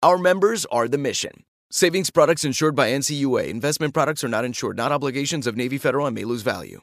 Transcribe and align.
Our 0.00 0.16
members 0.16 0.64
are 0.66 0.86
the 0.86 0.96
mission. 0.96 1.42
Savings 1.72 2.10
products 2.10 2.44
insured 2.44 2.76
by 2.76 2.90
NCUA. 2.90 3.48
Investment 3.48 3.92
products 3.92 4.22
are 4.22 4.28
not 4.28 4.44
insured, 4.44 4.76
not 4.76 4.92
obligations 4.92 5.44
of 5.44 5.56
Navy 5.56 5.76
Federal 5.76 6.06
and 6.06 6.14
may 6.14 6.22
lose 6.22 6.42
value. 6.42 6.82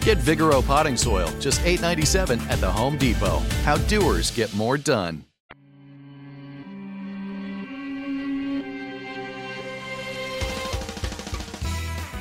Get 0.00 0.16
Vigoro 0.16 0.66
potting 0.66 0.96
soil, 0.96 1.28
just 1.40 1.60
$8.97 1.60 2.40
at 2.48 2.58
the 2.58 2.70
Home 2.70 2.96
Depot. 2.96 3.40
How 3.64 3.76
doers 3.76 4.30
get 4.30 4.52
more 4.54 4.78
done. 4.78 5.24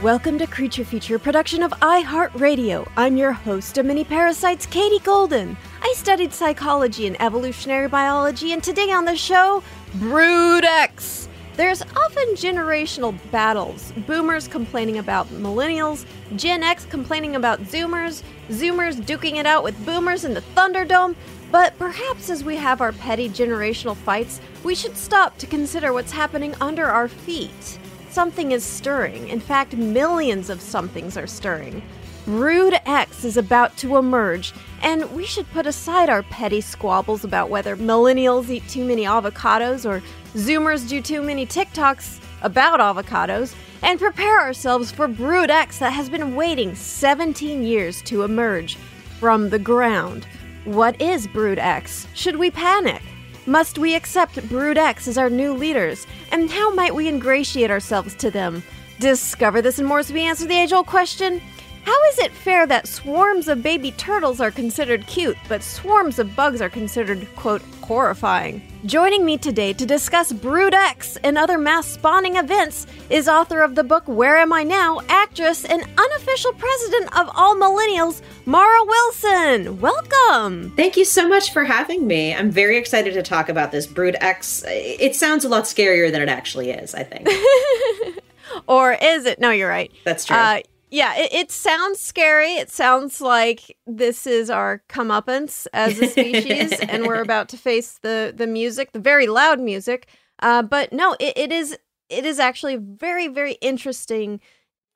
Welcome 0.03 0.38
to 0.39 0.47
Creature 0.47 0.86
Feature, 0.86 1.19
production 1.19 1.63
of 1.63 1.71
iHeartRadio. 1.71 2.89
I'm 2.97 3.16
your 3.16 3.31
host 3.31 3.77
of 3.77 3.86
Mini 3.86 4.03
Parasites, 4.03 4.66
Katie 4.66 4.99
Golden. 4.99 5.55
I 5.81 5.93
studied 5.95 6.33
psychology 6.33 7.08
and 7.08 7.21
evolutionary 7.21 7.88
biology, 7.88 8.52
and 8.52 8.61
today 8.61 8.91
on 8.91 9.05
the 9.05 9.16
show, 9.16 9.64
Brood 9.95 10.66
X. 10.66 11.28
There's 11.59 11.81
often 11.81 12.35
generational 12.35 13.13
battles. 13.31 13.91
Boomers 14.07 14.47
complaining 14.47 14.97
about 14.97 15.27
millennials, 15.27 16.05
Gen 16.38 16.63
X 16.63 16.85
complaining 16.85 17.35
about 17.35 17.59
Zoomers, 17.63 18.23
Zoomers 18.47 18.95
duking 18.95 19.35
it 19.35 19.45
out 19.45 19.65
with 19.65 19.85
Boomers 19.85 20.23
in 20.23 20.33
the 20.33 20.41
Thunderdome. 20.55 21.17
But 21.52 21.77
perhaps 21.77 22.30
as 22.30 22.45
we 22.45 22.55
have 22.55 22.80
our 22.80 22.93
petty 22.93 23.27
generational 23.27 23.97
fights, 23.97 24.39
we 24.64 24.73
should 24.73 24.95
stop 24.95 25.37
to 25.39 25.48
consider 25.48 25.92
what's 25.92 26.14
happening 26.14 26.55
under 26.61 26.86
our 26.86 27.09
feet. 27.09 27.77
Something 28.09 28.53
is 28.53 28.64
stirring. 28.64 29.27
In 29.27 29.42
fact, 29.42 29.75
millions 29.75 30.49
of 30.49 30.61
somethings 30.61 31.17
are 31.17 31.27
stirring. 31.27 31.83
Brood 32.25 32.75
X 32.86 33.25
is 33.25 33.37
about 33.37 33.75
to 33.77 33.98
emerge, 33.98 34.53
and 34.81 35.11
we 35.14 35.25
should 35.25 35.49
put 35.52 35.65
aside 35.65 36.09
our 36.09 36.21
petty 36.23 36.61
squabbles 36.61 37.23
about 37.23 37.49
whether 37.49 37.75
millennials 37.75 38.49
eat 38.49 38.67
too 38.69 38.86
many 38.86 39.03
avocados 39.03 39.89
or 39.89 40.03
Zoomers 40.36 40.88
do 40.88 41.02
too 41.02 41.23
many 41.23 41.45
TikToks 41.45 42.20
about 42.44 42.80
avocados 42.80 43.56
and 43.82 44.00
prepare 44.00 44.40
ourselves 44.40 44.92
for 44.92 45.08
Brood 45.08 45.50
X 45.50 45.80
that 45.80 45.94
has 45.94 46.08
been 46.08 46.36
waiting 46.36 46.76
17 46.76 47.64
years 47.64 48.02
to 48.04 48.22
emerge 48.22 48.76
from 49.20 49.50
the 49.50 49.58
ground. 49.58 50.28
What 50.66 51.02
is 51.02 51.26
Brood 51.26 51.58
X? 51.58 52.08
Should 52.14 52.36
we 52.36 52.52
panic? 52.52 53.02
Must 53.48 53.80
we 53.80 53.95
accept 53.95 54.48
Brood 54.48 54.78
X 54.78 55.08
as 55.08 55.17
our 55.17 55.32
new 55.32 55.54
leaders? 55.54 56.06
And 56.32 56.52
how 56.52 56.72
might 56.76 56.94
we 56.94 57.08
ingratiate 57.08 57.72
ourselves 57.72 58.14
to 58.16 58.30
them? 58.30 58.61
Discover 59.00 59.64
this 59.64 59.80
and 59.80 59.88
more 59.88 60.00
as 60.00 60.14
we 60.14 60.22
answer 60.22 60.46
the 60.46 60.60
age 60.60 60.73
old 60.73 60.86
question 60.86 61.42
How 61.84 62.04
is 62.12 62.20
it 62.20 62.32
fair 62.32 62.67
that 62.67 62.88
swarms 62.88 63.48
of 63.48 63.64
baby 63.64 63.92
turtles 63.92 64.40
are 64.40 64.52
considered 64.52 65.08
cute, 65.08 65.38
but 65.48 65.64
swarms 65.64 66.20
of 66.20 66.36
bugs 66.36 66.62
are 66.62 66.70
considered, 66.70 67.28
quote, 67.36 67.62
horrifying? 67.82 68.62
Joining 68.86 69.26
me 69.26 69.38
today 69.38 69.73
to 69.73 69.86
discuss 69.86 70.32
Brood 70.32 70.73
X 70.73 71.17
and 71.23 71.38
other 71.38 71.58
mass 71.58 71.88
spawning 71.88 72.38
events 72.38 72.88
is 73.10 73.28
author 73.28 73.62
of 73.62 73.76
the 73.76 73.84
book 73.84 74.08
Where 74.08 74.38
Am 74.38 74.54
I 74.54 74.64
Now? 74.64 75.02
actress 75.10 75.66
and 75.66 75.84
unofficial 75.98 76.54
president 76.54 77.17
of 77.20 77.30
all 77.36 77.56
millennials, 77.56 78.22
Mara 78.46 78.84
Wilson. 78.86 79.80
Welcome. 79.80 80.72
Thank 80.76 80.98
you 80.98 81.06
so 81.06 81.28
much 81.28 81.52
for 81.52 81.64
having 81.64 82.08
me. 82.08 82.34
I'm 82.34 82.52
very 82.52 82.78
excited 82.78 83.14
to 83.14 83.22
talk 83.23 83.50
about 83.50 83.72
this 83.72 83.86
Brood 83.88 84.16
X. 84.22 84.64
It 84.67 85.16
sounds 85.16 85.44
a 85.46 85.50
lot 85.50 85.64
scarier 85.66 86.11
than 86.11 86.22
it 86.22 86.30
actually 86.30 86.72
is, 86.72 86.94
I 86.96 87.04
think. 87.04 87.28
or 88.67 88.94
is 88.94 89.26
it? 89.26 89.40
No, 89.40 89.52
you're 89.52 89.70
right. 89.70 89.92
That's 90.06 90.26
true. 90.26 90.36
Uh, 90.36 90.60
yeah, 90.89 91.16
it, 91.17 91.33
it, 91.33 91.52
sounds 91.52 92.00
scary. 92.00 92.55
It 92.55 92.72
sounds 92.72 93.22
like 93.22 93.77
this 93.86 94.26
is 94.26 94.50
our 94.50 94.83
comeuppance 94.89 95.67
as 95.73 96.00
a 96.00 96.08
species, 96.08 96.73
and 96.80 97.05
we're 97.05 97.22
about 97.22 97.50
to 97.50 97.58
face 97.58 98.00
the 98.02 98.33
the 98.36 98.48
music, 98.48 98.92
the 98.92 98.99
very 98.99 99.28
loud 99.28 99.60
music. 99.60 100.08
Uh, 100.42 100.64
but 100.64 100.92
no, 100.92 101.16
it, 101.20 101.38
it 101.38 101.52
is 101.52 101.78
it 102.10 102.26
is 102.26 102.39
actually 102.39 102.76
a 102.76 102.80
very 102.80 103.28
very 103.28 103.54
interesting 103.61 104.39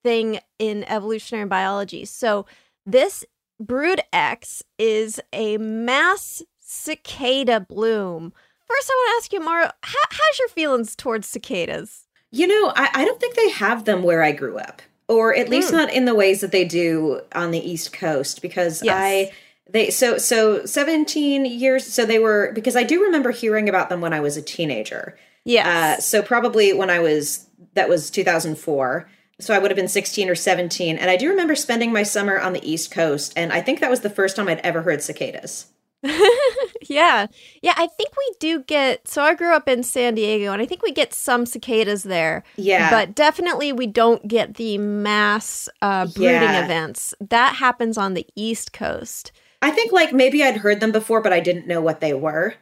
thing 0.03 0.40
in 0.58 0.84
evolutionary 0.86 1.48
biology. 1.48 2.06
So 2.06 2.46
this 2.86 3.24
Brood 3.59 4.02
X 4.12 4.64
is 4.78 5.22
a 5.32 5.58
mass 5.58 6.42
cicada 6.59 7.59
bloom. 7.59 8.34
First, 8.68 8.90
I 8.90 8.94
want 8.94 9.09
to 9.09 9.24
ask 9.24 9.34
you, 9.34 9.40
Mara, 9.42 9.74
how, 9.84 10.00
how's 10.09 10.40
your 10.40 10.50
feelings 10.50 10.96
towards 10.96 11.28
cicadas? 11.28 12.08
You 12.32 12.48
know, 12.48 12.74
I, 12.76 12.90
I 12.94 13.06
don't 13.06 13.20
think 13.20 13.36
they 13.36 13.50
have 13.50 13.86
them 13.86 14.02
where 14.02 14.24
I 14.24 14.32
grew 14.32 14.58
up 14.58 14.82
or 15.13 15.35
at 15.35 15.50
least 15.50 15.72
mm. 15.72 15.78
not 15.78 15.94
in 15.94 16.06
the 16.06 16.16
ways 16.16 16.41
that 16.41 16.51
they 16.51 16.66
do 16.66 17.22
on 17.34 17.51
the 17.51 17.59
East 17.59 17.94
Coast 17.94 18.41
because 18.41 18.84
yes. 18.84 18.96
I 18.96 19.31
they 19.69 19.90
so 19.90 20.18
so 20.18 20.66
17 20.66 21.46
years 21.46 21.85
so 21.85 22.06
they 22.06 22.19
were 22.19 22.51
because 22.53 22.75
I 22.75 22.84
do 22.84 23.03
remember 23.03 23.31
hearing 23.31 23.69
about 23.69 23.90
them 23.90 24.02
when 24.02 24.13
I 24.13 24.19
was 24.19 24.38
a 24.38 24.41
teenager. 24.41 25.18
Yeah. 25.46 25.96
Uh, 25.97 26.02
so 26.02 26.22
probably 26.22 26.73
when 26.73 26.90
I 26.90 27.00
was 27.00 27.47
that 27.75 27.90
was 27.90 28.09
2004. 28.09 29.09
So 29.40 29.53
I 29.53 29.59
would 29.59 29.72
have 29.72 29.75
been 29.75 29.88
16 29.88 30.29
or 30.29 30.35
17 30.35 30.97
and 30.97 31.09
I 31.09 31.18
do 31.18 31.29
remember 31.29 31.56
spending 31.56 31.91
my 31.91 32.03
summer 32.03 32.40
on 32.40 32.53
the 32.53 32.69
East 32.69 32.91
Coast 32.91 33.34
and 33.35 33.52
I 33.52 33.62
think 33.62 33.79
that 33.79 33.90
was 33.90 34.02
the 34.02 34.09
first 34.09 34.35
time 34.35 34.47
I'd 34.47 34.59
ever 34.59 34.81
heard 34.81 35.02
cicadas. 35.02 35.68
yeah. 36.90 37.28
Yeah, 37.62 37.74
I 37.78 37.88
think 37.88 38.09
we 38.18 38.36
do 38.40 38.64
get 38.64 39.08
so 39.08 39.22
I 39.22 39.36
grew 39.36 39.53
up 39.53 39.69
in 39.69 39.84
San 39.84 40.16
Diego 40.16 40.52
and 40.52 40.62
I 40.62 40.66
think 40.66 40.84
we 40.84 40.91
get 40.91 41.14
some 41.14 41.46
cicadas 41.46 42.03
there. 42.03 42.44
Yeah. 42.58 42.90
But 42.90 43.16
definitely 43.16 43.72
we 43.72 43.88
don't 43.88 44.28
get 44.28 44.56
the 44.56 44.78
mass 44.78 45.69
uh, 45.81 46.08
breeding 46.08 46.34
yeah. 46.34 46.66
events. 46.66 47.14
That 47.22 47.55
happens 47.55 47.97
on 47.97 48.14
the 48.14 48.28
East 48.35 48.73
Coast. 48.73 49.32
I 49.61 49.72
think 49.72 49.91
like 49.94 50.11
maybe 50.14 50.44
I'd 50.44 50.58
heard 50.58 50.79
them 50.79 50.91
before 50.91 51.22
but 51.22 51.34
I 51.34 51.40
didn't 51.40 51.67
know 51.67 51.82
what 51.82 52.02
they 52.02 52.14
were. 52.14 52.55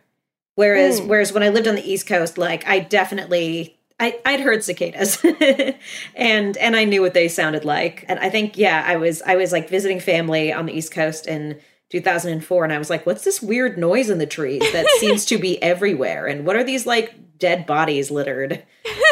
Whereas 0.55 1.01
mm. 1.01 1.07
whereas 1.07 1.33
when 1.33 1.43
I 1.43 1.49
lived 1.49 1.67
on 1.67 1.75
the 1.75 1.89
East 1.89 2.07
Coast 2.07 2.38
like 2.38 2.67
I 2.67 2.79
definitely 2.79 3.79
I, 3.99 4.19
I'd 4.25 4.39
heard 4.39 4.63
cicadas 4.63 5.23
and 6.15 6.57
and 6.57 6.75
I 6.75 6.85
knew 6.85 7.01
what 7.01 7.13
they 7.13 7.27
sounded 7.27 7.65
like. 7.65 8.05
And 8.07 8.19
I 8.19 8.29
think 8.29 8.57
yeah, 8.57 8.83
I 8.85 8.97
was 8.97 9.21
I 9.23 9.35
was 9.35 9.51
like 9.51 9.69
visiting 9.69 9.99
family 9.99 10.53
on 10.53 10.67
the 10.67 10.73
East 10.73 10.91
Coast 10.91 11.27
and 11.27 11.59
2004 11.91 12.63
and 12.63 12.73
I 12.73 12.77
was 12.77 12.89
like, 12.89 13.05
what's 13.05 13.23
this 13.23 13.41
weird 13.41 13.77
noise 13.77 14.09
in 14.09 14.17
the 14.17 14.25
trees 14.25 14.61
that 14.71 14.88
seems 14.99 15.25
to 15.25 15.38
be 15.38 15.61
everywhere? 15.61 16.27
And 16.27 16.45
what 16.45 16.55
are 16.55 16.63
these 16.63 16.85
like 16.85 17.13
dead 17.38 17.65
bodies 17.65 18.09
littered 18.09 18.63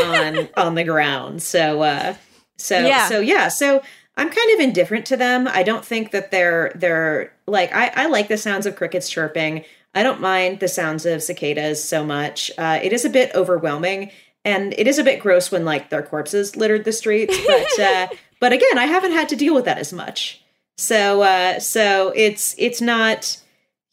on 0.04 0.50
on 0.58 0.76
the 0.76 0.84
ground? 0.84 1.44
So 1.44 1.82
uh 1.82 2.16
so 2.58 2.80
yeah. 2.80 3.08
so 3.08 3.20
yeah, 3.20 3.48
so 3.48 3.82
I'm 4.18 4.30
kind 4.30 4.54
of 4.54 4.60
indifferent 4.60 5.06
to 5.08 5.18
them. 5.18 5.48
I 5.48 5.64
don't 5.64 5.86
think 5.86 6.12
that 6.12 6.32
they're 6.32 6.72
they're 6.76 7.34
like 7.48 7.74
I, 7.74 7.92
I 7.96 8.06
like 8.08 8.28
the 8.28 8.38
sounds 8.38 8.66
of 8.66 8.76
crickets 8.76 9.10
chirping. 9.10 9.66
I 9.94 10.04
don't 10.04 10.22
mind 10.22 10.60
the 10.60 10.68
sounds 10.68 11.06
of 11.06 11.24
cicadas 11.24 11.84
so 11.84 12.06
much. 12.06 12.52
Uh, 12.58 12.80
it 12.82 12.94
is 12.94 13.06
a 13.06 13.10
bit 13.10 13.34
overwhelming 13.34 14.12
and 14.46 14.74
it 14.78 14.88
is 14.88 15.00
a 15.00 15.04
bit 15.04 15.20
gross 15.20 15.52
when 15.52 15.66
like 15.66 15.90
their 15.90 16.04
corpses 16.04 16.56
littered 16.56 16.86
the 16.86 16.94
streets, 16.94 17.38
but 17.46 17.80
uh 17.80 18.08
but 18.40 18.54
again, 18.54 18.78
I 18.78 18.86
haven't 18.86 19.12
had 19.12 19.30
to 19.30 19.36
deal 19.36 19.54
with 19.54 19.66
that 19.66 19.80
as 19.80 19.92
much. 19.92 20.42
So 20.80 21.24
uh 21.24 21.60
so 21.60 22.14
it's 22.16 22.56
it's 22.58 22.80
not 22.80 23.38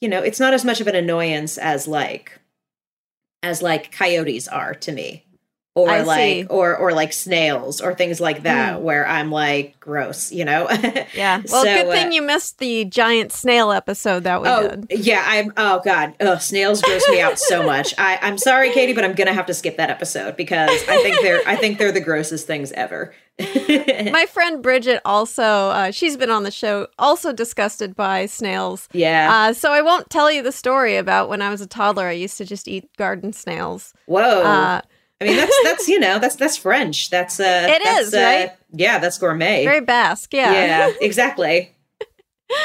you 0.00 0.08
know, 0.08 0.22
it's 0.22 0.38
not 0.38 0.54
as 0.54 0.64
much 0.64 0.80
of 0.80 0.86
an 0.86 0.94
annoyance 0.94 1.58
as 1.58 1.88
like 1.88 2.38
as 3.42 3.60
like 3.60 3.90
coyotes 3.90 4.46
are 4.46 4.72
to 4.74 4.92
me 4.92 5.25
or 5.76 5.90
I 5.90 6.00
like 6.00 6.18
see. 6.18 6.46
or 6.46 6.74
or 6.76 6.92
like 6.92 7.12
snails 7.12 7.80
or 7.82 7.94
things 7.94 8.18
like 8.18 8.42
that 8.44 8.80
where 8.82 9.06
i'm 9.06 9.30
like 9.30 9.78
gross 9.78 10.32
you 10.32 10.42
know 10.44 10.66
Yeah. 11.14 11.42
Well, 11.50 11.62
So, 11.62 11.64
good 11.64 11.86
uh, 11.88 11.92
thing 11.92 12.12
you 12.12 12.22
missed 12.22 12.58
the 12.58 12.86
giant 12.86 13.30
snail 13.30 13.70
episode 13.70 14.24
that 14.24 14.40
we 14.42 14.48
oh 14.48 14.68
did. 14.76 14.86
yeah 15.04 15.22
i'm 15.26 15.52
oh 15.58 15.80
god 15.84 16.14
Ugh, 16.18 16.40
snails 16.40 16.80
gross 16.80 17.06
me 17.10 17.20
out 17.20 17.38
so 17.38 17.62
much 17.62 17.94
i 17.98 18.18
i'm 18.22 18.38
sorry 18.38 18.72
katie 18.72 18.94
but 18.94 19.04
i'm 19.04 19.12
gonna 19.12 19.34
have 19.34 19.46
to 19.46 19.54
skip 19.54 19.76
that 19.76 19.90
episode 19.90 20.34
because 20.36 20.70
i 20.88 20.96
think 21.02 21.20
they're 21.20 21.42
i 21.46 21.54
think 21.56 21.78
they're 21.78 21.92
the 21.92 22.00
grossest 22.00 22.46
things 22.46 22.72
ever 22.72 23.14
My 23.38 24.24
friend 24.32 24.62
Bridget 24.62 25.02
also, 25.04 25.42
uh, 25.42 25.90
she's 25.90 26.16
been 26.16 26.30
on 26.30 26.42
the 26.44 26.50
show, 26.50 26.86
also 26.98 27.34
disgusted 27.34 27.94
by 27.94 28.24
snails. 28.24 28.88
yeah 28.94 29.28
Uh, 29.30 29.52
so 29.52 29.72
I 29.72 29.82
won't 29.82 30.08
tell 30.08 30.32
you 30.32 30.42
the 30.42 30.52
story 30.52 30.96
about 30.96 31.28
when 31.28 31.42
I 31.42 31.50
was 31.50 31.60
a 31.60 31.66
toddler. 31.66 32.06
I 32.06 32.12
used 32.12 32.38
to 32.38 32.46
just 32.46 32.66
eat 32.66 32.88
garden 32.96 33.34
snails. 33.34 33.92
whoa 34.06 34.42
Uh, 34.42 34.80
i 35.20 35.24
mean 35.24 35.36
that's 35.36 35.56
that's 35.64 35.88
you 35.88 35.98
know 35.98 36.18
that's 36.18 36.36
that's 36.36 36.56
french 36.56 37.10
that's 37.10 37.40
uh 37.40 37.66
It 37.70 37.82
that's, 37.84 38.08
is, 38.08 38.14
uh, 38.14 38.18
right? 38.18 38.52
yeah 38.72 38.98
that's 38.98 39.18
gourmet 39.18 39.64
very 39.64 39.80
Basque, 39.80 40.32
yeah. 40.34 40.52
yeah 40.52 40.92
exactly 41.00 41.72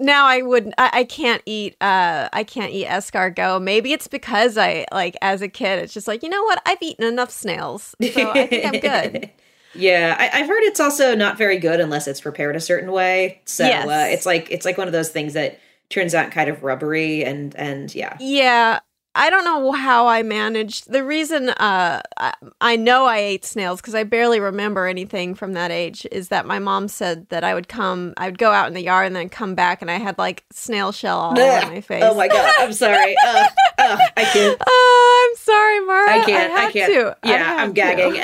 Now 0.00 0.26
I 0.26 0.40
wouldn't. 0.42 0.74
I, 0.78 0.90
I 0.92 1.04
can't 1.04 1.42
eat. 1.46 1.76
Uh, 1.80 2.28
I 2.32 2.42
can't 2.42 2.72
eat 2.72 2.86
escargot. 2.86 3.62
Maybe 3.62 3.92
it's 3.92 4.08
because 4.08 4.56
I 4.56 4.86
like 4.92 5.14
as 5.20 5.42
a 5.42 5.48
kid. 5.48 5.78
It's 5.80 5.92
just 5.92 6.08
like 6.08 6.22
you 6.22 6.28
know 6.30 6.42
what? 6.44 6.60
I've 6.66 6.80
eaten 6.82 7.04
enough 7.04 7.30
snails, 7.30 7.94
so 8.00 8.30
I 8.30 8.46
think 8.46 8.64
I'm 8.66 8.80
good. 8.80 9.30
Yeah, 9.72 10.16
I, 10.18 10.40
I've 10.40 10.48
heard 10.48 10.62
it's 10.64 10.80
also 10.80 11.14
not 11.14 11.38
very 11.38 11.56
good 11.58 11.78
unless 11.78 12.08
it's 12.08 12.20
prepared 12.20 12.56
a 12.56 12.60
certain 12.60 12.90
way. 12.90 13.40
So 13.44 13.64
Yes. 13.64 13.86
uh, 13.86 14.12
it's 14.12 14.26
like 14.26 14.50
it's 14.50 14.64
like 14.64 14.76
one 14.76 14.88
of 14.88 14.92
those 14.92 15.10
things 15.10 15.34
that 15.34 15.60
turns 15.90 16.12
out 16.12 16.32
kind 16.32 16.50
of 16.50 16.64
rubbery 16.64 17.22
and 17.22 17.54
and 17.54 17.94
yeah. 17.94 18.16
Yeah, 18.18 18.80
I 19.14 19.28
don't 19.28 19.44
know 19.44 19.72
how 19.72 20.06
I 20.06 20.22
managed. 20.22 20.90
The 20.90 21.02
reason 21.02 21.48
uh, 21.48 22.00
I, 22.16 22.32
I 22.60 22.76
know 22.76 23.06
I 23.06 23.18
ate 23.18 23.44
snails 23.44 23.80
because 23.80 23.94
I 23.94 24.04
barely 24.04 24.38
remember 24.38 24.86
anything 24.86 25.34
from 25.34 25.54
that 25.54 25.72
age 25.72 26.06
is 26.12 26.28
that 26.28 26.46
my 26.46 26.60
mom 26.60 26.86
said 26.86 27.28
that 27.30 27.42
I 27.42 27.54
would 27.54 27.66
come, 27.68 28.14
I 28.16 28.26
would 28.26 28.38
go 28.38 28.52
out 28.52 28.68
in 28.68 28.74
the 28.74 28.82
yard 28.82 29.08
and 29.08 29.16
then 29.16 29.28
come 29.28 29.56
back 29.56 29.82
and 29.82 29.90
I 29.90 29.98
had 29.98 30.16
like 30.16 30.44
snail 30.52 30.92
shell 30.92 31.18
all 31.18 31.38
over 31.38 31.66
my 31.66 31.80
face. 31.80 32.04
Oh 32.06 32.14
my 32.14 32.28
god, 32.28 32.54
I'm 32.58 32.72
sorry. 32.72 33.16
Ugh, 33.26 33.50
ugh, 33.78 33.98
I 34.16 34.24
can't. 34.24 34.62
Oh, 34.66 35.28
I'm 35.28 35.36
sorry, 35.36 35.80
Mara. 35.80 36.10
I 36.10 36.24
can't. 36.24 36.52
I, 36.52 36.60
had 36.60 36.72
can't. 36.72 36.92
To. 36.92 37.16
Yeah, 37.28 37.44
had 37.44 37.58
I'm 37.58 37.72
gagging. 37.72 38.20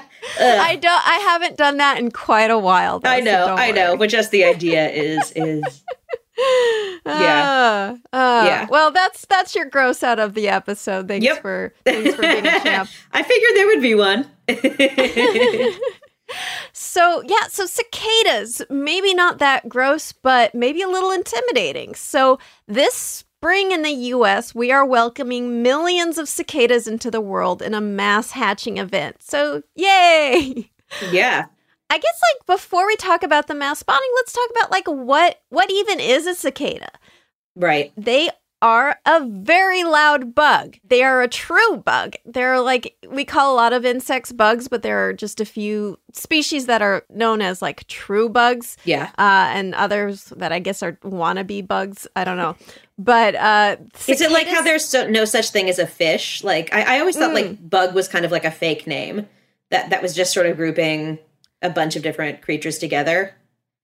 I 0.40 0.76
don't. 0.76 1.06
I 1.06 1.18
haven't 1.28 1.56
done 1.56 1.76
that 1.76 1.98
in 1.98 2.10
quite 2.10 2.50
a 2.50 2.58
while. 2.58 2.98
Though, 3.00 3.10
I 3.10 3.20
know, 3.20 3.46
don't 3.46 3.58
I 3.58 3.70
know, 3.70 3.96
but 3.96 4.10
just 4.10 4.30
the 4.30 4.44
idea 4.44 4.88
is 4.88 5.32
is 5.36 5.84
Uh, 7.06 7.96
uh, 8.12 8.42
Yeah. 8.46 8.66
Well, 8.70 8.90
that's 8.90 9.24
that's 9.26 9.54
your 9.54 9.64
gross 9.64 10.02
out 10.02 10.18
of 10.18 10.34
the 10.34 10.48
episode. 10.48 11.08
Thanks 11.08 11.24
Yep. 11.24 11.42
for 11.42 11.74
thanks 11.84 12.14
for 12.14 12.22
being 12.22 12.46
a 12.46 12.60
champ. 12.60 12.88
I 13.12 13.22
figured 13.22 13.50
there 13.54 13.66
would 13.66 13.82
be 13.82 13.94
one. 13.94 14.28
So, 16.74 17.22
yeah, 17.26 17.46
so 17.48 17.64
cicadas, 17.64 18.60
maybe 18.68 19.14
not 19.14 19.38
that 19.38 19.66
gross, 19.66 20.12
but 20.12 20.54
maybe 20.54 20.82
a 20.82 20.88
little 20.88 21.10
intimidating. 21.10 21.94
So, 21.94 22.38
this 22.66 22.92
spring 22.94 23.72
in 23.72 23.80
the 23.80 23.90
US, 24.12 24.54
we 24.54 24.70
are 24.70 24.84
welcoming 24.84 25.62
millions 25.62 26.18
of 26.18 26.28
cicadas 26.28 26.86
into 26.86 27.10
the 27.10 27.22
world 27.22 27.62
in 27.62 27.72
a 27.72 27.80
mass 27.80 28.32
hatching 28.32 28.76
event. 28.76 29.22
So, 29.22 29.62
yay! 29.74 30.70
yeah. 31.10 31.46
I 31.90 31.98
guess 31.98 32.20
like 32.34 32.46
before 32.46 32.86
we 32.86 32.96
talk 32.96 33.22
about 33.22 33.46
the 33.46 33.54
mass 33.54 33.78
spawning, 33.80 34.10
let's 34.16 34.32
talk 34.32 34.48
about 34.50 34.70
like 34.70 34.86
what 34.86 35.40
what 35.48 35.70
even 35.70 36.00
is 36.00 36.26
a 36.26 36.34
cicada? 36.34 36.90
Right. 37.56 37.92
They 37.96 38.30
are 38.60 38.98
a 39.06 39.24
very 39.24 39.84
loud 39.84 40.34
bug. 40.34 40.76
They 40.84 41.02
are 41.04 41.22
a 41.22 41.28
true 41.28 41.76
bug. 41.76 42.14
They're 42.24 42.60
like, 42.60 42.96
we 43.08 43.24
call 43.24 43.54
a 43.54 43.56
lot 43.56 43.72
of 43.72 43.84
insects 43.86 44.32
bugs, 44.32 44.66
but 44.66 44.82
there 44.82 44.98
are 45.08 45.12
just 45.12 45.40
a 45.40 45.44
few 45.44 45.96
species 46.12 46.66
that 46.66 46.82
are 46.82 47.04
known 47.08 47.40
as 47.40 47.62
like 47.62 47.86
true 47.86 48.28
bugs, 48.28 48.76
Yeah. 48.84 49.10
uh, 49.16 49.50
and 49.54 49.76
others 49.76 50.24
that 50.36 50.50
I 50.50 50.58
guess 50.58 50.82
are 50.82 50.94
wannabe 51.04 51.68
bugs. 51.68 52.08
I 52.16 52.24
don't 52.24 52.36
know. 52.36 52.56
But 52.98 53.36
uh, 53.36 53.76
Is 54.08 54.20
it 54.20 54.32
like 54.32 54.48
how 54.48 54.60
there's 54.62 54.84
so, 54.84 55.08
no 55.08 55.24
such 55.24 55.50
thing 55.50 55.68
as 55.68 55.78
a 55.78 55.86
fish? 55.86 56.42
Like 56.42 56.74
I, 56.74 56.96
I 56.96 57.00
always 57.00 57.16
thought 57.16 57.30
Mm. 57.30 57.34
like 57.34 57.70
bug 57.70 57.94
was 57.94 58.08
kind 58.08 58.24
of 58.24 58.32
like 58.32 58.44
a 58.44 58.50
fake 58.50 58.88
name 58.88 59.28
that 59.70 59.90
that 59.90 60.02
was 60.02 60.16
just 60.16 60.32
sort 60.34 60.46
of 60.46 60.56
grouping 60.56 61.20
a 61.62 61.70
bunch 61.70 61.96
of 61.96 62.02
different 62.02 62.42
creatures 62.42 62.78
together. 62.78 63.34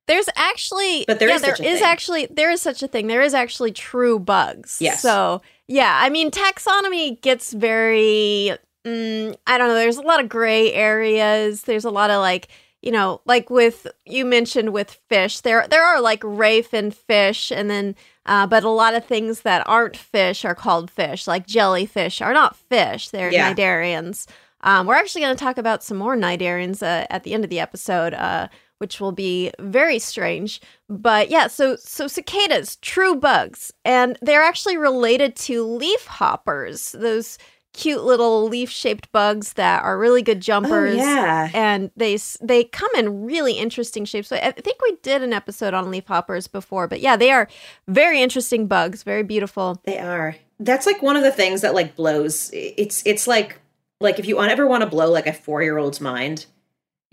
There's 0.06 0.29
actually, 0.37 1.05
But 1.06 1.19
there 1.19 1.31
yeah, 1.31 1.37
is 1.37 1.43
there 1.43 1.56
is 1.62 1.81
actually 1.81 2.26
there 2.26 2.50
is 2.50 2.61
such 2.61 2.82
a 2.82 2.88
thing. 2.88 3.06
There 3.06 3.23
is 3.23 3.32
actually 3.32 3.73
true 3.73 4.19
bugs. 4.19 4.79
Yes. 4.81 5.00
So 5.00 5.41
yeah, 5.67 5.99
I 6.03 6.11
mean, 6.11 6.31
taxonomy 6.31 7.21
gets 7.21 7.53
very. 7.53 8.56
Mm, 8.85 9.35
I 9.47 9.56
don't 9.56 9.69
know. 9.69 9.75
There's 9.75 9.97
a 9.97 10.03
lot 10.03 10.21
of 10.23 10.29
gray 10.29 10.71
areas. 10.75 11.62
There's 11.62 11.87
a 11.87 11.91
lot 11.91 12.11
of 12.11 12.21
like 12.21 12.49
you 12.82 12.91
know, 12.93 13.23
like 13.25 13.49
with 13.49 13.87
you 14.05 14.26
mentioned 14.26 14.75
with 14.75 15.00
fish. 15.09 15.41
There 15.41 15.67
there 15.69 15.82
are 15.82 16.03
like 16.03 16.21
ray 16.23 16.61
fin 16.61 16.91
fish, 16.91 17.50
and 17.50 17.71
then 17.71 17.97
uh, 18.26 18.47
but 18.47 18.62
a 18.62 18.69
lot 18.69 18.94
of 18.94 19.06
things 19.06 19.41
that 19.41 19.67
aren't 19.67 19.97
fish 19.97 20.44
are 20.44 20.55
called 20.55 20.91
fish. 20.91 21.26
Like 21.26 21.47
jellyfish 21.47 22.21
are 22.21 22.35
not 22.35 22.56
fish. 22.56 23.09
They're 23.09 23.32
Yeah. 23.32 23.55
cnidarians. 23.55 24.26
Um, 24.64 24.88
we're 24.88 24.96
actually 24.96 25.22
going 25.22 25.37
to 25.37 25.44
talk 25.44 25.58
about 25.58 25.84
some 25.84 25.96
more 25.96 26.16
cnidarians 26.16 26.82
uh, 26.82 27.06
at 27.11 27.22
the 27.22 27.32
end 27.34 27.44
of 27.44 27.50
the 27.50 27.61
episode. 27.61 28.14
Uh, 28.14 28.49
which 28.78 29.00
will 29.00 29.12
be 29.12 29.52
very 29.61 29.99
strange. 29.99 30.61
But 30.88 31.31
yeah, 31.31 31.46
so 31.46 31.76
so 31.76 32.06
cicadas, 32.06 32.76
true 32.76 33.14
bugs, 33.14 33.72
and 33.84 34.19
they're 34.20 34.43
actually 34.43 34.76
related 34.76 35.37
to 35.37 35.64
leaf 35.64 36.05
hoppers, 36.06 36.93
those 36.93 37.38
cute 37.72 38.05
little 38.05 38.46
leaf-shaped 38.49 39.11
bugs 39.11 39.55
that 39.55 39.82
are 39.82 39.99
really 39.99 40.22
good 40.22 40.40
jumpers. 40.40 40.94
Oh, 40.94 40.99
yeah. 40.99 41.50
And 41.55 41.90
they 41.96 42.19
they 42.40 42.64
come 42.64 42.90
in 42.96 43.25
really 43.25 43.55
interesting 43.55 44.05
shapes. 44.05 44.28
So 44.28 44.37
I 44.37 44.50
think 44.52 44.82
we 44.82 44.96
did 45.02 45.22
an 45.22 45.32
episode 45.32 45.72
on 45.72 45.90
leaf 45.90 46.06
hoppers 46.06 46.46
before, 46.46 46.87
but 46.88 47.00
yeah, 47.00 47.16
they 47.16 47.31
are 47.31 47.49
very 47.88 48.20
interesting 48.22 48.66
bugs, 48.66 49.02
very 49.02 49.22
beautiful. 49.22 49.81
They 49.84 49.99
are. 49.99 50.37
That's 50.61 50.87
like 50.87 51.00
one 51.02 51.16
of 51.16 51.22
the 51.22 51.32
things 51.32 51.62
that 51.62 51.75
like 51.75 51.96
blows. 51.96 52.50
It's 52.52 53.02
it's 53.06 53.26
like 53.26 53.61
like 54.00 54.19
if 54.19 54.26
you 54.26 54.41
ever 54.41 54.67
want 54.67 54.82
to 54.82 54.88
blow 54.88 55.11
like 55.11 55.26
a 55.26 55.32
four 55.32 55.62
year 55.62 55.79
old's 55.79 56.00
mind, 56.00 56.46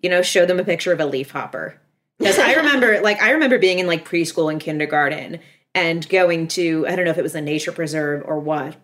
you 0.02 0.10
know, 0.10 0.22
show 0.22 0.46
them 0.46 0.60
a 0.60 0.64
picture 0.66 0.92
of 0.94 1.00
a 1.00 1.06
leaf 1.06 1.32
hopper. 1.32 1.80
Because 2.20 2.40
I 2.40 2.54
remember 2.54 3.00
like 3.04 3.22
I 3.22 3.32
remember 3.32 3.58
being 3.60 3.80
in 3.80 3.88
like 3.88 4.08
preschool 4.08 4.52
and 4.52 4.60
kindergarten 4.60 5.40
and 5.74 6.08
going 6.10 6.48
to 6.50 6.86
I 6.88 6.96
don't 6.96 7.06
know 7.06 7.12
if 7.12 7.18
it 7.18 7.24
was 7.24 7.36
a 7.36 7.42
nature 7.42 7.72
preserve 7.72 8.24
or 8.26 8.40
what, 8.40 8.76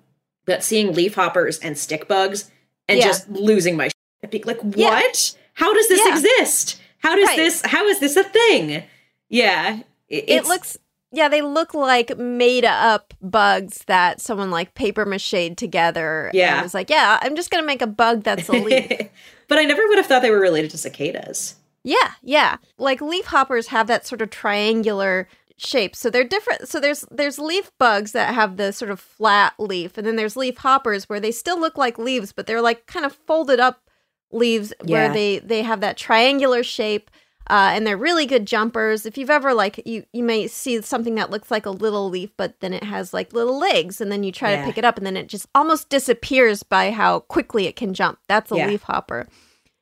but 0.46 0.64
seeing 0.64 0.94
leaf 0.94 1.16
hoppers 1.16 1.60
and 1.60 1.78
stick 1.78 2.08
bugs 2.08 2.50
and 2.88 3.00
Yeah. 3.00 3.06
just 3.06 3.30
losing 3.30 3.76
my 3.76 3.90
shit. 4.24 4.46
Like 4.46 4.62
what? 4.62 4.76
Yeah. 5.36 5.40
How 5.54 5.74
does 5.74 5.88
this 5.88 6.02
Yeah. 6.06 6.14
exist? 6.14 6.80
How 7.00 7.16
does 7.16 7.28
Right. 7.28 7.38
this? 7.38 7.62
How 7.66 7.86
is 7.88 8.00
this 8.00 8.16
a 8.16 8.24
thing? 8.24 8.84
Yeah, 9.30 9.80
it 10.08 10.46
looks 10.46 10.78
yeah 11.18 11.28
they 11.28 11.42
look 11.42 11.74
like 11.74 12.18
made 12.18 12.64
up 12.64 13.14
bugs 13.22 13.84
that 13.88 14.22
someone 14.22 14.52
like 14.52 14.74
paper 14.76 15.06
mached 15.06 15.58
together 15.58 16.32
Yeah. 16.34 16.54
and 16.56 16.64
was 16.64 16.74
like 16.74 16.90
yeah 16.90 17.20
i'm 17.22 17.36
just 17.36 17.52
gonna 17.52 17.66
make 17.66 17.82
a 17.82 17.88
bug 17.88 18.24
that's 18.24 18.48
a 18.48 18.54
leaf. 18.54 18.92
But 19.50 19.60
I 19.60 19.64
never 19.64 19.88
would 19.88 19.98
have 19.98 20.06
thought 20.08 20.22
they 20.22 20.30
were 20.30 20.40
related 20.42 20.72
to 20.72 20.78
cicadas. 20.78 21.56
yeah 21.84 22.12
yeah. 22.22 22.58
Like 22.78 23.02
leaf 23.02 23.26
hoppers 23.28 23.68
have 23.68 23.88
that 23.88 24.06
sort 24.06 24.22
of 24.22 24.30
triangular 24.30 25.28
shape. 25.58 25.96
So 25.96 26.10
they're 26.10 26.24
different 26.24 26.68
so 26.68 26.80
there's 26.80 27.04
there's 27.10 27.40
leaf 27.40 27.72
bugs 27.80 28.12
that 28.12 28.36
have 28.36 28.58
the 28.58 28.72
sort 28.74 28.92
of 28.92 29.00
flat 29.00 29.54
leaf 29.58 29.98
and 29.98 30.06
then 30.06 30.16
there's 30.18 30.36
leaf 30.36 30.58
hoppers 30.58 31.08
where 31.10 31.20
they 31.20 31.32
still 31.32 31.60
look 31.60 31.78
like 31.78 31.98
leaves 31.98 32.32
but 32.34 32.46
they're 32.46 32.62
like 32.62 32.86
kind 32.88 33.06
of 33.06 33.14
folded 33.26 33.60
up 33.60 33.82
leaves 34.32 34.74
where 34.84 35.12
they 35.14 35.40
they 35.40 35.62
have 35.64 35.80
that 35.80 35.96
triangular 35.98 36.62
shape 36.62 37.10
uh, 37.50 37.72
and 37.74 37.86
they're 37.88 37.98
really 37.98 38.26
good 38.26 38.46
jumpers. 38.46 39.06
If 39.06 39.18
you've 39.18 39.30
ever 39.30 39.54
like 39.54 39.82
you 39.86 40.06
you 40.14 40.24
may 40.24 40.48
see 40.48 40.82
something 40.82 41.16
that 41.16 41.30
looks 41.32 41.50
like 41.52 41.66
a 41.66 41.72
little 41.72 42.10
leaf, 42.10 42.32
but 42.38 42.60
then 42.60 42.74
it 42.74 42.84
has 42.84 43.14
like 43.14 43.34
little 43.34 43.58
legs, 43.60 44.00
and 44.02 44.12
then 44.12 44.24
you 44.24 44.32
try 44.32 44.52
Yeah. 44.52 44.62
to 44.62 44.66
pick 44.68 44.78
it 44.78 44.86
up, 44.86 44.98
and 44.98 45.06
then 45.06 45.18
it 45.18 45.28
just 45.28 45.48
almost 45.56 45.90
disappears 45.90 46.64
by 46.64 46.92
how 46.92 47.20
quickly 47.22 47.68
it 47.68 47.76
can 47.76 47.94
jump. 47.94 48.20
That's 48.28 48.52
a 48.52 48.58
Yeah. 48.58 48.68
leaf 48.68 48.84
hopper. 48.84 49.28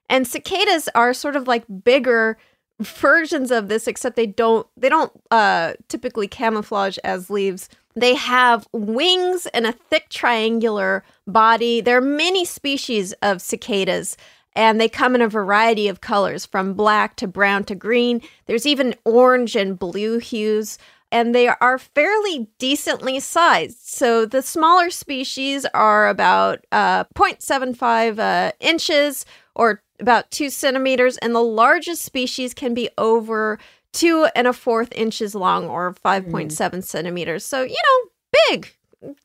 And 0.10 0.28
cicadas 0.28 0.88
are 0.94 1.14
sort 1.14 1.36
of 1.36 1.48
like 1.48 1.64
bigger 1.84 2.38
versions 2.80 3.52
of 3.52 3.70
this, 3.70 3.88
except 3.88 4.16
they 4.16 4.28
don't 4.28 4.68
they 4.78 4.90
don't 4.90 5.12
uh, 5.32 5.74
typically 5.88 6.28
camouflage 6.28 6.98
as 7.04 7.30
leaves. 7.30 7.70
They 7.96 8.16
have 8.16 8.68
wings 8.74 9.46
and 9.54 9.66
a 9.66 9.72
thick 9.72 10.10
triangular 10.10 11.04
body. 11.26 11.80
There 11.80 11.98
are 11.98 12.02
many 12.02 12.44
species 12.44 13.14
of 13.22 13.42
cicadas, 13.42 14.18
and 14.56 14.80
they 14.80 14.90
come 14.90 15.16
in 15.16 15.22
a 15.22 15.28
variety 15.28 15.88
of 15.88 16.02
colors 16.02 16.46
from 16.46 16.74
black 16.74 17.16
to 17.18 17.28
brown 17.28 17.64
to 17.66 17.76
green. 17.76 18.22
There's 18.46 18.66
even 18.66 18.96
orange 19.04 19.56
and 19.56 19.78
blue 19.78 20.18
hues, 20.20 20.78
and 21.12 21.36
they 21.36 21.48
are 21.48 21.78
fairly 21.78 22.48
decently 22.58 23.20
sized. 23.20 23.80
So 23.82 24.26
the 24.26 24.42
smaller 24.42 24.90
species 24.90 25.66
are 25.74 26.10
about 26.10 26.66
uh, 26.72 27.06
0.75 27.16 28.20
uh, 28.20 28.52
inches 28.60 29.26
or 29.56 29.82
about 30.00 30.32
two 30.32 30.50
centimeters, 30.50 31.18
and 31.18 31.34
the 31.34 31.44
largest 31.44 32.04
species 32.04 32.54
can 32.54 32.74
be 32.74 32.90
over 32.98 33.60
two 33.94 34.28
and 34.36 34.48
a 34.48 34.54
fourth 34.54 34.92
inches 34.94 35.34
long 35.34 35.68
or 35.68 35.94
5.7 36.06 36.84
centimeters. 36.84 37.46
So, 37.46 37.64
you 37.64 37.70
know, 37.70 38.10
big. 38.50 38.74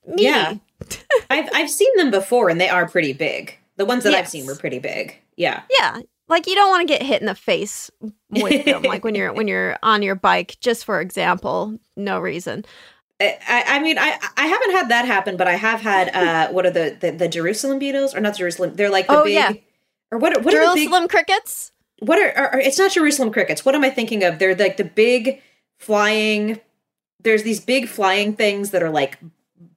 meaty. 0.07 0.23
Yeah. 0.23 0.55
I've 1.31 1.49
I've 1.53 1.71
seen 1.71 1.95
them 1.97 2.11
before 2.11 2.49
and 2.49 2.61
they 2.61 2.69
are 2.69 2.89
pretty 2.89 3.13
big. 3.13 3.57
The 3.77 3.85
ones 3.85 4.05
that 4.05 4.15
I've 4.15 4.29
seen 4.29 4.47
were 4.47 4.55
pretty 4.55 4.79
big. 4.79 5.20
Yeah. 5.37 5.63
Yeah. 5.79 6.01
Like 6.29 6.47
you 6.47 6.55
don't 6.55 6.71
want 6.71 6.87
to 6.87 6.93
get 6.93 7.03
hit 7.03 7.21
in 7.21 7.27
the 7.27 7.35
face 7.35 7.91
with 8.31 8.65
them, 8.65 8.83
like 8.83 9.03
when 9.05 9.15
you're 9.17 9.33
when 9.33 9.49
you're 9.53 9.77
on 9.83 10.03
your 10.03 10.15
bike, 10.15 10.57
just 10.61 10.85
for 10.85 11.01
example, 11.01 11.77
no 11.97 12.21
reason. 12.21 12.65
I, 13.21 13.65
I 13.67 13.79
mean, 13.81 13.99
I 13.99 14.17
I 14.37 14.47
haven't 14.47 14.71
had 14.71 14.89
that 14.91 15.05
happen, 15.07 15.37
but 15.37 15.49
I 15.49 15.55
have 15.57 15.81
had 15.81 16.09
uh, 16.15 16.49
what 16.53 16.65
are 16.67 16.71
the, 16.71 16.97
the 17.01 17.11
the 17.11 17.29
Jerusalem 17.29 17.79
beetles 17.81 18.15
or 18.15 18.21
not 18.21 18.37
Jerusalem? 18.37 18.75
They're 18.77 18.91
like 18.91 19.09
the 19.09 19.19
Oh, 19.19 19.25
big, 19.25 19.35
yeah. 19.35 19.53
or 20.13 20.19
what? 20.19 20.37
are- 20.37 20.41
What 20.41 20.55
are 20.55 20.61
the 20.69 20.75
big? 20.75 20.85
Jerusalem 20.89 21.09
crickets? 21.09 21.73
What 21.99 22.19
are, 22.19 22.31
are, 22.39 22.55
are? 22.55 22.61
It's 22.61 22.79
not 22.79 22.93
Jerusalem 22.93 23.31
crickets. 23.33 23.65
What 23.65 23.75
am 23.75 23.85
I 23.85 23.91
thinking 23.91 24.23
of? 24.25 24.39
They're 24.39 24.55
like 24.55 24.77
the 24.79 24.85
big 24.85 25.43
flying. 25.79 26.61
There's 27.23 27.43
these 27.43 27.61
big 27.61 27.89
flying 27.89 28.35
things 28.37 28.71
that 28.71 28.83
are 28.83 28.89
like 28.91 29.19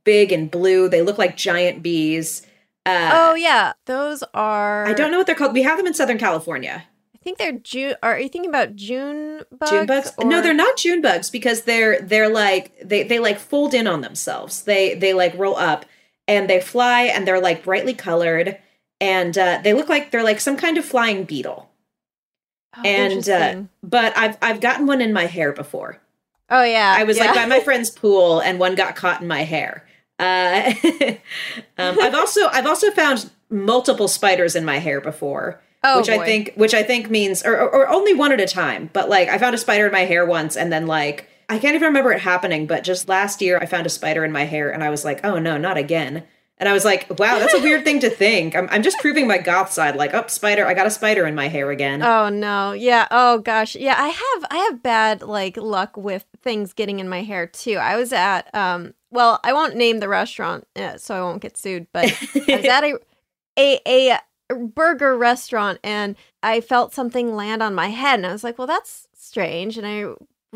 big 0.04 0.32
and 0.32 0.50
blue. 0.52 0.88
They 0.88 1.02
look 1.02 1.18
like 1.18 1.36
giant 1.36 1.82
bees. 1.84 2.46
Uh, 2.86 3.12
oh 3.14 3.36
yeah, 3.36 3.74
those 3.86 4.24
are. 4.34 4.86
I 4.86 4.94
don't 4.94 5.12
know 5.12 5.18
what 5.18 5.28
they're 5.28 5.36
called. 5.36 5.54
We 5.54 5.64
have 5.64 5.78
them 5.78 5.88
in 5.88 5.94
Southern 5.94 6.18
California. 6.18 6.84
I 7.16 7.18
think 7.24 7.38
they're 7.38 7.54
June. 7.54 7.96
Are 8.04 8.20
you 8.20 8.28
thinking 8.28 8.50
about 8.50 8.76
June 8.76 9.44
bugs? 9.58 9.72
June 9.72 9.86
bugs? 9.86 10.12
No, 10.20 10.42
they're 10.42 10.54
not 10.54 10.76
June 10.76 11.02
bugs 11.02 11.30
because 11.30 11.62
they're 11.62 12.02
they're 12.02 12.30
like 12.30 12.78
they 12.84 13.04
they 13.04 13.20
like 13.20 13.40
fold 13.40 13.74
in 13.74 13.88
on 13.88 14.02
themselves. 14.02 14.64
They 14.64 14.96
they 14.96 15.14
like 15.14 15.34
roll 15.38 15.56
up 15.56 15.86
and 16.28 16.50
they 16.50 16.60
fly 16.60 17.04
and 17.04 17.26
they're 17.26 17.40
like 17.40 17.64
brightly 17.64 17.94
colored 17.94 18.58
and 19.00 19.38
uh, 19.38 19.60
they 19.64 19.74
look 19.74 19.90
like 19.90 20.12
they're 20.12 20.24
like 20.24 20.40
some 20.40 20.58
kind 20.58 20.78
of 20.78 20.86
flying 20.86 21.26
beetle. 21.26 21.70
Oh, 22.78 22.82
and 22.84 23.30
uh, 23.30 23.62
but 23.82 24.18
I've 24.18 24.38
I've 24.42 24.62
gotten 24.62 24.88
one 24.88 25.02
in 25.02 25.14
my 25.14 25.26
hair 25.26 25.52
before. 25.54 26.02
oh 26.50 26.64
yeah, 26.64 26.96
I 26.98 27.04
was 27.04 27.18
yeah. 27.18 27.26
like 27.26 27.36
by 27.36 27.46
my 27.46 27.60
friend's 27.60 27.90
pool 27.90 28.40
and 28.40 28.60
one 28.60 28.76
got 28.76 28.96
caught 28.96 29.22
in 29.22 29.28
my 29.28 29.44
hair. 29.44 29.86
Uh, 30.20 30.74
um, 31.78 31.98
I've 32.00 32.16
also 32.16 32.48
I've 32.48 32.68
also 32.68 32.92
found 32.92 33.30
multiple 33.50 34.08
spiders 34.08 34.56
in 34.56 34.66
my 34.66 34.78
hair 34.80 35.02
before. 35.02 35.62
Oh, 35.86 36.00
which 36.00 36.10
I 36.10 36.24
think 36.24 36.54
which 36.56 36.74
I 36.74 36.82
think 36.82 37.10
means 37.10 37.44
or, 37.44 37.60
or, 37.60 37.70
or 37.70 37.90
only 37.90 38.14
one 38.14 38.32
at 38.32 38.40
a 38.40 38.48
time. 38.48 38.90
But 38.94 39.10
like 39.10 39.28
I 39.28 39.38
found 39.38 39.54
a 39.54 39.58
spider 39.58 39.88
in 39.88 39.92
my 39.92 40.06
hair 40.06 40.26
once 40.26 40.56
and 40.56 40.72
then 40.72 40.88
like 40.88 41.28
I 41.50 41.60
can't 41.60 41.76
even 41.76 41.88
remember 41.88 42.12
it 42.14 42.22
happening, 42.22 42.68
but 42.68 42.84
just 42.84 43.10
last 43.10 43.42
year 43.42 43.58
I 43.58 43.66
found 43.66 43.86
a 43.86 43.90
spider 43.90 44.24
in 44.24 44.32
my 44.32 44.46
hair 44.46 44.72
and 44.72 44.84
I 44.84 44.90
was 44.90 45.04
like, 45.04 45.26
oh 45.26 45.40
no, 45.40 45.58
not 45.58 45.78
again. 45.78 46.24
And 46.64 46.70
I 46.70 46.72
was 46.72 46.86
like, 46.86 47.10
wow, 47.20 47.40
that's 47.40 47.54
a 47.54 47.60
weird 47.60 47.84
thing 47.84 48.00
to 48.00 48.10
think. 48.10 48.56
I'm, 48.56 48.70
I'm 48.72 48.84
just 48.84 48.98
proving 49.00 49.28
my 49.28 49.38
goth 49.38 49.74
side, 49.74 49.98
like, 49.98 50.14
oh, 50.14 50.24
spider, 50.28 50.66
I 50.66 50.74
got 50.74 50.88
a 50.88 50.92
spider 50.92 51.28
in 51.28 51.36
my 51.36 51.50
hair 51.50 51.72
again. 51.72 52.02
Oh 52.02 52.30
no. 52.30 52.72
Yeah. 52.72 53.06
Oh 53.12 53.40
gosh. 53.40 53.76
Yeah, 53.76 53.96
I 53.98 54.08
have 54.08 54.46
I 54.50 54.58
have 54.70 54.82
bad 54.82 55.22
like 55.24 55.58
luck 55.58 55.98
with 55.98 56.24
things 56.42 56.72
getting 56.72 57.02
in 57.02 57.10
my 57.10 57.22
hair 57.22 57.48
too. 57.48 57.74
I 57.74 57.98
was 57.98 58.14
at 58.14 58.44
um 58.56 58.94
well, 59.12 59.42
I 59.44 59.52
won't 59.52 59.76
name 59.76 60.00
the 60.00 60.08
restaurant 60.08 60.66
uh, 60.78 60.96
so 60.96 61.14
I 61.16 61.22
won't 61.22 61.42
get 61.42 61.58
sued, 61.58 61.88
but 61.92 62.06
I 62.48 62.56
was 62.56 62.66
at 62.66 62.86
a 62.86 62.98
a 63.60 64.18
a 64.50 64.56
burger 64.56 65.18
restaurant 65.18 65.80
and 65.84 66.16
I 66.42 66.62
felt 66.62 66.94
something 66.94 67.36
land 67.36 67.62
on 67.62 67.76
my 67.76 67.88
head 67.88 68.20
and 68.20 68.26
I 68.26 68.32
was 68.32 68.46
like, 68.46 68.58
"Well, 68.58 68.68
that's 68.68 69.10
strange." 69.14 69.78
And 69.78 69.86
I 69.86 70.14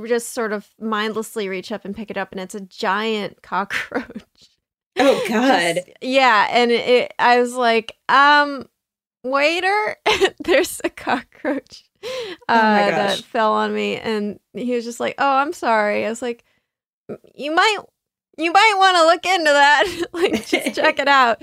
just 0.07 0.31
sort 0.31 0.53
of 0.53 0.69
mindlessly 0.79 1.49
reach 1.49 1.69
up 1.69 1.83
and 1.83 1.93
pick 1.93 2.09
it 2.09 2.15
up 2.15 2.31
and 2.31 2.39
it's 2.39 2.55
a 2.55 2.61
giant 2.61 3.41
cockroach. 3.41 4.56
oh 4.99 5.23
God. 5.27 5.75
Just- 5.75 5.89
yeah, 6.01 6.47
and 6.49 6.71
it, 6.71 7.13
I 7.19 7.39
was 7.39 7.53
like, 7.53 7.95
um, 8.09 8.67
waiter, 9.23 9.97
there's 10.39 10.81
a 10.83 10.89
cockroach 10.89 11.83
uh, 12.47 12.55
my 12.55 12.91
that 12.91 13.19
fell 13.19 13.53
on 13.53 13.73
me, 13.73 13.97
and 13.97 14.39
he 14.53 14.73
was 14.73 14.85
just 14.85 14.99
like, 14.99 15.15
oh, 15.17 15.37
I'm 15.37 15.53
sorry. 15.53 16.05
I 16.05 16.09
was 16.09 16.21
like, 16.21 16.43
you 17.33 17.53
might. 17.53 17.77
You 18.39 18.51
might 18.51 18.73
want 18.77 18.97
to 18.97 19.03
look 19.03 19.25
into 19.25 19.51
that. 19.51 20.03
like, 20.13 20.45
just 20.45 20.75
check 20.75 20.99
it 20.99 21.07
out. 21.07 21.41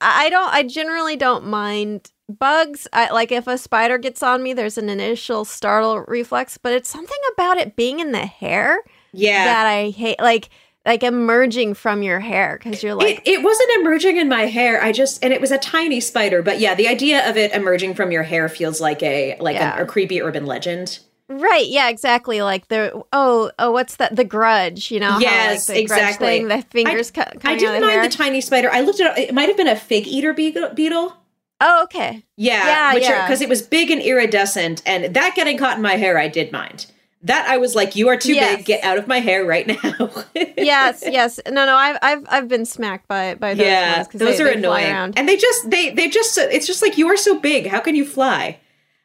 I 0.00 0.26
I 0.26 0.30
don't. 0.30 0.54
I 0.54 0.62
generally 0.62 1.16
don't 1.16 1.46
mind 1.46 2.12
bugs. 2.28 2.86
I 2.92 3.10
like 3.10 3.32
if 3.32 3.48
a 3.48 3.58
spider 3.58 3.98
gets 3.98 4.22
on 4.22 4.40
me. 4.44 4.52
There's 4.52 4.78
an 4.78 4.88
initial 4.88 5.44
startle 5.44 5.98
reflex, 6.06 6.56
but 6.56 6.72
it's 6.72 6.88
something 6.88 7.18
about 7.32 7.56
it 7.56 7.74
being 7.74 7.98
in 7.98 8.12
the 8.12 8.24
hair 8.24 8.78
yeah. 9.12 9.46
that 9.46 9.66
I 9.66 9.90
hate. 9.90 10.20
Like 10.20 10.50
like 10.88 11.02
emerging 11.04 11.74
from 11.74 12.02
your 12.02 12.18
hair 12.18 12.58
because 12.60 12.82
you're 12.82 12.94
like, 12.94 13.18
it, 13.18 13.28
it 13.28 13.42
wasn't 13.44 13.70
emerging 13.80 14.16
in 14.16 14.28
my 14.28 14.46
hair. 14.46 14.82
I 14.82 14.90
just 14.90 15.22
and 15.22 15.32
it 15.32 15.40
was 15.40 15.50
a 15.52 15.58
tiny 15.58 16.00
spider, 16.00 16.42
but 16.42 16.58
yeah, 16.58 16.74
the 16.74 16.88
idea 16.88 17.28
of 17.28 17.36
it 17.36 17.52
emerging 17.52 17.94
from 17.94 18.10
your 18.10 18.22
hair 18.24 18.48
feels 18.48 18.80
like 18.80 19.02
a 19.02 19.36
like 19.38 19.54
Yeah. 19.56 19.78
a, 19.78 19.82
a 19.82 19.86
creepy 19.86 20.20
urban 20.22 20.46
legend. 20.46 20.98
Right, 21.30 21.66
yeah, 21.66 21.90
exactly. 21.90 22.40
Like 22.40 22.68
the 22.68 23.02
oh 23.12 23.50
oh, 23.58 23.70
what's 23.70 23.96
that? 23.96 24.16
The 24.16 24.24
Grudge, 24.24 24.90
you 24.90 24.98
know? 24.98 25.10
how, 25.12 25.18
Yes, 25.20 25.68
like, 25.68 25.76
the 25.76 25.82
exactly. 25.82 26.26
thing, 26.26 26.48
the 26.48 26.62
fingers 26.62 27.10
co- 27.10 27.22
coming 27.38 27.56
I 27.56 27.58
didn't 27.58 27.80
mind 27.82 27.92
hair. 27.92 28.02
the 28.08 28.16
tiny 28.16 28.40
spider. 28.40 28.70
I 28.72 28.80
looked 28.80 28.98
at 29.00 29.18
it. 29.18 29.28
It 29.28 29.34
might 29.34 29.48
have 29.48 29.56
been 29.58 29.68
a 29.68 29.76
fig 29.76 30.06
eater 30.06 30.32
beetle. 30.32 30.70
beetle. 30.74 31.14
oh, 31.60 31.82
okay. 31.84 32.24
Yeah, 32.36 32.64
Yeah, 32.66 32.94
which 32.94 33.02
yeah. 33.02 33.26
because 33.26 33.42
it 33.42 33.48
was 33.50 33.60
big 33.60 33.90
and 33.90 34.00
iridescent, 34.00 34.80
and 34.86 35.14
that 35.14 35.34
getting 35.36 35.58
caught 35.58 35.76
in 35.76 35.82
my 35.82 35.96
hair, 35.96 36.16
I 36.18 36.28
did 36.28 36.50
mind. 36.50 36.86
That 37.22 37.48
I 37.48 37.56
was 37.58 37.74
like, 37.74 37.96
"You 37.96 38.08
are 38.08 38.16
too 38.16 38.34
Yes. 38.34 38.56
big. 38.58 38.64
Get 38.66 38.84
out 38.84 38.96
of 38.98 39.08
my 39.08 39.18
hair 39.20 39.44
right 39.44 39.66
now." 39.66 40.10
Yes, 40.56 41.02
yes. 41.06 41.40
No, 41.46 41.64
no. 41.66 41.74
I've 41.76 41.98
I've 42.02 42.26
I've 42.28 42.48
been 42.48 42.64
smacked 42.66 43.08
by 43.08 43.34
by 43.34 43.54
those 43.54 43.66
yeah, 43.66 43.96
ones 43.98 44.08
those 44.12 44.38
they, 44.38 44.44
are 44.44 44.48
they 44.48 44.54
annoying, 44.54 45.14
and 45.16 45.28
they 45.28 45.36
just 45.36 45.70
they 45.70 45.90
they 45.90 46.08
just 46.08 46.36
it's 46.38 46.66
just 46.66 46.82
like 46.82 46.98
you 46.98 47.08
are 47.08 47.16
so 47.16 47.38
big. 47.38 47.66
How 47.66 47.80
can 47.80 47.94
you 47.96 48.04
fly? 48.04 48.58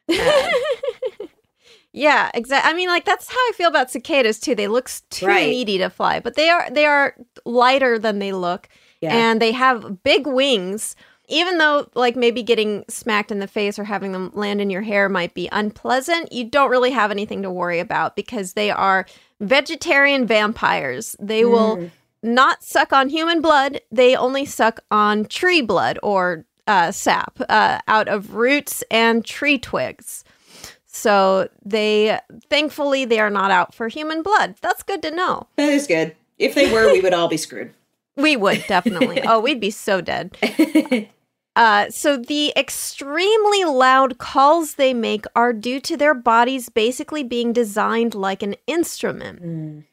Yeah, 1.96 2.32
exactly. 2.34 2.72
I 2.72 2.74
mean, 2.76 2.90
like 2.90 3.06
that's 3.06 3.30
how 3.30 3.36
I 3.38 3.52
feel 3.56 3.68
about 3.68 3.92
cicadas 3.92 4.40
too. 4.40 4.56
They 4.56 4.68
look 4.68 4.90
too 5.12 5.28
Right. 5.28 5.48
meaty 5.50 5.78
to 5.78 5.90
fly, 5.92 6.20
but 6.20 6.36
they 6.36 6.50
are 6.50 6.68
they 6.72 6.86
are 6.86 7.16
lighter 7.46 8.00
than 8.00 8.18
they 8.18 8.32
look, 8.32 8.68
Yeah. 9.00 9.16
and 9.16 9.40
they 9.40 9.52
have 9.52 10.02
big 10.04 10.26
wings. 10.26 10.96
Even 11.30 11.58
though, 11.58 11.90
like, 11.96 12.16
maybe 12.16 12.44
getting 12.44 12.84
smacked 12.90 13.32
in 13.32 13.40
the 13.40 13.48
face 13.48 13.80
or 13.80 13.86
having 13.86 14.12
them 14.12 14.30
land 14.34 14.60
in 14.60 14.70
your 14.70 14.82
hair 14.82 15.08
might 15.08 15.34
be 15.34 15.48
unpleasant, 15.52 16.32
you 16.34 16.44
don't 16.44 16.70
really 16.70 16.92
have 16.92 17.12
anything 17.12 17.42
to 17.44 17.50
worry 17.50 17.80
about 17.80 18.16
because 18.16 18.54
they 18.54 18.70
are 18.70 19.06
vegetarian 19.40 20.28
vampires. 20.28 21.16
They 21.20 21.46
will 21.46 21.90
not 22.24 22.64
suck 22.64 22.94
on 22.94 23.10
human 23.10 23.42
blood, 23.42 23.82
they 23.92 24.16
only 24.16 24.46
suck 24.46 24.80
on 24.90 25.26
tree 25.26 25.62
blood 25.62 26.00
or 26.02 26.46
uh, 26.68 26.92
sap 26.92 27.38
uh, 27.50 27.80
out 27.88 28.08
of 28.08 28.36
roots 28.36 28.84
and 28.90 29.26
tree 29.26 29.60
twigs. 29.60 30.24
So 30.86 31.50
they, 31.66 32.20
thankfully, 32.50 33.04
they 33.06 33.20
are 33.20 33.30
not 33.30 33.52
out 33.52 33.74
for 33.74 33.88
human 33.88 34.22
blood. 34.22 34.56
That's 34.62 34.84
good 34.84 35.02
to 35.02 35.12
know. 35.12 35.48
That 35.56 35.70
is 35.70 35.88
good. 35.88 36.16
If 36.38 36.56
they 36.56 36.72
were, 36.72 36.92
we 36.92 37.02
would 37.02 37.14
all 37.14 37.28
be 37.28 37.38
screwed. 37.38 37.74
We 38.16 38.36
would 38.36 38.64
definitely. 38.68 39.22
oh, 39.26 39.40
we'd 39.40 39.60
be 39.60 39.72
so 39.72 40.02
dead. 40.02 40.38
Uh, 41.56 41.90
so 41.90 42.18
the 42.18 42.52
extremely 42.56 43.64
loud 43.64 44.18
calls 44.18 44.76
they 44.76 44.94
make 44.94 45.26
are 45.36 45.54
due 45.54 45.80
to 45.80 45.96
their 45.96 46.16
bodies 46.16 46.70
basically 46.70 47.24
being 47.24 47.54
designed 47.54 48.16
like 48.16 48.42
an 48.42 48.56
instrument. 48.66 49.86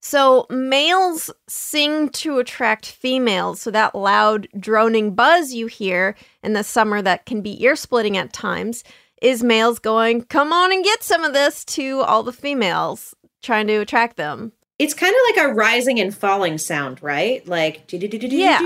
So 0.00 0.46
males 0.48 1.30
sing 1.48 2.08
to 2.10 2.38
attract 2.38 2.86
females. 2.86 3.60
So 3.60 3.70
that 3.72 3.94
loud 3.94 4.48
droning 4.58 5.14
buzz 5.14 5.52
you 5.52 5.66
hear 5.66 6.14
in 6.42 6.52
the 6.52 6.64
summer 6.64 7.02
that 7.02 7.26
can 7.26 7.42
be 7.42 7.62
ear 7.62 7.76
splitting 7.76 8.16
at 8.16 8.32
times 8.32 8.84
is 9.20 9.42
males 9.42 9.78
going, 9.78 10.22
"Come 10.22 10.52
on 10.52 10.72
and 10.72 10.84
get 10.84 11.02
some 11.02 11.24
of 11.24 11.32
this" 11.32 11.64
to 11.66 12.00
all 12.02 12.22
the 12.22 12.32
females 12.32 13.14
trying 13.42 13.66
to 13.66 13.76
attract 13.76 14.16
them. 14.16 14.52
It's 14.78 14.92
kind 14.94 15.14
of 15.14 15.36
like 15.36 15.46
a 15.46 15.54
rising 15.54 15.98
and 16.00 16.14
falling 16.14 16.58
sound, 16.58 17.02
right? 17.02 17.46
Like 17.48 17.90
Yeah. 17.92 18.60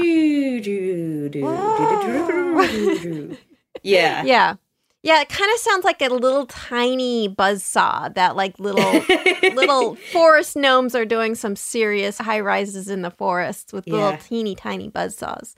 yeah. 3.83 4.23
Yeah. 4.25 4.55
Yeah, 5.03 5.23
it 5.23 5.31
kind 5.31 5.51
of 5.55 5.59
sounds 5.61 5.83
like 5.85 6.03
a 6.03 6.09
little 6.09 6.45
tiny 6.45 7.27
buzz 7.27 7.65
saw 7.65 8.11
that 8.11 8.37
like 8.37 8.59
little 8.59 9.03
little 9.55 9.95
forest 10.13 10.57
gnomes 10.57 10.95
are 10.95 11.07
doing 11.07 11.35
some 11.35 11.57
serious 11.57 12.19
high 12.19 12.41
rises 12.41 12.89
in 12.91 13.01
the 13.01 13.11
forests 13.11 13.73
with 13.73 13.87
little 13.87 14.11
Yeah. 14.11 14.17
teeny 14.19 14.55
tiny 14.55 14.89
buzz 14.89 15.17
saws. 15.17 15.55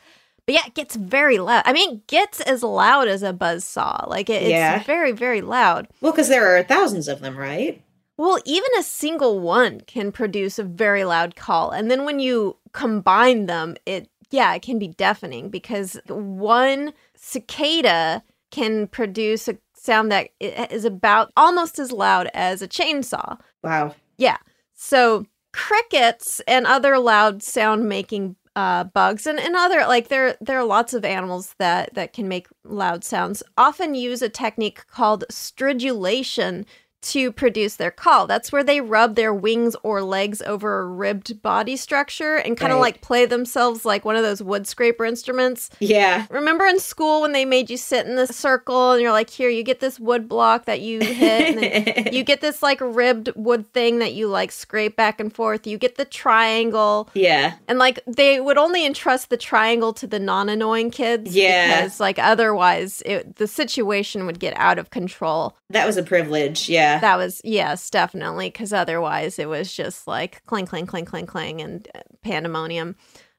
But 0.47 0.55
yeah, 0.55 0.63
it 0.67 0.75
gets 0.75 0.95
very 0.95 1.39
loud. 1.39 1.63
I 1.67 1.73
mean, 1.73 1.91
it 1.97 2.07
gets 2.07 2.41
as 2.41 2.63
loud 2.63 3.09
as 3.09 3.25
a 3.25 3.33
buzz 3.33 3.65
saw. 3.65 4.05
Like 4.07 4.31
it, 4.31 4.43
it's 4.43 4.51
Yeah. 4.51 4.83
very, 4.85 5.11
very 5.11 5.41
loud. 5.41 5.89
Well, 6.01 6.13
because 6.13 6.29
there 6.29 6.57
are 6.57 6.63
thousands 6.63 7.09
of 7.09 7.21
them, 7.21 7.37
right? 7.37 7.83
Well, 8.23 8.39
even 8.45 8.71
a 8.79 8.85
single 8.85 9.41
one 9.41 9.81
can 9.81 10.13
produce 10.13 10.57
a 10.57 10.63
very 10.63 11.03
loud 11.03 11.35
call. 11.35 11.73
And 11.73 11.91
then 11.91 12.05
when 12.05 12.21
you 12.21 12.57
combine 12.71 13.47
them, 13.47 13.75
it 13.85 14.09
yeah, 14.31 14.55
it 14.55 14.63
can 14.63 14.79
be 14.79 14.87
deafening 14.87 15.51
because 15.51 15.99
one 16.07 16.93
cicada 17.17 18.23
can 18.53 18.87
produce 18.87 19.49
a 19.49 19.59
sound 19.75 20.13
that 20.13 20.29
is 20.39 20.85
about 20.85 21.33
almost 21.37 21.81
as 21.81 21.91
loud 21.91 22.31
as 22.33 22.63
a 22.63 22.69
chainsaw. 22.69 23.41
Wow. 23.65 23.97
Yeah. 24.19 24.37
So 24.73 25.27
crickets 25.53 26.41
and 26.47 26.65
other 26.65 27.01
loud 27.01 27.43
sound 27.43 27.89
making 27.89 28.37
uh, 28.55 28.85
bugs 28.85 29.27
and, 29.27 29.41
and 29.41 29.57
other 29.57 29.81
like 29.81 30.09
there 30.09 30.37
there 30.41 30.59
are 30.59 30.65
lots 30.65 30.95
of 30.95 31.05
animals 31.05 31.55
that 31.59 31.93
that 31.95 32.13
can 32.13 32.29
make 32.29 32.47
loud 32.65 33.03
sounds 33.03 33.43
often 33.57 33.95
use 33.95 34.21
a 34.21 34.29
technique 34.29 34.87
called 34.89 35.25
stridulation 35.31 36.67
to 37.03 37.33
produce 37.33 37.77
their 37.77 37.91
call. 37.91 38.27
That's 38.27 38.51
where 38.53 38.65
they 38.65 38.81
rub 38.81 39.15
their 39.17 39.35
wings 39.35 39.77
or 39.83 40.03
legs 40.03 40.41
over 40.43 40.81
a 40.81 40.87
ribbed 40.87 41.43
body 41.43 41.77
structure 41.77 42.37
and 42.37 42.57
kind 42.57 42.73
of 42.73 42.77
Right. 42.77 42.95
like 42.95 43.01
play 43.01 43.27
themselves 43.27 43.85
like 43.85 44.05
one 44.05 44.17
of 44.17 44.23
those 44.23 44.43
wood 44.43 44.67
scraper 44.67 45.05
instruments. 45.05 45.69
Yeah. 45.81 46.27
Remember 46.31 46.65
in 46.67 46.79
school 46.79 47.21
when 47.23 47.33
they 47.33 47.45
made 47.45 47.71
you 47.71 47.77
sit 47.77 48.07
in 48.07 48.17
this 48.17 48.37
circle 48.37 48.93
and 48.93 49.03
you're 49.03 49.13
like, 49.13 49.31
here, 49.31 49.49
you 49.49 49.63
get 49.63 49.81
this 49.81 49.99
wood 50.01 50.29
block 50.29 50.65
that 50.67 50.81
you 50.81 51.01
hit, 51.01 51.57
and 51.57 51.59
then 52.07 52.13
you 52.15 52.23
get 52.25 52.41
this 52.41 52.63
like 52.63 52.79
ribbed 52.81 53.31
wood 53.37 53.71
thing 53.73 53.99
that 53.99 54.15
you 54.15 54.29
like 54.29 54.53
scrape 54.53 54.97
back 54.97 55.21
and 55.21 55.35
forth. 55.35 55.67
You 55.67 55.79
get 55.79 55.97
the 55.97 56.05
triangle. 56.05 57.09
Yeah. 57.15 57.55
And 57.69 57.79
like 57.79 58.01
they 58.07 58.41
would 58.41 58.59
only 58.59 58.85
entrust 58.87 59.31
the 59.31 59.37
triangle 59.37 59.93
to 59.95 60.07
the 60.07 60.19
non-annoying 60.19 60.91
kids, 60.91 61.35
Yeah. 61.35 61.83
because 61.83 62.01
like 62.01 62.19
otherwise 62.19 63.03
it, 63.07 63.37
the 63.37 63.47
situation 63.47 64.27
would 64.27 64.39
get 64.39 64.55
out 64.57 64.79
of 64.79 64.91
control. 64.91 65.57
That 65.71 65.87
was 65.87 65.97
a 65.97 66.03
privilege. 66.03 66.69
Yeah. 66.69 66.92
That 67.01 67.17
was 67.17 67.41
yes, 67.45 67.89
definitely, 67.91 68.49
because 68.49 68.73
otherwise 68.73 69.39
it 69.39 69.49
was 69.49 69.73
just 69.73 70.07
like 70.07 70.45
clang, 70.47 70.67
clang, 70.67 70.87
clang, 70.87 71.05
clang, 71.05 71.27
clang, 71.27 71.61
and 71.61 71.89
uh, 71.95 72.01
pandemonium. 72.23 72.97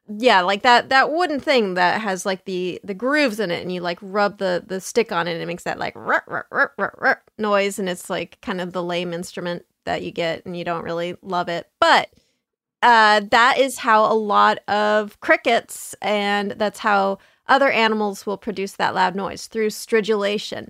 Yeah, 0.08 0.42
like 0.42 0.64
that 0.64 0.90
that 0.90 1.12
wooden 1.12 1.40
thing 1.40 1.76
that 1.76 2.02
has 2.02 2.26
like 2.26 2.46
the 2.46 2.80
the 2.84 2.94
grooves 2.94 3.40
in 3.40 3.52
it, 3.52 3.62
and 3.62 3.72
you 3.72 3.82
like 3.82 4.00
rub 4.02 4.38
the 4.38 4.64
the 4.66 4.82
stick 4.82 5.12
on 5.12 5.28
it, 5.28 5.34
and 5.34 5.42
it 5.42 5.46
makes 5.46 5.64
that 5.64 5.80
like 5.80 5.96
rut, 5.96 6.24
rut, 6.28 6.46
rut, 6.52 6.72
rut, 6.78 6.94
rut 7.00 7.22
noise, 7.38 7.80
and 7.80 7.88
it's 7.88 8.10
like 8.10 8.40
kind 8.42 8.60
of 8.60 8.74
the 8.74 8.84
lame 8.84 9.14
instrument 9.14 9.66
that 9.86 10.02
you 10.02 10.12
get, 10.12 10.46
and 10.46 10.58
you 10.58 10.64
don't 10.64 10.84
really 10.84 11.16
love 11.22 11.48
it, 11.50 11.70
but 11.80 12.10
uh, 12.84 13.22
that 13.32 13.58
is 13.58 13.80
how 13.80 14.12
a 14.12 14.14
lot 14.14 14.60
of 14.68 15.20
crickets 15.22 15.96
and 16.02 16.52
that's 16.52 16.80
how 16.80 17.18
other 17.48 17.70
animals 17.70 18.26
will 18.26 18.38
produce 18.38 18.74
that 18.74 18.94
loud 18.94 19.16
noise 19.16 19.48
through 19.48 19.70
stridulation. 19.70 20.70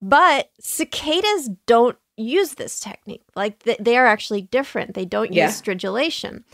But 0.00 0.50
cicadas 0.58 1.50
don't 1.66 1.96
use 2.16 2.54
this 2.54 2.80
technique. 2.80 3.24
Like 3.34 3.62
th- 3.62 3.78
they 3.78 3.96
are 3.96 4.06
actually 4.06 4.42
different. 4.42 4.94
They 4.94 5.04
don't 5.04 5.32
Yeah. 5.32 5.46
use 5.46 5.60
stridulation. 5.60 6.44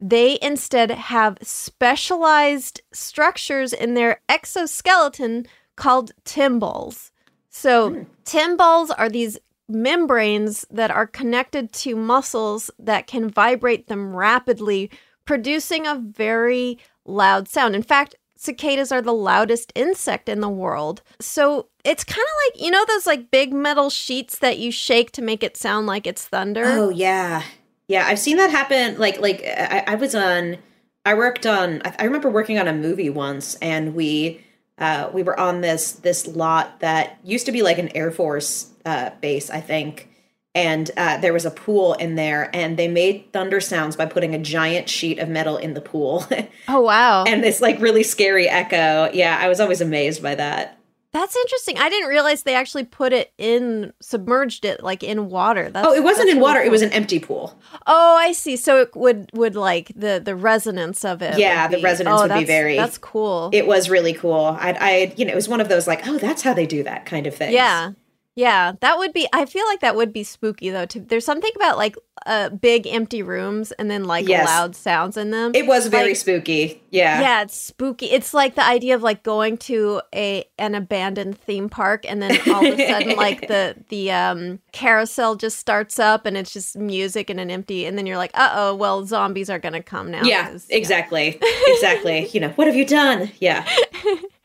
They 0.00 0.38
instead 0.40 0.90
have 0.90 1.38
specialized 1.42 2.80
structures 2.92 3.72
in 3.72 3.94
their 3.94 4.20
exoskeleton 4.28 5.46
called 5.76 6.12
tymbals. 6.24 7.10
So, 7.50 7.90
hmm. 7.90 8.02
tymbals 8.24 8.90
are 8.96 9.08
these 9.08 9.38
membranes 9.68 10.64
that 10.70 10.90
are 10.90 11.06
connected 11.06 11.72
to 11.72 11.94
muscles 11.96 12.70
that 12.78 13.06
can 13.06 13.28
vibrate 13.28 13.88
them 13.88 14.14
rapidly, 14.14 14.90
producing 15.24 15.86
a 15.86 15.96
very 15.96 16.78
loud 17.04 17.48
sound. 17.48 17.74
In 17.74 17.82
fact, 17.82 18.14
cicadas 18.38 18.92
are 18.92 19.02
the 19.02 19.12
loudest 19.12 19.72
insect 19.74 20.28
in 20.28 20.40
the 20.40 20.48
world. 20.48 21.02
So 21.20 21.66
it's 21.84 22.04
kind 22.04 22.24
of 22.24 22.54
like, 22.54 22.64
you 22.64 22.70
know, 22.70 22.84
those 22.86 23.06
like 23.06 23.30
big 23.30 23.52
metal 23.52 23.90
sheets 23.90 24.38
that 24.38 24.58
you 24.58 24.70
shake 24.70 25.10
to 25.12 25.22
make 25.22 25.42
it 25.42 25.56
sound 25.56 25.86
like 25.86 26.06
it's 26.06 26.24
thunder? 26.24 26.62
Oh 26.64 26.88
yeah, 26.88 27.42
yeah. 27.88 28.06
I've 28.06 28.18
seen 28.18 28.36
that 28.38 28.50
happen. 28.50 28.98
Like 28.98 29.20
like 29.20 29.42
I, 29.44 29.84
I 29.88 29.94
was 29.96 30.14
on. 30.14 30.56
I 31.04 31.14
worked 31.14 31.46
on. 31.46 31.82
I, 31.84 31.96
I 31.98 32.04
remember 32.04 32.30
working 32.30 32.58
on 32.58 32.68
a 32.68 32.72
movie 32.72 33.10
once, 33.10 33.56
and 33.56 33.94
we 33.94 34.44
uh, 34.78 35.10
we 35.12 35.22
were 35.22 35.38
on 35.38 35.60
this 35.60 35.92
this 35.92 36.26
lot 36.26 36.80
that 36.80 37.18
used 37.24 37.46
to 37.46 37.52
be 37.52 37.62
like 37.62 37.78
an 37.78 37.94
Air 37.96 38.10
Force 38.10 38.70
uh, 38.86 39.10
base, 39.20 39.50
I 39.50 39.60
think. 39.60 40.08
And 40.54 40.90
uh, 40.96 41.18
there 41.18 41.32
was 41.32 41.44
a 41.44 41.50
pool 41.50 41.94
in 41.94 42.14
there, 42.16 42.50
and 42.54 42.76
they 42.76 42.88
made 42.88 43.32
thunder 43.32 43.60
sounds 43.60 43.94
by 43.96 44.06
putting 44.06 44.34
a 44.34 44.38
giant 44.38 44.88
sheet 44.88 45.18
of 45.18 45.28
metal 45.28 45.56
in 45.56 45.74
the 45.74 45.80
pool, 45.80 46.26
Oh, 46.68 46.80
wow. 46.80 47.24
and 47.24 47.44
this 47.44 47.60
like 47.60 47.80
really 47.80 48.02
scary 48.02 48.48
echo. 48.48 49.10
Yeah, 49.12 49.38
I 49.40 49.48
was 49.48 49.60
always 49.60 49.80
amazed 49.80 50.22
by 50.22 50.34
that. 50.34 50.78
That's 51.12 51.36
interesting. 51.36 51.78
I 51.78 51.88
didn't 51.88 52.08
realize 52.10 52.42
they 52.42 52.54
actually 52.54 52.84
put 52.84 53.12
it 53.12 53.32
in, 53.38 53.92
submerged 54.00 54.64
it 54.64 54.82
like 54.82 55.02
in 55.02 55.30
water. 55.30 55.70
That's, 55.70 55.86
Oh, 55.86 55.94
it 55.94 56.02
wasn't 56.02 56.28
in 56.28 56.36
really 56.36 56.42
water; 56.42 56.60
it 56.60 56.70
was 56.70 56.82
an 56.82 56.92
empty 56.92 57.18
pool. 57.18 57.58
Oh, 57.86 58.16
I 58.16 58.32
see. 58.32 58.56
So 58.56 58.80
it 58.80 58.94
would 58.94 59.30
would 59.32 59.54
like 59.56 59.90
the 59.96 60.20
the 60.22 60.34
resonance 60.36 61.04
of 61.04 61.22
it. 61.22 61.38
Yeah, 61.38 61.66
the 61.68 61.80
resonance 61.80 62.20
oh, 62.20 62.28
would 62.28 62.38
be 62.40 62.44
very- 62.44 62.76
That's 62.76 62.98
cool. 62.98 63.48
It 63.52 63.66
was 63.66 63.88
really 63.88 64.12
cool. 64.12 64.56
I, 64.60 64.72
I, 64.78 65.14
you 65.16 65.24
know, 65.24 65.32
it 65.32 65.36
was 65.36 65.48
one 65.48 65.60
of 65.60 65.68
those 65.68 65.86
like, 65.86 66.06
oh, 66.06 66.18
that's 66.18 66.42
how 66.42 66.52
they 66.52 66.66
do 66.66 66.82
that 66.82 67.06
kind 67.06 67.26
of 67.26 67.34
thing. 67.34 67.52
Yeah. 67.54 67.92
Yeah, 68.38 68.74
that 68.82 68.98
would 68.98 69.12
be 69.12 69.26
I 69.32 69.46
feel 69.46 69.66
like 69.66 69.80
that 69.80 69.96
would 69.96 70.12
be 70.12 70.22
spooky 70.22 70.70
though. 70.70 70.86
Too. 70.86 71.00
There's 71.00 71.24
something 71.24 71.50
about 71.56 71.76
like 71.76 71.96
uh 72.24 72.50
big 72.50 72.86
empty 72.86 73.20
rooms 73.20 73.72
and 73.72 73.90
then 73.90 74.04
like 74.04 74.28
Yes. 74.28 74.46
loud 74.46 74.76
sounds 74.76 75.16
in 75.16 75.32
them. 75.32 75.50
It 75.56 75.66
was 75.66 75.88
very 75.88 76.10
Like, 76.10 76.16
spooky. 76.16 76.80
Yeah. 76.90 77.20
Yeah, 77.20 77.42
it's 77.42 77.56
spooky. 77.56 78.06
It's 78.06 78.32
like 78.32 78.54
the 78.54 78.64
idea 78.64 78.94
of 78.94 79.02
like 79.02 79.24
going 79.24 79.56
to 79.58 80.00
a 80.14 80.44
an 80.56 80.76
abandoned 80.76 81.36
theme 81.36 81.68
park 81.68 82.04
and 82.08 82.22
then 82.22 82.38
all 82.48 82.64
of 82.64 82.78
a 82.78 82.86
sudden 82.88 83.16
like 83.16 83.48
the 83.48 83.74
the 83.88 84.12
um 84.12 84.60
carousel 84.70 85.34
just 85.34 85.58
starts 85.58 85.98
up 85.98 86.24
and 86.24 86.36
it's 86.36 86.52
just 86.52 86.76
music 86.76 87.30
and 87.30 87.40
an 87.40 87.50
empty 87.50 87.86
and 87.86 87.98
then 87.98 88.06
you're 88.06 88.16
like, 88.18 88.30
"Uh-oh, 88.34 88.76
well 88.76 89.04
zombies 89.04 89.50
are 89.50 89.58
going 89.58 89.74
to 89.74 89.82
come 89.82 90.12
now." 90.12 90.22
Yeah, 90.22 90.56
exactly. 90.70 91.40
exactly. 91.66 92.28
You 92.28 92.38
know, 92.38 92.50
what 92.50 92.68
have 92.68 92.76
you 92.76 92.86
done? 92.86 93.32
Yeah. 93.40 93.66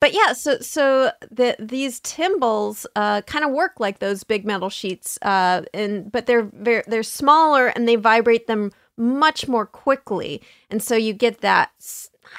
But 0.00 0.14
yeah, 0.14 0.32
so 0.32 0.58
so 0.60 1.12
the 1.30 1.56
these 1.58 2.00
tymbals 2.00 2.86
uh, 2.96 3.20
kind 3.22 3.44
of 3.44 3.50
work 3.50 3.78
like 3.78 3.98
those 3.98 4.24
big 4.24 4.46
metal 4.46 4.70
sheets, 4.70 5.18
uh, 5.20 5.62
and 5.74 6.10
but 6.10 6.26
they're 6.26 6.48
very 6.54 6.82
they're 6.86 7.02
smaller 7.02 7.66
and 7.68 7.86
they 7.86 7.96
vibrate 7.96 8.46
them 8.46 8.72
much 8.96 9.46
more 9.46 9.66
quickly, 9.66 10.42
and 10.70 10.82
so 10.82 10.96
you 10.96 11.12
get 11.12 11.42
that. 11.42 11.70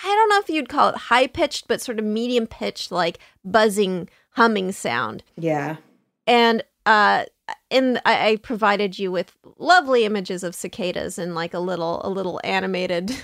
I 0.04 0.08
don't 0.08 0.30
know 0.30 0.40
if 0.40 0.50
you'd 0.50 0.70
call 0.70 0.90
it 0.90 0.96
high 0.96 1.28
pitched, 1.28 1.68
but 1.68 1.82
sort 1.82 2.00
of 2.00 2.06
medium 2.06 2.48
pitched, 2.48 2.92
like 2.92 3.20
buzzing, 3.44 4.10
humming 4.32 4.72
sound. 4.72 5.24
Yeah. 5.38 5.78
And 6.26 6.64
uh, 6.86 7.26
in 7.70 8.00
I, 8.06 8.30
I 8.30 8.36
provided 8.38 8.98
you 8.98 9.12
with 9.12 9.36
lovely 9.58 10.06
images 10.06 10.44
of 10.44 10.56
cicadas 10.56 11.20
and 11.20 11.36
like 11.36 11.54
a 11.54 11.60
little 11.60 12.02
a 12.04 12.10
little 12.10 12.42
animated 12.44 13.16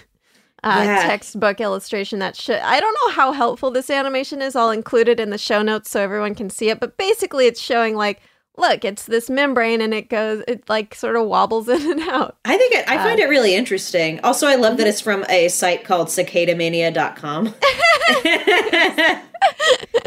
uh, 0.63 0.81
Yeah. 0.85 1.03
textbook 1.03 1.61
illustration 1.61 2.19
that 2.19 2.35
should 2.35 2.57
I 2.59 2.79
don't 2.79 2.97
know 3.05 3.11
how 3.13 3.31
helpful 3.31 3.71
this 3.71 3.89
animation 3.89 4.41
is. 4.41 4.55
I'll 4.55 4.71
include 4.71 5.07
it 5.07 5.19
in 5.19 5.29
the 5.29 5.37
show 5.37 5.61
notes 5.61 5.89
so 5.89 6.01
everyone 6.01 6.35
can 6.35 6.49
see 6.49 6.69
it. 6.69 6.79
But 6.79 6.97
basically, 6.97 7.45
it's 7.47 7.61
showing 7.61 7.95
like, 7.95 8.21
look, 8.57 8.83
it's 8.83 9.05
this 9.05 9.29
membrane 9.29 9.81
and 9.81 9.93
it 9.93 10.09
goes, 10.09 10.43
it 10.47 10.67
like 10.67 10.95
sort 10.95 11.15
of 11.15 11.27
wobbles 11.27 11.69
in 11.75 11.91
and 11.91 12.01
out. 12.09 12.37
I 12.45 12.57
think 12.57 12.73
it, 12.73 12.89
I 12.89 12.97
Uh, 12.97 13.03
find 13.03 13.19
it 13.19 13.29
really 13.29 13.53
interesting. 13.55 14.19
Also, 14.23 14.47
I 14.47 14.55
love 14.55 14.71
mm-hmm. 14.71 14.77
that 14.79 14.87
it's 14.87 15.01
from 15.01 15.23
a 15.29 15.47
site 15.49 15.83
called 15.83 16.07
cicadamania.com. 16.07 17.53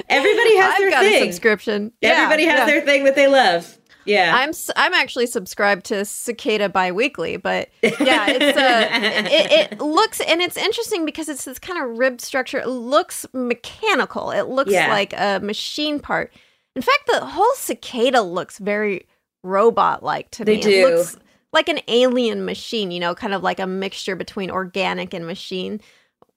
Everybody 0.09 0.57
has 0.57 0.73
I've 0.75 0.79
their 0.81 0.91
got 0.91 1.05
a 1.05 1.09
thing. 1.09 1.25
subscription. 1.33 1.93
Everybody 2.03 2.45
Yeah, 2.45 2.51
has 2.51 2.59
yeah. 2.61 2.67
their 2.67 2.81
thing 2.83 3.05
that 3.05 3.15
they 3.15 3.29
love. 3.29 3.79
Yeah. 4.05 4.33
I'm 4.35 4.53
I'm 4.77 4.95
actually 4.95 5.27
subscribed 5.27 5.87
to 5.87 6.05
Cicada 6.05 6.69
Biweekly, 6.69 7.37
but 7.37 7.69
yeah, 7.83 8.27
it's 8.29 8.59
uh, 8.59 8.89
it, 9.31 9.73
it 9.73 9.81
looks 9.81 10.21
and 10.21 10.41
it's 10.41 10.57
interesting 10.57 11.05
because 11.05 11.29
it's 11.29 11.45
this 11.45 11.59
kind 11.59 11.83
of 11.83 11.99
ribbed 11.99 12.21
structure. 12.21 12.59
It 12.59 12.69
looks 12.69 13.27
mechanical. 13.33 14.31
It 14.31 14.49
looks 14.49 14.71
Yeah. 14.73 14.89
like 14.89 15.13
a 15.13 15.41
machine 15.41 16.01
part. 16.01 16.33
In 16.77 16.83
fact, 16.83 17.01
the 17.09 17.25
whole 17.25 17.53
cicada 17.55 18.23
looks 18.23 18.59
very 18.59 19.07
robot 19.43 20.03
like 20.03 20.31
to 20.33 20.45
They 20.45 20.57
me. 20.57 20.63
do. 20.63 20.71
It 20.89 20.95
looks 20.97 21.17
like 21.53 21.69
an 21.69 21.81
alien 21.89 22.45
machine, 22.45 22.91
you 22.91 23.01
know, 23.01 23.15
kind 23.15 23.35
of 23.35 23.43
like 23.43 23.59
a 23.59 23.67
mixture 23.67 24.15
between 24.15 24.51
organic 24.51 25.13
and 25.13 25.27
machine, 25.27 25.81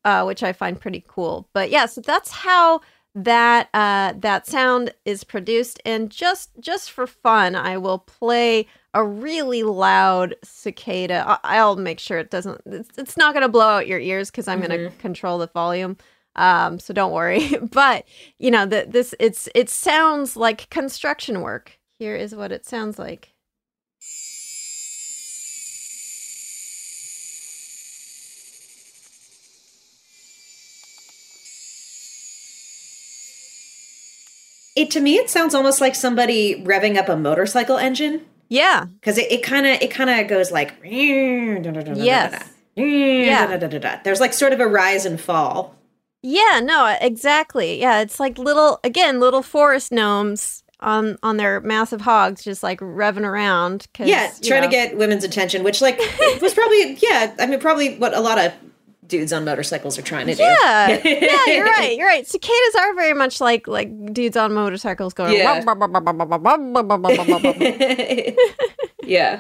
uh, 0.06 0.24
which 0.24 0.42
I 0.42 0.54
find 0.54 0.80
pretty 0.80 1.04
cool. 1.08 1.48
But 1.54 1.70
yeah, 1.70 1.86
so 1.86 2.02
that's 2.02 2.32
how 2.32 2.82
that 3.16 3.70
uh, 3.74 4.14
that 4.18 4.48
sound 4.48 4.94
is 5.06 5.24
produced. 5.24 5.82
And 5.86 6.10
just 6.10 6.52
just 6.60 6.92
for 6.92 7.08
fun, 7.08 7.56
I 7.56 7.78
will 7.78 8.00
play 8.00 8.68
a 8.94 9.04
really 9.04 9.64
loud 9.64 10.36
cicada. 10.44 11.24
I- 11.28 11.58
I'll 11.58 11.76
make 11.76 12.00
sure 12.00 12.18
it 12.20 12.32
doesn't. 12.32 12.62
It's, 12.66 12.98
it's 12.98 13.18
not 13.18 13.34
going 13.34 13.44
to 13.44 13.50
blow 13.50 13.68
out 13.68 13.88
your 13.88 14.00
ears 14.00 14.30
because 14.32 14.48
I'm 14.48 14.60
going 14.62 14.72
to 14.72 14.90
control 14.98 15.38
the 15.38 15.48
volume. 15.48 15.98
Um, 16.36 16.80
so 16.80 16.94
don't 16.94 17.12
worry. 17.12 17.50
but 17.72 18.06
you 18.40 18.52
know, 18.52 18.66
the, 18.66 18.86
this 18.88 19.14
it's 19.20 19.48
it 19.56 19.70
sounds 19.70 20.36
like 20.36 20.70
construction 20.70 21.42
work. 21.42 21.80
Here 22.00 22.16
is 22.16 22.36
what 22.36 22.52
it 22.52 22.66
sounds 22.66 22.98
like. 23.00 23.33
It 34.76 34.90
to 34.92 35.00
me 35.00 35.16
it 35.16 35.30
sounds 35.30 35.54
almost 35.56 35.80
like 35.82 35.96
somebody 35.96 36.62
revving 36.64 36.98
up 36.98 37.10
a 37.10 37.16
motorcycle 37.16 37.78
engine 37.78 38.22
Yeah. 38.50 38.86
because 39.00 39.18
it 39.18 39.44
kind 39.44 39.66
of 39.66 39.82
it 39.82 39.92
kind 39.92 40.10
of 40.10 40.28
goes 40.28 40.52
like 40.52 40.74
Yes. 40.84 42.50
yeah 42.76 44.00
there's 44.04 44.20
like 44.20 44.34
sort 44.34 44.54
of 44.54 44.60
a 44.60 44.68
rise 44.68 45.06
and 45.06 45.20
fall 45.22 45.76
Yeah, 46.24 46.62
no, 46.64 46.96
exactly. 47.02 47.80
Yeah, 47.82 48.00
it's 48.02 48.20
like 48.20 48.38
little 48.38 48.80
again, 48.84 49.20
little 49.20 49.44
forest 49.44 49.92
gnomes 49.92 50.64
on 50.80 51.18
on 51.24 51.38
their 51.38 51.60
massive 51.62 52.02
hogs 52.02 52.44
just 52.44 52.64
like 52.64 52.80
revving 52.80 53.26
around. 53.26 53.88
yeah 54.00 54.30
trying 54.42 54.62
know, 54.62 54.68
to 54.68 54.72
get 54.72 54.98
women's 54.98 55.24
attention 55.24 55.64
which 55.64 55.80
like 55.82 55.98
was 56.42 56.54
probably 56.54 56.96
yeah 57.02 57.34
i 57.40 57.46
mean 57.46 57.60
probably 57.60 57.96
what 57.98 58.14
a 58.14 58.20
lot 58.20 58.38
of 58.38 58.52
dudes 59.08 59.34
on 59.34 59.46
motorcycles 59.46 59.98
are 59.98 60.02
trying 60.02 60.28
to 60.28 60.36
yeah. 60.36 61.00
do. 61.02 61.10
yeah, 61.10 61.46
you're 61.48 61.66
right. 61.66 61.96
You're 61.98 62.08
right. 62.08 62.26
Cicadas 62.28 62.76
are 62.80 62.96
very 62.96 63.14
much 63.14 63.42
like 63.42 63.68
like 63.68 64.14
dudes 64.14 64.38
on 64.38 64.54
motorcycles 64.54 65.14
going. 65.14 65.34
Yeah. 69.04 69.40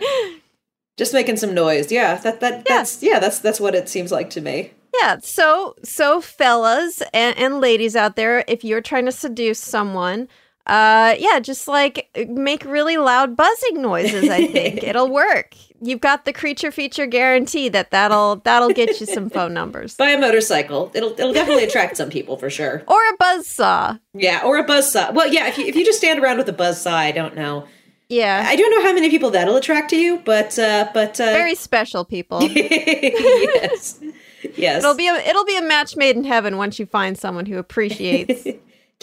Just 0.97 1.13
making 1.13 1.38
some 1.38 1.54
noise. 1.54 1.91
Yeah, 1.91 2.15
that 2.17 2.39
that 2.41 2.54
yeah. 2.54 2.62
that's 2.67 3.02
yeah, 3.02 3.19
that's 3.19 3.39
that's 3.39 3.60
what 3.60 3.76
it 3.76 3.89
seems 3.89 4.12
like 4.12 4.30
to 4.32 4.41
me. 4.41 4.71
Yeah. 5.02 5.17
So 5.21 5.76
so 5.84 6.21
fellas 6.21 7.02
and, 7.13 7.38
and 7.38 7.62
ladies 7.62 7.95
out 7.95 8.15
there, 8.15 8.43
if 8.47 8.63
you're 8.63 8.82
trying 8.82 9.06
to 9.06 9.12
seduce 9.12 9.60
someone, 9.60 10.28
uh, 10.65 11.15
yeah, 11.19 11.39
just 11.39 11.67
like 11.67 12.10
make 12.30 12.63
really 12.63 12.97
loud 12.97 13.36
buzzing 13.36 13.82
noises. 13.82 14.30
I 14.30 14.47
think 14.47 14.84
it'll 14.84 15.10
work. 15.10 15.56
You've 15.82 15.99
got 15.99 16.23
the 16.23 16.32
creature 16.32 16.71
feature 16.71 17.06
guarantee 17.06 17.67
that 17.69 17.91
that'll 17.91 18.38
that'll 18.38 18.69
get 18.69 19.02
you 19.02 19.06
some 19.06 19.30
phone 19.30 19.54
numbers 19.60 19.95
Buy 19.97 20.12
a 20.12 20.17
motorcycle. 20.17 20.89
It'll 20.93 21.12
it'll 21.12 21.34
definitely 21.34 21.65
attract 21.65 21.97
some 21.97 22.10
people 22.10 22.38
for 22.38 22.49
sure. 22.49 22.84
or 22.88 22.99
a 23.10 23.17
buzz 23.19 23.45
saw. 23.45 23.97
Yeah, 24.13 24.41
or 24.45 24.58
a 24.58 24.63
buzz 24.63 24.91
saw. 24.91 25.12
Well, 25.12 25.28
yeah, 25.28 25.47
if 25.47 25.58
you 25.58 25.65
if 25.65 25.76
you 25.76 25.84
just 25.84 25.97
stand 25.97 26.19
around 26.19 26.38
with 26.38 26.47
a 26.47 26.54
buzz 26.54 26.82
saw, 26.82 26.95
I 26.95 27.12
don't 27.12 27.36
know. 27.36 27.67
Yeah. 28.08 28.45
I 28.47 28.56
don't 28.56 28.69
know 28.71 28.84
how 28.88 28.93
many 28.93 29.10
people 29.10 29.32
that'll 29.32 29.56
attract 29.58 29.89
to 29.89 29.97
you, 29.97 30.21
but 30.23 30.58
uh 30.58 30.89
but 30.93 31.19
uh 31.19 31.26
Very 31.26 31.56
special 31.56 32.06
people. 32.06 32.41
yes. 32.43 33.99
Yes. 34.56 34.84
It'll 34.84 34.95
be 34.95 35.08
a 35.08 35.15
it'll 35.15 35.45
be 35.45 35.58
a 35.58 35.62
match 35.62 35.97
made 35.97 36.15
in 36.15 36.23
heaven 36.23 36.56
once 36.58 36.80
you 36.80 36.86
find 36.86 37.17
someone 37.17 37.47
who 37.47 37.58
appreciates. 37.58 38.47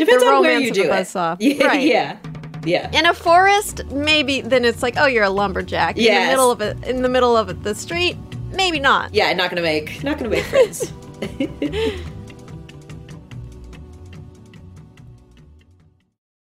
Depends 0.07 0.25
on 0.25 0.41
where 0.43 0.59
you 0.59 0.71
do 0.73 0.85
it. 0.85 0.91
buzzsaw. 0.91 1.37
Yeah, 1.41 1.67
Right. 1.67 1.83
yeah. 1.83 2.17
Yeah. 2.65 2.91
in 2.93 3.07
a 3.07 3.15
forest, 3.15 3.85
maybe 3.87 4.43
then 4.43 4.65
it's 4.67 4.83
like, 4.83 4.95
oh, 4.99 5.07
you're 5.07 5.25
a 5.25 5.31
lumberjack. 5.31 5.97
In 5.97 6.05
the 6.05 6.31
middle 6.31 6.51
of 6.51 6.61
it, 6.61 6.77
in 6.85 7.01
the 7.03 7.09
middle 7.09 7.35
of 7.37 7.49
it, 7.49 7.63
the 7.63 7.75
street, 7.75 8.19
maybe 8.53 8.79
not. 8.79 9.15
Yeah, 9.15 9.33
not 9.33 9.49
gonna 9.51 9.63
make 9.63 10.03
not 10.05 10.19
gonna 10.19 10.29
make 10.31 10.45
friends. 10.45 10.93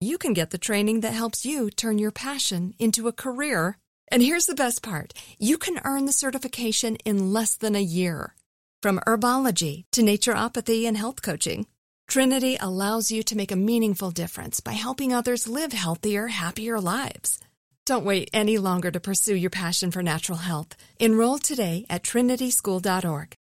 you 0.00 0.18
can 0.18 0.32
get 0.34 0.50
the 0.50 0.58
training 0.58 1.00
that 1.00 1.14
helps 1.14 1.46
you 1.46 1.70
turn 1.70 1.98
your 1.98 2.10
passion 2.10 2.74
into 2.78 3.08
a 3.08 3.12
career. 3.12 3.78
And 4.08 4.22
here's 4.22 4.46
the 4.46 4.54
best 4.54 4.82
part 4.82 5.14
you 5.38 5.58
can 5.58 5.80
earn 5.84 6.04
the 6.04 6.12
certification 6.12 6.96
in 7.04 7.32
less 7.32 7.56
than 7.56 7.74
a 7.74 7.82
year. 7.82 8.34
From 8.82 9.00
herbology 9.06 9.84
to 9.92 10.02
naturopathy 10.02 10.84
and 10.86 10.96
health 10.96 11.22
coaching, 11.22 11.66
Trinity 12.08 12.56
allows 12.60 13.10
you 13.10 13.22
to 13.24 13.36
make 13.36 13.50
a 13.50 13.56
meaningful 13.56 14.10
difference 14.10 14.60
by 14.60 14.72
helping 14.72 15.12
others 15.12 15.48
live 15.48 15.72
healthier, 15.72 16.28
happier 16.28 16.78
lives. 16.80 17.40
Don't 17.84 18.04
wait 18.04 18.30
any 18.32 18.58
longer 18.58 18.90
to 18.90 19.00
pursue 19.00 19.34
your 19.34 19.50
passion 19.50 19.90
for 19.90 20.02
natural 20.02 20.38
health. 20.38 20.76
Enroll 21.00 21.38
today 21.38 21.86
at 21.88 22.02
trinityschool.org. 22.02 23.36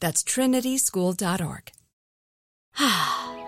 That's 0.00 0.22
trinityschool.org. 0.22 1.72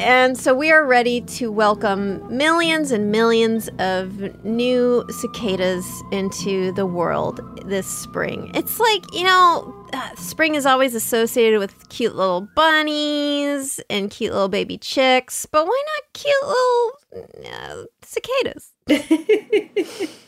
and 0.00 0.38
so 0.38 0.54
we 0.54 0.72
are 0.72 0.86
ready 0.86 1.20
to 1.20 1.52
welcome 1.52 2.26
millions 2.34 2.90
and 2.90 3.12
millions 3.12 3.68
of 3.78 4.44
new 4.44 5.04
cicadas 5.10 5.86
into 6.10 6.72
the 6.72 6.86
world 6.86 7.40
this 7.66 7.86
spring. 7.86 8.50
It's 8.54 8.80
like, 8.80 9.04
you 9.12 9.24
know, 9.24 9.74
uh, 9.92 10.14
spring 10.16 10.54
is 10.54 10.64
always 10.64 10.94
associated 10.94 11.58
with 11.58 11.90
cute 11.90 12.16
little 12.16 12.48
bunnies 12.56 13.78
and 13.90 14.10
cute 14.10 14.32
little 14.32 14.48
baby 14.48 14.78
chicks, 14.78 15.44
but 15.44 15.66
why 15.66 15.82
not 15.94 16.12
cute 16.14 16.46
little 16.46 16.92
uh, 17.52 17.84
cicadas? 18.02 18.72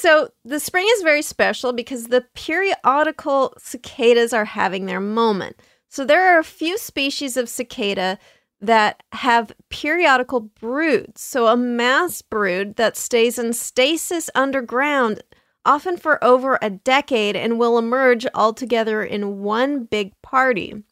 So 0.00 0.28
the 0.44 0.60
spring 0.60 0.86
is 0.92 1.02
very 1.02 1.22
special 1.22 1.72
because 1.72 2.06
the 2.06 2.24
periodical 2.36 3.52
cicadas 3.58 4.32
are 4.32 4.44
having 4.44 4.86
their 4.86 5.00
moment. 5.00 5.60
So 5.88 6.04
there 6.04 6.34
are 6.34 6.38
a 6.38 6.44
few 6.44 6.78
species 6.78 7.36
of 7.36 7.48
cicada 7.48 8.18
that 8.60 9.02
have 9.12 9.52
periodical 9.68 10.40
broods. 10.40 11.20
So 11.20 11.46
a 11.46 11.56
mass 11.56 12.22
brood 12.22 12.76
that 12.76 12.96
stays 12.96 13.38
in 13.38 13.52
stasis 13.52 14.30
underground, 14.34 15.22
often 15.64 15.96
for 15.96 16.22
over 16.22 16.58
a 16.60 16.70
decade, 16.70 17.36
and 17.36 17.58
will 17.58 17.78
emerge 17.78 18.26
all 18.34 18.52
together 18.52 19.02
in 19.02 19.40
one 19.42 19.84
big 19.84 20.12
party. 20.22 20.82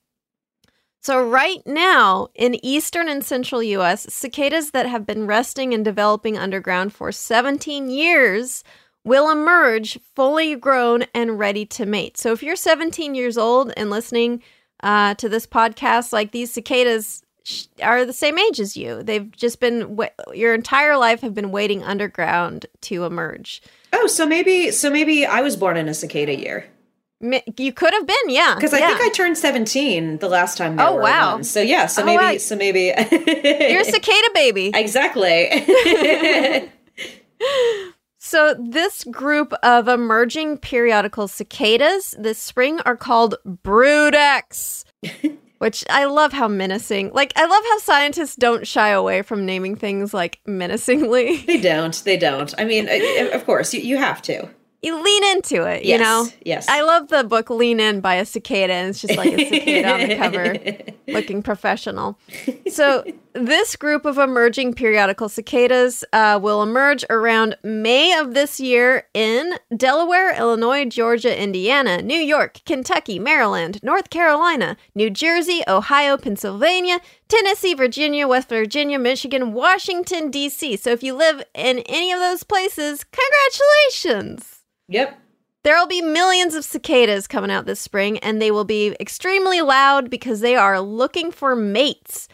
So, 1.02 1.24
right 1.24 1.64
now 1.64 2.28
in 2.34 2.64
eastern 2.66 3.08
and 3.08 3.24
central 3.24 3.62
US, 3.62 4.12
cicadas 4.12 4.72
that 4.72 4.86
have 4.86 5.06
been 5.06 5.28
resting 5.28 5.72
and 5.72 5.84
developing 5.84 6.36
underground 6.36 6.92
for 6.92 7.12
17 7.12 7.88
years 7.88 8.64
will 9.04 9.30
emerge 9.30 10.00
fully 10.16 10.56
grown 10.56 11.04
and 11.14 11.38
ready 11.38 11.64
to 11.64 11.86
mate. 11.86 12.16
So 12.16 12.32
if 12.32 12.42
you're 12.42 12.56
17 12.56 13.14
years 13.14 13.38
old 13.38 13.72
and 13.76 13.88
listening 13.88 14.42
uh, 14.82 15.14
to 15.14 15.28
this 15.28 15.46
podcast, 15.46 16.12
like 16.12 16.32
these 16.32 16.52
cicadas 16.52 17.22
sh- 17.44 17.66
are 17.82 18.04
the 18.04 18.12
same 18.12 18.38
age 18.38 18.60
as 18.60 18.76
you. 18.76 19.02
They've 19.02 19.30
just 19.30 19.60
been 19.60 19.96
wa- 19.96 20.08
your 20.34 20.54
entire 20.54 20.96
life 20.96 21.20
have 21.22 21.34
been 21.34 21.50
waiting 21.50 21.82
underground 21.82 22.66
to 22.82 23.04
emerge. 23.04 23.62
Oh, 23.92 24.06
so 24.06 24.26
maybe 24.26 24.70
so 24.70 24.90
maybe 24.90 25.24
I 25.26 25.40
was 25.40 25.56
born 25.56 25.76
in 25.76 25.88
a 25.88 25.94
cicada 25.94 26.34
year. 26.38 26.66
You 27.20 27.72
could 27.72 27.94
have 27.94 28.06
been, 28.06 28.28
yeah. 28.28 28.54
Because 28.54 28.74
I 28.74 28.78
yeah. 28.80 28.88
think 28.88 29.00
I 29.00 29.08
turned 29.08 29.38
17 29.38 30.18
the 30.18 30.28
last 30.28 30.58
time 30.58 30.78
Oh, 30.78 30.96
wow. 30.96 31.32
one. 31.36 31.44
So 31.44 31.62
yeah, 31.62 31.86
so 31.86 32.02
Oh, 32.02 32.04
maybe 32.04 32.22
wow. 32.22 32.36
so 32.36 32.56
maybe 32.56 32.92
you're 32.94 33.80
a 33.80 33.84
cicada 33.84 34.28
baby. 34.34 34.70
Exactly. 34.74 35.48
So, 38.26 38.56
this 38.58 39.04
group 39.04 39.52
of 39.62 39.86
emerging 39.86 40.58
periodical 40.58 41.28
cicadas 41.28 42.12
this 42.18 42.40
spring 42.40 42.80
are 42.80 42.96
called 42.96 43.36
Brood-X, 43.44 44.84
which 45.58 45.84
I 45.88 46.06
love 46.06 46.32
how 46.32 46.48
menacing. 46.48 47.12
Like, 47.12 47.32
I 47.36 47.46
love 47.46 47.62
how 47.62 47.78
scientists 47.78 48.34
don't 48.34 48.66
shy 48.66 48.88
away 48.88 49.22
from 49.22 49.46
naming 49.46 49.76
things 49.76 50.12
like 50.12 50.40
menacingly. 50.44 51.36
they 51.46 51.60
don't. 51.60 51.94
They 52.02 52.16
don't. 52.16 52.52
I 52.58 52.64
mean, 52.64 52.88
of 53.32 53.46
course, 53.46 53.72
you, 53.72 53.80
you 53.80 53.96
have 53.96 54.20
to. 54.22 54.50
You 54.82 55.02
lean 55.02 55.24
into 55.36 55.64
it, 55.64 55.84
you 55.84 55.98
know? 55.98 56.26
yes. 56.44 56.68
I 56.68 56.82
love 56.82 57.08
the 57.08 57.24
book 57.24 57.50
Lean 57.50 57.80
In 57.80 58.00
by 58.00 58.16
a 58.16 58.24
cicada, 58.24 58.72
and 58.72 58.90
it's 58.90 59.00
just 59.00 59.16
like 59.16 59.32
a 59.32 59.48
cicada 59.48 59.92
on 59.92 60.08
the 60.08 60.16
cover 60.16 60.94
looking 61.08 61.42
professional. 61.42 62.18
So, 62.70 63.04
this 63.32 63.76
group 63.76 64.04
of 64.06 64.16
emerging 64.16 64.74
periodical 64.74 65.28
cicadas 65.28 66.04
uh, 66.12 66.38
will 66.42 66.62
emerge 66.62 67.04
around 67.10 67.56
May 67.62 68.18
of 68.18 68.34
this 68.34 68.60
year 68.60 69.08
in 69.12 69.54
Delaware, 69.76 70.34
Illinois, 70.36 70.84
Georgia, 70.84 71.38
Indiana, 71.38 72.00
New 72.00 72.18
York, 72.18 72.60
Kentucky, 72.64 73.18
Maryland, 73.18 73.80
North 73.82 74.10
Carolina, 74.10 74.76
New 74.94 75.10
Jersey, 75.10 75.62
Ohio, 75.68 76.16
Pennsylvania, 76.16 77.00
Tennessee, 77.28 77.74
Virginia, 77.74 78.28
West 78.28 78.48
Virginia, 78.48 78.98
Michigan, 78.98 79.52
Washington, 79.52 80.30
D.C. 80.30 80.76
So, 80.76 80.90
if 80.90 81.02
you 81.02 81.14
live 81.14 81.42
in 81.54 81.80
any 81.80 82.12
of 82.12 82.20
those 82.20 82.42
places, 82.42 83.04
congratulations! 83.04 84.55
Yep. 84.88 85.18
There 85.66 85.76
will 85.76 85.88
be 85.88 86.00
millions 86.00 86.54
of 86.54 86.64
cicadas 86.64 87.26
coming 87.26 87.50
out 87.50 87.66
this 87.66 87.80
spring, 87.80 88.18
and 88.18 88.40
they 88.40 88.52
will 88.52 88.64
be 88.64 88.94
extremely 89.00 89.60
loud 89.60 90.10
because 90.10 90.40
they 90.40 90.54
are 90.54 90.80
looking 90.80 91.32
for 91.32 91.56
mates. 91.56 92.28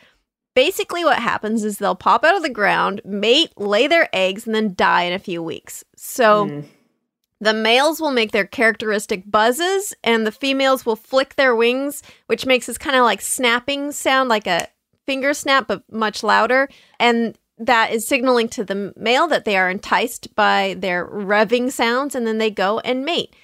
Basically, 0.55 1.03
what 1.03 1.19
happens 1.19 1.65
is 1.65 1.79
they'll 1.79 1.95
pop 1.95 2.25
out 2.25 2.37
of 2.37 2.43
the 2.43 2.51
ground, 2.51 3.01
mate, 3.07 3.51
lay 3.57 3.87
their 3.87 4.11
eggs, 4.12 4.45
and 4.45 4.55
then 4.55 4.75
die 4.75 5.05
in 5.05 5.15
a 5.15 5.19
few 5.19 5.43
weeks. 5.43 5.83
So 5.97 6.47
hmm. 6.47 6.61
the 7.41 7.55
males 7.55 8.03
will 8.03 8.11
make 8.11 8.33
their 8.33 8.45
characteristic 8.45 9.31
buzzes, 9.31 9.95
and 10.05 10.27
the 10.27 10.33
females 10.33 10.85
will 10.85 10.97
flick 10.97 11.37
their 11.37 11.57
wings, 11.57 12.03
which 12.27 12.45
makes 12.45 12.67
this 12.67 12.77
kind 12.77 12.97
of 12.97 13.05
like 13.05 13.23
snapping 13.23 13.93
sound, 13.93 14.29
like 14.29 14.47
a 14.47 14.69
finger 15.07 15.33
snap, 15.33 15.69
but 15.69 15.91
much 15.91 16.23
louder. 16.23 16.69
And 17.01 17.38
that 17.59 17.93
is 17.93 18.07
signaling 18.07 18.49
to 18.51 18.65
the 18.65 18.93
male 18.97 19.29
that 19.29 19.45
they 19.45 19.57
are 19.57 19.71
enticed 19.71 20.35
by 20.35 20.75
their 20.79 21.07
revving 21.07 21.71
sounds, 21.71 22.15
and 22.15 22.27
then 22.27 22.38
they 22.38 22.51
go 22.51 22.81
and 22.81 23.05
mate. 23.05 23.35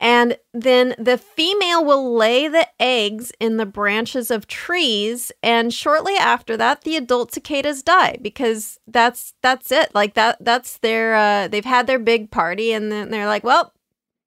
And 0.00 0.38
then 0.54 0.94
the 0.96 1.18
female 1.18 1.84
will 1.84 2.14
lay 2.14 2.46
the 2.46 2.68
eggs 2.78 3.32
in 3.40 3.56
the 3.56 3.66
branches 3.66 4.30
of 4.30 4.46
trees, 4.46 5.32
and 5.42 5.74
shortly 5.74 6.14
after 6.14 6.56
that, 6.56 6.82
the 6.82 6.96
adult 6.96 7.32
cicadas 7.32 7.82
die 7.82 8.16
because 8.22 8.78
that's 8.86 9.34
that's 9.42 9.72
it. 9.72 9.92
Like 9.94 10.14
that 10.14 10.36
that's 10.40 10.78
their 10.78 11.16
uh, 11.16 11.48
they've 11.48 11.64
had 11.64 11.88
their 11.88 11.98
big 11.98 12.30
party, 12.30 12.72
and 12.72 12.92
then 12.92 13.10
they're 13.10 13.26
like, 13.26 13.42
well, 13.42 13.72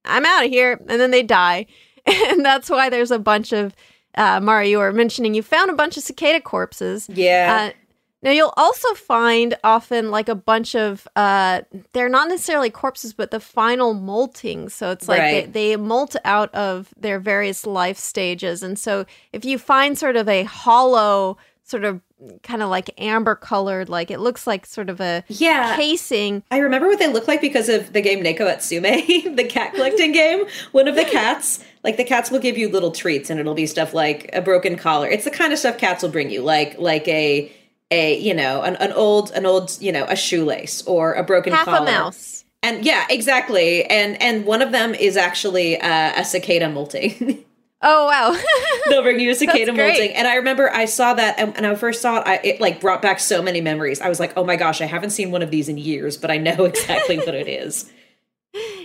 I'm 0.03 0.25
out 0.25 0.43
of 0.43 0.51
here, 0.51 0.77
and 0.89 0.99
then 0.99 1.11
they 1.11 1.23
die, 1.23 1.67
and 2.05 2.43
that's 2.43 2.69
why 2.69 2.89
there's 2.89 3.11
a 3.11 3.19
bunch 3.19 3.53
of 3.53 3.73
uh, 4.15 4.41
Mara. 4.41 4.67
You 4.67 4.79
were 4.79 4.91
mentioning 4.91 5.33
you 5.33 5.43
found 5.43 5.69
a 5.69 5.75
bunch 5.75 5.95
of 5.95 6.03
cicada 6.03 6.41
corpses. 6.41 7.07
Yeah. 7.09 7.71
Uh, 7.71 7.77
now 8.23 8.31
you'll 8.31 8.53
also 8.57 8.93
find 8.93 9.55
often 9.63 10.11
like 10.11 10.29
a 10.29 10.35
bunch 10.35 10.75
of 10.75 11.07
uh 11.15 11.61
they're 11.93 12.09
not 12.09 12.27
necessarily 12.29 12.69
corpses 12.69 13.13
but 13.13 13.31
the 13.31 13.39
final 13.39 13.93
molting 13.93 14.69
so 14.69 14.91
it's 14.91 15.07
like 15.07 15.19
Right. 15.19 15.51
they, 15.53 15.71
they 15.71 15.75
molt 15.77 16.15
out 16.25 16.53
of 16.53 16.93
their 16.97 17.19
various 17.19 17.65
life 17.65 17.97
stages 17.97 18.63
and 18.63 18.77
so 18.77 19.05
if 19.33 19.45
you 19.45 19.57
find 19.57 19.97
sort 19.97 20.15
of 20.15 20.27
a 20.29 20.43
hollow 20.43 21.37
sort 21.63 21.83
of 21.85 22.01
kind 22.43 22.61
of 22.61 22.69
like 22.69 22.89
amber 22.99 23.33
colored 23.33 23.89
like 23.89 24.11
it 24.11 24.19
looks 24.19 24.45
like 24.45 24.65
sort 24.65 24.89
of 24.89 24.99
a 25.01 25.23
Yeah. 25.27 25.75
casing 25.75 26.43
I 26.51 26.57
remember 26.57 26.87
what 26.87 26.99
they 26.99 27.11
look 27.11 27.27
like 27.27 27.41
because 27.41 27.67
of 27.69 27.93
the 27.93 28.01
game 28.01 28.23
Neko 28.23 28.41
Atsume, 28.41 29.35
the 29.35 29.43
cat 29.43 29.73
collecting 29.73 30.11
game. 30.11 30.45
One 30.71 30.87
of 30.87 30.95
the 30.95 31.05
cats, 31.05 31.63
like 31.83 31.97
the 31.97 32.03
cats 32.03 32.29
will 32.29 32.39
give 32.39 32.57
you 32.59 32.69
little 32.69 32.91
treats 32.91 33.31
and 33.31 33.39
it'll 33.39 33.55
be 33.55 33.65
stuff 33.65 33.93
like 33.95 34.29
a 34.33 34.41
broken 34.41 34.75
collar. 34.75 35.07
It's 35.07 35.23
the 35.23 35.31
kind 35.31 35.51
of 35.51 35.57
stuff 35.57 35.79
cats 35.79 36.03
will 36.03 36.11
bring 36.11 36.29
you, 36.29 36.43
like 36.43 36.77
like 36.77 37.07
a 37.07 37.51
a 37.91 38.17
you 38.17 38.33
know, 38.33 38.61
an, 38.61 38.75
an 38.77 38.91
old 38.93 39.31
an 39.31 39.45
old, 39.45 39.77
you 39.79 39.91
know, 39.91 40.05
a 40.05 40.15
shoelace 40.15 40.81
or 40.87 41.13
a 41.13 41.23
broken 41.23 41.53
half 41.53 41.65
collar. 41.65 41.79
a 41.79 41.91
mouse 41.91 42.45
And 42.63 42.85
yeah, 42.85 43.05
exactly. 43.09 43.85
And 43.85 44.21
and 44.21 44.45
one 44.45 44.61
of 44.61 44.71
them 44.71 44.95
is 44.95 45.17
actually 45.17 45.79
uh, 45.79 46.13
a 46.21 46.25
cicada 46.25 46.69
molting. 46.69 47.43
oh 47.83 48.05
wow 48.05 48.39
They'll 48.89 49.01
bring 49.01 49.19
you 49.19 49.31
a 49.31 49.35
cicada 49.35 49.73
molting. 49.73 50.11
And 50.11 50.27
I 50.27 50.35
remember 50.35 50.71
I 50.71 50.85
saw 50.85 51.13
that, 51.13 51.37
and 51.37 51.55
and 51.57 51.67
I 51.67 51.75
first 51.75 52.01
saw 52.01 52.21
it, 52.21 52.27
I, 52.27 52.39
it 52.43 52.61
like 52.61 52.79
brought 52.79 53.01
back 53.01 53.19
so 53.19 53.41
many 53.41 53.61
memories. 53.61 54.01
I 54.01 54.09
was 54.09 54.19
like, 54.19 54.33
oh 54.37 54.43
my 54.43 54.55
gosh, 54.55 54.81
I 54.81 54.85
haven't 54.85 55.11
seen 55.11 55.31
one 55.31 55.41
of 55.41 55.51
these 55.51 55.69
in 55.69 55.77
years, 55.77 56.17
but 56.17 56.31
I 56.31 56.37
know 56.37 56.63
exactly 56.65 57.17
what 57.17 57.35
it 57.35 57.47
is. 57.47 57.91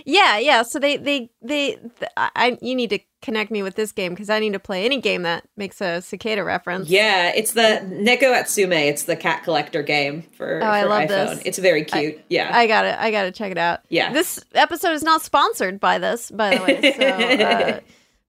Yeah 0.09 0.37
yeah 0.39 0.63
so 0.63 0.79
they 0.79 0.97
they 0.97 1.29
they 1.43 1.75
th- 1.75 2.11
I, 2.17 2.29
I 2.35 2.57
you 2.61 2.73
need 2.73 2.89
to 2.89 2.99
connect 3.21 3.51
me 3.51 3.61
with 3.61 3.75
this 3.75 3.91
game 3.91 4.13
because 4.13 4.29
i 4.29 4.39
need 4.39 4.53
to 4.53 4.59
play 4.59 4.85
any 4.85 5.01
game 5.01 5.23
that 5.23 5.43
makes 5.57 5.81
a 5.81 6.01
cicada 6.01 6.43
reference 6.43 6.87
Yeah, 6.89 7.31
it's 7.35 7.51
the 7.53 7.81
Neko 7.83 8.33
Atsume. 8.33 8.71
It's 8.87 9.03
the 9.03 9.15
cat 9.15 9.43
collector 9.43 9.83
game 9.83 10.21
for, 10.37 10.59
Oh, 10.63 10.65
I 10.67 10.83
love 10.83 11.03
iPhone. 11.09 11.35
this. 11.35 11.41
It's 11.45 11.57
very 11.57 11.83
cute. 11.83 12.21
yeah. 12.29 12.49
I 12.55 12.67
got 12.67 12.85
it. 12.85 12.95
I 12.97 13.11
got 13.11 13.23
to 13.23 13.31
check 13.31 13.51
it 13.51 13.57
out. 13.57 13.81
Yeah. 13.89 14.13
This 14.13 14.39
episode 14.53 14.93
is 14.93 15.03
not 15.03 15.21
sponsored 15.23 15.79
by 15.79 15.97
this, 15.99 16.31
by 16.31 16.55
the 16.57 16.63
way. 16.63 16.93
So, 16.93 17.05
uh, 17.45 17.79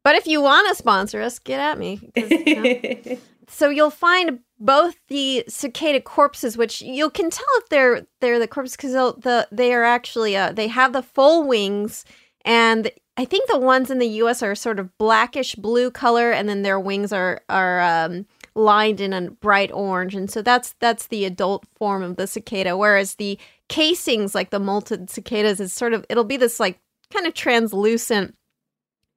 but 0.03 0.17
if 0.17 0.27
you 0.27 0.41
want 0.41 0.69
to 0.69 0.75
sponsor 0.75 1.21
us, 1.23 1.39
get 1.39 1.61
at 1.61 1.79
me. 1.79 2.11
you 2.17 2.55
know. 2.57 3.19
so 3.49 3.71
you'll 3.71 3.91
find 3.91 4.41
both 4.61 4.97
the 5.09 5.45
cicada 5.49 6.01
corpses, 6.01 6.57
which 6.57 6.83
you 6.83 7.11
can 7.11 7.31
tell 7.31 7.47
if 7.55 7.69
they're 7.69 8.07
they're 8.21 8.39
the 8.39 8.49
corpses 8.49 8.77
because 8.77 8.93
the 8.93 9.49
they 9.51 9.73
are 9.73 9.85
actually 9.85 10.37
uh, 10.37 10.53
they 10.53 10.69
have 10.69 10.93
the 10.93 11.03
full 11.03 11.47
wings, 11.47 12.05
and 12.45 12.91
I 13.17 13.25
think 13.25 13.49
the 13.49 13.59
ones 13.59 13.91
in 13.91 13.99
the 13.99 14.07
U.S. 14.07 14.43
are 14.43 14.55
sort 14.55 14.79
of 14.79 14.97
blackish 14.99 15.55
blue 15.55 15.91
color, 15.91 16.31
and 16.31 16.49
then 16.49 16.63
their 16.63 16.79
wings 16.79 17.13
are 17.13 17.41
are 17.49 17.81
um, 17.81 18.27
lined 18.55 19.01
in 19.01 19.13
a 19.13 19.31
bright 19.31 19.73
orange, 19.73 20.15
and 20.15 20.31
so 20.31 20.43
that's 20.43 20.75
that's 20.81 21.07
the 21.07 21.25
adult 21.25 21.65
form 21.77 22.03
of 22.03 22.17
the 22.17 22.27
cicada. 22.27 22.77
Whereas 22.77 23.15
the 23.15 23.39
casings, 23.69 24.35
like 24.35 24.51
the 24.51 24.61
molted 24.61 25.09
cicadas, 25.09 25.61
is 25.61 25.73
sort 25.73 25.95
of 25.95 26.05
it'll 26.09 26.25
be 26.25 26.37
this 26.37 26.61
like 26.61 26.79
kind 27.13 27.27
of 27.27 27.35
translucent 27.35 28.37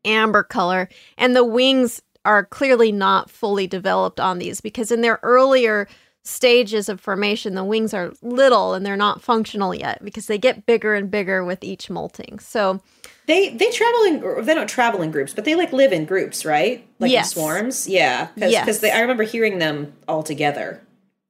amber 0.06 0.44
color, 0.44 0.88
and 1.18 1.36
the 1.36 1.46
wings 1.46 2.02
are 2.26 2.46
clearly 2.46 2.92
not 2.92 3.30
fully 3.30 3.68
developed 3.68 4.20
on 4.20 4.40
these 4.40 4.62
because 4.62 4.92
in 4.92 5.02
their 5.02 5.20
earlier 5.24 5.88
stages 6.24 6.88
of 6.88 7.02
formation, 7.02 7.56
the 7.56 7.64
wings 7.64 7.94
are 7.94 8.14
little 8.22 8.74
and 8.74 8.86
they're 8.86 8.96
not 8.96 9.22
functional 9.24 9.74
yet 9.74 10.04
because 10.04 10.28
they 10.28 10.38
get 10.38 10.66
bigger 10.66 10.94
and 10.94 11.10
bigger 11.10 11.44
with 11.44 11.64
each 11.64 11.90
molting. 11.90 12.38
So 12.40 12.80
they 13.26 13.50
they 13.50 13.72
travel 13.72 14.04
in 14.04 14.46
they 14.46 14.54
don't 14.54 14.70
travel 14.70 15.02
in 15.02 15.10
groups, 15.12 15.34
but 15.34 15.46
they 15.46 15.56
like 15.56 15.74
live 15.74 15.92
in 15.92 16.06
groups, 16.06 16.46
right? 16.46 16.86
Like 17.00 17.12
Yes. 17.12 17.32
in 17.36 17.42
swarms. 17.42 17.88
Yeah. 17.88 18.28
Because 18.36 18.52
Yes. 18.52 18.84
I 18.84 19.02
remember 19.02 19.24
hearing 19.24 19.58
them 19.60 19.94
all 20.08 20.22
together. 20.22 20.82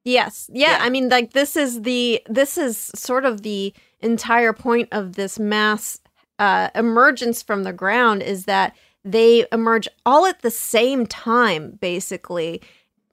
Yes. 0.04 0.50
Yeah, 0.52 0.72
Yeah. 0.72 0.78
I 0.84 0.90
mean 0.90 1.08
like 1.08 1.32
this 1.32 1.56
is 1.56 1.82
the 1.82 2.20
this 2.28 2.58
is 2.58 2.90
sort 2.94 3.24
of 3.24 3.42
the 3.42 3.72
entire 4.00 4.52
point 4.52 4.88
of 4.92 5.14
this 5.14 5.38
mass 5.38 6.00
uh 6.38 6.68
emergence 6.74 7.42
from 7.42 7.62
the 7.62 7.72
ground 7.72 8.22
is 8.22 8.44
that 8.44 8.74
they 9.04 9.46
emerge 9.52 9.88
all 10.06 10.26
at 10.26 10.42
the 10.42 10.50
same 10.50 11.06
time 11.06 11.78
basically. 11.80 12.60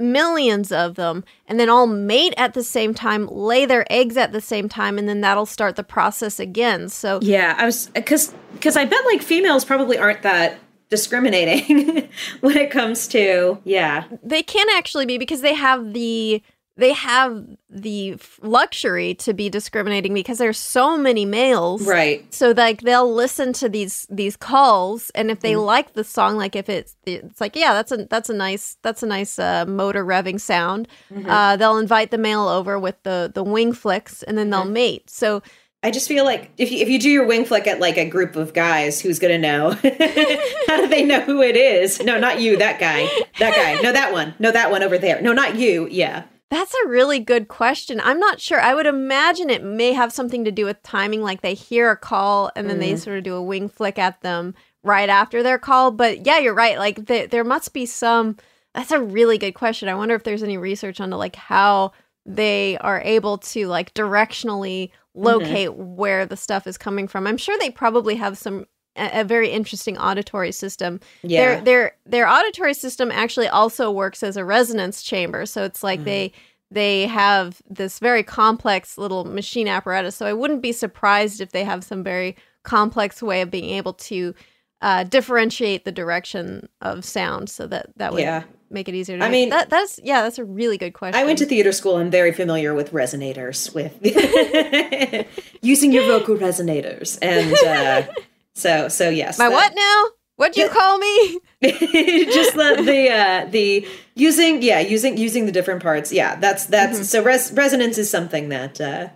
Millions 0.01 0.71
of 0.71 0.95
them, 0.95 1.25
and 1.45 1.59
then 1.59 1.67
all 1.67 1.85
mate 1.85 2.33
at 2.37 2.53
the 2.53 2.63
same 2.63 2.93
time, 2.93 3.27
lay 3.27 3.65
their 3.65 3.85
eggs 3.91 4.15
at 4.15 4.31
the 4.31 4.39
same 4.39 4.69
time, 4.69 4.97
and 4.97 5.09
then 5.09 5.19
that'll 5.19 5.45
start 5.45 5.75
the 5.75 5.83
process 5.83 6.39
again. 6.39 6.87
So, 6.87 7.19
Yeah, 7.21 7.53
I 7.57 7.65
was 7.65 7.87
because 7.87 8.33
because 8.53 8.77
I 8.77 8.85
bet 8.85 9.03
like 9.07 9.21
females 9.21 9.65
probably 9.65 9.97
aren't 9.97 10.21
that 10.21 10.57
discriminating 10.89 12.09
when 12.39 12.57
it 12.57 12.71
comes 12.71 13.07
to 13.07 13.59
yeah 13.63 14.05
they 14.23 14.41
can 14.41 14.65
actually 14.75 15.05
be 15.05 15.17
because 15.17 15.41
they 15.41 15.53
have 15.53 15.93
the 15.93 16.41
they 16.79 16.93
have 16.93 17.45
the 17.69 18.17
luxury 18.41 19.13
to 19.13 19.33
be 19.33 19.49
discriminating 19.49 20.13
because 20.13 20.37
there's 20.37 20.57
so 20.57 20.97
many 20.97 21.25
males 21.25 21.85
right 21.85 22.33
so 22.33 22.51
like 22.51 22.81
they'll 22.81 23.13
listen 23.13 23.53
to 23.53 23.69
these 23.69 24.07
these 24.09 24.35
calls 24.35 25.09
and 25.11 25.29
if 25.29 25.41
they 25.41 25.55
like 25.55 25.93
the 25.93 26.03
song 26.03 26.35
like 26.37 26.55
if 26.55 26.69
it's 26.69 26.95
it's 27.05 27.39
like 27.39 27.55
yeah 27.55 27.73
that's 27.73 27.91
a 27.91 28.05
that's 28.05 28.29
a 28.29 28.33
nice 28.33 28.77
that's 28.81 29.03
a 29.03 29.07
nice 29.07 29.37
uh, 29.37 29.65
motor 29.65 30.03
revving 30.05 30.39
sound 30.39 30.87
uh, 31.27 31.55
they'll 31.57 31.77
invite 31.77 32.11
the 32.11 32.17
male 32.17 32.47
over 32.47 32.79
with 32.79 33.01
the 33.03 33.31
the 33.33 33.43
wing 33.43 33.73
flicks 33.73 34.23
and 34.23 34.37
then 34.37 34.49
they'll 34.49 34.65
mate 34.65 35.09
so 35.09 35.41
I 35.81 35.91
just 35.91 36.09
feel 36.09 36.25
like 36.25 36.51
if 36.57 36.71
you 36.71 36.79
if 36.79 36.89
you 36.89 36.99
do 36.99 37.09
your 37.09 37.25
wing 37.25 37.45
flick 37.45 37.65
at 37.65 37.79
like 37.79 37.97
a 37.97 38.03
group 38.03 38.35
of 38.35 38.53
guys, 38.53 38.99
who's 38.99 39.17
gonna 39.17 39.37
know? 39.37 39.69
How 40.67 40.77
do 40.77 40.87
they 40.89 41.05
know 41.05 41.21
who 41.21 41.41
it 41.41 41.55
is? 41.55 42.01
No, 42.01 42.19
not 42.19 42.41
you. 42.41 42.57
That 42.57 42.81
guy. 42.81 43.07
That 43.39 43.55
guy. 43.55 43.81
No, 43.81 43.93
that 43.93 44.11
one. 44.11 44.33
No, 44.39 44.51
that 44.51 44.71
one 44.71 44.83
over 44.83 44.97
there. 44.97 45.21
No, 45.21 45.31
not 45.31 45.55
you. 45.55 45.87
Yeah. 45.89 46.25
That's 46.49 46.73
a 46.73 46.87
really 46.87 47.19
good 47.19 47.47
question. 47.47 48.01
I'm 48.03 48.19
not 48.19 48.41
sure. 48.41 48.59
I 48.59 48.73
would 48.73 48.87
imagine 48.87 49.49
it 49.49 49.63
may 49.63 49.93
have 49.93 50.11
something 50.11 50.45
to 50.45 50.51
do 50.51 50.65
with 50.65 50.81
timing, 50.81 51.21
like 51.21 51.41
they 51.41 51.53
hear 51.53 51.91
a 51.91 51.97
call 51.97 52.51
and 52.55 52.67
then 52.67 52.77
mm. 52.77 52.81
they 52.81 52.95
sort 52.95 53.19
of 53.19 53.23
do 53.23 53.35
a 53.35 53.43
wing 53.43 53.69
flick 53.69 53.99
at 53.99 54.21
them 54.21 54.55
right 54.83 55.09
after 55.09 55.43
their 55.43 55.59
call. 55.59 55.91
But 55.91 56.25
yeah, 56.25 56.39
you're 56.39 56.55
right. 56.55 56.79
Like 56.79 57.05
the, 57.05 57.27
there 57.27 57.43
must 57.43 57.73
be 57.73 57.85
some. 57.85 58.37
That's 58.73 58.91
a 58.91 59.01
really 59.01 59.37
good 59.37 59.53
question. 59.53 59.89
I 59.89 59.95
wonder 59.95 60.15
if 60.15 60.23
there's 60.23 60.43
any 60.43 60.57
research 60.57 60.99
on 60.99 61.11
like 61.11 61.35
how 61.35 61.91
they 62.25 62.77
are 62.79 63.01
able 63.01 63.37
to 63.39 63.67
like 63.67 63.93
directionally 63.93 64.89
mm-hmm. 64.89 65.23
locate 65.23 65.69
mm-hmm. 65.69 65.95
where 65.95 66.25
the 66.25 66.37
stuff 66.37 66.65
is 66.65 66.77
coming 66.77 67.07
from. 67.07 67.27
I'm 67.27 67.37
sure 67.37 67.57
they 67.59 67.69
probably 67.69 68.15
have 68.15 68.37
some 68.37 68.65
a, 68.99 69.23
very 69.23 69.49
interesting 69.49 69.97
auditory 69.97 70.51
system. 70.51 70.99
Yeah. 71.21 71.41
Their 71.41 71.61
their 71.61 71.91
their 72.05 72.27
auditory 72.27 72.73
system 72.73 73.11
actually 73.11 73.47
also 73.47 73.91
works 73.91 74.23
as 74.23 74.37
a 74.37 74.45
resonance 74.45 75.01
chamber. 75.01 75.45
So 75.45 75.63
it's 75.63 75.83
like 75.83 75.99
mm-hmm. 75.99 76.05
they 76.05 76.33
they 76.71 77.07
have 77.07 77.61
this 77.69 77.99
very 77.99 78.23
complex 78.23 78.97
little 78.97 79.25
machine 79.25 79.67
apparatus. 79.67 80.15
So 80.15 80.25
I 80.25 80.33
wouldn't 80.33 80.61
be 80.61 80.71
surprised 80.71 81.41
if 81.41 81.51
they 81.51 81.63
have 81.63 81.83
some 81.83 82.03
very 82.03 82.35
complex 82.63 83.23
way 83.23 83.41
of 83.41 83.49
being 83.49 83.69
able 83.71 83.93
to 83.93 84.35
uh, 84.81 85.03
differentiate 85.03 85.85
the 85.85 85.91
direction 85.91 86.69
of 86.81 87.03
sound 87.03 87.49
so 87.49 87.67
that 87.67 87.89
that 87.97 88.13
would 88.13 88.21
yeah 88.21 88.43
make 88.69 88.87
it 88.87 88.95
easier 88.95 89.17
to 89.17 89.23
I 89.23 89.29
mean 89.29 89.49
that 89.49 89.69
that's 89.69 89.99
yeah, 90.03 90.21
that's 90.21 90.37
a 90.37 90.45
really 90.45 90.77
good 90.77 90.93
question. 90.93 91.19
I 91.19 91.25
went 91.25 91.39
to 91.39 91.45
theater 91.45 91.71
school. 91.71 91.97
I'm 91.97 92.11
very 92.11 92.31
familiar 92.31 92.73
with 92.73 92.91
resonators, 92.91 93.73
with 93.73 93.97
using 95.61 95.91
your 95.91 96.03
vocal 96.05 96.35
resonators. 96.35 97.17
And 97.21 97.53
uh, 97.65 98.11
so 98.59 98.89
so 98.89 99.09
yes. 99.09 99.39
My 99.39 99.49
that, 99.49 99.55
what 99.55 99.75
now? 99.75 100.05
What'd 100.35 100.55
you 100.55 100.69
call 100.69 100.97
me? 100.97 101.39
just 101.61 102.55
the 102.55 102.81
the 102.85 103.09
uh, 103.11 103.45
the 103.49 103.87
using 104.15 104.61
yeah, 104.61 104.79
using 104.79 105.17
using 105.17 105.45
the 105.45 105.51
different 105.51 105.83
parts. 105.83 106.13
Yeah, 106.13 106.35
that's 106.35 106.65
that's 106.65 106.95
mm-hmm. 106.95 107.03
so 107.03 107.23
res- 107.23 107.51
resonance 107.51 107.97
is 107.97 108.09
something 108.09 108.49
that 108.49 108.79
uh, 108.79 109.09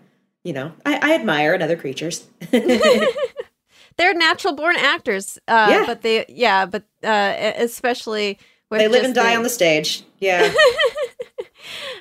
you 0.44 0.54
know, 0.54 0.74
I, 0.86 1.00
I 1.02 1.16
admire 1.16 1.54
in 1.54 1.62
other 1.62 1.78
creatures. 1.78 2.28
They're 2.52 4.14
natural 4.14 4.56
born 4.56 4.76
actors. 4.78 5.38
Uh, 5.48 5.68
yeah. 5.70 5.84
but 5.86 6.02
they 6.02 6.26
yeah, 6.28 6.66
but 6.66 6.84
uh, 7.04 7.54
especially 7.58 8.40
with 8.70 8.80
they 8.82 8.88
live 8.88 9.06
and 9.06 9.16
die 9.16 9.32
the, 9.32 9.38
on 9.38 9.44
the 9.44 9.50
stage. 9.50 10.04
Yeah. 10.20 10.54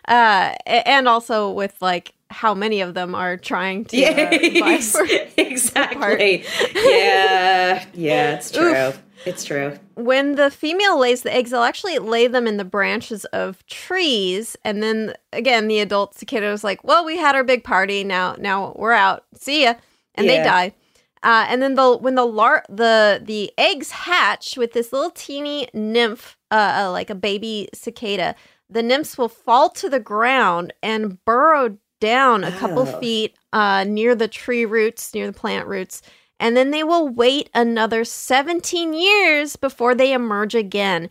uh, 0.08 0.54
and 0.66 1.06
also 1.06 1.52
with 1.52 1.76
like 1.80 2.12
how 2.32 2.54
many 2.54 2.80
of 2.80 2.94
them 2.94 3.14
are 3.14 3.36
trying 3.36 3.84
to 3.86 4.04
uh, 4.04 4.78
for, 4.80 5.06
exactly. 5.36 6.44
yeah, 6.74 7.84
yeah, 7.94 8.34
it's 8.34 8.50
true. 8.50 8.74
Oof. 8.74 9.02
It's 9.24 9.44
true. 9.44 9.78
When 9.94 10.34
the 10.34 10.50
female 10.50 10.98
lays 10.98 11.22
the 11.22 11.32
eggs, 11.32 11.50
they'll 11.50 11.62
actually 11.62 11.98
lay 11.98 12.26
them 12.26 12.48
in 12.48 12.56
the 12.56 12.64
branches 12.64 13.24
of 13.26 13.64
trees, 13.66 14.56
and 14.64 14.82
then 14.82 15.14
again, 15.32 15.68
the 15.68 15.78
adult 15.78 16.16
cicada 16.16 16.50
was 16.50 16.64
like, 16.64 16.82
"Well, 16.82 17.04
we 17.04 17.18
had 17.18 17.36
our 17.36 17.44
big 17.44 17.62
party. 17.62 18.02
Now, 18.02 18.34
now 18.38 18.72
we're 18.76 18.92
out. 18.92 19.24
See 19.34 19.62
ya," 19.62 19.74
and 20.16 20.26
yeah. 20.26 20.38
they 20.38 20.42
die. 20.42 20.74
Uh, 21.22 21.46
and 21.48 21.62
then 21.62 21.76
the 21.76 21.96
when 21.96 22.16
the 22.16 22.26
lar- 22.26 22.64
the 22.68 23.20
the 23.22 23.52
eggs 23.56 23.92
hatch 23.92 24.56
with 24.56 24.72
this 24.72 24.92
little 24.92 25.10
teeny 25.10 25.68
nymph 25.72 26.36
uh, 26.50 26.88
like 26.90 27.10
a 27.10 27.14
baby 27.14 27.68
cicada, 27.72 28.34
the 28.68 28.82
nymphs 28.82 29.16
will 29.16 29.28
fall 29.28 29.70
to 29.70 29.88
the 29.88 30.00
ground 30.00 30.72
and 30.82 31.24
burrow 31.24 31.78
down 32.02 32.42
a 32.42 32.50
couple 32.58 32.80
oh. 32.80 33.00
feet 33.00 33.36
uh, 33.52 33.84
near 33.84 34.16
the 34.16 34.26
tree 34.26 34.66
roots, 34.66 35.14
near 35.14 35.28
the 35.28 35.32
plant 35.32 35.68
roots, 35.68 36.02
and 36.40 36.56
then 36.56 36.72
they 36.72 36.82
will 36.82 37.08
wait 37.08 37.48
another 37.54 38.04
17 38.04 38.92
years 38.92 39.54
before 39.54 39.94
they 39.94 40.12
emerge 40.12 40.56
again. 40.56 41.08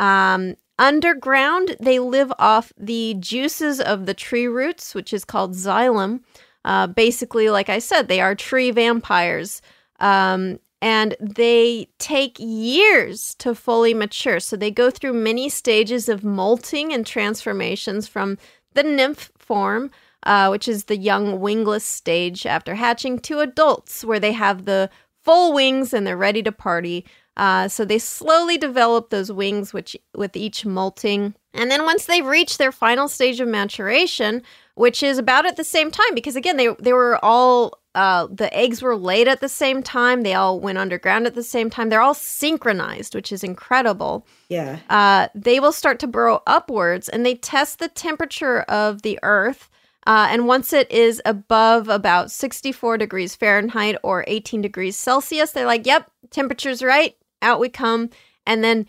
Um, 0.00 0.56
underground, 0.80 1.76
they 1.78 2.00
live 2.00 2.32
off 2.40 2.72
the 2.76 3.14
juices 3.20 3.80
of 3.80 4.06
the 4.06 4.14
tree 4.14 4.48
roots, 4.48 4.96
which 4.96 5.12
is 5.12 5.24
called 5.24 5.54
xylem. 5.54 6.22
Uh, 6.64 6.88
basically, 6.88 7.48
like 7.48 7.68
I 7.68 7.78
said, 7.78 8.08
they 8.08 8.20
are 8.20 8.34
tree 8.34 8.72
vampires. 8.72 9.62
Um, 10.00 10.58
and 10.80 11.14
they 11.20 11.86
take 11.98 12.36
years 12.40 13.36
to 13.36 13.54
fully 13.54 13.94
mature. 13.94 14.40
So 14.40 14.56
they 14.56 14.72
go 14.72 14.90
through 14.90 15.12
many 15.12 15.48
stages 15.48 16.08
of 16.08 16.24
molting 16.24 16.92
and 16.92 17.06
transformations 17.06 18.08
from 18.08 18.36
the 18.74 18.82
nymph 18.82 19.30
form, 19.38 19.92
uh, 20.24 20.48
which 20.48 20.68
is 20.68 20.84
the 20.84 20.96
young 20.96 21.40
wingless 21.40 21.84
stage 21.84 22.46
after 22.46 22.74
hatching, 22.74 23.18
to 23.20 23.40
adults, 23.40 24.04
where 24.04 24.20
they 24.20 24.32
have 24.32 24.64
the 24.64 24.90
full 25.24 25.52
wings 25.52 25.92
and 25.92 26.06
they're 26.06 26.16
ready 26.16 26.42
to 26.42 26.52
party. 26.52 27.04
Uh, 27.36 27.66
so 27.66 27.84
they 27.84 27.98
slowly 27.98 28.58
develop 28.58 29.10
those 29.10 29.32
wings 29.32 29.72
which, 29.72 29.96
with 30.14 30.36
each 30.36 30.66
molting. 30.66 31.34
And 31.54 31.70
then 31.70 31.84
once 31.84 32.04
they've 32.04 32.26
reached 32.26 32.58
their 32.58 32.72
final 32.72 33.08
stage 33.08 33.40
of 33.40 33.48
maturation, 33.48 34.42
which 34.74 35.02
is 35.02 35.18
about 35.18 35.46
at 35.46 35.56
the 35.56 35.64
same 35.64 35.90
time, 35.90 36.14
because 36.14 36.36
again, 36.36 36.56
they, 36.56 36.68
they 36.78 36.92
were 36.92 37.18
all 37.24 37.78
uh, 37.94 38.26
the 38.30 38.54
eggs 38.56 38.80
were 38.80 38.96
laid 38.96 39.28
at 39.28 39.40
the 39.40 39.48
same 39.48 39.82
time. 39.82 40.22
They 40.22 40.34
all 40.34 40.58
went 40.58 40.78
underground 40.78 41.26
at 41.26 41.34
the 41.34 41.42
same 41.42 41.68
time. 41.68 41.88
They're 41.88 42.00
all 42.00 42.14
synchronized, 42.14 43.14
which 43.14 43.30
is 43.30 43.44
incredible. 43.44 44.26
Yeah. 44.48 44.78
Uh, 44.88 45.28
they 45.34 45.60
will 45.60 45.72
start 45.72 45.98
to 46.00 46.06
burrow 46.06 46.42
upwards 46.46 47.08
and 47.08 47.24
they 47.26 47.34
test 47.34 47.78
the 47.78 47.88
temperature 47.88 48.62
of 48.62 49.02
the 49.02 49.18
Earth. 49.22 49.68
Uh, 50.06 50.28
and 50.30 50.46
once 50.46 50.72
it 50.72 50.90
is 50.90 51.22
above 51.24 51.88
about 51.88 52.30
64 52.30 52.98
degrees 52.98 53.36
Fahrenheit 53.36 53.96
or 54.02 54.24
18 54.26 54.60
degrees 54.62 54.96
Celsius, 54.96 55.52
they're 55.52 55.66
like, 55.66 55.86
yep, 55.86 56.10
temperature's 56.30 56.82
right. 56.82 57.16
Out 57.40 57.60
we 57.60 57.68
come. 57.68 58.10
And 58.46 58.64
then 58.64 58.86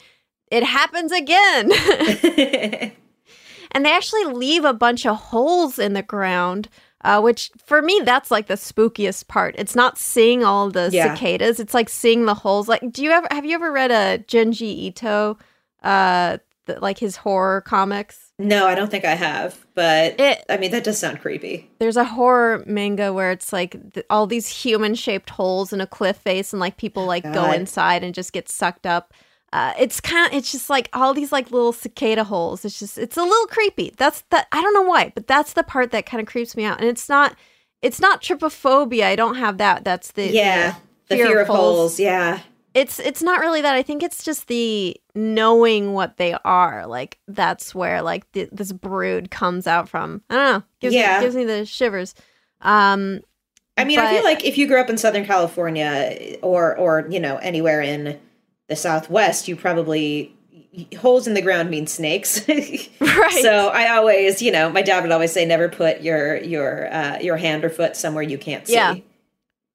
it 0.49 0.63
happens 0.63 1.12
again. 1.12 1.71
and 3.71 3.86
they 3.86 3.91
actually 3.91 4.26
leave 4.26 4.65
a 4.65 4.73
bunch 4.73 5.06
of 5.06 5.15
holes 5.17 5.78
in 5.78 5.93
the 5.93 6.04
ground 6.04 6.69
uh, 7.04 7.19
which 7.19 7.52
for 7.65 7.82
me 7.82 8.02
that's 8.04 8.32
like 8.32 8.47
the 8.47 8.54
spookiest 8.54 9.28
part. 9.28 9.56
It's 9.58 9.76
not 9.76 9.97
seeing 9.97 10.43
all 10.43 10.69
the 10.69 10.89
yeah. 10.91 11.13
cicadas; 11.13 11.60
it's 11.60 11.73
like 11.73 11.89
seeing 11.89 12.26
the 12.26 12.34
holes. 12.34 12.67
Like, 12.67 12.91
do 12.91 13.04
you 13.04 13.12
ever 13.12 13.28
have 13.32 13.45
you 13.45 13.56
ever 13.56 13.71
read 13.71 13.91
a 13.91 14.23
Junji 14.26 14.62
Ito, 14.62 15.38
uh, 15.84 16.38
the, 16.65 16.80
like 16.80 16.97
his 16.97 17.17
horror 17.17 17.62
comics? 17.62 18.32
No, 18.39 18.67
I 18.67 18.76
don't 18.76 18.89
think 18.89 19.06
I 19.06 19.15
have, 19.15 19.65
but 19.76 20.19
it, 20.19 20.43
I 20.49 20.58
mean 20.58 20.71
that 20.71 20.84
does 20.84 20.97
sound 20.97 21.21
creepy. 21.21 21.69
There's 21.80 21.97
a 21.97 22.04
horror 22.04 22.63
manga 22.65 23.13
where 23.13 23.32
it's 23.32 23.54
like 23.54 23.93
th- 23.93 24.06
all 24.10 24.28
these 24.28 24.47
human-shaped 24.47 25.30
holes 25.30 25.73
in 25.73 25.82
a 25.82 25.88
cliff 25.88 26.17
face, 26.17 26.54
and 26.54 26.60
like 26.60 26.78
people 26.78 27.06
like 27.06 27.23
God. 27.23 27.34
go 27.34 27.52
inside 27.52 28.04
and 28.04 28.13
just 28.13 28.34
get 28.34 28.49
sucked 28.49 28.86
up 28.86 29.13
uh, 29.54 29.71
it's 29.78 30.02
kind 30.02 30.26
of 30.26 30.36
it's 30.36 30.52
just 30.52 30.67
like 30.67 30.89
all 30.93 31.13
these 31.13 31.32
like 31.32 31.52
little 31.52 31.71
cicada 31.71 32.23
holes 32.23 32.65
it's 32.65 32.80
just 32.80 32.97
it's 32.97 33.17
a 33.17 33.23
little 33.23 33.45
creepy 33.45 33.93
that's 33.97 34.21
that 34.32 34.47
i 34.52 34.60
don't 34.60 34.73
know 34.73 34.82
why 34.82 35.12
but 35.13 35.28
that's 35.28 35.54
the 35.54 35.62
part 35.62 35.91
that 35.91 36.08
kind 36.08 36.19
of 36.19 36.28
creeps 36.28 36.58
me 36.58 36.65
out 36.65 36.80
and 36.80 36.89
it's 36.89 37.08
not 37.08 37.36
it's 37.84 37.99
not 37.99 38.21
trypophobia 38.21 39.04
i 39.04 39.15
don't 39.15 39.36
have 39.36 39.60
that 39.60 39.84
that's 39.84 40.13
the 40.13 40.28
yeah 40.28 40.76
the 41.08 41.15
fear, 41.15 41.26
the 41.26 41.30
fear 41.30 41.41
of, 41.41 41.47
holes. 41.47 41.60
holes 41.60 41.99
yeah 41.99 42.39
it's 42.74 43.00
it's 43.00 43.22
not 43.22 43.40
really 43.40 43.62
that 43.62 43.76
i 43.76 43.84
think 43.84 44.02
it's 44.04 44.24
just 44.24 44.48
the 44.48 44.96
knowing 45.16 45.94
what 45.94 46.18
they 46.18 46.36
are 46.46 46.88
like 46.88 47.20
that's 47.28 47.74
where 47.76 48.02
like 48.02 48.30
the, 48.32 48.50
this 48.52 48.72
brood 48.72 49.30
comes 49.32 49.68
out 49.68 49.88
from 49.88 50.22
i 50.30 50.36
don't 50.36 50.54
know 50.54 50.64
gives 50.80 50.96
yeah. 50.96 51.20
me 51.20 51.26
gives 51.26 51.36
me 51.36 51.44
the 51.44 51.66
shivers 51.66 52.16
um 52.62 53.20
i 53.78 53.84
mean 53.84 53.98
but, 53.98 54.06
i 54.06 54.14
feel 54.14 54.24
like 54.24 54.44
if 54.44 54.58
you 54.58 54.68
grew 54.68 54.80
up 54.80 54.90
in 54.90 54.98
southern 54.98 55.26
california 55.26 56.38
or 56.42 56.76
or 56.78 57.08
you 57.10 57.20
know 57.20 57.38
anywhere 57.38 57.82
in 57.82 58.20
the 58.68 58.76
Southwest, 58.76 59.48
you 59.48 59.56
probably 59.56 60.36
holes 60.98 61.28
in 61.28 61.34
the 61.34 61.42
ground 61.42 61.70
mean 61.70 61.88
snakes. 61.88 62.48
right. 62.50 63.40
So 63.42 63.70
I 63.70 63.96
always, 63.96 64.42
you 64.42 64.52
know, 64.52 64.70
my 64.70 64.82
dad 64.82 65.04
would 65.04 65.12
always 65.12 65.32
say, 65.32 65.46
never 65.46 65.70
put 65.70 66.02
your 66.02 66.38
your 66.38 66.92
uh, 66.94 67.20
your 67.20 67.38
hand 67.38 67.64
or 67.64 67.70
foot 67.70 67.96
somewhere 67.96 68.24
you 68.24 68.38
can't 68.38 68.68
see. 68.68 68.74
Yeah. 68.74 68.96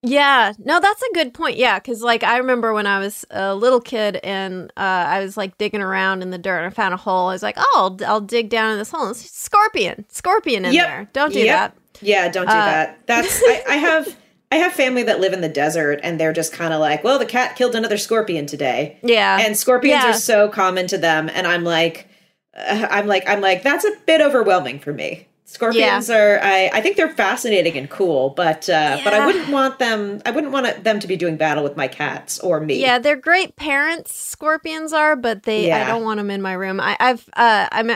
Yeah, 0.03 0.53
no, 0.59 0.79
that's 0.81 1.03
a 1.03 1.15
good 1.15 1.35
point. 1.35 1.57
Yeah, 1.57 1.79
because 1.79 2.03
like 2.03 2.23
I 2.23 2.39
remember 2.39 2.73
when 2.73 2.87
I 2.87 3.01
was 3.01 3.25
a 3.31 3.55
little 3.55 3.81
kid 3.81 4.17
and 4.23 4.71
uh, 4.77 5.07
I 5.09 5.21
was 5.21 5.37
like 5.37 5.59
digging 5.59 5.83
around 5.83 6.23
in 6.23 6.31
the 6.31 6.39
dirt 6.39 6.59
and 6.59 6.67
I 6.67 6.71
found 6.71 6.95
a 6.95 6.99
hole. 6.99 7.29
I 7.29 7.33
was 7.33 7.43
like, 7.43 7.57
oh, 7.59 7.97
I'll, 8.01 8.09
I'll 8.09 8.21
dig 8.21 8.49
down 8.49 8.73
in 8.73 8.79
this 8.79 8.91
hole. 8.91 9.11
It's 9.11 9.29
scorpion, 9.31 10.05
scorpion 10.09 10.65
in 10.65 10.73
yep. 10.73 10.87
there. 10.87 11.11
Don't 11.13 11.33
do 11.33 11.41
yep. 11.41 11.75
that. 11.75 12.03
Yeah, 12.03 12.29
don't 12.29 12.47
do 12.47 12.53
uh, 12.53 12.65
that. 12.65 13.07
That's 13.07 13.43
I, 13.43 13.65
I 13.69 13.77
have 13.77 14.17
I 14.51 14.57
have 14.57 14.73
family 14.73 15.03
that 15.03 15.21
live 15.21 15.33
in 15.33 15.41
the 15.41 15.49
desert 15.49 16.01
and 16.03 16.19
they're 16.19 16.33
just 16.33 16.53
kind 16.53 16.73
of 16.73 16.81
like, 16.81 17.05
well, 17.05 17.19
the 17.19 17.27
cat 17.27 17.57
killed 17.57 17.75
another 17.75 17.99
scorpion 17.99 18.47
today. 18.47 18.99
Yeah. 19.09 19.39
And 19.41 19.57
scorpions 19.57 20.05
yeah. 20.05 20.11
are 20.11 20.15
so 20.15 20.49
common 20.49 20.87
to 20.89 20.99
them. 20.99 21.31
And 21.33 21.47
I'm 21.47 21.65
like, 21.65 22.09
uh, 22.55 22.87
I'm 22.91 23.07
like, 23.07 23.27
I'm 23.29 23.41
like, 23.41 23.63
that's 23.63 23.85
a 23.85 23.93
bit 24.07 24.21
overwhelming 24.21 24.81
for 24.81 24.93
me. 24.93 25.28
Scorpions 25.51 26.11
yeah. 26.11 26.17
are, 26.19 26.41
I, 26.43 26.71
I 26.75 26.81
think 26.83 26.99
they're 26.99 27.09
fascinating 27.09 27.75
and 27.79 27.89
cool, 27.89 28.29
but, 28.31 28.69
uh, 28.69 28.73
yeah. 28.73 29.01
but 29.03 29.15
I 29.15 29.25
wouldn't 29.25 29.49
want 29.49 29.79
them, 29.79 30.21
I 30.27 30.31
wouldn't 30.31 30.53
want 30.53 30.85
them 30.85 31.01
to 31.01 31.07
be 31.07 31.17
doing 31.17 31.39
battle 31.39 31.65
with 31.65 31.75
my 31.75 31.89
cats 31.89 32.39
or 32.41 32.61
me. 32.61 32.79
Yeah. 32.79 32.99
They're 32.99 33.17
great 33.17 33.57
parents, 33.57 34.15
scorpions 34.15 34.93
are, 34.93 35.17
but 35.17 35.45
they, 35.45 35.73
I 35.73 35.87
don't 35.87 36.05
want 36.05 36.19
them 36.19 36.31
in 36.31 36.43
my 36.43 36.53
room. 36.53 36.81
I, 36.81 36.99
I've, 37.01 37.27
uh, 37.35 37.67
I'm 37.73 37.91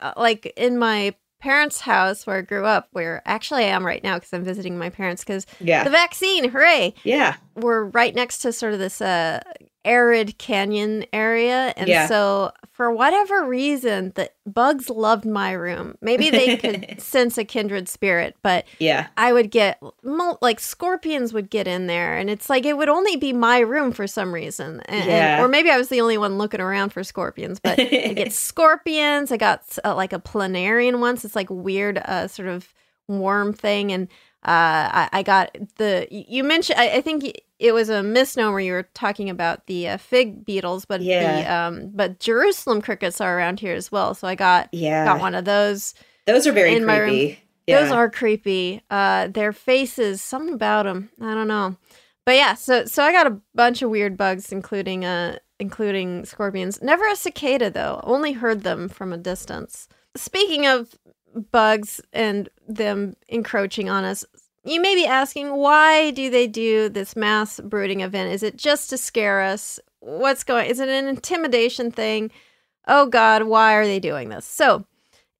uh, 0.00 0.12
like 0.18 0.52
in 0.54 0.76
my 0.76 1.14
parents' 1.40 1.80
house 1.80 2.26
where 2.26 2.36
I 2.36 2.40
grew 2.42 2.66
up, 2.66 2.88
where 2.92 3.22
actually 3.24 3.64
I 3.64 3.68
am 3.68 3.86
right 3.86 4.04
now 4.04 4.16
because 4.16 4.34
I'm 4.34 4.44
visiting 4.44 4.76
my 4.76 4.90
parents 4.90 5.24
because 5.24 5.46
Yeah. 5.60 5.84
the 5.84 5.90
vaccine, 5.90 6.50
hooray! 6.50 6.92
yeah. 7.04 7.36
We're 7.54 7.84
right 7.84 8.14
next 8.14 8.40
to 8.40 8.52
sort 8.52 8.74
of 8.74 8.80
this 8.80 9.00
uh, 9.00 9.40
arid 9.82 10.36
canyon 10.36 11.06
area, 11.14 11.72
and 11.74 11.88
Yeah. 11.88 12.06
so 12.06 12.52
for 12.78 12.92
whatever 12.92 13.44
reason, 13.44 14.12
the 14.14 14.30
bugs 14.46 14.88
loved 14.88 15.24
my 15.24 15.50
room. 15.50 15.98
Maybe 16.00 16.30
they 16.30 16.56
could 16.56 16.94
sense 17.02 17.36
a 17.36 17.44
kindred 17.44 17.88
spirit, 17.88 18.36
but 18.40 18.66
Yeah. 18.78 19.08
I 19.16 19.32
would 19.32 19.50
get 19.50 19.82
like 20.40 20.60
scorpions 20.60 21.32
would 21.32 21.50
get 21.50 21.66
in 21.66 21.88
there, 21.88 22.16
and 22.16 22.30
it's 22.30 22.48
like 22.48 22.64
it 22.64 22.76
would 22.76 22.88
only 22.88 23.16
be 23.16 23.32
my 23.32 23.58
room 23.58 23.90
for 23.90 24.06
some 24.06 24.32
reason, 24.32 24.80
and, 24.86 25.06
Yeah. 25.06 25.42
or 25.42 25.48
maybe 25.48 25.70
I 25.70 25.76
was 25.76 25.88
the 25.88 26.00
only 26.00 26.18
one 26.18 26.38
looking 26.38 26.60
around 26.60 26.90
for 26.90 27.02
scorpions. 27.02 27.58
But 27.58 27.80
I 27.80 28.12
get 28.14 28.32
scorpions. 28.48 29.32
I 29.32 29.38
got 29.38 29.64
uh, 29.84 29.96
like 29.96 30.12
a 30.12 30.20
planarian 30.20 31.00
once. 31.00 31.24
It's 31.24 31.34
like 31.34 31.50
weird, 31.50 31.98
uh, 31.98 32.28
sort 32.28 32.46
of 32.46 32.72
worm 33.08 33.52
thing, 33.54 33.90
and 33.90 34.06
I, 34.50 35.08
I 35.12 35.22
got 35.22 35.56
the. 35.76 36.06
You 36.10 36.44
mentioned. 36.44 36.78
I, 36.78 36.96
I 36.96 37.00
think 37.00 37.32
it 37.58 37.72
was 37.72 37.88
a 37.88 38.02
misnomer. 38.02 38.60
You 38.60 38.72
were 38.72 38.88
talking 38.94 39.28
about 39.30 39.66
the 39.66 39.88
uh, 39.88 39.96
fig 39.98 40.44
beetles, 40.44 40.84
but 40.84 41.00
the 41.00 41.06
Yeah. 41.06 41.66
um, 41.68 41.90
but 41.94 42.20
Jerusalem 42.20 42.80
crickets 42.80 43.20
are 43.20 43.36
around 43.36 43.60
here 43.60 43.74
as 43.74 43.90
well. 43.92 44.14
So 44.14 44.26
I 44.28 44.34
got 44.34 44.68
Yeah. 44.72 45.04
got 45.04 45.20
one 45.20 45.34
of 45.34 45.44
those. 45.44 45.94
Those 46.26 46.46
are 46.46 46.52
very 46.52 46.74
in 46.74 46.84
my 46.84 46.98
room. 46.98 47.08
creepy. 47.10 47.44
Those 47.66 47.90
are 47.90 48.08
creepy. 48.10 48.82
Uh, 48.90 49.28
their 49.28 49.52
faces, 49.52 50.22
something 50.22 50.54
about 50.54 50.84
them. 50.84 51.10
I 51.20 51.34
don't 51.34 51.48
know, 51.48 51.76
but 52.24 52.34
yeah. 52.36 52.54
So 52.54 52.84
so 52.86 53.02
I 53.02 53.12
got 53.12 53.26
a 53.26 53.38
bunch 53.54 53.82
of 53.82 53.90
weird 53.90 54.16
bugs, 54.16 54.52
including 54.52 55.04
uh 55.04 55.38
including 55.60 56.24
scorpions. 56.24 56.80
Never 56.80 57.06
a 57.08 57.16
cicada 57.16 57.70
though. 57.70 58.00
Only 58.04 58.32
heard 58.32 58.62
them 58.62 58.88
from 58.88 59.12
a 59.12 59.18
distance. 59.18 59.88
Speaking 60.16 60.66
of 60.66 60.94
bugs 61.52 62.00
and 62.12 62.48
them 62.66 63.14
encroaching 63.28 63.88
on 63.90 64.04
us. 64.04 64.24
You 64.68 64.82
may 64.82 64.94
be 64.94 65.06
asking, 65.06 65.56
why 65.56 66.10
do 66.10 66.28
they 66.28 66.46
do 66.46 66.90
this 66.90 67.16
mass 67.16 67.58
brooding 67.58 68.02
event? 68.02 68.34
Is 68.34 68.42
it 68.42 68.56
just 68.56 68.90
to 68.90 68.98
scare 68.98 69.40
us? 69.40 69.80
What's 70.00 70.44
going? 70.44 70.68
Is 70.68 70.78
it 70.78 70.90
an 70.90 71.08
intimidation 71.08 71.90
thing? 71.90 72.30
Oh 72.86 73.06
God, 73.06 73.44
why 73.44 73.74
are 73.74 73.86
they 73.86 73.98
doing 73.98 74.28
this? 74.28 74.44
So, 74.44 74.84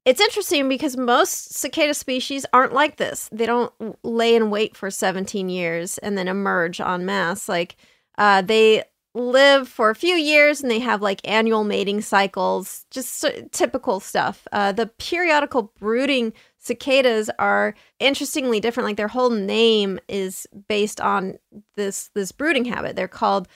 it's 0.06 0.22
interesting 0.22 0.66
because 0.66 0.96
most 0.96 1.52
cicada 1.52 1.92
species 1.92 2.46
aren't 2.54 2.72
like 2.72 2.96
this. 2.96 3.28
They 3.30 3.44
don't 3.44 3.70
lay 4.02 4.34
in 4.34 4.48
wait 4.48 4.74
for 4.74 4.90
17 4.90 5.50
years 5.50 5.98
and 5.98 6.16
then 6.16 6.26
emerge 6.26 6.80
en 6.80 7.04
masse. 7.04 7.50
Like, 7.50 7.76
uh, 8.16 8.40
they 8.40 8.84
live 9.14 9.68
for 9.68 9.90
a 9.90 9.94
few 9.94 10.14
years 10.14 10.62
and 10.62 10.70
they 10.70 10.78
have 10.78 11.02
like 11.02 11.20
annual 11.28 11.64
mating 11.64 12.00
cycles, 12.00 12.86
just 12.90 13.18
so- 13.18 13.46
typical 13.52 14.00
stuff. 14.00 14.48
Uh, 14.52 14.72
the 14.72 14.86
periodical 14.86 15.72
brooding 15.78 16.32
cicadas 16.68 17.30
are 17.38 17.74
interestingly 17.98 18.60
different. 18.60 18.86
Like, 18.86 18.96
their 18.96 19.08
whole 19.08 19.30
name 19.30 19.98
is 20.08 20.46
based 20.68 21.00
on 21.00 21.38
this 21.76 22.10
this 22.14 22.30
brooding 22.32 22.64
habit. 22.64 22.94
They're 22.94 23.08
called 23.08 23.48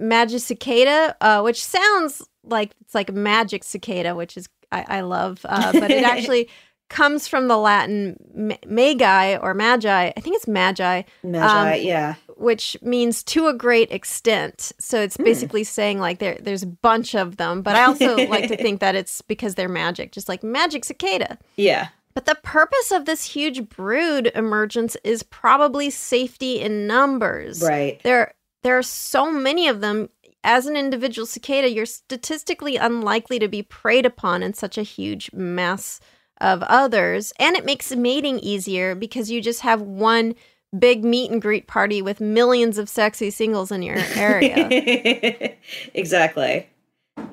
Magicicada, 0.00 1.14
uh, 1.20 1.42
which 1.42 1.64
sounds 1.64 2.22
like 2.42 2.72
it's 2.80 2.94
like 2.94 3.10
a 3.10 3.12
magic 3.12 3.62
cicada, 3.62 4.14
which 4.14 4.36
is 4.36 4.48
I, 4.72 4.84
I 4.88 5.00
love, 5.02 5.40
uh, 5.44 5.72
but 5.72 5.90
it 5.90 6.04
actually 6.12 6.48
comes 6.88 7.26
from 7.26 7.48
the 7.48 7.56
Latin 7.56 8.16
ma- 8.34 8.56
magi 8.66 9.36
or 9.36 9.54
magi. 9.54 10.12
I 10.16 10.20
think 10.20 10.36
it's 10.36 10.46
magi, 10.46 11.02
Magi, 11.22 11.76
um, 11.78 11.84
yeah. 11.84 12.14
which 12.36 12.76
means 12.82 13.22
to 13.24 13.48
a 13.48 13.54
great 13.54 13.90
extent. 13.90 14.72
So 14.78 15.00
it's 15.00 15.16
basically 15.16 15.64
saying 15.64 15.98
like 15.98 16.18
there 16.18 16.38
there's 16.40 16.62
a 16.62 16.68
bunch 16.68 17.14
of 17.14 17.36
them. 17.36 17.62
But 17.62 17.76
I 17.76 17.84
also 17.84 18.16
like 18.28 18.48
to 18.48 18.56
think 18.56 18.80
that 18.80 18.94
it's 18.94 19.20
because 19.22 19.54
they're 19.56 19.68
magic, 19.68 20.12
just 20.12 20.28
like 20.28 20.42
magic 20.42 20.84
cicada. 20.84 21.38
Yeah. 21.56 21.88
But 22.16 22.24
the 22.24 22.34
purpose 22.36 22.92
of 22.92 23.04
this 23.04 23.24
huge 23.24 23.68
brood 23.68 24.32
emergence 24.34 24.96
is 25.04 25.22
probably 25.22 25.90
safety 25.90 26.58
in 26.62 26.86
numbers. 26.86 27.60
Right. 27.62 28.02
There 28.04 28.32
there 28.62 28.78
are 28.78 28.82
so 28.82 29.30
many 29.30 29.68
of 29.68 29.82
them. 29.82 30.08
As 30.42 30.64
an 30.64 30.76
individual 30.78 31.26
cicada, 31.26 31.68
you're 31.70 31.84
statistically 31.84 32.76
unlikely 32.76 33.38
to 33.40 33.48
be 33.48 33.62
preyed 33.62 34.06
upon 34.06 34.42
in 34.42 34.54
such 34.54 34.78
a 34.78 34.82
huge 34.82 35.30
mass 35.34 36.00
of 36.40 36.62
others. 36.62 37.34
And 37.38 37.54
it 37.54 37.66
makes 37.66 37.94
mating 37.94 38.38
easier 38.38 38.94
because 38.94 39.30
you 39.30 39.42
just 39.42 39.60
have 39.60 39.82
one 39.82 40.34
big 40.78 41.04
meet 41.04 41.30
and 41.30 41.42
greet 41.42 41.66
party 41.66 42.00
with 42.00 42.20
millions 42.20 42.78
of 42.78 42.88
sexy 42.88 43.30
singles 43.30 43.70
in 43.70 43.82
your 43.82 43.98
area. 44.14 45.52
exactly. 45.94 46.66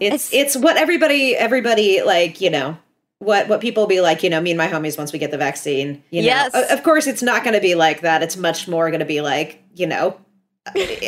It's, 0.02 0.34
It's- 0.34 0.34
it's 0.34 0.58
what 0.58 0.76
everybody 0.76 1.38
everybody 1.38 2.02
like, 2.02 2.42
you 2.42 2.50
know, 2.50 2.78
what 3.24 3.48
what 3.48 3.62
people 3.62 3.88
be 3.88 4.02
like, 4.02 4.24
you 4.24 4.30
know, 4.30 4.40
me 4.42 4.52
and 4.52 4.58
my 4.58 4.68
homies 4.68 4.98
once 4.98 5.12
we 5.14 5.20
get 5.20 5.32
the 5.32 5.38
vaccine, 5.38 6.04
you 6.10 6.22
know. 6.22 6.28
Yes. 6.28 6.52
O- 6.54 6.74
Of 6.74 6.84
course 6.84 7.08
it's 7.08 7.22
not 7.22 7.44
going 7.44 7.54
to 7.56 7.62
be 7.62 7.76
like 7.76 8.02
that. 8.02 8.22
It's 8.24 8.38
much 8.38 8.68
more 8.68 8.90
going 8.90 9.00
to 9.00 9.06
be 9.06 9.22
like, 9.22 9.64
you 9.76 9.88
know, 9.88 10.18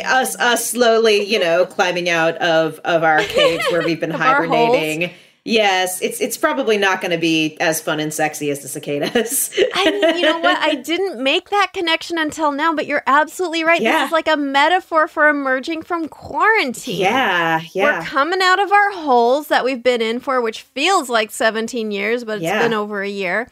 us 0.04 0.36
us 0.38 0.68
slowly, 0.68 1.22
you 1.24 1.38
know, 1.38 1.64
climbing 1.66 2.08
out 2.08 2.36
of 2.38 2.78
of 2.84 3.02
our 3.02 3.18
caves 3.22 3.64
where 3.70 3.82
we've 3.82 4.00
been 4.00 4.12
Of 4.12 4.20
our 4.20 4.44
holes. 4.44 4.74
hibernating. 4.74 5.10
Yes, 5.46 6.02
it's 6.02 6.20
it's 6.20 6.36
probably 6.36 6.76
not 6.76 7.00
going 7.00 7.12
to 7.12 7.18
be 7.18 7.56
as 7.60 7.80
fun 7.80 8.00
and 8.00 8.12
sexy 8.12 8.50
as 8.50 8.60
the 8.60 8.68
cicadas. 8.68 9.50
I 9.74 9.90
mean, 9.90 10.16
you 10.16 10.22
know 10.22 10.38
what? 10.40 10.58
I 10.58 10.74
didn't 10.74 11.22
make 11.22 11.50
that 11.50 11.72
connection 11.72 12.18
until 12.18 12.50
now, 12.52 12.74
but 12.74 12.86
you're 12.86 13.04
absolutely 13.06 13.62
right. 13.62 13.80
Yeah. 13.80 13.98
This 14.00 14.06
is 14.08 14.12
like 14.12 14.26
a 14.28 14.36
metaphor 14.36 15.06
for 15.08 15.28
emerging 15.28 15.82
from 15.82 16.08
quarantine. 16.08 16.98
yeah, 17.00 17.60
yeah. 17.72 18.00
We're 18.00 18.04
coming 18.06 18.40
out 18.42 18.58
of 18.60 18.72
our 18.72 18.90
holes 18.92 19.48
that 19.48 19.64
we've 19.64 19.82
been 19.82 20.02
in 20.02 20.18
for, 20.20 20.40
which 20.40 20.62
feels 20.62 21.08
like 21.08 21.30
17 21.30 21.90
years, 21.92 22.24
but 22.24 22.36
it's 22.38 22.42
Yeah. 22.44 22.62
been 22.62 22.74
over 22.74 23.02
a 23.02 23.08
year. 23.08 23.48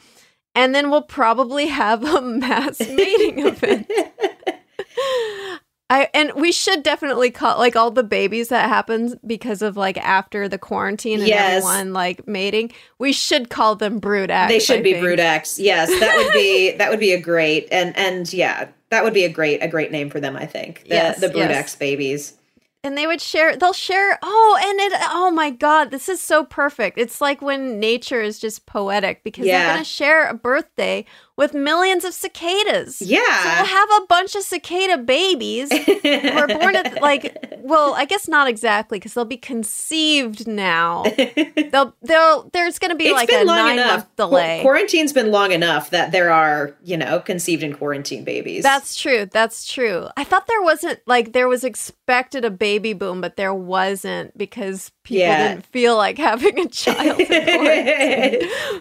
And 0.56 0.74
then 0.74 0.90
we'll 0.90 1.02
probably 1.02 1.66
have 1.66 2.04
a 2.04 2.20
mass 2.20 2.80
mating 2.80 3.38
event. 3.46 3.90
I 5.90 6.08
and 6.14 6.32
we 6.34 6.50
should 6.50 6.82
definitely 6.82 7.30
call 7.30 7.58
like 7.58 7.76
all 7.76 7.90
the 7.90 8.02
babies 8.02 8.48
that 8.48 8.68
happens 8.68 9.14
because 9.26 9.60
of 9.60 9.76
like 9.76 9.98
after 9.98 10.48
the 10.48 10.58
quarantine 10.58 11.18
and 11.20 11.28
Yes. 11.28 11.56
everyone 11.62 11.92
like 11.92 12.26
mating. 12.26 12.72
We 12.98 13.12
should 13.12 13.50
call 13.50 13.76
them 13.76 13.98
brood 13.98 14.30
acts. 14.30 14.50
They 14.52 14.60
should 14.60 14.78
I 14.78 14.82
be 14.82 14.92
think. 14.92 15.04
brood 15.04 15.20
X. 15.20 15.58
Yes, 15.58 15.88
that 16.00 16.16
would 16.16 16.32
be 16.32 16.72
that 16.78 16.90
would 16.90 17.00
be 17.00 17.12
a 17.12 17.20
great 17.20 17.68
and 17.70 17.96
and 17.98 18.32
yeah, 18.32 18.68
that 18.90 19.04
would 19.04 19.14
be 19.14 19.24
a 19.24 19.28
great 19.28 19.62
a 19.62 19.68
great 19.68 19.92
name 19.92 20.08
for 20.08 20.20
them. 20.20 20.36
I 20.36 20.46
think 20.46 20.82
the 20.84 20.94
Yes, 20.94 21.20
the 21.20 21.28
brood 21.28 21.50
yes. 21.50 21.56
X 21.58 21.76
babies. 21.76 22.34
and 22.82 22.96
they 22.98 23.06
would 23.06 23.20
share 23.20 23.56
they'll 23.56 23.72
share 23.72 24.18
oh 24.22 24.58
and 24.62 24.78
it 24.80 24.92
oh 25.10 25.30
my 25.30 25.48
god 25.50 25.90
this 25.90 26.06
is 26.08 26.20
so 26.20 26.44
perfect 26.44 26.98
it's 26.98 27.18
like 27.20 27.40
when 27.40 27.80
nature 27.80 28.20
is 28.20 28.38
just 28.38 28.66
poetic 28.66 29.24
because 29.24 29.46
they're 29.46 29.66
going 29.68 29.78
to 29.78 29.84
share 29.84 30.28
a 30.28 30.34
birthday 30.34 31.02
with 31.36 31.52
millions 31.54 32.04
of 32.04 32.14
cicadas 32.14 32.98
so 32.98 33.04
Yeah. 33.06 33.20
we'll 33.56 33.66
have 33.66 33.88
a 34.02 34.06
bunch 34.06 34.34
of 34.34 34.42
cicada 34.42 34.98
babies 34.98 35.70
who 35.72 36.28
are 36.30 36.46
born 36.46 36.76
at 36.76 37.00
like 37.02 37.58
well 37.62 37.94
i 37.94 38.04
guess 38.04 38.28
not 38.28 38.46
exactly 38.48 38.98
because 38.98 39.14
they'll 39.14 39.24
be 39.24 39.36
conceived 39.36 40.46
now 40.46 41.02
they'll 41.72 41.94
they'll 42.02 42.48
there's 42.52 42.78
going 42.78 42.90
to 42.90 42.96
be 42.96 43.06
It's 43.06 43.14
like 43.14 43.30
a 43.32 43.44
long 43.44 43.56
nine 43.56 43.78
enough. 43.78 43.90
month 43.90 44.16
delay 44.16 44.58
Qu- 44.58 44.62
Quarantine's 44.68 45.12
been 45.12 45.30
long 45.30 45.52
enough 45.52 45.90
that 45.90 46.12
there 46.12 46.30
are 46.30 46.74
you 46.84 46.96
know 46.96 47.20
conceived 47.20 47.62
in 47.62 47.74
quarantine 47.74 48.24
babies. 48.24 48.62
That's 48.62 48.96
true. 48.96 49.26
That's 49.26 49.66
true. 49.70 50.08
I 50.16 50.24
thought 50.24 50.46
there 50.46 50.62
wasn't 50.62 51.00
like 51.06 51.32
there 51.32 51.48
was 51.48 51.64
expected 51.64 52.44
a 52.44 52.50
baby 52.50 52.92
boom, 52.92 53.20
but 53.20 53.36
there 53.36 53.54
wasn't 53.54 54.36
because 54.38 54.90
people 55.04 55.20
Yeah. 55.20 55.48
didn't 55.48 55.66
feel 55.66 55.96
like 55.96 56.18
having 56.18 56.58
a 56.58 56.68
child. 56.68 57.20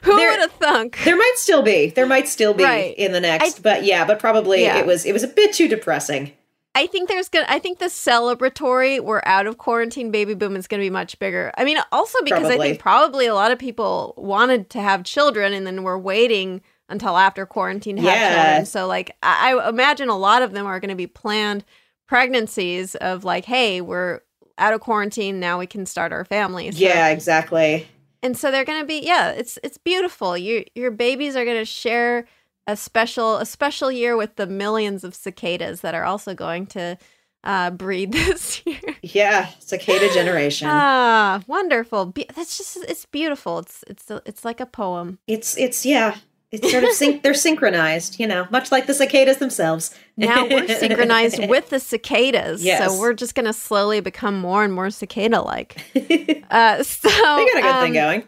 Who 0.04 0.16
There- 0.16 0.32
would 0.32 0.40
have 0.40 0.52
thunk? 0.54 0.98
there 1.06 1.16
might 1.16 1.34
still 1.36 1.62
be 1.62 1.88
there 1.92 2.06
might 2.08 2.28
still 2.28 2.54
be 2.54 2.64
Right. 2.64 2.96
in 2.98 3.12
the 3.12 3.22
next, 3.22 3.60
I- 3.60 3.62
but 3.62 3.84
yeah, 3.84 4.06
but 4.06 4.20
probably 4.20 4.64
Yeah. 4.64 4.78
it 4.80 4.86
was 4.86 5.06
it 5.06 5.14
was 5.14 5.24
a 5.24 5.28
bit 5.28 5.54
too 5.54 5.68
depressing. 5.68 6.32
I 6.76 6.88
think 6.88 7.08
there's 7.08 7.30
gonna. 7.30 7.46
I 7.48 7.60
think 7.60 7.78
the 7.78 7.86
celebratory 7.86 9.00
we're 9.00 9.22
out 9.28 9.46
of 9.46 9.60
quarantine 9.60 10.10
baby 10.10 10.34
boom 10.34 10.56
is 10.56 10.66
gonna 10.66 10.82
be 10.82 10.90
much 10.90 11.20
bigger. 11.20 11.52
I 11.56 11.66
mean, 11.66 11.78
also 11.92 12.18
because 12.24 12.48
I 12.48 12.58
think 12.58 12.80
probably 12.80 13.28
a 13.28 13.36
lot 13.36 13.52
of 13.52 13.60
people 13.60 14.16
wanted 14.18 14.72
to 14.72 14.82
have 14.82 15.04
children 15.04 15.54
and 15.54 15.68
then 15.68 15.84
were 15.84 16.00
waiting 16.00 16.62
until 16.90 17.16
after 17.16 17.46
quarantine 17.46 17.98
to 17.98 18.02
have 18.02 18.12
Yeah. 18.12 18.44
children. 18.46 18.66
So 18.66 18.88
like, 18.88 19.16
I, 19.22 19.54
I 19.54 19.70
imagine 19.70 20.10
a 20.10 20.18
lot 20.18 20.42
of 20.42 20.52
them 20.54 20.66
are 20.66 20.80
going 20.80 20.90
to 20.90 20.96
be 20.96 21.06
planned 21.08 21.64
pregnancies 22.08 22.96
of 22.96 23.24
like, 23.24 23.46
hey, 23.46 23.80
we're 23.82 24.22
out 24.58 24.74
of 24.74 24.82
quarantine 24.82 25.40
now, 25.40 25.60
we 25.60 25.68
can 25.68 25.86
start 25.86 26.12
our 26.14 26.26
family. 26.26 26.72
So- 26.72 26.78
Yeah, 26.80 27.10
exactly. 27.10 27.88
and 28.22 28.38
so 28.38 28.52
they're 28.52 28.64
gonna 28.66 28.86
be 28.86 29.00
yeah 29.00 29.32
it's 29.32 29.60
it's 29.64 29.78
beautiful 29.78 30.38
you 30.38 30.64
your 30.76 30.92
babies 30.92 31.36
are 31.36 31.44
gonna 31.44 31.66
share 31.66 32.26
a 32.68 32.78
special 32.78 33.36
a 33.38 33.46
special 33.46 33.92
year 33.92 34.16
with 34.16 34.38
the 34.38 34.48
millions 34.48 35.04
of 35.04 35.14
cicadas 35.14 35.82
that 35.82 35.94
are 35.94 36.06
also 36.06 36.34
going 36.34 36.66
to 36.68 36.98
uh, 37.44 37.70
breed 37.72 38.14
this 38.20 38.62
year 38.66 38.80
Yeah, 39.02 39.50
cicada 39.60 40.08
generation. 40.14 40.70
ah 40.72 41.42
wonderful 41.48 42.06
Be- 42.06 42.26
that's 42.34 42.58
just 42.58 42.78
it's 42.88 43.06
beautiful 43.08 43.60
it's 43.60 43.84
it's 43.88 44.06
it's 44.26 44.46
like 44.46 44.62
a 44.62 44.66
poem 44.66 45.20
it's 45.28 45.58
it's 45.58 45.86
yeah. 45.86 46.16
It's 46.54 46.72
sort 46.72 46.84
of 46.86 46.92
syn- 47.02 47.20
they're 47.24 47.34
synchronized, 47.34 48.20
you 48.20 48.28
know, 48.28 48.48
much 48.52 48.72
like 48.72 48.86
the 48.86 48.94
cicadas 48.94 49.38
themselves. 49.38 49.94
now 50.16 50.46
we're 50.46 50.68
synchronized 50.80 51.48
with 51.50 51.70
the 51.70 51.80
cicadas 51.80 52.64
Yes. 52.64 52.80
so 52.94 53.00
we're 53.00 53.14
just 53.14 53.36
gonna 53.36 53.52
slowly 53.54 54.00
become 54.00 54.40
more 54.40 54.64
and 54.64 54.72
more 54.74 54.90
cicada 54.92 55.42
like 55.42 55.78
uh 56.52 56.84
so 56.84 57.10
They 57.10 57.46
got 57.52 57.58
a 57.58 57.62
good 57.62 57.82
thing 57.82 57.88
um, 57.88 57.94
going. 57.94 58.24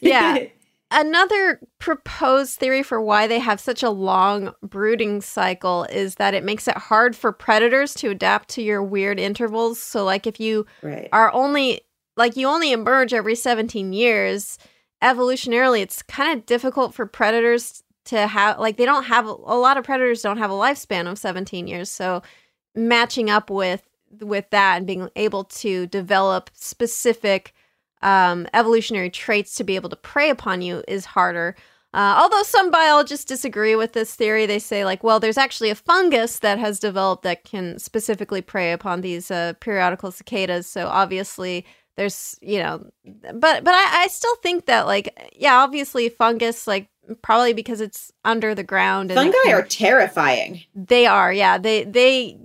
yeah. 0.00 0.38
another 0.90 1.60
proposed 1.78 2.58
theory 2.58 2.82
for 2.82 3.00
why 3.00 3.26
they 3.26 3.38
have 3.38 3.58
such 3.60 3.82
a 3.82 3.88
long 3.90 4.52
brooding 4.62 5.20
cycle 5.22 5.84
is 5.84 6.16
that 6.16 6.34
it 6.34 6.44
makes 6.44 6.68
it 6.68 6.76
hard 6.76 7.16
for 7.16 7.32
predators 7.32 7.94
to 7.94 8.10
adapt 8.10 8.50
to 8.50 8.62
your 8.62 8.82
weird 8.82 9.18
intervals. 9.18 9.80
So, 9.80 10.04
like, 10.04 10.26
if 10.26 10.38
you 10.38 10.66
Right. 10.82 11.08
are 11.12 11.32
only 11.32 11.80
like 12.18 12.36
you 12.36 12.46
only 12.46 12.72
emerge 12.72 13.14
every 13.14 13.34
17 13.34 13.94
years, 13.94 14.58
evolutionarily, 15.02 15.80
it's 15.80 16.02
kind 16.02 16.38
of 16.38 16.46
difficult 16.46 16.94
for 16.94 17.06
predators 17.06 17.82
to 18.04 18.26
have 18.26 18.58
like 18.58 18.76
they 18.76 18.84
don't 18.84 19.04
have 19.04 19.26
a 19.26 19.30
lot 19.30 19.76
of 19.76 19.84
predators 19.84 20.22
don't 20.22 20.38
have 20.38 20.50
a 20.50 20.54
lifespan 20.54 21.10
of 21.10 21.18
17 21.18 21.66
years. 21.66 21.90
So, 21.90 22.22
matching 22.74 23.30
up 23.30 23.50
with 23.50 23.82
with 24.20 24.50
that 24.50 24.78
and 24.78 24.86
being 24.86 25.08
able 25.16 25.44
to 25.44 25.86
develop 25.86 26.50
specific 26.54 27.54
um, 28.02 28.46
evolutionary 28.52 29.10
traits 29.10 29.54
to 29.56 29.64
be 29.64 29.76
able 29.76 29.88
to 29.90 29.96
prey 29.96 30.30
upon 30.30 30.62
you 30.62 30.82
is 30.88 31.04
harder. 31.04 31.56
Uh, 31.94 32.18
although 32.18 32.42
some 32.42 32.70
biologists 32.70 33.24
disagree 33.26 33.76
with 33.76 33.92
this 33.92 34.14
theory, 34.14 34.46
they 34.46 34.58
say 34.58 34.84
like, 34.84 35.04
well, 35.04 35.20
there's 35.20 35.36
actually 35.36 35.68
a 35.68 35.74
fungus 35.74 36.38
that 36.38 36.58
has 36.58 36.80
developed 36.80 37.22
that 37.22 37.44
can 37.44 37.78
specifically 37.78 38.40
prey 38.40 38.72
upon 38.72 39.02
these 39.02 39.30
uh, 39.30 39.52
periodical 39.60 40.10
cicadas. 40.10 40.66
So 40.66 40.88
obviously, 40.88 41.66
there's 41.96 42.36
you 42.40 42.58
know, 42.58 42.84
but 43.04 43.64
but 43.64 43.74
I, 43.74 44.04
I 44.04 44.06
still 44.08 44.36
think 44.36 44.66
that 44.66 44.86
like, 44.86 45.32
yeah, 45.36 45.56
obviously 45.56 46.08
fungus 46.08 46.66
like 46.66 46.88
probably 47.20 47.52
because 47.52 47.80
it's 47.80 48.12
under 48.24 48.54
the 48.54 48.62
ground 48.62 49.10
and 49.10 49.18
Fungi 49.18 49.52
are 49.52 49.62
terrifying. 49.62 50.62
they 50.74 51.06
are, 51.06 51.32
yeah. 51.32 51.58
They 51.58 51.84
they 51.84 52.38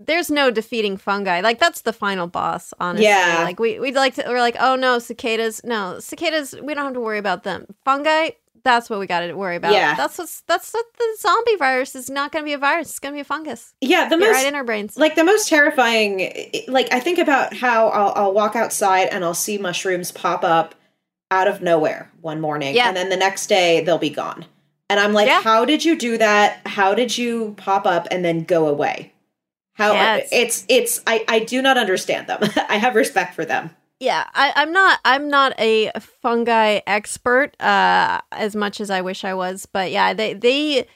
there's 0.00 0.30
no 0.30 0.50
defeating 0.50 0.96
fungi. 0.96 1.40
Like 1.40 1.58
that's 1.58 1.82
the 1.82 1.92
final 1.92 2.26
boss, 2.26 2.72
honestly. 2.78 3.06
Yeah. 3.06 3.42
Like 3.44 3.58
we 3.58 3.80
we'd 3.80 3.94
like 3.94 4.14
to 4.14 4.24
we're 4.28 4.40
like, 4.40 4.56
oh 4.60 4.76
no, 4.76 4.98
cicadas. 4.98 5.60
No, 5.64 5.98
cicadas, 5.98 6.54
we 6.62 6.74
don't 6.74 6.84
have 6.84 6.94
to 6.94 7.00
worry 7.00 7.18
about 7.18 7.42
them. 7.42 7.66
Fungi, 7.84 8.30
that's 8.72 8.90
what 8.90 8.98
we 8.98 9.06
gotta 9.06 9.34
worry 9.36 9.56
about. 9.56 9.72
Yeah. 9.72 9.94
That's 9.94 10.18
what's 10.18 10.42
that's 10.42 10.72
what 10.72 10.84
the 10.98 11.16
zombie 11.20 11.56
virus 11.56 11.94
is 11.94 12.08
not 12.10 12.32
gonna 12.32 12.44
be 12.44 12.52
a 12.52 12.58
virus, 12.58 12.88
it's 12.90 12.98
gonna 12.98 13.14
be 13.14 13.20
a 13.20 13.24
fungus. 13.24 13.74
Yeah, 13.80 14.08
the 14.08 14.16
most 14.16 14.32
right 14.32 14.46
in 14.46 14.54
our 14.54 14.64
brains. 14.64 14.96
like 14.96 15.14
the 15.14 15.24
most 15.24 15.48
terrifying 15.48 16.30
like 16.68 16.92
i 16.92 17.00
think 17.00 17.18
about 17.18 17.54
how 17.56 17.88
I'll, 17.88 18.12
I'll 18.14 18.32
walk 18.32 18.56
outside 18.56 19.08
and 19.08 19.24
i'll 19.24 19.34
see 19.34 19.58
mushrooms 19.58 20.12
pop 20.12 20.44
up 20.44 20.74
out 21.30 21.48
of 21.48 21.60
nowhere 21.62 22.10
one 22.20 22.40
morning 22.40 22.74
Yeah. 22.74 22.88
and 22.88 22.96
then 22.96 23.08
the 23.08 23.16
next 23.16 23.46
day 23.48 23.82
they'll 23.82 23.98
be 23.98 24.10
gone 24.10 24.44
and 24.90 24.98
i'm 25.00 25.12
like 25.12 25.28
Yeah. 25.28 25.42
how 25.42 25.64
did 25.64 25.84
you 25.84 25.96
do 25.98 26.18
that 26.18 26.60
how 26.66 26.94
did 26.94 27.16
you 27.16 27.54
pop 27.56 27.86
up 27.86 28.06
and 28.10 28.24
then 28.24 28.44
go 28.44 28.68
away 28.68 29.12
how 29.74 29.92
it's- 29.92 30.28
it's 30.32 30.64
it's 30.68 31.02
i 31.06 31.24
i 31.28 31.38
do 31.40 31.62
not 31.62 31.76
understand 31.78 32.26
them 32.26 32.40
i 32.68 32.76
have 32.78 32.94
respect 32.94 33.34
for 33.34 33.44
them 33.44 33.70
Yeah, 34.00 34.24
I, 34.32 34.52
I'm 34.56 34.72
not. 34.72 35.00
I'm 35.04 35.28
not 35.28 35.58
a 35.58 35.90
fungi 36.22 36.80
expert 36.86 37.60
uh, 37.60 38.20
as 38.32 38.54
much 38.54 38.80
as 38.80 38.90
I 38.90 39.00
wish 39.00 39.24
I 39.24 39.34
was, 39.34 39.66
but 39.66 39.90
yeah, 39.90 40.14
they 40.14 40.34
they 40.34 40.86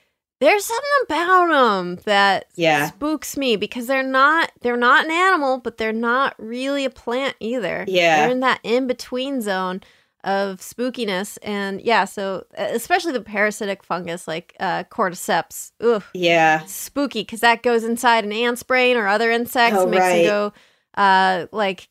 there's 0.40 0.64
something 0.64 0.90
about 1.04 1.48
them 1.48 1.98
that 2.04 2.46
Yeah. 2.54 2.88
spooks 2.90 3.36
me 3.36 3.56
because 3.56 3.86
they're 3.86 4.02
not 4.04 4.52
they're 4.60 4.76
not 4.76 5.04
an 5.04 5.10
animal, 5.10 5.58
but 5.58 5.78
they're 5.78 5.92
not 5.92 6.34
really 6.38 6.84
a 6.84 6.90
plant 6.90 7.34
either. 7.40 7.84
Yeah. 7.88 8.16
they're 8.22 8.30
in 8.30 8.40
that 8.40 8.60
in 8.62 8.86
between 8.86 9.40
zone 9.40 9.80
of 10.24 10.58
spookiness, 10.60 11.36
and 11.42 11.80
yeah, 11.80 12.04
so 12.04 12.44
especially 12.56 13.12
the 13.12 13.20
parasitic 13.20 13.82
fungus 13.82 14.28
like 14.28 14.54
uh, 14.60 14.84
cordyceps. 14.84 15.72
Ugh, 15.80 16.04
yeah 16.14 16.64
spooky 16.66 17.22
because 17.22 17.40
that 17.40 17.64
goes 17.64 17.82
inside 17.82 18.24
an 18.24 18.32
ant's 18.32 18.62
brain 18.62 18.96
or 18.96 19.08
other 19.08 19.32
insects, 19.32 19.78
Oh, 19.80 19.86
makes 19.88 20.02
right. 20.04 20.22
them 20.22 20.24
go 20.26 20.52
uh 20.94 21.46
like 21.52 21.88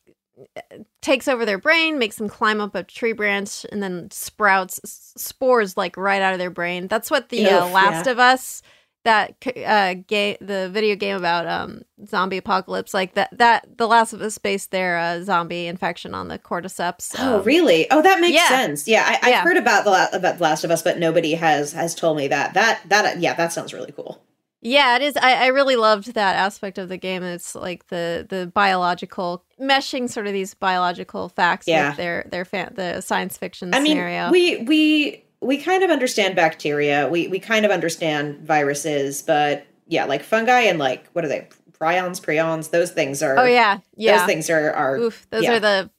takes 1.00 1.28
over 1.28 1.44
their 1.44 1.58
brain, 1.58 1.98
makes 1.98 2.16
them 2.16 2.28
climb 2.28 2.60
up 2.60 2.74
a 2.74 2.82
tree 2.82 3.12
branch, 3.12 3.66
and 3.70 3.82
then 3.82 4.10
sprouts 4.10 4.80
spores 5.16 5.76
like 5.76 5.96
right 5.96 6.22
out 6.22 6.32
of 6.32 6.38
their 6.38 6.50
brain. 6.50 6.88
That's 6.88 7.10
what 7.10 7.28
the 7.28 7.46
uh, 7.46 7.66
Last 7.68 8.06
yeah. 8.06 8.12
of 8.12 8.18
Us 8.18 8.62
that 9.04 9.34
uh 9.66 9.94
game 10.06 10.36
the 10.40 10.70
video 10.70 10.94
game 10.94 11.16
about 11.16 11.44
um 11.46 11.82
zombie 12.06 12.36
apocalypse 12.36 12.94
like 12.94 13.14
that 13.14 13.36
that 13.36 13.66
the 13.76 13.88
last 13.88 14.12
of 14.12 14.22
us 14.22 14.38
based 14.38 14.70
their 14.70 14.96
uh, 14.96 15.20
zombie 15.22 15.66
infection 15.66 16.14
on 16.14 16.28
the 16.28 16.38
cordyceps 16.38 17.12
oh 17.18 17.38
um, 17.38 17.42
really 17.44 17.90
oh 17.90 18.00
that 18.00 18.20
makes 18.20 18.34
yeah. 18.34 18.46
sense 18.48 18.86
yeah 18.86 19.02
I, 19.04 19.18
i've 19.22 19.28
Yeah. 19.30 19.42
heard 19.42 19.56
about 19.56 19.84
the 19.84 20.16
about 20.16 20.38
the 20.38 20.42
last 20.44 20.62
of 20.62 20.70
us 20.70 20.82
but 20.82 20.98
nobody 20.98 21.34
has 21.34 21.72
has 21.72 21.94
told 21.96 22.16
me 22.16 22.28
that 22.28 22.54
that 22.54 22.80
that 22.90 23.18
yeah 23.18 23.34
that 23.34 23.52
sounds 23.52 23.74
really 23.74 23.90
cool 23.90 24.22
Yeah, 24.64 24.94
it 24.94 25.02
is. 25.02 25.16
I, 25.16 25.34
I 25.34 25.46
really 25.48 25.74
loved 25.74 26.14
that 26.14 26.36
aspect 26.36 26.78
of 26.78 26.88
the 26.88 26.96
game. 26.96 27.24
It's 27.24 27.54
like 27.56 27.88
the 27.88 28.24
the 28.28 28.46
biological 28.46 29.44
meshing 29.60 30.08
sort 30.08 30.28
of 30.28 30.32
these 30.32 30.54
biological 30.54 31.28
facts 31.28 31.66
Yeah. 31.66 31.88
with 31.88 31.96
their 31.96 32.26
their 32.30 32.44
fan, 32.44 32.72
the 32.76 33.00
science 33.00 33.36
fiction 33.36 33.74
I 33.74 33.80
mean, 33.80 33.92
scenario. 33.92 34.30
we 34.30 34.58
we 34.58 35.24
we 35.40 35.58
kind 35.58 35.82
of 35.82 35.90
understand 35.90 36.36
bacteria. 36.36 37.08
We 37.08 37.26
we 37.26 37.40
kind 37.40 37.64
of 37.66 37.72
understand 37.72 38.38
viruses, 38.46 39.20
but 39.22 39.66
yeah, 39.88 40.04
like 40.04 40.22
fungi 40.22 40.60
and 40.60 40.78
like 40.78 41.08
what 41.08 41.24
are 41.24 41.28
they? 41.28 41.48
Prions, 41.78 42.20
prions. 42.20 42.70
Those 42.70 42.92
things 42.92 43.20
are. 43.24 43.36
oh 43.36 43.44
yeah, 43.44 43.78
yeah. 43.96 44.18
Those 44.18 44.26
things 44.26 44.48
are 44.48 44.70
are. 44.72 44.96
Oof, 44.96 45.26
those 45.30 45.42
yeah. 45.42 45.54
are 45.54 45.60
the 45.60 45.90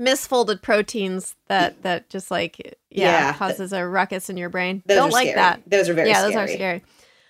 misfolded 0.00 0.62
proteins 0.62 1.36
that 1.46 1.82
that 1.82 2.08
just 2.08 2.30
like 2.32 2.58
yeah, 2.90 3.28
Yeah. 3.28 3.32
causes 3.34 3.72
a 3.72 3.86
ruckus 3.86 4.28
in 4.30 4.36
your 4.36 4.48
brain. 4.48 4.82
Those 4.86 4.96
Don't 4.96 5.08
are 5.10 5.12
like 5.12 5.28
scary. 5.28 5.34
that. 5.36 5.62
Those 5.66 5.88
are 5.88 5.94
very 5.94 6.08
yeah, 6.08 6.18
scary. 6.28 6.32
those 6.34 6.42
are 6.42 6.48
scary. 6.54 6.82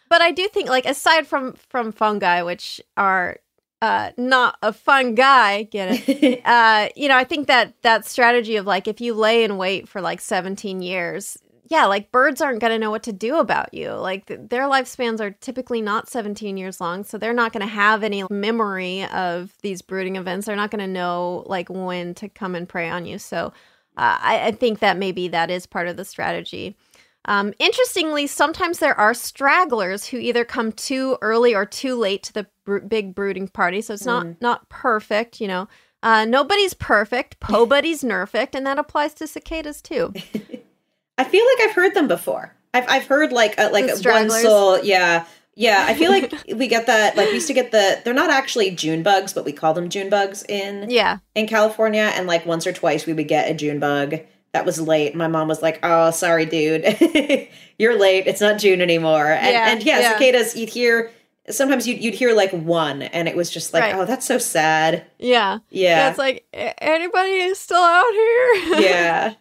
But 0.08 0.22
I 0.22 0.32
do 0.32 0.48
think 0.48 0.68
like 0.68 0.86
aside 0.86 1.26
from 1.26 1.54
from 1.54 1.92
fungi, 1.92 2.42
which 2.42 2.80
are 2.96 3.38
uh 3.82 4.10
not 4.16 4.56
a 4.62 4.72
fun 4.72 5.14
guy, 5.14 5.64
get 5.64 6.08
it? 6.08 6.42
uh, 6.44 6.88
you 6.96 7.08
know, 7.08 7.16
I 7.16 7.24
think 7.24 7.46
that 7.48 7.74
that 7.82 8.06
strategy 8.06 8.56
of 8.56 8.66
like 8.66 8.88
if 8.88 9.00
you 9.00 9.14
lay 9.14 9.44
in 9.44 9.56
wait 9.56 9.88
for 9.88 10.00
like 10.00 10.20
17 10.20 10.82
years, 10.82 11.38
yeah, 11.68 11.84
like 11.84 12.10
birds 12.10 12.40
aren't 12.40 12.60
going 12.60 12.72
to 12.72 12.78
know 12.78 12.90
what 12.90 13.02
to 13.04 13.12
do 13.12 13.36
about 13.36 13.74
you. 13.74 13.90
Like 13.92 14.26
th- 14.26 14.40
their 14.48 14.62
lifespans 14.62 15.20
are 15.20 15.30
typically 15.30 15.82
not 15.82 16.08
17 16.08 16.56
years 16.56 16.80
long, 16.80 17.04
so 17.04 17.18
they're 17.18 17.34
not 17.34 17.52
going 17.52 17.66
to 17.66 17.72
have 17.72 18.02
any 18.02 18.24
memory 18.30 19.04
of 19.04 19.52
these 19.62 19.82
brooding 19.82 20.16
events. 20.16 20.46
They're 20.46 20.56
not 20.56 20.70
going 20.70 20.80
to 20.80 20.92
know 20.92 21.44
like 21.46 21.68
when 21.68 22.14
to 22.14 22.28
come 22.28 22.54
and 22.54 22.68
prey 22.68 22.88
on 22.88 23.04
you. 23.04 23.18
So 23.18 23.52
uh, 23.98 24.16
I, 24.20 24.46
I 24.46 24.52
think 24.52 24.78
that 24.78 24.96
maybe 24.96 25.28
that 25.28 25.50
is 25.50 25.66
part 25.66 25.88
of 25.88 25.96
the 25.96 26.04
strategy. 26.04 26.76
Um, 27.24 27.52
interestingly, 27.58 28.26
sometimes 28.26 28.78
there 28.78 28.98
are 28.98 29.12
stragglers 29.12 30.06
who 30.06 30.16
either 30.16 30.44
come 30.44 30.72
too 30.72 31.18
early 31.20 31.54
or 31.54 31.66
too 31.66 31.94
late 31.94 32.22
to 32.24 32.32
the 32.32 32.46
br- 32.64 32.78
big 32.78 33.14
brooding 33.14 33.48
party. 33.48 33.80
So 33.82 33.94
it's 33.94 34.06
not 34.06 34.40
not 34.40 34.68
perfect, 34.68 35.40
you 35.40 35.48
know. 35.48 35.68
Uh, 36.02 36.24
nobody's 36.24 36.74
perfect. 36.74 37.40
Pobody's 37.40 38.02
nerfect, 38.02 38.54
and 38.54 38.66
that 38.66 38.78
applies 38.78 39.14
to 39.14 39.26
cicadas 39.26 39.82
too. 39.82 40.12
I 41.18 41.24
feel 41.24 41.44
like 41.44 41.68
I've 41.68 41.74
heard 41.74 41.94
them 41.94 42.08
before. 42.08 42.54
I've 42.72 42.88
I've 42.88 43.06
heard 43.06 43.32
like 43.32 43.54
a, 43.58 43.68
like 43.70 43.90
one 44.04 44.30
soul. 44.30 44.82
Yeah. 44.82 45.26
Yeah, 45.54 45.86
I 45.88 45.94
feel 45.94 46.12
like 46.12 46.32
we 46.54 46.68
get 46.68 46.86
that. 46.86 47.16
Like 47.16 47.28
we 47.28 47.34
used 47.34 47.48
to 47.48 47.52
get 47.52 47.72
the. 47.72 48.00
They're 48.04 48.14
not 48.14 48.30
actually 48.30 48.70
June 48.70 49.02
bugs, 49.02 49.32
but 49.32 49.44
we 49.44 49.50
call 49.50 49.74
them 49.74 49.88
June 49.88 50.08
bugs 50.08 50.44
in 50.48 50.88
Yeah, 50.88 51.18
in 51.34 51.48
California, 51.48 52.12
and 52.14 52.28
like 52.28 52.46
once 52.46 52.64
or 52.64 52.72
twice 52.72 53.06
we 53.06 53.12
would 53.12 53.26
get 53.26 53.50
a 53.50 53.54
June 53.54 53.80
bug 53.80 54.20
that 54.52 54.64
was 54.66 54.80
late. 54.80 55.14
My 55.14 55.28
mom 55.28 55.48
was 55.48 55.62
like, 55.62 55.78
"Oh, 55.82 56.10
sorry, 56.10 56.46
dude, 56.46 56.84
you're 57.78 57.98
late. 57.98 58.26
It's 58.26 58.40
not 58.40 58.58
June 58.58 58.80
anymore." 58.80 59.26
And 59.26 59.52
Yeah, 59.52 59.68
and 59.70 59.82
yeah, 59.82 60.00
yeah. 60.00 60.12
cicadas. 60.12 60.56
You'd 60.56 60.68
hear 60.70 61.10
sometimes 61.50 61.86
you'd 61.88 62.02
you'd 62.02 62.14
hear 62.14 62.34
like 62.34 62.50
one, 62.52 63.02
and 63.02 63.28
it 63.28 63.36
was 63.36 63.50
just 63.50 63.72
like, 63.72 63.82
Right. 63.82 63.94
"Oh, 63.94 64.04
that's 64.04 64.26
so 64.26 64.38
sad." 64.38 65.04
yeah, 65.18 65.58
Yeah, 65.70 66.08
It's 66.10 66.18
like 66.18 66.46
anybody 66.52 67.30
is 67.32 67.58
still 67.58 67.76
out 67.78 68.10
here. 68.12 68.54
yeah, 68.80 69.34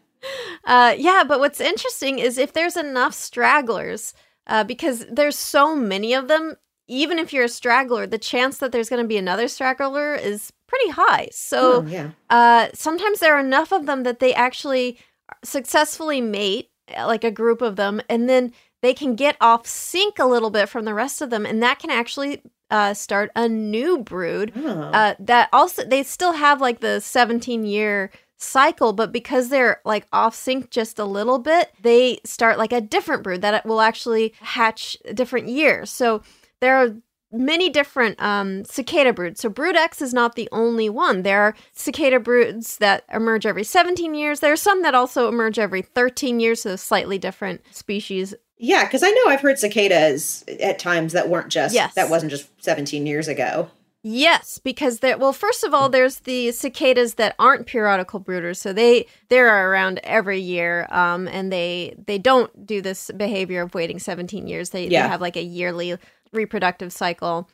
Uh, 0.65 0.95
yeah, 0.97 1.23
but 1.27 1.39
what's 1.39 1.59
interesting 1.61 2.19
is 2.19 2.37
if 2.37 2.51
there's 2.53 2.75
enough 2.77 3.13
stragglers, 3.13 4.13
uh, 4.47 4.63
because 4.63 5.05
there's 5.11 5.37
so 5.37 5.75
many 5.75 6.13
of 6.13 6.27
them, 6.27 6.55
even 6.87 7.19
if 7.19 7.33
you're 7.33 7.45
a 7.45 7.49
straggler, 7.49 8.07
the 8.07 8.17
chance 8.17 8.57
that 8.59 8.71
there's 8.71 8.89
going 8.89 9.01
to 9.01 9.07
be 9.07 9.17
another 9.17 9.47
straggler 9.47 10.15
is 10.15 10.51
pretty 10.67 10.89
high. 10.91 11.29
So 11.31 11.81
Hmm, 11.81 11.87
yeah. 11.89 12.09
uh, 12.29 12.67
sometimes 12.73 13.19
there 13.19 13.35
are 13.35 13.39
enough 13.39 13.71
of 13.71 13.85
them 13.85 14.03
that 14.03 14.19
they 14.19 14.33
actually 14.33 14.97
successfully 15.43 16.21
mate, 16.21 16.69
like 16.97 17.23
a 17.23 17.31
group 17.31 17.61
of 17.61 17.75
them, 17.75 18.01
and 18.09 18.29
then 18.29 18.53
they 18.81 18.93
can 18.93 19.15
get 19.15 19.35
off 19.41 19.65
sync 19.67 20.19
a 20.19 20.25
little 20.25 20.49
bit 20.49 20.69
from 20.69 20.85
the 20.85 20.93
rest 20.93 21.21
of 21.21 21.29
them, 21.29 21.45
and 21.45 21.61
that 21.63 21.79
can 21.79 21.89
actually 21.89 22.41
uh, 22.69 22.93
start 22.93 23.31
a 23.35 23.47
new 23.47 23.97
brood 23.99 24.51
Oh. 24.55 24.69
uh, 24.69 25.15
that 25.19 25.47
also 25.53 25.85
they 25.85 26.03
still 26.03 26.33
have 26.33 26.59
like 26.59 26.81
the 26.81 26.99
17 26.99 27.65
year 27.65 28.11
cycle 28.35 28.91
but 28.93 29.11
because 29.13 29.47
they're 29.49 29.79
like 29.85 30.05
off 30.11 30.35
sync 30.35 30.69
just 30.69 30.99
a 30.99 31.05
little 31.05 31.39
bit 31.39 31.71
they 31.81 32.19
start 32.25 32.57
like 32.59 32.71
a 32.73 32.81
different 32.81 33.23
brood 33.23 33.41
that 33.41 33.65
will 33.65 33.79
actually 33.81 34.33
hatch 34.41 34.95
a 35.05 35.13
different 35.13 35.47
year 35.47 35.85
so 35.87 36.21
there 36.61 36.75
are 36.75 36.95
many 37.31 37.69
different 37.69 38.21
um, 38.21 38.63
cicada 38.63 39.11
broods 39.11 39.41
so 39.41 39.49
brood 39.49 39.75
x 39.75 40.01
is 40.01 40.13
not 40.13 40.35
the 40.35 40.47
only 40.53 40.89
one 40.89 41.23
there 41.23 41.41
are 41.41 41.53
cicada 41.73 42.19
broods 42.19 42.77
that 42.77 43.03
emerge 43.13 43.45
every 43.45 43.63
17 43.65 44.15
years 44.15 44.39
there 44.39 44.53
are 44.53 44.55
some 44.55 44.81
that 44.81 44.95
also 44.95 45.27
emerge 45.27 45.59
every 45.59 45.81
13 45.81 46.39
years 46.39 46.61
so 46.61 46.75
slightly 46.77 47.17
different 47.17 47.59
species 47.71 48.33
Yeah, 48.57 48.85
because 48.85 49.03
I 49.03 49.09
know 49.11 49.25
I've 49.27 49.41
heard 49.41 49.59
cicadas 49.59 50.43
at 50.61 50.79
times 50.79 51.11
that 51.13 51.27
weren't 51.29 51.49
just 51.49 51.75
Yes. 51.75 51.93
that 51.95 52.09
wasn't 52.09 52.31
just 52.31 52.47
17 52.63 53.05
years 53.05 53.27
ago. 53.27 53.69
Yes, 54.03 54.57
because 54.57 54.99
there. 54.99 55.17
Well, 55.17 55.33
first 55.33 55.63
of 55.65 55.73
all, 55.73 55.89
there's 55.89 56.19
the 56.21 56.51
cicadas 56.51 57.15
that 57.15 57.35
aren't 57.39 57.65
periodical 57.65 58.21
brooders, 58.21 58.55
so 58.57 58.71
they 58.71 59.05
they 59.27 59.39
are 59.39 59.69
around 59.69 59.99
every 60.03 60.39
year, 60.39 60.87
um, 60.91 61.27
and 61.27 61.51
they 61.51 61.93
they 62.05 62.17
don't 62.17 62.65
do 62.65 62.81
this 62.81 63.11
behavior 63.17 63.63
of 63.63 63.73
waiting 63.73 63.99
17 63.99 64.47
years. 64.47 64.69
They, 64.69 64.87
Yeah. 64.87 65.03
they 65.03 65.09
have 65.09 65.19
like 65.19 65.35
a 65.35 65.41
yearly 65.43 65.97
reproductive 66.37 66.93
cycle. 66.93 67.49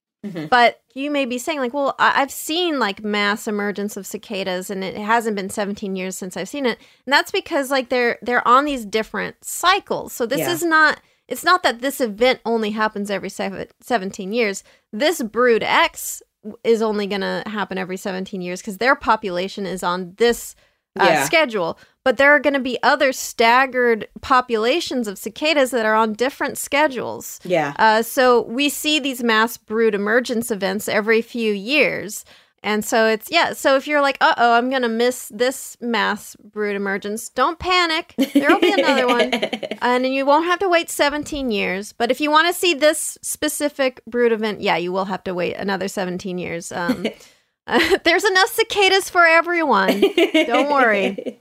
But 0.49 0.81
you 0.93 1.11
may 1.11 1.25
be 1.25 1.37
saying 1.37 1.59
like, 1.59 1.73
well, 1.73 1.95
I- 1.99 2.21
I've 2.21 2.31
seen 2.31 2.79
like 2.79 3.03
mass 3.03 3.45
emergence 3.45 3.97
of 3.97 4.05
cicadas, 4.07 4.69
and 4.69 4.81
it 4.81 4.95
hasn't 4.95 5.35
been 5.35 5.49
17 5.49 5.97
years 5.97 6.15
since 6.15 6.37
I've 6.37 6.47
seen 6.47 6.65
it, 6.65 6.77
and 7.05 7.11
that's 7.11 7.29
because 7.31 7.69
like 7.69 7.89
they're 7.89 8.19
they're 8.21 8.47
on 8.47 8.63
these 8.63 8.85
different 8.85 9.35
cycles. 9.43 10.13
So 10.13 10.25
this 10.25 10.39
Yeah. 10.39 10.51
is 10.53 10.63
not. 10.63 11.01
It's 11.27 11.43
not 11.43 11.63
that 11.63 11.81
this 11.81 11.99
event 11.99 12.39
only 12.45 12.71
happens 12.71 13.09
every 13.11 13.29
seven, 13.29 13.67
17 13.81 14.31
years. 14.31 14.63
This 14.93 15.21
brood 15.21 15.63
X 15.63 16.21
is 16.63 16.81
only 16.81 17.07
going 17.07 17.21
to 17.21 17.43
happen 17.45 17.77
every 17.77 17.95
17 17.97 18.41
years 18.41 18.59
because 18.61 18.77
their 18.77 18.95
population 18.95 19.65
is 19.65 19.83
on 19.83 20.13
this 20.17 20.55
uh, 20.99 21.05
Yeah. 21.05 21.23
schedule. 21.25 21.77
But 22.03 22.17
there 22.17 22.31
are 22.31 22.39
going 22.39 22.53
to 22.53 22.59
be 22.59 22.77
other 22.83 23.13
staggered 23.13 24.07
populations 24.21 25.07
of 25.07 25.17
cicadas 25.17 25.71
that 25.71 25.85
are 25.85 25.95
on 25.95 26.13
different 26.13 26.57
schedules. 26.57 27.39
Yeah. 27.43 27.73
Uh, 27.79 28.01
so 28.03 28.41
we 28.41 28.67
see 28.69 28.99
these 28.99 29.23
mass 29.23 29.57
brood 29.57 29.95
emergence 29.95 30.51
events 30.51 30.89
every 30.89 31.21
few 31.21 31.53
years. 31.53 32.25
And 32.61 32.83
so 32.83 33.07
it's, 33.07 33.29
yeah. 33.29 33.53
So 33.53 33.75
if 33.75 33.87
you're 33.87 34.01
like, 34.01 34.17
uh 34.21 34.35
oh, 34.37 34.53
I'm 34.53 34.69
going 34.69 34.83
to 34.83 34.89
miss 34.89 35.27
this 35.29 35.77
mass 35.81 36.35
brood 36.37 36.75
emergence, 36.75 37.29
don't 37.29 37.59
panic. 37.59 38.15
There 38.33 38.49
will 38.49 38.59
be 38.59 38.71
another 38.71 39.07
one. 39.07 39.31
And 39.83 40.07
you 40.07 40.25
won't 40.25 40.45
have 40.45 40.59
to 40.59 40.69
wait 40.69 40.89
17 40.89 41.51
years. 41.51 41.91
But 41.91 42.09
if 42.09 42.21
you 42.21 42.31
want 42.31 42.47
to 42.47 42.53
see 42.53 42.73
this 42.73 43.17
specific 43.21 44.01
brood 44.07 44.31
event, 44.31 44.61
yeah, 44.61 44.77
you 44.77 44.93
will 44.93 45.03
have 45.05 45.25
to 45.25 45.33
wait 45.33 45.55
another 45.57 45.89
17 45.89 46.37
years. 46.37 46.71
Um, 46.71 47.05
there's 48.03 48.23
enough 48.23 48.49
cicadas 48.49 49.09
for 49.09 49.25
everyone. 49.25 50.01
Don't 50.01 50.71
worry. 50.71 51.39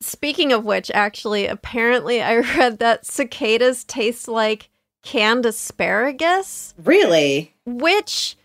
Speaking 0.00 0.52
of 0.52 0.64
which, 0.64 0.90
actually, 0.94 1.46
apparently 1.46 2.22
I 2.22 2.36
read 2.56 2.78
that 2.78 3.04
cicadas 3.06 3.84
taste 3.84 4.28
like 4.28 4.70
canned 5.02 5.46
asparagus, 5.46 6.74
Really? 6.78 7.54
which 7.66 8.36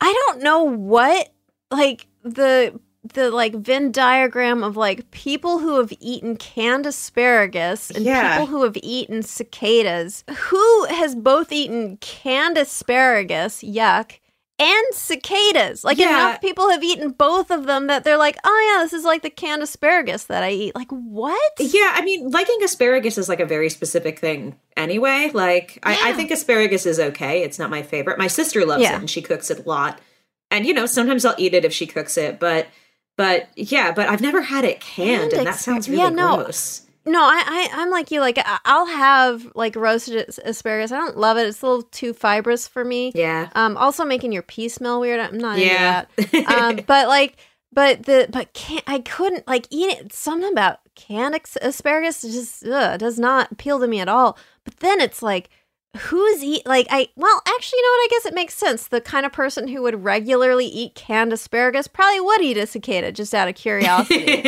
I 0.00 0.12
don't 0.26 0.42
know 0.42 0.62
what 0.64 1.32
like 1.70 2.06
the 2.22 2.78
the 3.12 3.30
like 3.30 3.54
Venn 3.54 3.92
diagram 3.92 4.64
of 4.64 4.76
like 4.78 5.10
people 5.10 5.58
who 5.58 5.76
have 5.76 5.92
eaten 6.00 6.36
canned 6.36 6.86
asparagus 6.86 7.90
and 7.90 8.04
Yeah. 8.04 8.38
people 8.38 8.46
who 8.46 8.62
have 8.62 8.76
eaten 8.82 9.22
cicadas. 9.22 10.24
Who 10.48 10.84
has 10.86 11.14
both 11.14 11.52
eaten 11.52 11.98
canned 11.98 12.56
asparagus, 12.56 13.62
yuck, 13.62 14.20
and 14.64 14.94
cicadas? 14.94 15.84
Like 15.84 15.98
Yeah. 15.98 16.10
enough 16.28 16.40
people 16.40 16.70
have 16.70 16.82
eaten 16.82 17.10
both 17.10 17.50
of 17.50 17.66
them 17.66 17.86
that 17.88 18.04
they're 18.04 18.16
like, 18.16 18.36
oh 18.44 18.72
yeah, 18.76 18.84
this 18.84 18.92
is 18.92 19.04
like 19.04 19.22
the 19.22 19.30
canned 19.30 19.62
asparagus 19.62 20.24
that 20.24 20.42
I 20.42 20.50
eat. 20.50 20.74
Like 20.74 20.90
what? 20.90 21.52
Yeah, 21.58 21.90
I 21.94 22.02
mean, 22.02 22.30
liking 22.30 22.62
asparagus 22.62 23.18
is 23.18 23.28
like 23.28 23.40
a 23.40 23.46
very 23.46 23.68
specific 23.70 24.18
thing 24.18 24.56
anyway. 24.76 25.30
Like, 25.34 25.78
I, 25.82 26.10
I 26.10 26.12
think 26.14 26.30
asparagus 26.30 26.86
is 26.86 26.98
okay. 26.98 27.42
It's 27.42 27.58
not 27.58 27.70
my 27.70 27.82
favorite. 27.82 28.18
My 28.18 28.26
sister 28.28 28.64
loves 28.64 28.82
Yeah. 28.82 28.94
it 28.96 29.00
and 29.00 29.10
she 29.10 29.22
cooks 29.22 29.50
it 29.50 29.64
a 29.64 29.68
lot. 29.68 30.00
And, 30.50 30.64
you 30.66 30.72
know, 30.74 30.86
sometimes 30.86 31.24
I'll 31.24 31.34
eat 31.38 31.54
it 31.54 31.64
if 31.64 31.72
she 31.72 31.86
cooks 31.86 32.16
it, 32.16 32.38
but, 32.38 32.68
but 33.16 33.48
yeah, 33.56 33.92
but 33.92 34.08
I've 34.08 34.20
never 34.20 34.40
had 34.42 34.64
it 34.64 34.80
canned, 34.80 35.30
Canned 35.30 35.32
and 35.34 35.46
that 35.46 35.56
sounds 35.56 35.88
really 35.88 36.02
yeah, 36.02 36.08
no. 36.10 36.36
gross. 36.44 36.83
No, 37.06 37.20
I, 37.22 37.42
I 37.46 37.82
I'm 37.82 37.90
like 37.90 38.10
you. 38.10 38.20
Like 38.20 38.38
I'll 38.64 38.86
have 38.86 39.50
like 39.54 39.76
roasted 39.76 40.28
asparagus. 40.44 40.90
I 40.92 40.96
don't 40.96 41.16
love 41.16 41.36
it. 41.36 41.46
It's 41.46 41.62
a 41.62 41.66
little 41.66 41.82
too 41.82 42.12
fibrous 42.14 42.66
for 42.66 42.84
me. 42.84 43.12
Yeah. 43.14 43.50
Um. 43.54 43.76
Also 43.76 44.04
making 44.04 44.32
your 44.32 44.42
pee 44.42 44.68
smell 44.68 45.00
weird. 45.00 45.20
I'm 45.20 45.38
not 45.38 45.58
Yeah. 45.58 46.04
into 46.16 46.30
that. 46.32 46.48
um. 46.78 46.80
But 46.86 47.08
like, 47.08 47.36
but 47.72 48.04
the 48.04 48.26
but 48.30 48.52
can't 48.54 48.84
I 48.86 49.00
couldn't 49.00 49.46
like 49.46 49.66
eat 49.70 49.90
it. 49.98 50.12
Something 50.12 50.50
about 50.52 50.78
canned 50.94 51.38
asparagus 51.60 52.22
just 52.22 52.64
ugh, 52.66 52.98
does 52.98 53.18
not 53.18 53.52
appeal 53.52 53.78
to 53.80 53.86
me 53.86 54.00
at 54.00 54.08
all. 54.08 54.38
But 54.64 54.78
then 54.78 55.00
it's 55.00 55.22
like. 55.22 55.50
Who's 55.96 56.42
eat 56.42 56.66
like 56.66 56.86
I 56.90 57.08
well 57.16 57.40
actually 57.46 57.78
you 57.78 57.82
know 57.82 57.88
what? 57.88 58.04
I 58.04 58.08
guess 58.10 58.26
it 58.26 58.34
makes 58.34 58.54
sense. 58.54 58.88
The 58.88 59.00
kind 59.00 59.24
of 59.24 59.32
person 59.32 59.68
who 59.68 59.82
would 59.82 60.02
regularly 60.02 60.66
eat 60.66 60.94
canned 60.94 61.32
asparagus 61.32 61.86
probably 61.88 62.20
would 62.20 62.42
eat 62.42 62.56
a 62.56 62.66
cicada 62.66 63.12
just 63.12 63.34
out 63.34 63.48
of 63.48 63.54
curiosity. 63.54 64.24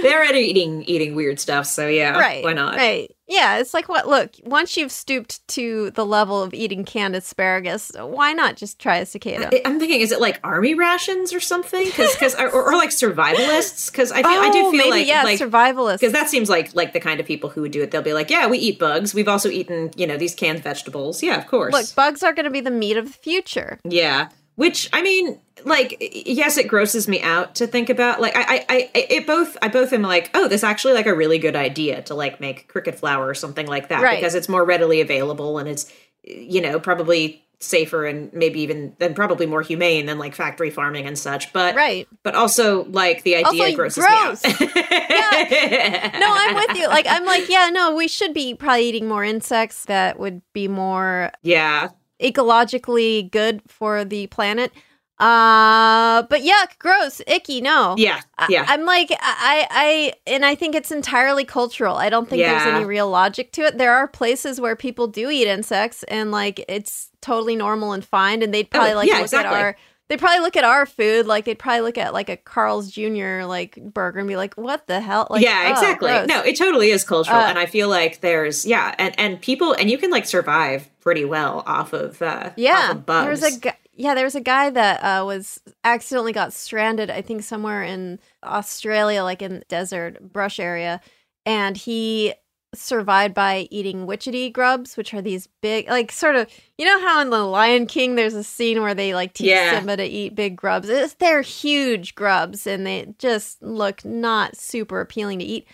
They're 0.00 0.18
already 0.18 0.40
eating 0.40 0.82
eating 0.84 1.14
weird 1.14 1.38
stuff, 1.38 1.66
so 1.66 1.86
yeah, 1.86 2.18
right 2.18 2.42
Why 2.42 2.52
not? 2.52 2.76
right 2.76 3.14
yeah 3.30 3.56
it's 3.58 3.72
like 3.72 3.88
what 3.88 4.06
look 4.06 4.32
once 4.44 4.76
you've 4.76 4.92
stooped 4.92 5.46
to 5.48 5.90
the 5.92 6.04
level 6.04 6.42
of 6.42 6.52
eating 6.52 6.84
canned 6.84 7.14
asparagus 7.16 7.90
why 7.98 8.32
not 8.34 8.56
just 8.56 8.78
try 8.78 8.96
a 8.96 9.06
cicada 9.06 9.48
I- 9.52 9.62
I'm 9.64 9.78
thinking, 9.78 10.00
is 10.02 10.12
it 10.12 10.20
like 10.20 10.38
army 10.44 10.74
rations 10.74 11.32
or 11.32 11.40
something? 11.40 11.84
Because, 11.84 12.34
or, 12.34 12.50
or 12.50 12.74
like 12.76 12.90
survivalists? 12.90 13.90
Because 13.90 14.10
I 14.12 14.22
feel, 14.22 14.30
I 14.32 14.50
do 14.50 14.58
Oh, 14.66 14.70
feel 14.70 14.78
maybe, 14.78 14.90
like, 14.90 15.06
yeah 15.06 15.22
like 15.22 15.38
survivalists. 15.40 16.00
because 16.00 16.12
that 16.12 16.28
seems 16.28 16.48
like 16.50 16.74
like 16.74 16.92
the 16.92 17.00
kind 17.00 17.20
of 17.20 17.26
people 17.26 17.48
who 17.50 17.62
would 17.62 17.70
do 17.72 17.82
it. 17.82 17.90
They'll 17.90 18.02
be 18.02 18.12
like, 18.12 18.30
yeah, 18.30 18.46
we 18.48 18.58
eat 18.58 18.78
bugs. 18.78 19.14
We've 19.14 19.28
also 19.28 19.48
eaten, 19.48 19.90
you 19.96 20.06
know, 20.06 20.16
these 20.16 20.34
canned 20.34 20.62
vegetables. 20.62 21.22
Yeah, 21.22 21.38
of 21.38 21.46
course. 21.46 21.72
look 21.72 21.94
bugs 21.94 22.22
are 22.22 22.32
going 22.32 22.44
to 22.44 22.50
be 22.50 22.60
the 22.60 22.70
meat 22.70 22.96
of 22.96 23.06
the 23.06 23.12
future 23.12 23.78
yeah, 23.84 24.28
which 24.60 24.90
I 24.92 25.00
mean, 25.00 25.40
like, 25.64 25.96
yes, 26.00 26.58
it 26.58 26.68
grosses 26.68 27.08
me 27.08 27.20
out 27.22 27.54
to 27.56 27.66
think 27.66 27.88
about. 27.88 28.20
Like, 28.20 28.36
I, 28.36 28.42
I, 28.42 28.66
I 28.68 28.90
it 29.10 29.26
both, 29.26 29.56
I 29.62 29.68
both 29.68 29.92
am 29.94 30.02
like, 30.02 30.30
oh, 30.34 30.48
this 30.48 30.62
actually 30.62 30.92
like 30.92 31.06
a 31.06 31.14
really 31.14 31.38
good 31.38 31.56
idea 31.56 32.02
to 32.02 32.14
like 32.14 32.40
make 32.40 32.68
cricket 32.68 32.94
flour 32.98 33.26
or 33.26 33.34
something 33.34 33.66
like 33.66 33.88
that 33.88 34.02
Right. 34.02 34.18
because 34.18 34.34
it's 34.34 34.48
more 34.48 34.64
readily 34.64 35.00
available 35.00 35.58
and 35.58 35.66
it's, 35.68 35.90
you 36.24 36.60
know, 36.60 36.78
probably 36.78 37.42
safer 37.62 38.06
and 38.06 38.32
maybe 38.32 38.60
even 38.60 38.94
then 38.98 39.12
probably 39.14 39.44
more 39.46 39.60
humane 39.62 40.06
than 40.06 40.18
like 40.18 40.34
factory 40.34 40.70
farming 40.70 41.06
and 41.06 41.18
such. 41.18 41.52
But 41.54 41.74
Right. 41.74 42.06
but 42.22 42.34
also 42.34 42.84
like 42.84 43.22
the 43.22 43.36
idea 43.36 43.62
Also, 43.64 43.76
grosses 43.76 44.04
gross. 44.04 44.44
me 44.44 44.50
out. 44.50 45.50
yeah, 45.50 46.18
no 46.18 46.26
i'm 46.30 46.54
with 46.54 46.76
you 46.76 46.86
like 46.88 47.06
i'm 47.08 47.24
like 47.26 47.48
yeah 47.50 47.68
no 47.70 47.94
we 47.94 48.08
should 48.08 48.32
be 48.32 48.54
probably 48.54 48.84
eating 48.86 49.06
more 49.08 49.22
insects 49.24 49.84
that 49.86 50.18
would 50.18 50.40
be 50.54 50.68
more 50.68 51.30
yeah. 51.42 51.88
Ecologically 52.22 53.30
good 53.30 53.62
for 53.66 54.04
the 54.04 54.26
planet 54.28 54.72
uh 55.18 56.22
but 56.30 56.40
yuck 56.40 56.78
gross 56.78 57.20
icky 57.26 57.60
no 57.60 57.94
Yeah. 57.98 58.20
Yeah. 58.48 58.64
I, 58.66 58.72
am 58.74 58.86
like 58.86 59.10
I, 59.20 59.66
I 59.70 60.12
and 60.26 60.46
I 60.46 60.54
think 60.54 60.74
it's 60.74 60.90
entirely 60.90 61.44
cultural. 61.44 61.96
I 61.96 62.08
don't 62.08 62.26
think 62.26 62.40
there's 62.42 62.62
any 62.74 62.86
real 62.86 63.10
logic 63.10 63.52
to 63.52 63.62
it. 63.62 63.76
There 63.76 63.92
are 63.92 64.08
places 64.08 64.62
where 64.62 64.74
people 64.76 65.06
do 65.08 65.28
eat 65.28 65.46
insects 65.46 66.04
and 66.04 66.30
like 66.30 66.64
it's 66.68 67.10
totally 67.20 67.54
normal 67.54 67.92
and 67.92 68.02
fine 68.02 68.42
and 68.42 68.54
they'd 68.54 68.70
probably 68.70 68.92
Oh, 68.92 68.96
like 68.96 69.08
yeah, 69.08 69.16
look 69.16 69.24
exactly. 69.24 69.54
at 69.58 69.62
our 69.62 69.76
they'd 70.10 70.18
probably 70.18 70.40
look 70.40 70.56
at 70.56 70.64
our 70.64 70.84
food 70.84 71.26
like 71.26 71.46
they'd 71.46 71.58
probably 71.58 71.80
look 71.80 71.96
at 71.96 72.12
like 72.12 72.28
a 72.28 72.36
Carl's 72.36 72.90
Jr. 72.90 73.44
like 73.44 73.76
burger 73.82 74.18
and 74.18 74.28
be 74.28 74.36
like, 74.36 74.54
"What 74.54 74.86
the 74.88 75.00
hell?" 75.00 75.26
Like, 75.30 75.42
yeah, 75.42 75.66
oh, 75.68 75.70
exactly. 75.72 76.10
gross. 76.10 76.26
No, 76.26 76.42
it 76.42 76.56
totally 76.58 76.90
is 76.90 77.04
cultural, 77.04 77.38
Uh, 77.40 77.46
and 77.48 77.58
I 77.58 77.64
feel 77.64 77.88
like 77.88 78.20
there's 78.20 78.66
yeah, 78.66 78.94
and 78.98 79.18
and 79.18 79.40
people 79.40 79.72
and 79.72 79.88
you 79.90 79.96
can 79.96 80.10
like 80.10 80.26
survive 80.26 80.90
pretty 81.00 81.24
well 81.24 81.62
off 81.66 81.94
of 81.94 82.20
uh, 82.20 82.50
Yeah, 82.56 82.72
off 82.90 82.90
of 82.96 83.06
bugs. 83.06 83.22
there 83.24 83.30
was 83.48 83.56
a 83.56 83.60
guy. 83.60 83.76
Yeah, 83.94 84.14
there 84.14 84.24
was 84.24 84.34
a 84.34 84.40
guy 84.40 84.70
that 84.70 85.00
uh, 85.02 85.24
was 85.26 85.60
accidentally 85.84 86.32
got 86.32 86.52
stranded. 86.54 87.10
I 87.10 87.20
think 87.22 87.42
somewhere 87.42 87.82
in 87.82 88.18
Australia, 88.42 89.22
like 89.22 89.42
in 89.42 89.54
the 89.60 89.64
desert 89.68 90.32
brush 90.32 90.58
area, 90.58 91.00
and 91.46 91.76
he 91.76 92.32
survived 92.74 93.34
by 93.34 93.66
eating 93.70 94.06
witchetty 94.06 94.52
grubs, 94.52 94.96
which 94.96 95.12
are 95.12 95.22
these 95.22 95.48
big, 95.60 95.88
like 95.88 96.12
sort 96.12 96.36
of. 96.36 96.48
You 96.78 96.86
know 96.86 97.00
how 97.00 97.20
in 97.20 97.30
the 97.30 97.44
Lion 97.44 97.86
King, 97.86 98.14
there's 98.14 98.34
a 98.34 98.44
scene 98.44 98.80
where 98.80 98.94
they 98.94 99.14
like 99.14 99.34
teach 99.34 99.48
Yeah. 99.48 99.76
Simba 99.76 99.96
to 99.96 100.04
eat 100.04 100.34
big 100.34 100.56
grubs. 100.56 100.88
It's, 100.88 101.14
they're 101.14 101.42
huge 101.42 102.14
grubs, 102.14 102.66
and 102.66 102.86
they 102.86 103.14
just 103.18 103.62
look 103.62 104.04
not 104.04 104.56
super 104.56 105.00
appealing 105.00 105.40
to 105.40 105.44
eat. 105.44 105.66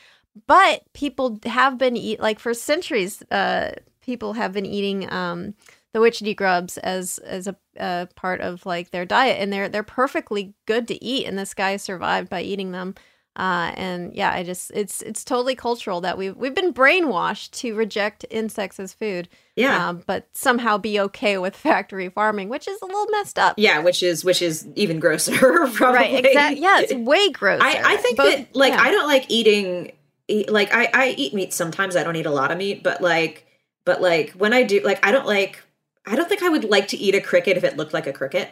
But 0.46 0.82
people 0.92 1.38
have 1.44 1.78
been 1.78 1.96
eat 1.96 2.20
like 2.20 2.38
for 2.38 2.54
centuries. 2.54 3.22
Uh, 3.30 3.72
people 4.02 4.34
have 4.34 4.52
been 4.52 4.66
eating 4.66 5.10
um, 5.12 5.54
the 5.92 5.98
witchetty 5.98 6.36
grubs 6.36 6.76
as 6.78 7.18
as 7.18 7.46
a, 7.46 7.56
a 7.78 8.08
part 8.16 8.40
of 8.40 8.66
like 8.66 8.90
their 8.90 9.06
diet, 9.06 9.38
and 9.40 9.52
they're 9.52 9.68
they're 9.68 9.82
perfectly 9.82 10.54
good 10.66 10.88
to 10.88 11.04
eat. 11.04 11.26
And 11.26 11.38
this 11.38 11.54
guy 11.54 11.76
survived 11.76 12.28
by 12.28 12.42
eating 12.42 12.72
them. 12.72 12.94
Uh, 13.36 13.70
and 13.76 14.14
yeah, 14.14 14.32
I 14.32 14.42
just 14.42 14.70
it's 14.74 15.02
it's 15.02 15.22
totally 15.22 15.54
cultural 15.54 16.00
that 16.00 16.16
we've 16.16 16.34
we've 16.34 16.54
been 16.54 16.72
brainwashed 16.72 17.50
to 17.52 17.74
reject 17.74 18.24
insects 18.30 18.80
as 18.80 18.94
food. 18.94 19.28
Yeah. 19.56 19.88
um, 19.88 20.02
but 20.06 20.26
somehow 20.32 20.78
be 20.78 20.98
okay 21.00 21.36
with 21.36 21.54
factory 21.68 22.08
farming, 22.08 22.48
which 22.48 22.66
is 22.66 22.80
a 22.80 22.86
little 22.86 23.06
messed 23.10 23.38
up. 23.38 23.54
yeah, 23.58 23.80
which 23.80 24.02
is 24.02 24.24
which 24.24 24.40
is 24.40 24.66
even 24.74 24.98
grosser. 25.00 25.36
Probably. 25.74 25.98
right. 25.98 26.24
Exactly. 26.24 26.62
Yeah, 26.62 26.80
it's 26.80 26.94
way 27.08 27.30
grosser. 27.30 27.62
I, 27.62 27.82
I 27.84 27.96
think 27.98 28.16
Both- 28.16 28.34
that 28.36 28.56
like 28.56 28.72
yeah. 28.72 28.80
I 28.80 28.90
don't 28.90 29.06
like 29.06 29.26
eating 29.28 29.92
eat, 30.28 30.50
like 30.50 30.72
I, 30.74 30.88
I 30.94 31.14
eat 31.18 31.34
meat 31.34 31.52
sometimes 31.52 31.94
I 31.94 32.02
don't 32.04 32.16
eat 32.16 32.26
a 32.26 32.30
lot 32.30 32.50
of 32.50 32.58
meat 32.58 32.82
but 32.82 33.00
like 33.02 33.46
but 33.84 34.00
like 34.00 34.30
when 34.32 34.52
I 34.54 34.62
do 34.62 34.80
like 34.80 35.04
I 35.06 35.12
don't 35.12 35.26
like 35.26 35.62
I 36.06 36.16
don't 36.16 36.28
think 36.28 36.42
I 36.42 36.48
would 36.48 36.64
like 36.64 36.88
to 36.88 36.96
eat 36.96 37.14
a 37.14 37.20
cricket 37.20 37.56
if 37.56 37.64
it 37.64 37.76
looked 37.76 37.92
like 37.92 38.06
a 38.06 38.12
cricket 38.12 38.48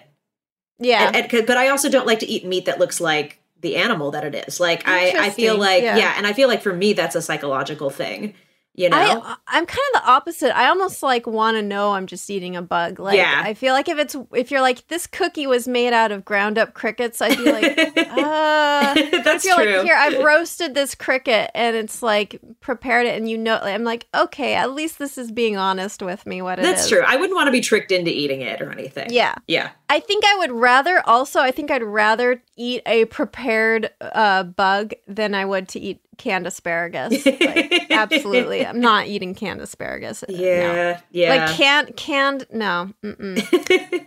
yeah. 0.78 1.11
and, 1.14 1.32
and- 1.32 1.47
but 1.47 1.57
I 1.57 1.68
also 1.68 1.89
don't 1.89 2.07
like 2.07 2.18
to 2.20 2.26
eat 2.26 2.45
meat 2.45 2.66
that 2.66 2.78
looks 2.78 3.01
like 3.01 3.41
the 3.65 3.77
animal 3.77 4.11
that 4.11 4.25
it 4.25 4.47
is 4.47 4.61
like 4.61 4.87
I, 4.87 5.27
I 5.27 5.31
feel 5.31 5.57
like 5.57 5.83
yeah. 5.83 5.97
yeah. 5.97 6.15
and 6.19 6.27
I 6.27 6.35
feel 6.35 6.49
like 6.49 6.62
for 6.62 6.73
me 6.73 6.93
that's 6.93 7.17
a 7.17 7.23
psychological 7.23 7.89
thing 7.89 8.35
You 8.77 8.89
know, 8.89 8.97
I, 8.97 9.37
I'm 9.47 9.66
kind 9.66 9.79
of 9.95 10.03
the 10.03 10.09
opposite. 10.11 10.57
I 10.57 10.68
almost 10.68 11.01
like 11.01 11.29
want 11.29 11.57
to 11.57 11.62
know 11.62 11.93
I'm 11.93 12.09
just 12.09 12.29
eating 12.29 12.57
a 12.57 12.62
bug. 12.62 12.99
Like, 12.99 13.16
Yeah. 13.16 13.41
I 13.45 13.55
feel 13.55 13.72
like 13.72 13.89
if 13.89 13.99
it's 13.99 14.16
if 14.33 14.51
you're 14.51 14.61
like 14.62 14.89
this 14.89 15.07
cookie 15.07 15.47
was 15.47 15.68
made 15.68 15.93
out 15.93 16.11
of 16.11 16.25
ground 16.25 16.59
up 16.59 16.75
crickets, 16.75 17.22
I'd 17.22 17.39
be 17.39 17.53
like, 17.53 17.64
uh, 18.25 18.95
That's 19.22 19.45
true. 19.45 19.55
like 19.55 19.85
here, 19.85 19.95
I've 19.95 20.22
roasted 20.25 20.75
this 20.75 20.95
cricket 20.97 21.53
and 21.55 21.77
it's 21.77 22.03
like 22.03 22.41
prepared 22.61 23.07
it, 23.07 23.16
and 23.16 23.29
you 23.31 23.39
know, 23.39 23.59
I'm 23.62 23.85
like, 23.85 24.07
okay, 24.14 24.55
at 24.55 24.72
least 24.72 24.99
this 24.99 25.18
is 25.18 25.31
being 25.31 25.57
honest 25.57 26.03
with 26.03 26.27
me. 26.27 26.43
What 26.43 26.59
it 26.59 26.62
That's 26.62 26.83
is. 26.85 26.89
true. 26.91 27.03
I 27.07 27.14
wouldn't 27.16 27.37
want 27.37 27.47
to 27.47 27.53
be 27.53 27.61
tricked 27.61 27.93
into 27.93 28.11
eating 28.11 28.41
it 28.41 28.61
or 28.61 28.72
anything. 28.72 29.09
Yeah. 29.11 29.37
Yeah. 29.47 29.70
I 29.89 30.01
think 30.01 30.25
I 30.25 30.37
would 30.39 30.51
rather 30.53 31.01
also 31.07 31.39
I 31.41 31.53
think 31.53 31.70
I'd 31.70 31.83
rather 31.85 32.43
eat 32.57 32.83
a 32.87 33.05
prepared 33.05 33.91
uh, 34.01 34.43
bug 34.43 34.95
than 35.07 35.35
I 35.35 35.45
would 35.45 35.68
to 35.68 35.81
eat 35.81 36.01
canned 36.19 36.47
asparagus. 36.47 37.25
Like, 37.27 37.87
absolutely. 37.91 38.65
I'm 38.67 38.81
not 38.81 39.07
eating 39.07 39.35
canned 39.35 39.61
asparagus. 39.61 40.25
No. 40.29 40.35
Yeah. 40.37 41.01
Yeah. 41.11 41.29
Like 41.35 41.57
canned 41.57 41.97
canned 41.97 42.47
no. 42.53 42.93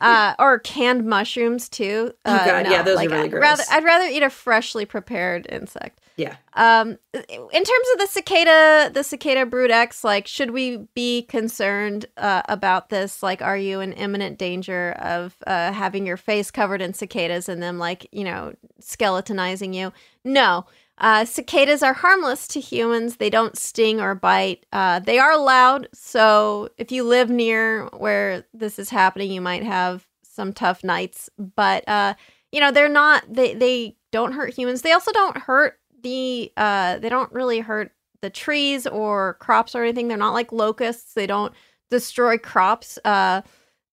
Uh, 0.02 0.36
or 0.40 0.60
canned 0.60 1.06
mushrooms 1.06 1.70
too. 1.70 2.14
Uh, 2.26 2.38
Oh, 2.42 2.46
God, 2.46 2.64
no. 2.66 2.72
yeah, 2.72 2.82
those 2.84 2.94
are 2.94 2.96
like, 2.98 3.10
really 3.10 3.24
I'd 3.26 3.34
rather 3.34 3.56
gross. 3.58 3.72
I'd 3.72 3.84
rather 3.84 4.06
eat 4.06 4.24
a 4.24 4.30
freshly 4.30 4.86
prepared 4.86 5.48
insect. 5.50 6.00
yeah. 6.18 6.36
Um, 6.54 6.98
in 7.14 7.64
terms 7.64 7.88
of 7.94 8.00
the 8.00 8.08
cicada, 8.10 8.90
the 8.94 9.04
cicada 9.04 9.46
brood 9.46 9.70
X, 9.72 10.04
like, 10.04 10.26
should 10.28 10.52
we 10.52 10.88
be 10.96 11.22
concerned 11.24 12.06
uh, 12.18 12.42
about 12.50 12.90
this? 12.90 13.22
Like, 13.22 13.42
are 13.44 13.58
you 13.58 13.80
in 13.80 13.94
imminent 13.94 14.38
danger 14.40 14.94
of 15.00 15.36
uh, 15.46 15.72
having 15.72 16.06
your 16.08 16.18
face 16.18 16.50
covered 16.52 16.82
in 16.82 16.94
cicadas 16.94 17.48
and 17.50 17.62
them, 17.62 17.78
like, 17.78 18.08
you 18.12 18.24
know, 18.24 18.54
skeletonizing 18.82 19.74
you? 19.76 19.94
No. 20.24 20.66
Uh, 21.00 21.26
cicadas 21.26 21.84
are 21.84 21.94
harmless 21.94 22.48
to 22.48 22.60
humans. 22.60 23.18
They 23.18 23.30
don't 23.30 23.58
sting 23.58 24.02
or 24.02 24.16
bite. 24.16 24.66
Uh, 24.72 25.00
they 25.00 25.20
are 25.20 25.38
loud. 25.38 25.88
So 25.94 26.70
if 26.78 26.92
you 26.92 27.04
live 27.04 27.30
near 27.30 27.86
where 27.98 28.46
this 28.54 28.80
is 28.80 28.90
happening, 28.90 29.32
you 29.32 29.42
might 29.42 29.64
have 29.64 30.08
some 30.24 30.54
tough 30.54 30.84
nights. 30.84 31.30
But 31.38 31.88
uh, 31.88 32.16
you 32.52 32.60
know, 32.60 32.72
they're 32.72 32.90
not. 32.90 33.24
They 33.32 33.54
they 33.54 33.96
don't 34.12 34.34
hurt 34.34 34.54
humans. 34.54 34.82
They 34.82 34.92
also 34.92 35.12
don't 35.12 35.38
hurt 35.38 35.80
the. 36.02 36.52
Uh, 36.58 36.98
they 36.98 37.10
don't 37.10 37.32
really 37.32 37.60
hurt 37.60 37.92
the 38.22 38.30
trees 38.32 38.88
or 38.88 39.36
crops 39.36 39.76
or 39.76 39.84
anything. 39.84 40.08
They're 40.08 40.18
not 40.18 40.34
like 40.34 40.52
locusts. 40.52 41.14
They 41.14 41.28
don't 41.28 41.54
destroy 41.92 42.38
crops. 42.38 42.98
Uh, 43.06 43.42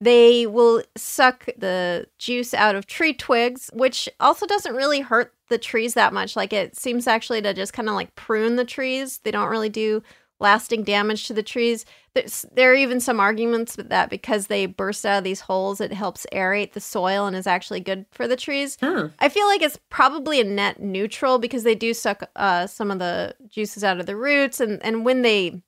they 0.00 0.46
will 0.46 0.82
suck 0.96 1.46
the 1.56 2.06
juice 2.18 2.52
out 2.54 2.74
of 2.74 2.86
tree 2.86 3.14
twigs, 3.14 3.70
which 3.72 4.08
also 4.20 4.46
doesn't 4.46 4.74
really 4.74 5.00
hurt 5.00 5.33
the 5.48 5.58
trees 5.58 5.94
that 5.94 6.12
much. 6.12 6.36
Like 6.36 6.52
it 6.52 6.76
seems 6.76 7.06
actually 7.06 7.42
to 7.42 7.54
just 7.54 7.72
kind 7.72 7.88
of 7.88 7.94
like 7.94 8.14
prune 8.14 8.56
the 8.56 8.64
trees. 8.64 9.18
They 9.18 9.30
don't 9.30 9.50
really 9.50 9.68
do 9.68 10.02
lasting 10.40 10.84
damage 10.84 11.26
to 11.26 11.34
the 11.34 11.42
trees. 11.42 11.84
There's, 12.14 12.44
there 12.52 12.72
are 12.72 12.76
even 12.76 13.00
some 13.00 13.20
arguments 13.20 13.76
that 13.76 14.10
because 14.10 14.46
they 14.46 14.66
burst 14.66 15.06
out 15.06 15.18
of 15.18 15.24
these 15.24 15.40
holes, 15.40 15.80
it 15.80 15.92
helps 15.92 16.26
aerate 16.32 16.72
the 16.72 16.80
soil 16.80 17.26
and 17.26 17.36
is 17.36 17.46
actually 17.46 17.80
good 17.80 18.06
for 18.10 18.28
the 18.28 18.36
trees. 18.36 18.76
Huh. 18.80 19.08
I 19.18 19.28
feel 19.28 19.46
like 19.46 19.62
it's 19.62 19.78
probably 19.90 20.40
a 20.40 20.44
net 20.44 20.80
neutral 20.80 21.38
because 21.38 21.62
they 21.62 21.74
do 21.74 21.94
suck 21.94 22.28
uh, 22.36 22.66
some 22.66 22.90
of 22.90 22.98
the 22.98 23.34
juices 23.48 23.84
out 23.84 24.00
of 24.00 24.06
the 24.06 24.16
roots, 24.16 24.60
and 24.60 24.84
and 24.84 25.04
when 25.04 25.22
they 25.22 25.62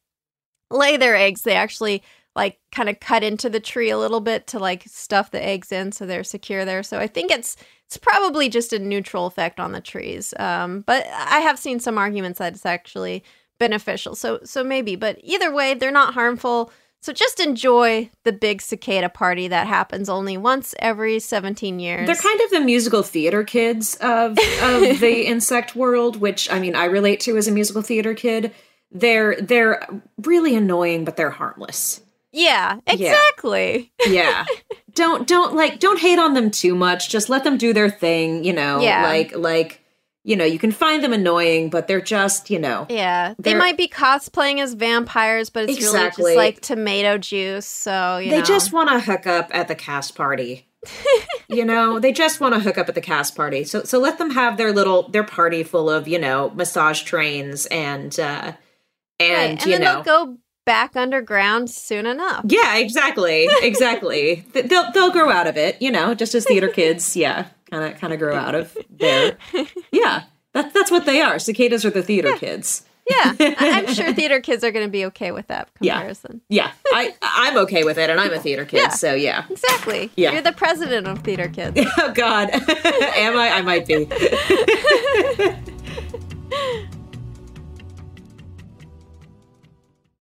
lay 0.70 0.97
their 0.97 1.16
eggs, 1.16 1.43
they 1.43 1.55
actually 1.55 2.03
like 2.35 2.59
kind 2.70 2.89
of 2.89 3.01
cut 3.01 3.24
into 3.24 3.49
the 3.49 3.61
tree 3.61 3.89
a 3.89 3.99
little 3.99 4.20
bit 4.20 4.47
to 4.49 4.59
like 4.59 4.85
stuff 4.87 5.31
the 5.31 5.43
eggs 5.43 5.72
in 5.72 5.91
so 5.91 6.05
they're 6.05 6.22
secure 6.22 6.64
there. 6.64 6.83
So 6.83 6.99
I 6.99 7.07
think 7.07 7.31
it's 7.31 7.57
it's 7.87 7.97
probably 7.97 8.49
just 8.49 8.72
a 8.72 8.78
neutral 8.78 9.26
effect 9.26 9.61
on 9.61 9.72
the 9.72 9.80
trees. 9.80 10.34
Um, 10.39 10.80
but 10.80 11.07
I 11.07 11.39
have 11.41 11.59
seen 11.59 11.78
some 11.80 11.99
arguments 11.99 12.39
that 12.41 12.55
it's 12.55 12.66
actually 12.66 13.22
beneficial. 13.59 14.14
So 14.14 14.41
so 14.45 14.64
maybe, 14.64 14.97
but 14.97 15.18
either 15.22 15.53
way, 15.53 15.74
they're 15.74 15.91
not 15.93 16.14
harmful. 16.14 16.72
So 17.01 17.12
just 17.12 17.39
enjoy 17.39 18.11
the 18.24 18.32
big 18.32 18.61
cicada 18.61 19.09
party 19.09 19.47
that 19.49 19.68
happens 19.68 20.09
only 20.09 20.37
once 20.37 20.74
every 20.80 21.20
17 21.20 21.78
years. 21.78 22.07
They're 22.07 22.16
kind 22.16 22.41
of 22.41 22.51
the 22.51 22.61
musical 22.61 23.05
theater 23.05 23.45
kids 23.45 23.95
of 24.01 24.32
of 24.32 24.80
the 25.01 25.26
insect 25.26 25.76
world, 25.76 26.16
which 26.20 26.51
I 26.51 26.59
mean 26.59 26.74
I 26.74 26.87
relate 26.87 27.20
to 27.20 27.37
as 27.37 27.47
a 27.47 27.53
musical 27.53 27.82
theater 27.82 28.14
kid. 28.14 28.53
They're 28.91 29.41
they're 29.41 29.87
really 30.22 30.57
annoying, 30.57 31.05
but 31.05 31.16
they're 31.16 31.30
harmless. 31.30 32.01
yeah, 32.32 32.80
exactly. 32.87 33.93
Yeah. 34.07 34.45
don't 34.97 35.29
don't 35.29 35.55
like 35.55 35.79
don't 35.79 36.01
hate 36.01 36.19
on 36.19 36.35
them 36.35 36.51
too 36.51 36.75
much. 36.75 37.09
Just 37.09 37.29
let 37.29 37.45
them 37.45 37.57
do 37.57 37.73
their 37.73 37.89
thing, 37.89 38.43
you 38.43 38.53
know. 38.53 38.81
Yeah. 38.81 39.05
Like 39.05 39.37
like 39.37 39.81
you 40.25 40.35
know, 40.35 40.45
you 40.45 40.59
can 40.59 40.73
find 40.73 41.05
them 41.05 41.13
annoying, 41.13 41.71
but 41.71 41.87
they're 41.87 42.01
just, 42.01 42.51
you 42.51 42.59
know. 42.59 42.85
Yeah, 42.91 43.35
they 43.39 43.55
might 43.55 43.77
be 43.77 43.87
cosplaying 43.87 44.59
as 44.59 44.75
vampires, 44.75 45.51
but 45.51 45.71
it's 45.71 45.81
really 45.81 46.09
just 46.09 46.19
like 46.19 46.61
tomato 46.61 47.17
juice. 47.17 47.65
So 47.65 48.19
you 48.19 48.31
they 48.31 48.39
know. 48.39 48.45
just 48.45 48.73
want 48.73 48.89
to 48.89 48.99
hook 48.99 49.29
up 49.29 49.51
at 49.53 49.69
the 49.69 49.77
cast 49.77 50.17
party. 50.17 50.67
you 51.49 51.65
know, 51.65 52.01
they 52.01 52.11
just 52.11 52.41
want 52.41 52.55
to 52.55 52.61
hook 52.61 52.77
up 52.77 52.89
at 52.89 52.97
the 52.97 53.01
cast 53.01 53.37
party. 53.37 53.63
So 53.63 53.85
so 53.85 54.01
let 54.01 54.19
them 54.19 54.31
have 54.31 54.57
their 54.57 54.73
little 54.73 55.09
their 55.09 55.23
party 55.23 55.63
full 55.63 55.89
of, 55.89 56.09
you 56.09 56.19
know, 56.19 56.51
massage 56.57 57.03
trains 57.03 57.67
and 57.67 58.19
uh 58.19 58.53
and, 59.19 59.33
Right, 59.33 59.51
and 59.51 59.65
you 59.65 59.73
then 59.73 59.81
know 59.81 60.03
they'll 60.03 60.27
go 60.27 60.39
back 60.67 60.95
underground 60.97 61.71
soon 61.71 62.05
enough. 62.05 62.45
Yeah, 62.49 62.77
exactly. 62.77 63.49
Exactly. 63.62 64.45
Th- 64.53 64.67
they'll 64.67 64.93
they'll 64.93 65.11
grow 65.12 65.31
out 65.31 65.47
of 65.47 65.57
it, 65.57 65.81
you 65.81 65.91
know, 65.91 66.12
just 66.14 66.35
as 66.35 66.45
theater 66.45 66.69
kids, 66.69 67.17
yeah, 67.17 67.47
kind 67.71 67.85
of 67.95 67.99
kind 67.99 68.12
of 68.12 68.19
grow 68.19 68.37
out 68.37 68.55
of 68.55 68.77
there. 68.91 69.39
Yeah. 69.91 70.25
That's 70.53 70.75
that's 70.75 70.91
what 70.91 71.07
they 71.07 71.21
are. 71.23 71.39
Cicadas 71.39 71.85
are 71.85 71.91
the 71.91 72.03
theater 72.03 72.37
kids. 72.37 72.83
Yeah, 73.09 73.35
I'm 73.59 73.87
sure 73.95 74.12
theater 74.12 74.41
kids 74.41 74.64
are 74.64 74.73
going 74.73 74.85
to 74.85 74.91
be 74.91 75.05
okay 75.07 75.31
with 75.31 75.47
that 75.47 75.69
Yeah. 75.81 75.95
comparison. 75.95 76.41
Yeah. 76.49 76.73
I 76.93 77.14
I'm 77.23 77.57
okay 77.59 77.85
with 77.85 77.99
it 77.99 78.11
and 78.11 78.21
I'm 78.21 78.33
a 78.33 78.41
theater 78.41 78.64
kid, 78.64 78.79
Yeah. 78.79 78.89
so 78.89 79.14
yeah. 79.14 79.45
Exactly. 79.49 80.11
Yeah. 80.17 80.33
You're 80.33 80.43
the 80.43 80.51
president 80.53 81.07
of 81.07 81.21
theater 81.21 81.49
kids. 81.49 81.79
Oh 81.99 82.12
god. 82.12 82.51
Am 82.53 83.37
I? 83.37 83.51
I 83.51 83.62
might 83.62 83.87
be. 83.87 84.07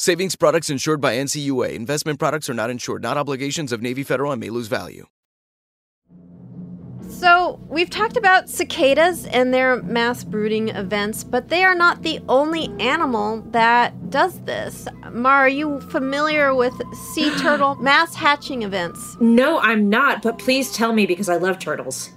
Savings 0.00 0.36
products 0.36 0.70
insured 0.70 1.00
by 1.00 1.16
NCUA. 1.16 1.74
Investment 1.74 2.20
products 2.20 2.48
are 2.48 2.54
not 2.54 2.70
insured, 2.70 3.02
not 3.02 3.16
obligations 3.16 3.72
of 3.72 3.82
Navy 3.82 4.04
Federal 4.04 4.30
and 4.30 4.38
may 4.38 4.48
lose 4.48 4.68
value. 4.68 5.06
So, 7.08 7.58
we've 7.68 7.90
talked 7.90 8.16
about 8.16 8.48
cicadas 8.48 9.26
and 9.26 9.52
their 9.52 9.82
mass 9.82 10.22
brooding 10.22 10.68
events, 10.68 11.24
but 11.24 11.48
they 11.48 11.64
are 11.64 11.74
not 11.74 12.04
the 12.04 12.20
only 12.28 12.72
animal 12.78 13.42
that 13.50 14.08
does 14.08 14.40
this. 14.42 14.86
Mar, 15.10 15.38
are 15.38 15.48
you 15.48 15.80
familiar 15.80 16.54
with 16.54 16.74
sea 16.94 17.34
turtle 17.38 17.74
mass 17.74 18.14
hatching 18.14 18.62
events? 18.62 19.16
No, 19.18 19.58
I'm 19.58 19.88
not, 19.88 20.22
but 20.22 20.38
please 20.38 20.70
tell 20.72 20.92
me 20.92 21.06
because 21.06 21.28
I 21.28 21.38
love 21.38 21.58
turtles. 21.58 22.08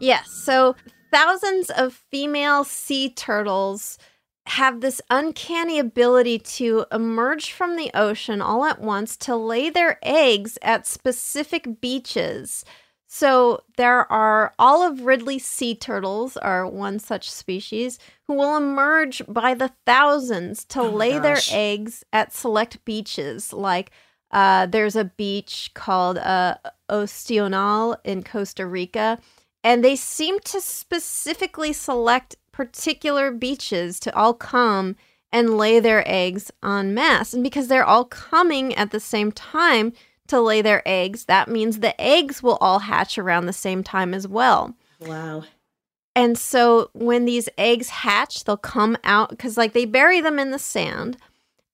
Yes. 0.00 0.28
So, 0.28 0.74
thousands 1.12 1.70
of 1.70 2.02
female 2.10 2.64
sea 2.64 3.10
turtles 3.10 3.96
have 4.46 4.80
this 4.80 5.00
uncanny 5.08 5.78
ability 5.78 6.38
to 6.38 6.84
emerge 6.90 7.52
from 7.52 7.76
the 7.76 7.90
ocean 7.94 8.42
all 8.42 8.64
at 8.64 8.80
once 8.80 9.16
to 9.16 9.36
lay 9.36 9.70
their 9.70 9.98
eggs 10.02 10.58
at 10.62 10.86
specific 10.86 11.80
beaches. 11.80 12.64
So 13.06 13.62
there 13.76 14.10
are 14.10 14.54
olive 14.58 15.02
ridley 15.02 15.38
sea 15.38 15.74
turtles 15.74 16.36
are 16.36 16.66
one 16.66 16.98
such 16.98 17.30
species 17.30 17.98
who 18.26 18.34
will 18.34 18.56
emerge 18.56 19.22
by 19.28 19.54
the 19.54 19.72
thousands 19.86 20.64
to 20.66 20.80
Oh 20.80 20.90
lay 20.90 21.18
their 21.18 21.38
eggs 21.52 22.04
at 22.12 22.32
select 22.32 22.84
beaches 22.84 23.52
like 23.52 23.90
uh, 24.32 24.66
there's 24.66 24.96
a 24.96 25.04
beach 25.04 25.70
called 25.74 26.16
uh, 26.18 26.56
Ostional 26.90 27.96
in 28.02 28.22
Costa 28.22 28.66
Rica, 28.66 29.18
and 29.62 29.84
they 29.84 29.94
seem 29.94 30.40
to 30.40 30.60
specifically 30.60 31.72
select 31.72 32.36
particular 32.52 33.30
beaches 33.30 33.98
to 34.00 34.14
all 34.14 34.34
come 34.34 34.96
and 35.32 35.56
lay 35.56 35.80
their 35.80 36.04
eggs 36.06 36.50
en 36.62 36.94
masse. 36.94 37.32
And 37.32 37.42
because 37.42 37.68
they're 37.68 37.84
all 37.84 38.04
coming 38.04 38.74
at 38.74 38.90
the 38.90 39.00
same 39.00 39.32
time 39.32 39.92
to 40.28 40.40
lay 40.40 40.62
their 40.62 40.82
eggs, 40.86 41.24
that 41.24 41.48
means 41.48 41.78
the 41.78 41.98
eggs 42.00 42.42
will 42.42 42.58
all 42.60 42.80
hatch 42.80 43.18
around 43.18 43.46
the 43.46 43.52
same 43.52 43.82
time 43.82 44.12
as 44.14 44.28
well. 44.28 44.74
Wow. 45.00 45.44
And 46.14 46.36
so 46.36 46.90
when 46.92 47.24
these 47.24 47.48
eggs 47.56 47.88
hatch, 47.88 48.44
they'll 48.44 48.58
come 48.58 48.98
out 49.02 49.30
because 49.30 49.56
like 49.56 49.72
they 49.72 49.86
bury 49.86 50.20
them 50.20 50.38
in 50.38 50.50
the 50.50 50.58
sand 50.58 51.16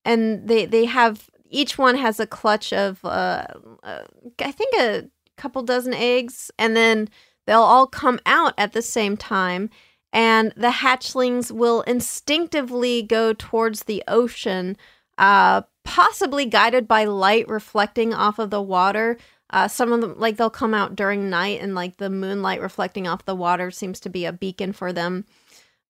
and 0.05 0.47
they 0.49 0.65
they 0.65 0.85
have 0.85 1.29
each 1.51 1.77
one 1.77 1.97
has 1.97 2.21
a 2.21 2.27
clutch 2.27 2.73
of 2.73 3.05
uh, 3.05 3.47
uh 3.83 4.05
I 4.39 4.53
think 4.53 4.75
a 4.79 5.09
couple 5.37 5.63
dozen 5.63 5.95
eggs 5.95 6.51
and 6.59 6.77
then 6.77 7.09
they'll 7.47 7.61
all 7.61 7.87
come 7.87 8.21
out 8.27 8.55
at 8.57 8.73
the 8.73 8.83
same 8.83 9.17
time 9.17 9.71
and 10.13 10.53
the 10.57 10.71
hatchlings 10.71 11.51
will 11.51 11.83
instinctively 11.83 13.03
go 13.03 13.33
towards 13.33 13.85
the 13.85 14.03
ocean 14.09 14.77
uh 15.19 15.63
possibly 15.85 16.45
guided 16.47 16.87
by 16.87 17.05
light 17.05 17.49
reflecting 17.49 18.13
off 18.15 18.39
of 18.39 18.51
the 18.51 18.63
water 18.63 19.17
uh, 19.51 19.67
some 19.67 19.95
of 19.95 20.03
them, 20.03 20.15
like 20.19 20.37
they'll 20.37 20.51
come 20.51 20.75
out 20.75 20.95
during 20.95 21.31
night, 21.31 21.63
and 21.63 21.75
like 21.75 21.97
the 21.97 22.11
moonlight 22.11 22.61
reflecting 22.61 23.09
off 23.09 23.25
the 23.25 23.35
water 23.35 23.71
seems 23.71 23.99
to 24.01 24.11
be 24.11 24.27
a 24.27 24.33
beacon 24.33 24.75
for 24.75 24.93
them. 24.93 25.25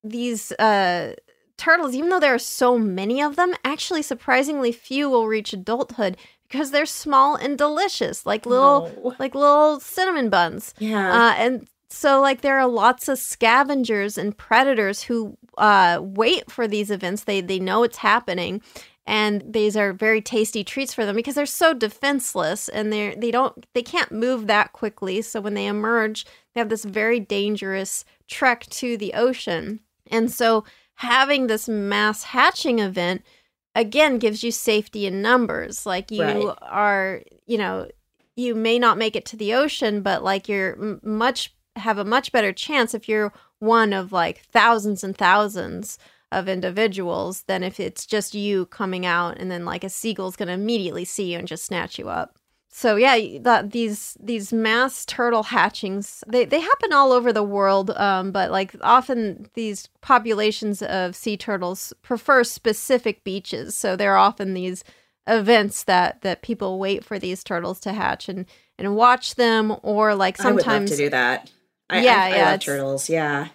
These 0.05 0.53
uh, 0.53 1.15
turtles, 1.57 1.93
even 1.93 2.09
though 2.09 2.21
there 2.21 2.35
are 2.35 2.39
so 2.39 2.79
many 2.79 3.21
of 3.21 3.35
them, 3.35 3.55
actually 3.65 4.03
surprisingly 4.03 4.71
few 4.71 5.11
will 5.11 5.27
reach 5.27 5.53
adulthood 5.53 6.17
because 6.45 6.71
they're 6.71 6.87
small 6.87 7.35
and 7.35 7.59
delicious, 7.59 8.25
like 8.25 8.47
little, 8.47 8.93
Oh. 9.03 9.17
like 9.19 9.35
little 9.35 9.81
cinnamon 9.81 10.31
buns. 10.31 10.73
Yeah. 10.79 11.13
Uh, 11.13 11.33
and 11.37 11.69
so, 11.91 12.21
like, 12.21 12.41
there 12.43 12.59
are 12.59 12.67
lots 12.69 13.09
of 13.09 13.19
scavengers 13.19 14.19
and 14.19 14.37
predators 14.37 15.03
who 15.05 15.37
uh, 15.57 15.99
wait 16.03 16.51
for 16.51 16.69
these 16.69 16.91
events. 16.91 17.25
They 17.25 17.41
they 17.41 17.59
know 17.59 17.83
it's 17.83 17.99
happening, 17.99 18.61
and 19.07 19.43
these 19.47 19.77
are 19.77 19.93
very 19.93 20.21
tasty 20.21 20.63
treats 20.65 20.93
for 20.93 21.07
them 21.07 21.17
because 21.17 21.35
they're 21.35 21.47
so 21.47 21.73
defenseless 21.75 22.69
and 22.69 22.93
they 22.93 23.15
they 23.15 23.31
don't 23.31 23.67
they 23.75 23.83
can't 23.83 24.13
move 24.13 24.47
that 24.49 24.73
quickly. 24.73 25.23
So 25.23 25.41
when 25.41 25.55
they 25.55 25.67
emerge, 25.67 26.25
they 26.55 26.61
have 26.61 26.69
this 26.69 26.85
very 26.85 27.21
dangerous 27.21 28.05
trek 28.29 28.67
to 28.67 28.97
the 28.99 29.15
ocean. 29.15 29.81
And 30.11 30.31
so 30.31 30.65
having 30.97 31.47
this 31.47 31.69
mass 31.69 32.23
hatching 32.25 32.81
event 32.81 33.23
again 33.75 34.19
gives 34.19 34.43
you 34.43 34.51
safety 34.51 35.07
in 35.07 35.23
numbers. 35.23 35.87
Like 35.87 36.11
you 36.11 36.23
Right. 36.23 36.59
are, 36.63 37.23
you 37.47 37.57
know, 37.57 37.89
you 38.37 38.55
may 38.55 38.79
not 38.79 38.99
make 38.99 39.17
it 39.17 39.25
to 39.27 39.37
the 39.37 39.55
ocean, 39.55 40.03
but 40.03 40.23
like 40.23 40.49
you're 40.49 40.73
m- 40.73 41.01
much 41.03 41.55
have 41.79 41.99
a 41.99 42.05
much 42.05 42.33
better 42.33 42.53
chance 42.53 42.95
if 42.95 43.09
you're 43.09 43.33
one 43.59 43.93
of 43.93 44.13
like 44.13 44.41
thousands 44.53 45.03
and 45.03 45.17
thousands 45.17 45.99
of 46.31 46.49
individuals 46.49 47.43
than 47.43 47.63
if 47.63 47.81
it's 47.81 48.05
just 48.05 48.35
you 48.35 48.67
coming 48.67 49.07
out 49.07 49.39
and 49.39 49.51
then 49.51 49.65
like 49.65 49.85
a 49.85 49.89
seagull's 49.89 50.37
going 50.37 50.49
to 50.49 50.53
immediately 50.53 51.05
see 51.05 51.33
you 51.33 51.39
and 51.39 51.49
just 51.49 51.65
snatch 51.65 51.99
you 51.99 52.09
up. 52.09 52.39
So 52.71 52.97
yeah, 52.97 53.39
that 53.41 53.71
these 53.71 54.17
these 54.21 54.53
mass 54.53 55.07
turtle 55.07 55.45
hatchings 55.45 56.23
they 56.29 56.45
they 56.45 56.61
happen 56.61 56.93
all 56.93 57.13
over 57.13 57.33
the 57.33 57.43
world, 57.43 57.91
um, 57.93 58.31
but 58.31 58.51
like 58.51 58.77
often 58.83 59.49
these 59.55 59.89
populations 60.03 60.83
of 60.83 61.17
sea 61.17 61.37
turtles 61.37 61.95
prefer 62.03 62.45
specific 62.45 63.25
beaches. 63.25 63.75
So 63.75 63.97
there 63.97 64.13
are 64.13 64.19
often 64.19 64.55
these 64.55 64.85
events 65.27 65.85
that 65.85 66.21
that 66.23 66.43
people 66.43 66.79
wait 66.79 67.05
for 67.05 67.19
these 67.19 67.43
turtles 67.43 67.81
to 67.81 67.93
hatch 67.93 68.29
and 68.29 68.45
and 68.79 68.95
watch 68.95 69.35
them, 69.35 69.75
or 69.83 70.15
like 70.15 70.39
I 70.39 70.53
would 70.53 70.57
love 70.57 70.65
sometimes 70.65 70.91
to 70.91 70.97
do 70.97 71.11
that. 71.11 71.51
I, 71.91 72.03
Yeah, 72.03 72.21
I, 72.23 72.27
I 72.27 72.37
yeah, 72.37 72.51
love 72.53 72.61
turtles. 72.61 73.09
Yeah. 73.09 73.49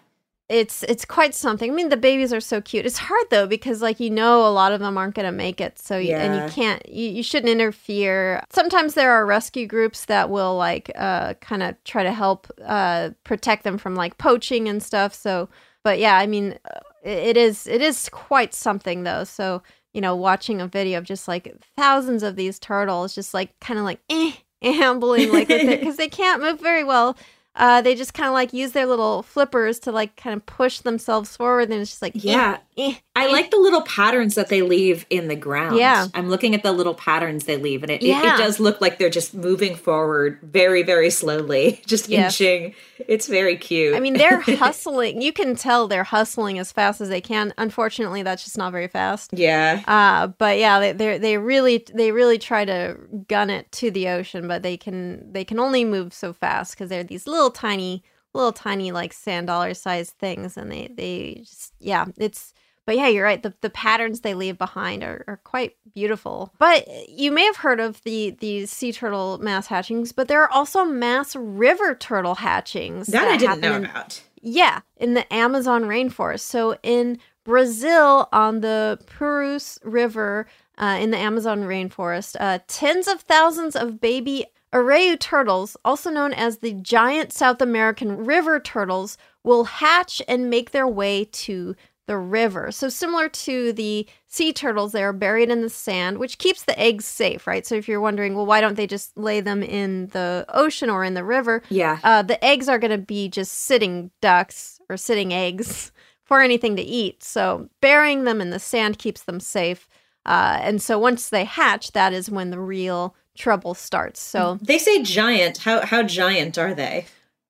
it's 0.50 0.84
it's 0.84 1.06
quite 1.06 1.34
something. 1.34 1.72
I 1.72 1.74
mean, 1.74 1.90
the 1.90 1.98
babies 1.98 2.34
are 2.34 2.42
so 2.42 2.62
cute. 2.62 2.86
It's 2.86 2.98
hard 2.98 3.26
though 3.30 3.48
because 3.48 3.82
like 3.82 4.00
you 4.00 4.10
know 4.10 4.46
a 4.46 4.52
lot 4.52 4.72
of 4.72 4.80
them 4.80 4.98
aren't 4.98 5.16
going 5.16 5.26
to 5.26 5.32
make 5.32 5.62
it, 5.62 5.80
so 5.80 5.98
you, 5.98 6.14
and 6.16 6.36
you 6.36 6.54
can't 6.54 6.88
you, 6.88 7.10
you 7.10 7.24
shouldn't 7.24 7.50
interfere. 7.50 8.44
Sometimes 8.52 8.94
there 8.94 9.12
are 9.12 9.26
rescue 9.26 9.66
groups 9.68 10.06
that 10.06 10.30
will 10.30 10.56
like 10.58 10.92
uh 10.96 11.36
kind 11.36 11.64
of 11.64 11.82
try 11.86 12.04
to 12.04 12.12
help 12.12 12.48
uh 12.66 13.12
protect 13.24 13.64
them 13.64 13.78
from 13.78 13.96
like 13.96 14.18
poaching 14.18 14.68
and 14.68 14.84
stuff. 14.84 15.14
So, 15.14 15.50
but 15.84 15.98
yeah, 15.98 16.18
I 16.18 16.28
mean, 16.28 16.60
uh, 16.66 16.80
it 17.04 17.36
it 17.36 17.38
is 17.38 17.66
it 17.68 17.82
is 17.82 18.10
quite 18.10 18.54
something 18.54 19.04
though. 19.04 19.24
So 19.24 19.64
you 19.94 20.02
know, 20.02 20.16
watching 20.16 20.60
a 20.60 20.68
video 20.68 20.98
of 20.98 21.04
just 21.06 21.28
like 21.28 21.56
thousands 21.78 22.24
of 22.24 22.36
these 22.36 22.60
turtles, 22.60 23.16
just 23.16 23.34
like 23.34 23.58
kind 23.60 23.80
of 23.80 23.86
like 23.86 24.00
eh, 24.10 24.34
ambling 24.62 25.32
like 25.32 25.48
with 25.48 25.62
it 25.62 25.80
because 25.80 25.98
they 25.98 26.10
can't 26.10 26.42
move 26.42 26.60
very 26.60 26.84
well. 26.84 27.16
Uh, 27.56 27.82
they 27.82 27.94
just 27.94 28.14
kind 28.16 28.28
of 28.28 28.34
like 28.34 28.52
use 28.52 28.72
their 28.72 28.88
little 28.88 29.22
flippers 29.22 29.78
to 29.80 29.92
like 29.92 30.16
kind 30.16 30.36
of 30.36 30.46
push 30.46 30.80
themselves 30.80 31.36
forward, 31.38 31.70
and 31.70 31.74
it's 31.82 31.92
just 31.92 32.02
like 32.02 32.14
Yeah. 32.16 32.58
eh, 32.78 32.96
I 33.16 33.28
like 33.32 33.52
the 33.52 33.58
little 33.58 33.84
patterns 33.84 34.34
that 34.36 34.50
they 34.50 34.64
leave 34.64 35.06
in 35.12 35.28
the 35.28 35.36
ground. 35.36 35.78
Yeah. 35.78 36.08
I'm 36.16 36.30
looking 36.30 36.56
at 36.56 36.64
the 36.64 36.72
little 36.72 36.96
patterns 36.96 37.44
they 37.46 37.58
leave, 37.58 37.84
and 37.84 37.92
it, 37.92 38.02
it, 38.02 38.08
Yeah. 38.08 38.34
it 38.34 38.38
does 38.40 38.60
look 38.60 38.82
like 38.82 38.98
they're 38.98 39.12
just 39.12 39.36
moving 39.36 39.76
forward 39.76 40.40
very, 40.42 40.82
very 40.82 41.12
slowly, 41.12 41.80
just 41.86 42.10
Yes. 42.10 42.42
inching. 42.42 42.74
It's 43.08 43.28
very 43.28 43.56
cute. 43.56 43.94
I 43.96 44.00
mean, 44.00 44.16
they're 44.16 44.40
hustling. 44.42 45.22
You 45.22 45.32
can 45.32 45.56
tell 45.56 45.88
they're 45.88 46.04
hustling 46.04 46.58
as 46.58 46.72
fast 46.72 47.02
as 47.02 47.10
they 47.10 47.22
can. 47.22 47.54
Unfortunately, 47.60 48.24
that's 48.24 48.44
just 48.44 48.58
not 48.58 48.72
very 48.72 48.88
fast. 48.88 49.30
yeah. 49.34 49.84
Uh, 49.88 50.28
but 50.28 50.58
yeah, 50.58 50.80
they 50.80 50.92
they 50.94 51.18
they 51.20 51.38
really 51.38 51.86
they 51.94 52.12
really 52.12 52.40
try 52.40 52.66
to 52.66 52.98
gun 53.28 53.52
it 53.52 53.72
to 53.74 53.92
the 53.92 54.08
ocean, 54.08 54.48
but 54.48 54.64
they 54.64 54.76
can 54.76 55.32
they 55.32 55.46
can 55.46 55.60
only 55.60 55.86
move 55.86 56.14
so 56.16 56.34
fast 56.34 56.74
because 56.74 56.90
they're 56.90 57.04
these 57.04 57.28
little 57.28 57.52
tiny 57.52 58.04
little 58.34 58.54
tiny 58.54 58.92
like 58.92 59.14
sand 59.14 59.46
dollar 59.48 59.76
sized 59.76 60.18
things, 60.18 60.58
and 60.58 60.72
they 60.72 60.90
they 60.98 61.44
just 61.46 61.74
yeah 61.80 62.06
it's. 62.18 62.54
But 62.86 62.98
yeah, 62.98 63.08
you're 63.08 63.24
right. 63.24 63.42
The, 63.42 63.54
the 63.62 63.70
patterns 63.70 64.22
they 64.22 64.34
leave 64.34 64.58
behind 64.58 65.04
are, 65.04 65.24
are 65.28 65.40
quite 65.44 65.76
beautiful. 65.94 66.54
But 66.60 66.88
you 67.08 67.32
may 67.32 67.46
have 67.46 67.58
heard 67.58 67.80
of 67.80 68.02
the 68.04 68.32
the 68.40 68.66
sea 68.66 68.92
turtle 68.92 69.38
mass 69.38 69.68
hatchings, 69.68 70.12
but 70.12 70.28
there 70.28 70.42
are 70.42 70.52
also 70.52 70.84
mass 70.84 71.36
river 71.36 71.96
turtle 71.96 72.36
hatchings 72.36 73.08
that 73.08 73.28
I 73.28 73.38
didn't 73.38 73.62
know 73.62 73.76
in- 73.76 73.86
about. 73.86 74.22
yeah, 74.42 74.82
in 74.98 75.14
the 75.14 75.32
Amazon 75.34 75.84
rainforest. 75.84 76.42
So 76.42 76.78
in 76.84 77.20
Brazil, 77.46 78.28
on 78.32 78.62
the 78.62 79.00
Purus 79.06 79.80
River 79.84 80.48
uh, 80.78 80.98
in 81.00 81.12
the 81.12 81.18
Amazon 81.18 81.64
rainforest, 81.64 82.36
uh, 82.40 82.60
tens 82.68 83.08
of 83.08 83.22
thousands 83.22 83.76
of 83.76 84.02
baby 84.02 84.46
Arrau 84.74 85.20
turtles, 85.20 85.78
also 85.86 86.10
known 86.10 86.34
as 86.34 86.58
the 86.58 86.74
giant 86.74 87.32
South 87.32 87.62
American 87.62 88.26
river 88.26 88.60
turtles, 88.60 89.18
will 89.44 89.66
hatch 89.66 90.22
and 90.28 90.50
make 90.50 90.72
their 90.72 90.88
way 90.88 91.26
to 91.26 91.76
the 92.06 92.18
river. 92.18 92.72
So 92.72 92.90
similar 92.90 93.30
to 93.30 93.72
the 93.74 94.08
sea 94.28 94.52
turtles, 94.52 94.92
they 94.92 95.04
are 95.04 95.14
buried 95.14 95.50
in 95.50 95.62
the 95.62 95.70
sand, 95.70 96.18
which 96.18 96.38
keeps 96.38 96.64
the 96.64 96.78
eggs 96.80 97.06
safe, 97.06 97.48
right? 97.48 97.66
So 97.66 97.76
if 97.76 97.88
you're 97.88 98.02
wondering, 98.02 98.36
well, 98.36 98.46
why 98.46 98.62
don't 98.62 98.76
they 98.76 98.88
just 98.88 99.18
lay 99.18 99.40
them 99.40 99.64
in 99.64 100.08
the 100.08 100.46
ocean 100.50 100.90
or 100.90 101.04
in 101.04 101.14
the 101.14 101.24
river? 101.24 101.64
Yeah. 101.70 102.00
Uh, 102.04 102.22
the 102.22 102.44
eggs 102.44 102.68
are 102.68 102.80
going 102.80 102.92
to 102.92 102.98
be 102.98 103.30
just 103.30 103.54
sitting 103.54 104.12
ducks 104.22 104.80
or 104.90 104.98
sitting 104.98 105.34
eggs 105.34 105.92
for 106.24 106.42
anything 106.42 106.76
to 106.76 106.84
eat. 106.84 107.24
So 107.24 107.70
burying 107.80 108.26
them 108.26 108.42
in 108.42 108.50
the 108.50 108.60
sand 108.60 109.00
keeps 109.00 109.24
them 109.24 109.40
safe. 109.40 109.88
Uh, 110.26 110.58
and 110.62 110.82
so 110.82 110.98
once 110.98 111.30
they 111.30 111.46
hatch, 111.46 111.92
that 111.94 112.14
is 112.14 112.30
when 112.30 112.50
the 112.50 112.60
real 112.60 113.16
trouble 113.36 113.74
starts. 113.74 114.22
So 114.22 114.58
they 114.62 114.78
say 114.78 115.02
giant. 115.04 115.60
How 115.60 115.86
how 115.86 116.04
giant 116.04 116.58
are 116.58 116.74
they? 116.74 117.06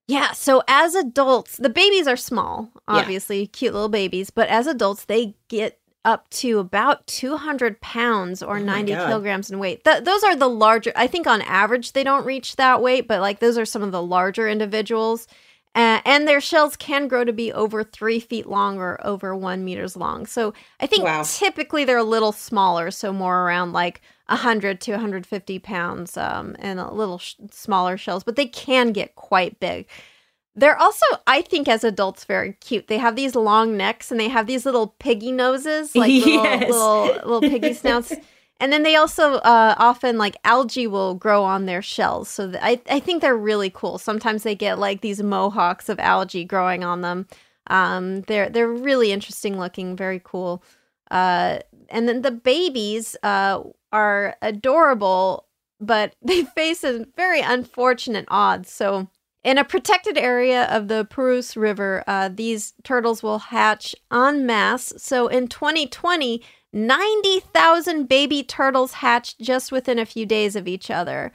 Yeah, 0.07 0.33
so 0.33 0.61
as 0.67 0.95
adults, 0.95 1.57
the 1.57 1.69
babies 1.69 2.07
are 2.07 2.17
small, 2.17 2.69
obviously, 2.87 3.41
yeah. 3.41 3.47
cute 3.51 3.73
little 3.73 3.89
babies, 3.89 4.29
but 4.29 4.49
as 4.49 4.67
adults, 4.67 5.05
they 5.05 5.35
get 5.47 5.79
up 6.05 6.29
to 6.29 6.59
about 6.59 7.07
200 7.07 7.79
pounds 7.79 8.43
or 8.43 8.57
oh 8.57 8.63
90 8.63 8.91
kilograms 8.93 9.49
in 9.49 9.59
weight. 9.59 9.85
Th- 9.85 10.03
those 10.03 10.23
are 10.23 10.35
the 10.35 10.49
larger, 10.49 10.91
I 10.95 11.07
think 11.07 11.27
on 11.27 11.41
average, 11.43 11.93
they 11.93 12.03
don't 12.03 12.25
reach 12.25 12.57
that 12.57 12.81
weight, 12.81 13.07
but 13.07 13.21
like 13.21 13.39
those 13.39 13.57
are 13.57 13.65
some 13.65 13.81
of 13.81 13.91
the 13.91 14.01
larger 14.01 14.49
individuals. 14.49 15.27
Uh, 15.75 16.01
and 16.05 16.27
their 16.27 16.41
shells 16.41 16.75
can 16.75 17.07
grow 17.07 17.23
to 17.23 17.33
be 17.33 17.51
over 17.51 17.83
three 17.83 18.19
feet 18.19 18.45
long 18.45 18.77
or 18.77 18.99
over 19.03 19.35
one 19.35 19.65
meters 19.65 19.97
long. 19.97 20.27
So 20.27 20.53
I 20.79 20.85
think 20.85 21.03
wow. 21.03 21.23
typically 21.25 21.83
they're 21.83 21.97
a 21.97 22.03
little 22.03 22.31
smaller, 22.31 22.91
so 22.91 23.11
more 23.11 23.43
around 23.43 23.73
like 23.73 24.01
100 24.27 24.79
to 24.81 24.91
150 24.91 25.59
pounds 25.59 26.17
um, 26.17 26.55
and 26.59 26.79
a 26.79 26.91
little 26.91 27.17
sh- 27.17 27.35
smaller 27.51 27.97
shells, 27.97 28.23
but 28.23 28.35
they 28.35 28.45
can 28.45 28.91
get 28.91 29.15
quite 29.15 29.59
big. 29.59 29.87
They're 30.55 30.77
also, 30.77 31.05
I 31.25 31.41
think, 31.41 31.67
as 31.67 31.83
adults, 31.83 32.25
very 32.25 32.53
cute. 32.53 32.87
They 32.87 32.99
have 32.99 33.15
these 33.15 33.35
long 33.35 33.75
necks 33.75 34.11
and 34.11 34.19
they 34.19 34.27
have 34.29 34.45
these 34.45 34.65
little 34.65 34.95
piggy 34.99 35.31
noses, 35.31 35.95
like 35.95 36.11
little, 36.11 36.43
yes. 36.43 36.69
little, 36.69 37.03
little 37.05 37.41
piggy 37.41 37.73
snouts. 37.73 38.13
And 38.59 38.71
then 38.71 38.83
they 38.83 38.95
also 38.95 39.33
uh, 39.35 39.75
often 39.77 40.17
like 40.17 40.37
algae 40.45 40.87
will 40.87 41.15
grow 41.15 41.43
on 41.43 41.65
their 41.65 41.81
shells. 41.81 42.29
So 42.29 42.51
th- 42.51 42.59
I, 42.61 42.79
I 42.89 42.99
think 42.99 43.21
they're 43.21 43.35
really 43.35 43.69
cool. 43.69 43.97
Sometimes 43.97 44.43
they 44.43 44.55
get 44.55 44.79
like 44.79 45.01
these 45.01 45.21
mohawks 45.21 45.89
of 45.89 45.99
algae 45.99 46.45
growing 46.45 46.83
on 46.83 47.01
them. 47.01 47.27
Um, 47.67 48.21
they're 48.21 48.49
they're 48.49 48.69
really 48.71 49.11
interesting 49.11 49.57
looking, 49.59 49.95
very 49.95 50.21
cool. 50.23 50.63
Uh, 51.11 51.59
and 51.93 52.09
then 52.09 52.23
the 52.23 52.31
babies 52.31 53.15
uh, 53.23 53.61
are 53.93 54.35
adorable, 54.41 55.47
but 55.79 56.15
they 56.21 56.43
face 56.43 56.83
a 56.83 57.05
very 57.15 57.39
unfortunate 57.39 58.25
odds. 58.27 58.69
So, 58.69 59.07
in 59.43 59.57
a 59.57 59.65
protected 59.65 60.17
area 60.17 60.63
of 60.65 60.87
the 60.87 61.05
Purus 61.05 61.55
River, 61.55 62.03
uh, 62.07 62.29
these 62.33 62.73
turtles 62.83 63.21
will 63.21 63.39
hatch 63.39 63.93
en 64.11 64.45
masse. 64.45 64.93
So, 64.97 65.27
in 65.27 65.47
2020, 65.47 66.41
90,000 66.75 68.09
baby 68.09 68.41
turtles 68.41 68.93
hatched 68.93 69.39
just 69.39 69.71
within 69.71 69.99
a 69.99 70.05
few 70.05 70.25
days 70.25 70.55
of 70.55 70.67
each 70.67 70.89
other. 70.89 71.31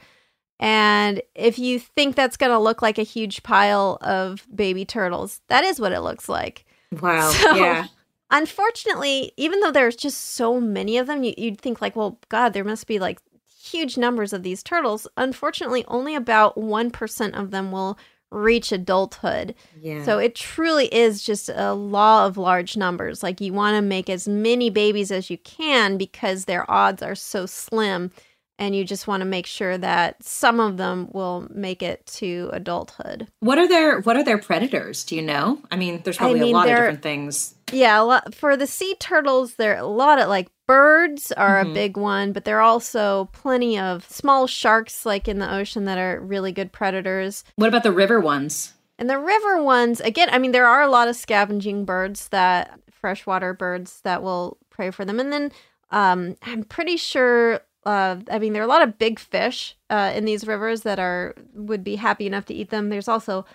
And 0.59 1.21
if 1.35 1.57
you 1.57 1.79
think 1.79 2.15
that's 2.15 2.35
going 2.35 2.51
to 2.51 2.59
look 2.59 2.81
like 2.81 2.97
a 2.97 3.03
huge 3.03 3.43
pile 3.43 3.97
of 4.01 4.45
baby 4.53 4.83
turtles, 4.83 5.39
that 5.47 5.63
is 5.63 5.79
what 5.79 5.93
it 5.93 6.01
looks 6.01 6.27
like. 6.27 6.65
Wow. 6.99 7.31
So, 7.39 7.55
yeah 7.55 7.85
unfortunately, 8.31 9.31
even 9.37 9.59
though 9.59 9.71
there's 9.71 9.95
just 9.95 10.19
so 10.19 10.59
many 10.59 10.97
of 10.97 11.07
them, 11.07 11.23
you, 11.23 11.33
would 11.37 11.61
think 11.61 11.81
like, 11.81 11.95
well, 11.95 12.19
God, 12.29 12.53
there 12.53 12.63
must 12.63 12.87
be 12.87 12.99
like 12.99 13.19
huge 13.61 13.97
numbers 13.97 14.33
of 14.33 14.43
these 14.43 14.63
turtles. 14.63 15.07
Unfortunately, 15.17 15.85
only 15.87 16.15
about 16.15 16.55
1% 16.55 17.39
of 17.39 17.51
them 17.51 17.71
will 17.71 17.97
reach 18.31 18.71
adulthood. 18.71 19.55
Yeah. 19.79 20.03
So 20.03 20.19
it 20.19 20.35
truly 20.35 20.85
is 20.93 21.23
just 21.23 21.49
a 21.49 21.73
law 21.73 22.27
of 22.27 22.37
large 22.37 22.77
numbers. 22.77 23.23
Like 23.23 23.41
you 23.41 23.53
want 23.53 23.75
to 23.75 23.81
make 23.81 24.09
as 24.09 24.27
many 24.27 24.69
babies 24.69 25.11
as 25.11 25.29
you 25.29 25.37
can 25.39 25.97
because 25.97 26.45
their 26.45 26.69
odds 26.69 27.01
are 27.01 27.15
so 27.15 27.45
slim 27.45 28.11
and 28.59 28.75
you 28.75 28.83
just 28.83 29.07
want 29.07 29.21
to 29.21 29.25
make 29.25 29.45
sure 29.45 29.77
that 29.77 30.21
some 30.21 30.59
of 30.59 30.77
them 30.77 31.07
will 31.13 31.47
make 31.49 31.81
it 31.81 32.05
to 32.05 32.49
adulthood. 32.51 33.27
What 33.39 33.57
are 33.57 33.67
their 33.67 34.01
what 34.01 34.17
are 34.17 34.23
their 34.23 34.37
predators? 34.37 35.05
Do 35.05 35.15
you 35.15 35.21
know? 35.21 35.61
I 35.71 35.77
mean, 35.77 36.01
there's 36.03 36.17
probably 36.17 36.41
I 36.41 36.43
mean, 36.43 36.53
a 36.53 36.57
lot 36.57 36.69
of 36.69 36.75
different 36.75 37.01
things. 37.01 37.55
Yeah, 37.71 38.01
a 38.01 38.03
lot, 38.03 38.35
for 38.35 38.57
the 38.57 38.67
sea 38.67 38.95
turtles, 38.99 39.55
there 39.55 39.75
are 39.75 39.83
a 39.83 39.87
lot 39.87 40.19
of 40.19 40.27
like 40.27 40.49
birds 40.67 41.31
are 41.31 41.61
mm-hmm. 41.61 41.71
a 41.71 41.73
big 41.73 41.97
one, 41.97 42.31
but 42.31 42.45
there 42.45 42.57
are 42.57 42.61
also 42.61 43.29
plenty 43.33 43.77
of 43.77 44.07
small 44.09 44.47
sharks 44.47 45.05
like 45.05 45.27
in 45.27 45.39
the 45.39 45.51
ocean 45.51 45.85
that 45.85 45.97
are 45.97 46.19
really 46.19 46.51
good 46.51 46.71
predators. 46.71 47.43
What 47.55 47.69
about 47.69 47.83
the 47.83 47.91
river 47.91 48.19
ones? 48.19 48.73
And 48.97 49.09
the 49.09 49.17
river 49.17 49.63
ones, 49.63 50.01
again, 50.01 50.29
I 50.31 50.39
mean, 50.39 50.51
there 50.51 50.67
are 50.67 50.81
a 50.81 50.89
lot 50.89 51.07
of 51.07 51.15
scavenging 51.15 51.85
birds 51.85 52.29
that 52.29 52.79
freshwater 52.91 53.53
birds 53.53 54.01
that 54.01 54.21
will 54.21 54.57
prey 54.69 54.91
for 54.91 55.05
them, 55.05 55.19
and 55.19 55.31
then 55.31 55.51
um, 55.91 56.35
I'm 56.43 56.63
pretty 56.63 56.97
sure 56.97 57.61
uh, 57.85 58.17
I 58.29 58.39
mean, 58.39 58.53
there 58.53 58.61
are 58.61 58.65
a 58.65 58.69
lot 58.69 58.87
of 58.87 58.99
big 58.99 59.19
fish 59.19 59.75
uh, 59.89 60.11
in 60.13 60.25
these 60.25 60.45
rivers 60.45 60.81
that 60.81 60.99
are 60.99 61.33
would 61.53 61.83
be 61.83 61.95
happy 61.95 62.27
enough 62.27 62.45
to 62.45 62.53
eat 62.53 62.69
them. 62.69 62.89
There's 62.89 63.07
also 63.07 63.45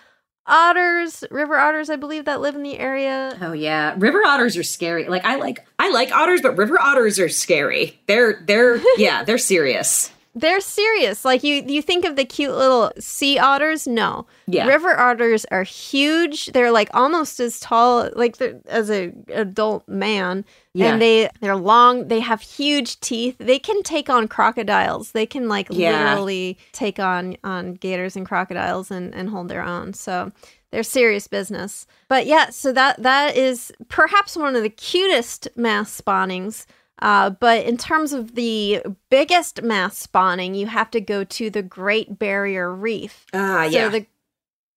otters, 0.47 1.23
river 1.31 1.57
otters, 1.57 1.89
I 1.89 1.95
believe, 1.95 2.25
that 2.25 2.41
live 2.41 2.55
in 2.55 2.63
the 2.63 2.77
area. 2.77 3.37
Oh 3.41 3.53
yeah, 3.53 3.95
river 3.97 4.21
otters 4.25 4.57
are 4.57 4.63
scary. 4.63 5.07
Like 5.07 5.25
I 5.25 5.35
like 5.35 5.65
I 5.79 5.91
like 5.91 6.11
otters, 6.11 6.41
but 6.41 6.57
river 6.57 6.79
otters 6.79 7.19
are 7.19 7.29
scary. 7.29 7.99
They're 8.07 8.43
they're 8.45 8.81
yeah, 8.97 9.23
they're 9.23 9.37
serious. 9.37 10.11
They're 10.37 10.59
serious. 10.59 11.23
Like 11.23 11.43
you 11.43 11.63
you 11.65 11.81
think 11.81 12.03
of 12.03 12.17
the 12.17 12.25
cute 12.25 12.53
little 12.53 12.91
sea 12.99 13.39
otters? 13.39 13.87
No. 13.87 14.27
Yeah. 14.47 14.67
River 14.67 14.99
otters 14.99 15.45
are 15.45 15.63
huge. 15.63 16.47
They're 16.47 16.71
like 16.71 16.89
almost 16.93 17.39
as 17.39 17.57
tall 17.59 18.09
like 18.15 18.39
as 18.67 18.91
a 18.91 19.13
adult 19.33 19.87
man. 19.87 20.43
Yeah. 20.73 20.91
And 20.91 21.01
they 21.01 21.29
they're 21.39 21.55
long, 21.55 22.09
they 22.09 22.19
have 22.19 22.41
huge 22.41 22.99
teeth. 22.99 23.37
They 23.39 23.59
can 23.59 23.81
take 23.83 24.09
on 24.09 24.27
crocodiles. 24.27 25.13
They 25.13 25.25
can 25.25 25.47
like 25.47 25.67
yeah. 25.71 26.09
literally 26.09 26.57
take 26.73 26.99
on 26.99 27.37
on 27.45 27.75
gators 27.75 28.17
and 28.17 28.25
crocodiles 28.25 28.91
and 28.91 29.15
and 29.15 29.29
hold 29.29 29.47
their 29.47 29.63
own. 29.63 29.93
So 29.93 30.33
they're 30.71 30.83
serious 30.83 31.27
business. 31.27 31.87
But 32.09 32.25
yeah, 32.25 32.49
so 32.49 32.73
that 32.73 33.01
that 33.01 33.37
is 33.37 33.71
perhaps 33.87 34.35
one 34.35 34.57
of 34.57 34.63
the 34.63 34.69
cutest 34.69 35.47
mass 35.55 35.93
spawnings 35.93 36.67
uh, 36.99 37.29
but 37.29 37.65
in 37.65 37.77
terms 37.77 38.13
of 38.13 38.35
the 38.35 38.81
biggest 39.09 39.61
mass 39.61 39.97
spawning, 39.97 40.55
you 40.55 40.67
have 40.67 40.89
to 40.91 41.01
go 41.01 41.23
to 41.23 41.49
the 41.49 41.61
Great 41.61 42.17
Barrier 42.17 42.73
Reef. 42.73 43.25
Ah, 43.33 43.59
uh, 43.59 43.63
yeah. 43.63 43.85
So 43.85 43.89
the 43.89 44.05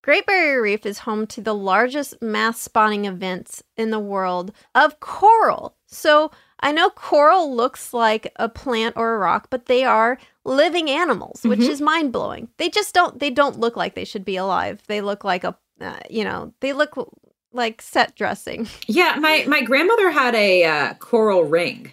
Great 0.03 0.27
Barrier 0.27 0.63
Reef 0.63 0.85
is 0.87 1.01
home 1.01 1.27
to 1.29 1.41
the 1.41 1.55
largest 1.55 2.21
mass 2.23 2.61
spawning 2.61 3.05
events 3.05 3.63
in 3.77 3.91
the 3.91 3.99
world 3.99 4.53
of 4.75 5.01
coral. 5.01 5.77
So 5.87 6.31
I 6.61 6.73
know 6.73 6.91
coral 6.91 7.55
looks 7.55 7.95
like 7.95 8.33
a 8.37 8.49
plant 8.49 8.97
or 8.97 9.15
a 9.15 9.19
rock, 9.19 9.49
but 9.51 9.67
they 9.67 9.85
are 9.85 10.19
living 10.45 10.91
animals, 10.91 11.43
which 11.45 11.61
mm-hmm. 11.61 11.71
is 11.71 11.81
mind 11.81 12.13
blowing. 12.13 12.49
They 12.57 12.69
just 12.69 12.95
don't. 12.95 13.19
They 13.21 13.31
don't 13.31 13.61
look 13.61 13.77
like 13.77 13.95
they 13.95 14.05
should 14.05 14.25
be 14.25 14.37
alive. 14.37 14.83
They 14.89 15.01
look 15.01 15.23
like 15.23 15.45
a, 15.45 15.57
uh, 15.81 16.01
you 16.11 16.25
know, 16.25 16.53
they 16.61 16.73
look 16.73 16.97
like 17.53 17.81
set 17.81 18.17
dressing. 18.17 18.67
Yeah, 18.87 19.17
my 19.21 19.45
my 19.47 19.63
grandmother 19.63 20.11
had 20.11 20.35
a 20.35 20.65
uh, 20.65 20.95
coral 20.95 21.45
ring 21.45 21.93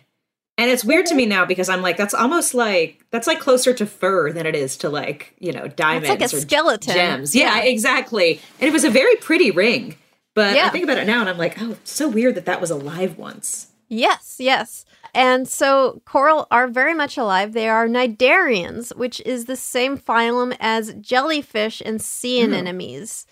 and 0.58 0.72
it's 0.72 0.86
weird 0.86 1.06
to 1.08 1.16
me 1.16 1.26
now 1.26 1.45
because 1.45 1.68
I'm 1.68 1.82
like, 1.82 1.97
that's 1.97 2.14
almost 2.14 2.53
like 2.53 3.03
that's 3.12 3.28
like 3.28 3.39
closer 3.39 3.74
to 3.74 3.86
fur 3.86 4.32
than 4.32 4.45
it 4.45 4.56
is 4.56 4.78
to 4.78 4.89
like 4.89 5.36
you 5.39 5.51
know 5.51 5.68
diamonds 5.68 6.10
like 6.10 6.22
a 6.22 6.26
or 6.26 6.39
skeleton 6.39 6.93
gems. 6.93 7.36
Yeah, 7.36 7.58
yeah, 7.58 7.64
exactly. 7.64 8.39
And 8.60 8.68
it 8.70 8.74
was 8.74 8.84
a 8.84 8.89
very 8.89 9.16
pretty 9.18 9.51
ring, 9.51 9.97
but 10.34 10.56
yeah. 10.56 10.68
I 10.68 10.70
think 10.70 10.84
about 10.84 10.97
it 10.97 11.08
now 11.08 11.20
and 11.22 11.30
I'm 11.30 11.38
like, 11.38 11.62
oh, 11.62 11.78
so 11.84 12.08
weird 12.08 12.36
that 12.36 12.45
that 12.45 12.62
was 12.62 12.72
alive 12.72 13.18
once. 13.18 13.68
Yes, 13.89 14.38
yes. 14.39 14.86
And 15.14 15.47
so 15.47 16.01
coral 16.06 16.47
are 16.51 16.68
very 16.68 16.93
much 16.93 17.18
alive. 17.18 17.53
They 17.53 17.70
are 17.70 17.88
cnidarians, 17.88 18.95
which 18.95 19.22
is 19.22 19.45
the 19.45 19.56
same 19.56 19.97
phylum 19.97 20.56
as 20.60 20.93
jellyfish 20.95 21.82
and 21.86 22.01
sea 22.01 22.39
mm. 22.41 23.26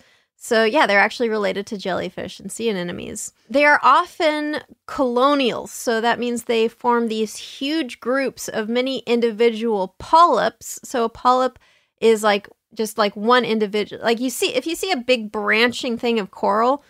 So, 0.44 0.64
yeah, 0.64 0.86
they're 0.86 1.00
actually 1.00 1.30
related 1.30 1.66
to 1.68 1.78
jellyfish 1.78 2.38
and 2.38 2.52
sea 2.52 2.68
anemones. 2.68 3.32
They 3.48 3.64
are 3.64 3.80
often 3.82 4.58
colonials, 4.84 5.70
so 5.70 6.02
that 6.02 6.18
means 6.18 6.44
they 6.44 6.68
form 6.68 7.08
these 7.08 7.36
huge 7.36 7.98
groups 7.98 8.50
of 8.50 8.68
many 8.68 8.98
individual 9.06 9.94
polyps. 9.98 10.80
So, 10.84 11.04
a 11.04 11.08
polyp 11.08 11.58
is 11.98 12.22
like 12.22 12.46
just 12.74 12.98
like 12.98 13.16
one 13.16 13.46
individual. 13.46 14.02
Like 14.04 14.20
you 14.20 14.28
see, 14.28 14.54
if 14.54 14.66
you 14.66 14.76
see 14.76 14.90
a 14.90 14.98
big 14.98 15.32
branching 15.32 15.96
thing 15.96 16.18
of 16.18 16.30
coral, 16.30 16.84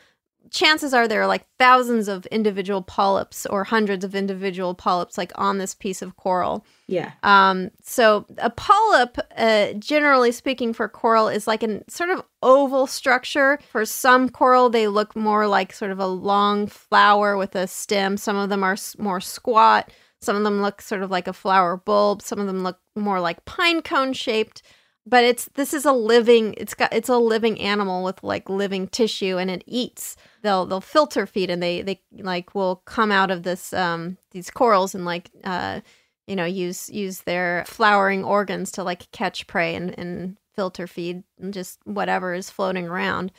chances 0.54 0.94
are 0.94 1.08
there 1.08 1.20
are 1.20 1.26
like 1.26 1.44
thousands 1.58 2.06
of 2.06 2.24
individual 2.26 2.80
polyps 2.80 3.44
or 3.46 3.64
hundreds 3.64 4.04
of 4.04 4.14
individual 4.14 4.72
polyps 4.72 5.18
like 5.18 5.32
on 5.34 5.58
this 5.58 5.74
piece 5.74 6.00
of 6.00 6.16
coral. 6.16 6.64
Yeah. 6.86 7.10
Um 7.24 7.70
so 7.82 8.24
a 8.38 8.50
polyp 8.50 9.18
uh, 9.36 9.72
generally 9.74 10.30
speaking 10.30 10.72
for 10.72 10.88
coral 10.88 11.28
is 11.28 11.48
like 11.48 11.64
a 11.64 11.82
sort 11.90 12.10
of 12.10 12.22
oval 12.40 12.86
structure. 12.86 13.58
For 13.72 13.84
some 13.84 14.28
coral 14.28 14.70
they 14.70 14.86
look 14.86 15.16
more 15.16 15.48
like 15.48 15.72
sort 15.72 15.90
of 15.90 15.98
a 15.98 16.06
long 16.06 16.68
flower 16.68 17.36
with 17.36 17.56
a 17.56 17.66
stem. 17.66 18.16
Some 18.16 18.36
of 18.36 18.48
them 18.48 18.62
are 18.62 18.76
more 18.96 19.20
squat. 19.20 19.90
Some 20.20 20.36
of 20.36 20.44
them 20.44 20.62
look 20.62 20.80
sort 20.80 21.02
of 21.02 21.10
like 21.10 21.26
a 21.26 21.32
flower 21.32 21.76
bulb. 21.76 22.22
Some 22.22 22.38
of 22.38 22.46
them 22.46 22.62
look 22.62 22.78
more 22.94 23.18
like 23.20 23.44
pine 23.44 23.82
cone 23.82 24.12
shaped. 24.12 24.62
But 25.06 25.24
it's 25.24 25.46
this 25.54 25.74
is 25.74 25.84
a 25.84 25.92
living 25.92 26.54
it's 26.56 26.74
got 26.74 26.92
it's 26.92 27.08
a 27.08 27.18
living 27.18 27.60
animal 27.60 28.04
with 28.04 28.22
like 28.22 28.48
living 28.48 28.88
tissue 28.88 29.36
and 29.36 29.50
it 29.50 29.62
eats. 29.66 30.16
They'll 30.42 30.66
they'll 30.66 30.80
filter 30.80 31.26
feed 31.26 31.50
and 31.50 31.62
they 31.62 31.82
they 31.82 32.00
like 32.12 32.54
will 32.54 32.76
come 32.86 33.12
out 33.12 33.30
of 33.30 33.42
this 33.42 33.72
um 33.72 34.16
these 34.30 34.50
corals 34.50 34.94
and 34.94 35.04
like 35.04 35.30
uh 35.44 35.80
you 36.26 36.36
know 36.36 36.44
use 36.44 36.88
use 36.88 37.20
their 37.20 37.64
flowering 37.66 38.24
organs 38.24 38.72
to 38.72 38.82
like 38.82 39.10
catch 39.12 39.46
prey 39.46 39.74
and, 39.74 39.98
and 39.98 40.36
filter 40.54 40.86
feed 40.86 41.22
and 41.38 41.52
just 41.52 41.78
whatever 41.84 42.32
is 42.32 42.48
floating 42.48 42.86
around. 42.86 43.32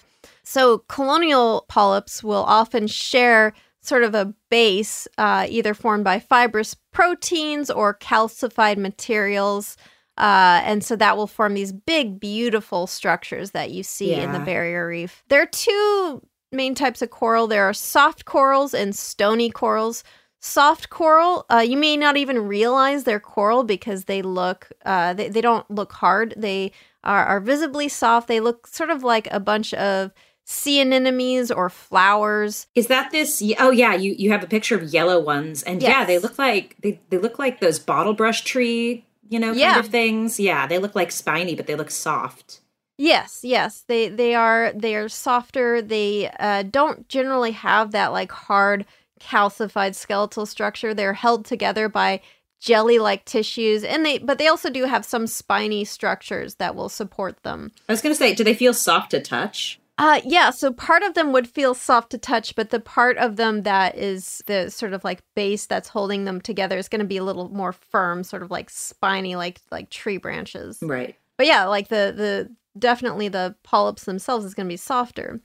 So 0.44 0.80
colonial 0.80 1.66
polyps 1.68 2.24
will 2.24 2.44
often 2.44 2.88
share 2.88 3.54
sort 3.82 4.04
of 4.04 4.16
a 4.16 4.34
base 4.50 5.08
uh, 5.18 5.46
either 5.48 5.74
formed 5.74 6.04
by 6.04 6.20
fibrous 6.20 6.76
proteins 6.92 7.70
or 7.70 7.94
calcified 7.94 8.78
materials 8.78 9.78
uh, 10.18 10.62
and 10.64 10.84
so 10.84 10.96
that 10.96 11.18
will 11.18 11.28
form 11.28 11.54
these 11.54 11.72
big, 11.72 12.20
beautiful 12.20 12.88
structures 12.88 13.52
that 13.52 13.72
you 13.72 13.84
see 13.84 14.12
yeah. 14.12 14.24
in 14.24 14.32
the 14.32 14.40
barrier 14.40 14.88
reef. 14.88 15.24
There 15.28 15.42
are 15.42 15.48
two 15.48 16.22
main 16.52 16.74
types 16.74 17.02
of 17.02 17.10
coral 17.10 17.48
there 17.48 17.66
are 17.66 17.74
soft 17.74 18.26
corals 18.26 18.74
and 18.74 18.96
stony 18.96 19.50
corals. 19.50 20.04
Soft 20.40 20.90
coral, 20.92 21.46
uh, 21.50 21.66
you 21.68 21.76
may 21.76 21.98
not 21.98 22.18
even 22.18 22.48
realize 22.48 23.04
they're 23.04 23.20
coral 23.20 23.64
because 23.64 24.06
they 24.06 24.22
look, 24.22 24.70
uh, 24.86 25.14
they, 25.14 25.28
they 25.28 25.42
don't 25.42 25.70
look 25.72 25.92
hard. 25.92 26.36
They 26.38 26.72
are, 27.04 27.26
are 27.26 27.40
visibly 27.40 27.90
soft. 27.90 28.28
They 28.28 28.40
look 28.40 28.68
sort 28.68 28.92
of 28.92 29.04
like 29.04 29.28
a 29.32 29.40
bunch 29.40 29.74
of 29.74 30.12
sea 30.46 30.80
anemones 30.82 31.50
or 31.50 31.70
flowers. 31.70 32.68
Is 32.76 32.88
that 32.88 33.12
this? 33.12 33.42
Oh 33.58 33.72
yeah, 33.72 33.96
you 33.96 34.14
you 34.18 34.32
have 34.32 34.44
a 34.44 34.48
picture 34.48 34.78
of 34.78 34.94
yellow 34.94 35.20
ones, 35.20 35.64
and 35.64 35.82
yes. 35.82 35.90
yeah, 35.90 36.06
they 36.06 36.20
look 36.20 36.38
like 36.38 36.76
they 36.82 37.02
they 37.10 37.18
look 37.18 37.40
like 37.40 37.60
those 37.60 37.80
bottle 37.80 38.14
brush 38.14 38.44
tree 38.44 39.04
you 39.30 39.40
know, 39.40 39.48
kind 39.48 39.60
yeah. 39.60 39.80
of 39.80 39.88
things. 39.88 40.40
Yeah, 40.40 40.68
they 40.68 40.78
look 40.78 40.96
like 40.96 41.12
spiny, 41.12 41.56
but 41.56 41.68
they 41.68 41.76
look 41.76 41.92
soft. 41.92 42.62
Yes, 42.98 43.42
yes, 43.44 43.84
they 43.88 44.08
they 44.08 44.36
are 44.36 44.72
they 44.74 44.96
are 44.96 45.10
softer. 45.10 45.82
They 45.82 46.30
uh, 46.40 46.64
don't 46.64 47.08
generally 47.10 47.52
have 47.52 47.92
that 47.92 48.14
like 48.14 48.32
hard 48.32 48.86
calcified 49.20 49.96
skeletal 49.96 50.46
structure. 50.46 50.94
They're 50.94 51.14
held 51.14 51.46
together 51.46 51.90
by 51.90 52.22
jelly-like 52.62 53.26
tissues, 53.26 53.84
and 53.84 54.06
they 54.06 54.18
but 54.18 54.38
they 54.38 54.48
also 54.48 54.70
do 54.70 54.86
have 54.86 55.04
some 55.04 55.28
spiny 55.28 55.84
structures 55.84 56.56
that 56.56 56.76
will 56.76 56.90
support 56.90 57.44
them. 57.44 57.72
I 57.90 57.94
was 57.94 58.02
going 58.02 58.14
to 58.14 58.18
say, 58.18 58.34
do 58.34 58.44
they 58.44 58.54
feel 58.54 58.74
soft 58.74 59.12
to 59.12 59.20
touch? 59.20 59.80
Uh, 59.98 60.20
yeah, 60.26 60.50
so 60.50 60.74
part 60.74 61.04
of 61.04 61.14
them 61.14 61.32
would 61.32 61.48
feel 61.48 61.74
soft 61.74 62.10
to 62.10 62.18
touch, 62.18 62.54
but 62.56 62.70
the 62.70 62.82
part 62.82 63.18
of 63.18 63.38
them 63.38 63.64
that 63.64 63.98
is 63.98 64.44
the 64.46 64.70
sort 64.70 64.92
of 64.92 65.06
like 65.06 65.24
base 65.36 65.66
that's 65.66 65.88
holding 65.88 66.26
them 66.26 66.42
together 66.42 66.78
is 66.78 66.90
going 66.90 67.00
to 67.00 67.06
be 67.06 67.18
a 67.18 67.24
little 67.24 67.48
more 67.50 67.72
firm, 67.72 68.24
sort 68.24 68.44
of 68.44 68.52
like 68.52 68.70
spiny, 68.70 69.38
like 69.38 69.62
like 69.72 69.90
tree 69.90 70.18
branches. 70.18 70.80
Right. 70.82 71.16
But 71.38 71.48
yeah, 71.48 71.66
like 71.66 71.88
the 71.88 72.14
the 72.16 72.52
definitely 72.78 73.30
the 73.30 73.56
polyps 73.64 74.04
themselves 74.04 74.44
is 74.44 74.54
going 74.54 74.68
to 74.68 74.74
be 74.74 74.78
softer, 74.78 75.40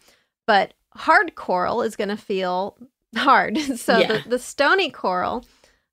but 0.49 0.75
hard 0.95 1.37
coral 1.37 1.83
is 1.83 1.95
going 1.95 2.09
to 2.09 2.17
feel 2.17 2.77
hard. 3.17 3.57
so 3.77 3.99
yeah. 3.99 4.09
the 4.09 4.31
the 4.31 4.39
stony 4.41 4.91
coral 4.91 5.45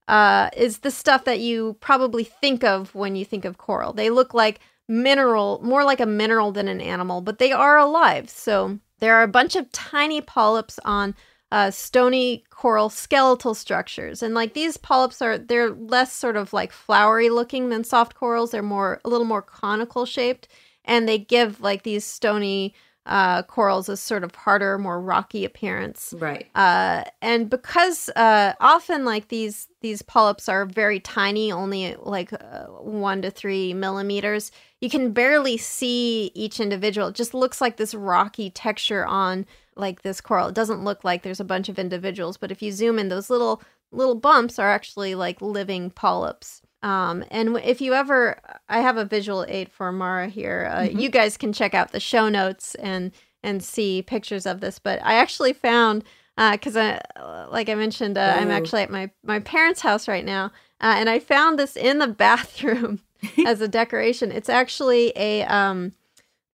uh, 0.08 0.49
is 0.58 0.80
the 0.80 0.91
stuff 0.91 1.26
that 1.26 1.39
you 1.39 1.78
probably 1.80 2.24
think 2.24 2.64
of 2.64 2.95
when 2.95 3.16
you 3.16 3.24
think 3.24 3.45
of 3.45 3.60
coral. 3.60 3.93
They 3.93 4.10
look 4.10 4.34
like 4.34 4.60
mineral, 4.88 5.59
more 5.63 5.83
like 5.83 5.99
a 5.99 6.05
mineral 6.05 6.51
than 6.51 6.67
an 6.67 6.81
animal, 6.81 7.21
but 7.21 7.39
they 7.39 7.51
are 7.51 7.77
alive. 7.77 8.29
So 8.29 8.79
there 8.99 9.15
are 9.15 9.23
a 9.23 9.27
bunch 9.27 9.55
of 9.55 9.71
tiny 9.71 10.21
polyps 10.21 10.79
on 10.85 11.15
uh, 11.51 11.71
stony 11.71 12.43
coral 12.49 12.89
skeletal 12.89 13.53
structures. 13.53 14.21
And 14.21 14.33
like 14.33 14.53
these 14.53 14.77
polyps 14.77 15.21
are, 15.21 15.38
they're 15.38 15.71
less 15.71 16.11
sort 16.11 16.35
of 16.35 16.53
like 16.53 16.71
flowery 16.71 17.29
looking 17.29 17.69
than 17.69 17.83
soft 17.83 18.15
corals. 18.15 18.51
They're 18.51 18.63
more, 18.63 18.99
a 19.05 19.09
little 19.09 19.25
more 19.25 19.41
conical 19.41 20.05
shaped. 20.05 20.47
And 20.83 21.07
they 21.07 21.17
give 21.17 21.61
like 21.61 21.83
these 21.83 22.05
stony 22.05 22.73
uh, 23.08 23.41
corals 23.43 23.89
a 23.89 23.97
sort 23.97 24.24
of 24.24 24.36
harder, 24.36 24.78
more 24.78 24.99
rocky 24.99 25.45
appearance. 25.45 26.14
Right. 26.18 26.47
Uh, 26.53 27.05
and 27.22 27.49
because 27.49 28.10
uh, 28.16 28.53
often 28.60 29.05
like 29.05 29.30
these 29.30 29.68
these 29.82 30.01
polyps 30.01 30.49
are 30.49 30.66
very 30.66 30.99
tiny, 30.99 31.51
only 31.51 31.95
like 31.99 32.34
uh, 32.34 32.66
one 32.66 33.22
to 33.22 33.32
three 33.32 33.74
millimeters, 33.74 34.51
you 34.82 34.89
can 34.89 35.12
barely 35.12 35.58
see 35.58 36.32
each 36.36 36.60
individual. 36.60 37.08
It 37.08 37.16
just 37.16 37.34
looks 37.34 37.62
like 37.62 37.78
this 37.78 37.95
rocky 37.95 38.49
texture 38.49 39.05
on 39.05 39.45
like 39.76 40.01
this 40.01 40.20
coral. 40.20 40.49
It 40.49 40.55
doesn't 40.55 40.84
look 40.84 41.03
like 41.03 41.24
there's 41.24 41.39
a 41.39 41.45
bunch 41.45 41.70
of 41.70 41.80
individuals, 41.80 42.38
but 42.38 42.51
if 42.51 42.62
you 42.62 42.72
zoom 42.72 42.99
in, 42.99 43.10
those 43.10 43.30
little 43.30 43.62
little 43.91 44.16
bumps 44.16 44.60
are 44.60 44.70
actually 44.70 45.16
like 45.16 45.41
living 45.41 45.89
polyps. 45.91 46.62
Um, 46.84 47.23
and 47.32 47.57
if 47.57 47.82
you 47.82 47.93
ever, 47.93 48.39
I 48.69 48.82
have 48.82 48.97
a 48.97 49.05
visual 49.05 49.45
aid 49.47 49.71
for 49.71 49.91
Mara 49.91 50.28
here. 50.28 50.69
Uh, 50.71 50.80
mm-hmm. 50.82 50.99
You 50.99 51.09
guys 51.09 51.38
can 51.38 51.53
check 51.53 51.73
out 51.73 51.91
the 51.91 51.99
show 51.99 52.30
notes 52.30 52.75
and 52.75 53.11
and 53.43 53.63
see 53.63 54.01
pictures 54.01 54.45
of 54.45 54.59
this. 54.59 54.80
But 54.80 55.03
I 55.03 55.15
actually 55.15 55.53
found 55.53 56.03
because 56.36 56.75
uh, 56.75 56.99
I, 57.15 57.45
like 57.45 57.69
I 57.69 57.75
mentioned, 57.75 58.17
uh, 58.17 58.36
I'm 58.38 58.51
actually 58.51 58.84
at 58.84 58.91
my 58.91 59.09
my 59.23 59.39
parents' 59.39 59.82
house 59.82 60.07
right 60.07 60.25
now, 60.25 60.45
uh, 60.82 60.93
and 60.97 61.09
I 61.09 61.19
found 61.19 61.57
this 61.57 61.75
in 61.75 61.99
the 61.99 62.07
bathroom 62.25 62.99
as 63.45 63.61
a 63.61 63.67
decoration. 63.67 64.32
It's 64.32 64.49
actually 64.49 65.13
a 65.15 65.43
um 65.45 65.93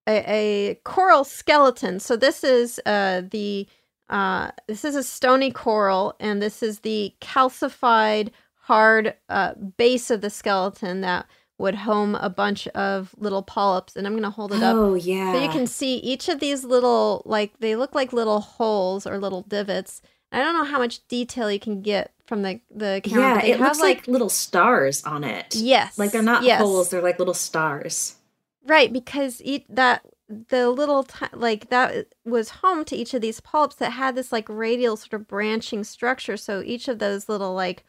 a, 0.08 0.24
a 0.28 0.76
coral 0.84 1.24
skeleton. 1.24 2.00
So 2.00 2.16
this 2.16 2.44
is 2.44 2.80
uh 2.86 3.24
the 3.30 3.68
uh 4.10 4.52
this 4.68 4.86
is 4.86 4.96
a 4.96 5.04
stony 5.04 5.52
coral, 5.52 6.16
and 6.20 6.42
this 6.42 6.64
is 6.64 6.80
the 6.80 7.14
calcified 7.20 8.30
hard 8.64 9.14
uh, 9.28 9.54
base 9.78 10.10
of 10.10 10.22
the 10.22 10.30
skeleton 10.30 11.02
that 11.02 11.26
would 11.58 11.76
home 11.76 12.16
a 12.16 12.30
bunch 12.30 12.68
of 12.70 13.14
little 13.18 13.44
polyps 13.44 13.96
and 13.96 14.08
i'm 14.08 14.14
going 14.14 14.24
to 14.24 14.30
hold 14.30 14.54
it 14.54 14.64
up 14.64 14.76
oh 14.76 14.96
yeah 14.96 15.34
so 15.34 15.42
you 15.42 15.50
can 15.50 15.68
see 15.68 15.98
each 15.98 16.28
of 16.28 16.40
these 16.40 16.64
little 16.64 17.22
like 17.26 17.58
they 17.60 17.76
look 17.76 17.94
like 17.94 18.12
little 18.12 18.40
holes 18.40 19.06
or 19.06 19.20
little 19.20 19.42
divots. 19.44 20.02
I 20.32 20.40
don't 20.40 20.56
know 20.56 20.64
how 20.64 20.80
much 20.80 21.08
detail 21.08 21.52
you 21.52 21.60
can 21.60 21.82
get 21.82 22.12
from 22.26 22.42
the 22.42 22.60
the 22.74 23.02
camera 23.04 23.46
yeah 23.46 23.54
it 23.54 23.60
looks 23.60 23.80
like, 23.80 23.98
like, 23.98 24.08
little 24.08 24.30
stars 24.30 25.04
on 25.04 25.24
it. 25.24 25.56
Yes 25.56 26.00
like 26.00 26.12
they're 26.12 26.24
not 26.24 26.44
yes. 26.44 26.62
holes 26.62 26.90
they're 26.90 27.02
like 27.02 27.20
little 27.20 27.34
stars. 27.34 28.16
Right 28.66 28.92
because 28.92 29.42
each, 29.44 29.66
that 29.70 30.06
the 30.50 30.70
little 30.70 31.04
t- 31.04 31.26
like 31.34 31.70
that 31.70 32.08
was 32.26 32.50
home 32.50 32.86
to 32.86 32.96
each 32.96 33.14
of 33.14 33.22
these 33.22 33.42
polyps 33.42 33.76
that 33.76 33.92
had 33.92 34.16
this 34.16 34.32
like 34.32 34.48
radial 34.50 34.96
sort 34.96 35.14
of 35.14 35.28
branching 35.28 35.84
structure 35.84 36.38
so 36.38 36.64
each 36.66 36.88
of 36.88 37.00
those 37.00 37.28
little 37.30 37.54
like 37.54 37.84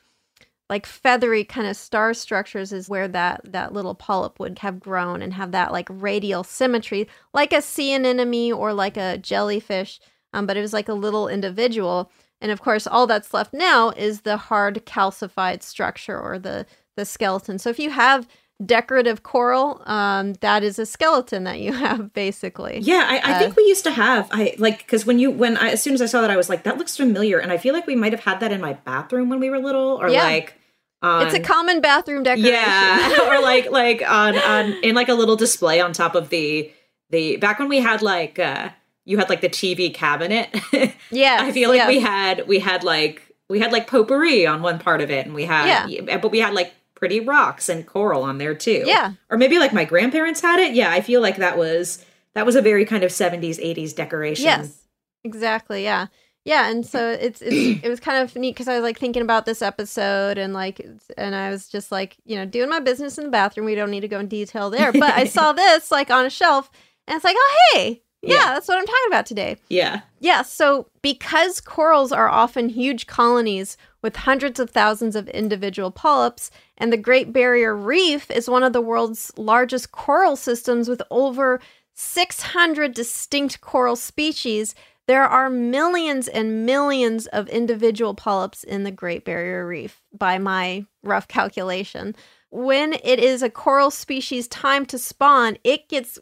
like 0.70 0.86
feathery 0.86 1.44
kind 1.44 1.66
of 1.66 1.76
star 1.76 2.14
structures 2.14 2.72
is 2.72 2.88
where 2.88 3.08
that 3.08 3.40
that 3.44 3.72
little 3.72 3.94
polyp 3.94 4.40
would 4.40 4.58
have 4.60 4.80
grown 4.80 5.22
and 5.22 5.34
have 5.34 5.52
that 5.52 5.72
like 5.72 5.88
radial 5.90 6.42
symmetry 6.42 7.06
like 7.32 7.52
a 7.52 7.60
sea 7.60 7.92
anemone 7.92 8.52
or 8.52 8.72
like 8.72 8.96
a 8.96 9.18
jellyfish 9.18 10.00
um, 10.34 10.46
but 10.46 10.56
it 10.56 10.60
was 10.60 10.72
like 10.74 10.88
a 10.88 10.94
little 10.94 11.28
individual. 11.28 12.10
And 12.42 12.50
of 12.50 12.60
course 12.60 12.86
all 12.86 13.06
that's 13.06 13.32
left 13.32 13.54
now 13.54 13.90
is 13.90 14.22
the 14.22 14.36
hard 14.36 14.84
calcified 14.84 15.62
structure 15.62 16.20
or 16.20 16.38
the 16.38 16.66
the 16.96 17.06
skeleton. 17.06 17.58
So 17.58 17.70
if 17.70 17.78
you 17.78 17.90
have 17.90 18.28
decorative 18.64 19.24
coral 19.24 19.82
um 19.84 20.34
that 20.34 20.62
is 20.62 20.78
a 20.78 20.86
skeleton 20.86 21.44
that 21.44 21.58
you 21.58 21.72
have 21.84 22.12
basically 22.12 22.78
yeah 22.80 23.04
i, 23.08 23.32
I 23.32 23.34
uh, 23.34 23.38
think 23.40 23.56
we 23.56 23.64
used 23.64 23.84
to 23.84 23.90
have 23.90 24.28
i 24.30 24.54
like 24.58 24.78
because 24.78 25.04
when 25.04 25.18
you 25.18 25.30
when 25.30 25.56
i 25.56 25.70
as 25.70 25.82
soon 25.82 25.94
as 25.94 26.00
i 26.00 26.06
saw 26.06 26.20
that 26.20 26.30
i 26.30 26.36
was 26.36 26.48
like 26.48 26.62
that 26.62 26.78
looks 26.78 26.96
familiar 26.96 27.38
and 27.38 27.50
i 27.50 27.56
feel 27.56 27.74
like 27.74 27.86
we 27.86 27.96
might 27.96 28.12
have 28.12 28.22
had 28.22 28.40
that 28.40 28.52
in 28.52 28.60
my 28.60 28.74
bathroom 28.74 29.28
when 29.28 29.40
we 29.40 29.50
were 29.50 29.58
little 29.58 29.98
or 30.00 30.08
yeah. 30.08 30.22
like 30.22 30.54
on, 31.02 31.26
it's 31.26 31.34
a 31.34 31.40
common 31.40 31.80
bathroom 31.80 32.22
decoration 32.22 32.52
yeah 32.52 33.18
or 33.28 33.42
like 33.42 33.70
like 33.70 34.02
on 34.08 34.38
on 34.38 34.72
in 34.84 34.94
like 34.94 35.08
a 35.08 35.14
little 35.14 35.36
display 35.36 35.80
on 35.80 35.92
top 35.92 36.14
of 36.14 36.28
the 36.28 36.72
the 37.10 37.36
back 37.38 37.58
when 37.58 37.68
we 37.68 37.78
had 37.78 38.02
like 38.02 38.38
uh 38.38 38.70
you 39.04 39.18
had 39.18 39.28
like 39.28 39.40
the 39.40 39.48
tv 39.48 39.92
cabinet 39.92 40.48
yeah 41.10 41.38
i 41.40 41.50
feel 41.50 41.68
like 41.68 41.78
yes. 41.78 41.88
we 41.88 42.00
had 42.00 42.46
we 42.46 42.60
had 42.60 42.84
like 42.84 43.34
we 43.48 43.58
had 43.58 43.72
like 43.72 43.88
potpourri 43.88 44.46
on 44.46 44.62
one 44.62 44.78
part 44.78 45.00
of 45.00 45.10
it 45.10 45.26
and 45.26 45.34
we 45.34 45.44
had 45.44 45.88
yeah. 45.88 46.16
but 46.18 46.30
we 46.30 46.38
had 46.38 46.54
like 46.54 46.72
pretty 47.04 47.20
rocks 47.20 47.68
and 47.68 47.86
coral 47.86 48.22
on 48.22 48.38
there 48.38 48.54
too. 48.54 48.82
Yeah. 48.86 49.12
Or 49.28 49.36
maybe 49.36 49.58
like 49.58 49.74
my 49.74 49.84
grandparents 49.84 50.40
had 50.40 50.58
it. 50.58 50.72
Yeah, 50.72 50.90
I 50.90 51.02
feel 51.02 51.20
like 51.20 51.36
that 51.36 51.58
was 51.58 52.02
that 52.32 52.46
was 52.46 52.56
a 52.56 52.62
very 52.62 52.86
kind 52.86 53.04
of 53.04 53.10
70s 53.10 53.62
80s 53.62 53.94
decoration. 53.94 54.46
Yes. 54.46 54.80
Exactly. 55.22 55.84
Yeah. 55.84 56.06
Yeah, 56.46 56.70
and 56.70 56.84
so 56.86 57.10
it's, 57.10 57.42
it's 57.42 57.82
it 57.84 57.88
was 57.90 58.00
kind 58.00 58.22
of 58.22 58.34
neat 58.36 58.54
because 58.54 58.68
I 58.68 58.74
was 58.74 58.82
like 58.82 58.98
thinking 58.98 59.20
about 59.20 59.44
this 59.44 59.60
episode 59.60 60.38
and 60.38 60.54
like 60.54 60.80
and 61.18 61.34
I 61.34 61.50
was 61.50 61.68
just 61.68 61.92
like 61.92 62.16
you 62.24 62.36
know 62.36 62.46
doing 62.46 62.70
my 62.70 62.80
business 62.80 63.18
in 63.18 63.24
the 63.24 63.30
bathroom. 63.30 63.66
We 63.66 63.74
don't 63.74 63.90
need 63.90 64.00
to 64.00 64.08
go 64.08 64.18
in 64.18 64.28
detail 64.28 64.70
there, 64.70 64.90
but 64.90 65.12
I 65.12 65.24
saw 65.24 65.52
this 65.64 65.90
like 65.90 66.10
on 66.10 66.24
a 66.24 66.30
shelf 66.30 66.70
and 67.06 67.16
it's 67.16 67.24
like 67.24 67.36
oh 67.38 67.70
hey 67.74 68.02
yeah, 68.26 68.36
yeah, 68.36 68.52
that's 68.54 68.68
what 68.68 68.78
I'm 68.78 68.86
talking 68.86 69.08
about 69.08 69.26
today. 69.26 69.56
Yeah. 69.68 70.00
Yeah. 70.20 70.42
So, 70.42 70.88
because 71.02 71.60
corals 71.60 72.12
are 72.12 72.28
often 72.28 72.68
huge 72.68 73.06
colonies 73.06 73.76
with 74.04 74.16
hundreds 74.16 74.60
of 74.60 74.68
thousands 74.68 75.16
of 75.16 75.30
individual 75.30 75.90
polyps, 75.90 76.50
and 76.76 76.92
the 76.92 76.96
Great 76.98 77.32
Barrier 77.32 77.74
Reef 77.74 78.30
is 78.30 78.50
one 78.50 78.62
of 78.62 78.74
the 78.74 78.82
world's 78.82 79.32
largest 79.38 79.92
coral 79.92 80.36
systems 80.36 80.90
with 80.90 81.00
over 81.10 81.58
600 81.94 82.92
distinct 82.92 83.62
coral 83.62 83.96
species, 83.96 84.74
there 85.06 85.24
are 85.24 85.48
millions 85.48 86.28
and 86.28 86.66
millions 86.66 87.26
of 87.28 87.48
individual 87.48 88.12
polyps 88.14 88.62
in 88.62 88.84
the 88.84 88.90
Great 88.90 89.24
Barrier 89.24 89.66
Reef, 89.66 90.02
by 90.12 90.36
my 90.36 90.84
rough 91.02 91.26
calculation. 91.26 92.14
when 92.50 92.92
it 93.02 93.18
is 93.18 93.42
a 93.42 93.50
coral 93.50 93.90
species 93.90 94.46
time 94.46 94.84
to 94.86 94.98
spawn, 94.98 95.56
it 95.64 95.88
gets 95.88 96.18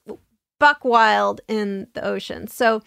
buck 0.59 0.85
wild 0.85 1.41
in 1.49 1.89
the 1.95 2.03
ocean. 2.03 2.47
So 2.47 2.81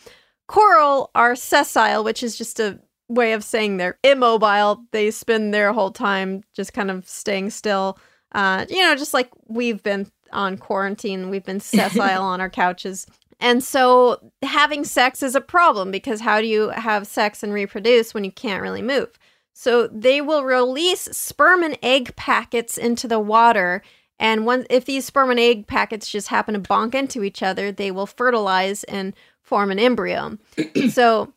coral 0.48 1.12
are 1.14 1.36
sessile, 1.36 2.04
which 2.04 2.24
is 2.24 2.38
just 2.38 2.60
a 2.60 2.80
way 3.08 3.34
of 3.34 3.44
saying 3.44 3.78
they're 3.78 4.00
immobile. 4.04 4.84
They 4.92 5.12
spend 5.12 5.54
their 5.54 5.74
whole 5.74 5.92
time 5.92 6.44
just 6.54 6.74
kind 6.74 6.92
of 6.92 7.08
staying 7.08 7.52
still. 7.52 7.98
Uh, 8.32 8.66
you 8.70 8.82
know, 8.82 8.96
just 8.96 9.14
like 9.14 9.30
we've 9.48 9.82
been 9.84 10.12
on 10.32 10.58
quarantine, 10.58 11.30
we've 11.30 11.46
been 11.46 11.60
sessile 11.62 12.24
on 12.24 12.42
our 12.42 12.50
couches. 12.50 13.08
And 13.40 13.64
so 13.64 14.20
having 14.42 14.84
sex 14.86 15.22
is 15.22 15.36
a 15.36 15.42
problem 15.42 15.92
because 15.92 16.22
how 16.22 16.42
do 16.42 16.48
you 16.48 16.70
have 16.70 17.06
sex 17.08 17.44
and 17.44 17.54
reproduce 17.54 18.14
when 18.14 18.24
you 18.24 18.32
can't 18.32 18.62
really 18.62 18.82
move? 18.82 19.20
So 19.54 19.88
they 19.88 20.22
will 20.22 20.44
release 20.44 21.02
sperm 21.02 21.64
and 21.64 21.78
egg 21.82 22.16
packets 22.16 22.78
into 22.78 23.08
the 23.08 23.20
water. 23.20 23.82
And 24.20 24.46
when, 24.46 24.66
if 24.70 24.86
these 24.86 25.06
sperm 25.06 25.32
and 25.32 25.40
egg 25.40 25.68
packets 25.68 26.10
just 26.10 26.28
happen 26.28 26.54
to 26.54 26.60
bonk 26.60 26.94
into 26.96 27.24
each 27.24 27.42
other, 27.42 27.72
they 27.72 27.92
will 27.92 28.06
fertilize 28.06 28.84
and 28.86 29.14
form 29.42 29.72
an 29.72 29.80
embryo. 29.80 30.38
so, 30.90 31.34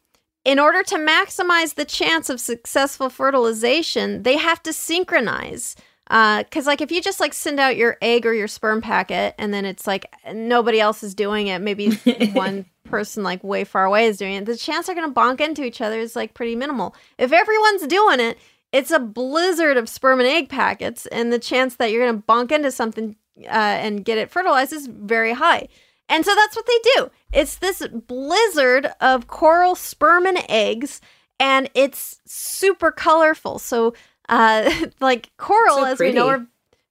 in 0.48 0.58
order 0.58 0.82
to 0.82 0.94
maximize 0.94 1.74
the 1.74 1.84
chance 1.84 2.30
of 2.30 2.40
successful 2.40 3.10
fertilization, 3.10 4.22
they 4.22 4.38
have 4.38 4.62
to 4.62 4.72
synchronize. 4.72 5.76
Because, 6.06 6.66
uh, 6.66 6.70
like, 6.70 6.80
if 6.80 6.90
you 6.90 7.02
just 7.02 7.20
like 7.20 7.34
send 7.34 7.60
out 7.60 7.76
your 7.76 7.98
egg 8.00 8.24
or 8.24 8.32
your 8.32 8.48
sperm 8.48 8.80
packet 8.80 9.34
and 9.36 9.52
then 9.52 9.66
it's 9.66 9.86
like 9.86 10.10
nobody 10.32 10.80
else 10.80 11.02
is 11.02 11.14
doing 11.14 11.48
it, 11.48 11.58
maybe 11.58 11.90
one 12.32 12.64
person 12.84 13.22
like 13.22 13.44
way 13.44 13.62
far 13.62 13.84
away 13.84 14.06
is 14.06 14.16
doing 14.16 14.36
it, 14.36 14.46
the 14.46 14.56
chance 14.56 14.86
they're 14.86 14.94
going 14.94 15.12
to 15.12 15.14
bonk 15.14 15.42
into 15.42 15.64
each 15.64 15.82
other 15.82 15.98
is 15.98 16.16
like 16.16 16.32
pretty 16.32 16.56
minimal. 16.56 16.96
If 17.18 17.30
everyone's 17.30 17.86
doing 17.86 18.18
it, 18.18 18.38
it's 18.72 18.90
a 18.90 18.98
blizzard 18.98 19.76
of 19.76 19.86
sperm 19.86 20.18
and 20.18 20.26
egg 20.26 20.48
packets, 20.48 21.04
and 21.08 21.30
the 21.30 21.38
chance 21.38 21.76
that 21.76 21.92
you're 21.92 22.06
going 22.06 22.22
to 22.22 22.26
bonk 22.26 22.52
into 22.52 22.70
something 22.70 23.16
uh, 23.44 23.48
and 23.50 24.02
get 24.02 24.16
it 24.16 24.30
fertilized 24.30 24.72
is 24.72 24.86
very 24.86 25.34
high. 25.34 25.68
And 26.08 26.24
so 26.24 26.34
that's 26.34 26.56
what 26.56 26.66
they 26.66 26.90
do. 26.96 27.10
It's 27.32 27.56
this 27.56 27.86
blizzard 27.86 28.90
of 29.00 29.26
coral 29.26 29.74
sperm 29.74 30.26
and 30.26 30.42
eggs, 30.48 31.00
and 31.38 31.68
it's 31.74 32.20
super 32.24 32.90
colorful. 32.90 33.58
So, 33.58 33.94
uh, 34.28 34.70
like 35.00 35.30
coral, 35.36 35.76
so 35.76 35.84
as 35.84 35.98
we 35.98 36.12
know, 36.12 36.28
are 36.28 36.46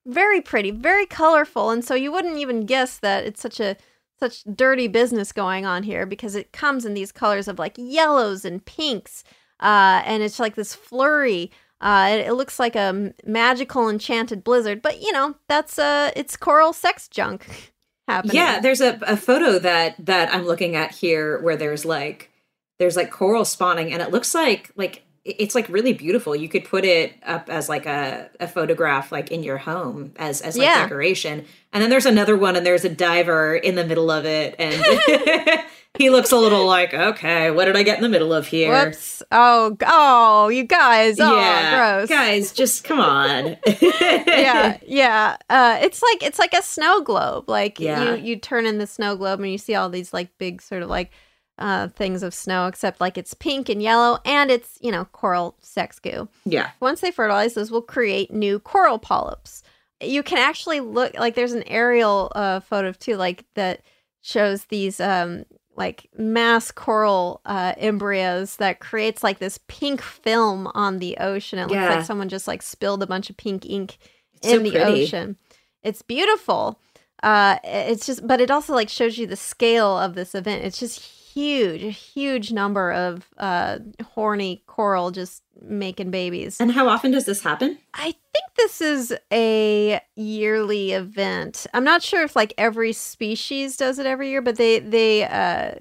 very 0.05 0.41
pretty, 0.41 0.71
very 0.71 1.05
colorful, 1.05 1.71
and 1.71 1.83
so 1.83 1.95
you 1.95 2.11
wouldn't 2.11 2.37
even 2.37 2.65
guess 2.65 2.99
that 2.99 3.25
it's 3.25 3.41
such 3.41 3.59
a 3.59 3.75
such 4.19 4.43
dirty 4.55 4.87
business 4.87 5.31
going 5.31 5.65
on 5.65 5.83
here 5.83 6.05
because 6.05 6.33
it 6.33 6.51
comes 6.51 6.85
in 6.85 6.95
these 6.95 7.11
colors 7.11 7.47
of 7.47 7.59
like 7.59 7.75
yellows 7.77 8.45
and 8.45 8.65
pinks, 8.65 9.23
uh, 9.59 10.01
and 10.05 10.21
it's 10.21 10.39
like 10.39 10.55
this 10.55 10.75
flurry. 10.75 11.51
Uh, 11.79 12.09
it, 12.11 12.27
it, 12.27 12.33
looks 12.33 12.59
like 12.59 12.75
a 12.75 13.13
magical 13.23 13.87
enchanted 13.87 14.43
blizzard, 14.43 14.81
but 14.81 15.01
you 15.01 15.11
know 15.11 15.35
that's 15.47 15.77
uh, 15.77 16.11
it's 16.15 16.35
coral 16.35 16.73
sex 16.73 17.07
junk 17.07 17.73
happening. 18.07 18.35
Yeah, 18.35 18.59
there's 18.59 18.81
a, 18.81 18.99
a 19.01 19.17
photo 19.17 19.59
that 19.59 19.95
that 20.05 20.33
I'm 20.33 20.45
looking 20.45 20.75
at 20.75 20.91
here 20.91 21.39
where 21.41 21.55
there's 21.55 21.85
like 21.85 22.31
there's 22.79 22.95
like 22.95 23.11
coral 23.11 23.45
spawning, 23.45 23.91
and 23.91 24.01
it 24.01 24.11
looks 24.11 24.33
like 24.33 24.71
like 24.75 25.03
it's 25.27 25.55
like 25.55 25.67
really 25.67 25.93
beautiful. 25.93 26.35
You 26.35 26.47
could 26.47 26.63
put 26.63 26.85
it 26.85 27.13
up 27.25 27.49
as 27.49 27.67
like 27.67 27.85
a, 27.85 28.29
a 28.39 28.47
photograph 28.47 29.11
like 29.11 29.29
in 29.29 29.43
your 29.43 29.57
home 29.57 30.13
as 30.15 30.41
as 30.41 30.57
like 30.57 30.67
yeah. 30.67 30.83
decoration. 30.83 31.45
And 31.73 31.83
then 31.83 31.89
there's 31.89 32.05
another 32.05 32.37
one 32.37 32.55
and 32.55 32.65
there's 32.65 32.85
a 32.85 32.89
diver 32.89 33.55
in 33.55 33.75
the 33.75 33.85
middle 33.85 34.09
of 34.09 34.25
it 34.25 34.55
and 34.57 34.73
he 35.97 36.09
looks 36.09 36.31
a 36.31 36.37
little 36.37 36.65
like, 36.65 36.93
okay, 36.93 37.51
what 37.51 37.65
did 37.65 37.75
I 37.75 37.83
get 37.83 37.97
in 37.97 38.03
the 38.03 38.09
middle 38.09 38.33
of 38.33 38.47
here? 38.47 38.71
Whoops. 38.71 39.23
Oh, 39.31 39.75
oh, 39.85 40.49
you 40.49 40.63
guys. 40.63 41.19
Oh, 41.19 41.35
yeah. 41.35 41.97
gross. 41.97 42.09
Guys, 42.09 42.51
just 42.51 42.83
come 42.83 42.99
on. 42.99 43.57
yeah, 43.81 44.77
yeah. 44.85 45.37
Uh, 45.49 45.79
it's 45.81 46.01
like 46.01 46.23
it's 46.23 46.39
like 46.39 46.53
a 46.53 46.61
snow 46.61 47.01
globe. 47.01 47.49
Like 47.49 47.79
yeah. 47.79 48.15
you 48.15 48.23
you 48.23 48.35
turn 48.37 48.65
in 48.65 48.77
the 48.77 48.87
snow 48.87 49.15
globe 49.15 49.39
and 49.39 49.51
you 49.51 49.57
see 49.57 49.75
all 49.75 49.89
these 49.89 50.13
like 50.13 50.37
big 50.37 50.61
sort 50.61 50.83
of 50.83 50.89
like 50.89 51.11
uh, 51.59 51.87
things 51.89 52.23
of 52.23 52.33
snow, 52.33 52.67
except 52.67 53.01
like 53.01 53.17
it's 53.17 53.33
pink 53.33 53.69
and 53.69 53.81
yellow 53.81 54.19
and 54.25 54.51
it's, 54.51 54.77
you 54.81 54.91
know, 54.91 55.05
coral 55.05 55.55
sex 55.61 55.99
goo. 55.99 56.27
Yeah. 56.45 56.71
Once 56.79 57.01
they 57.01 57.11
fertilize, 57.11 57.55
those 57.55 57.71
will 57.71 57.81
create 57.81 58.31
new 58.31 58.59
coral 58.59 58.99
polyps. 58.99 59.63
You 60.01 60.21
can 60.21 60.37
actually 60.37 60.79
look 60.79 61.15
like 61.15 61.33
there's 61.33 61.53
an 61.53 61.63
aerial 61.67 62.31
uh, 62.35 62.59
photo 62.59 62.91
too, 62.91 63.15
like 63.15 63.45
that 63.55 63.81
shows 64.21 64.65
these 64.65 64.99
um 64.99 65.45
like 65.77 66.09
mass 66.17 66.71
coral 66.71 67.39
uh, 67.45 67.73
embryos 67.77 68.57
that 68.57 68.79
creates 68.79 69.23
like 69.23 69.39
this 69.39 69.59
pink 69.67 70.01
film 70.01 70.67
on 70.73 70.99
the 70.99 71.17
ocean. 71.19 71.59
It 71.59 71.63
looks 71.63 71.75
yeah. 71.75 71.95
like 71.95 72.05
someone 72.05 72.29
just 72.29 72.47
like 72.47 72.61
spilled 72.61 73.03
a 73.03 73.07
bunch 73.07 73.29
of 73.29 73.37
pink 73.37 73.65
ink 73.65 73.97
it's 74.33 74.47
in 74.47 74.59
so 74.59 74.63
the 74.63 74.71
pretty. 74.71 75.03
ocean. 75.03 75.37
It's 75.83 76.01
beautiful. 76.01 76.79
Uh, 77.23 77.57
it's 77.63 78.05
just, 78.05 78.27
but 78.27 78.41
it 78.41 78.51
also 78.51 78.73
like 78.73 78.89
shows 78.89 79.17
you 79.17 79.27
the 79.27 79.35
scale 79.35 79.97
of 79.97 80.15
this 80.15 80.35
event. 80.35 80.65
It's 80.65 80.79
just 80.79 81.01
huge, 81.37 81.83
a 81.83 81.91
huge 81.91 82.51
number 82.51 82.91
of 82.91 83.27
uh, 83.37 83.77
horny 84.03 84.63
coral 84.65 85.11
just 85.11 85.43
making 85.61 86.09
babies. 86.09 86.59
And 86.59 86.71
how 86.71 86.87
often 86.87 87.11
does 87.11 87.25
this 87.25 87.41
happen? 87.41 87.77
I 87.93 88.05
think 88.05 88.45
this 88.57 88.81
is 88.81 89.15
a 89.31 90.01
yearly 90.15 90.93
event. 90.93 91.67
I'm 91.75 91.83
not 91.83 92.01
sure 92.01 92.23
if 92.23 92.35
like 92.35 92.53
every 92.57 92.91
species 92.91 93.77
does 93.77 93.99
it 93.99 94.07
every 94.07 94.29
year, 94.29 94.41
but 94.41 94.55
they 94.55 94.79
they 94.79 95.25
uh 95.25 95.75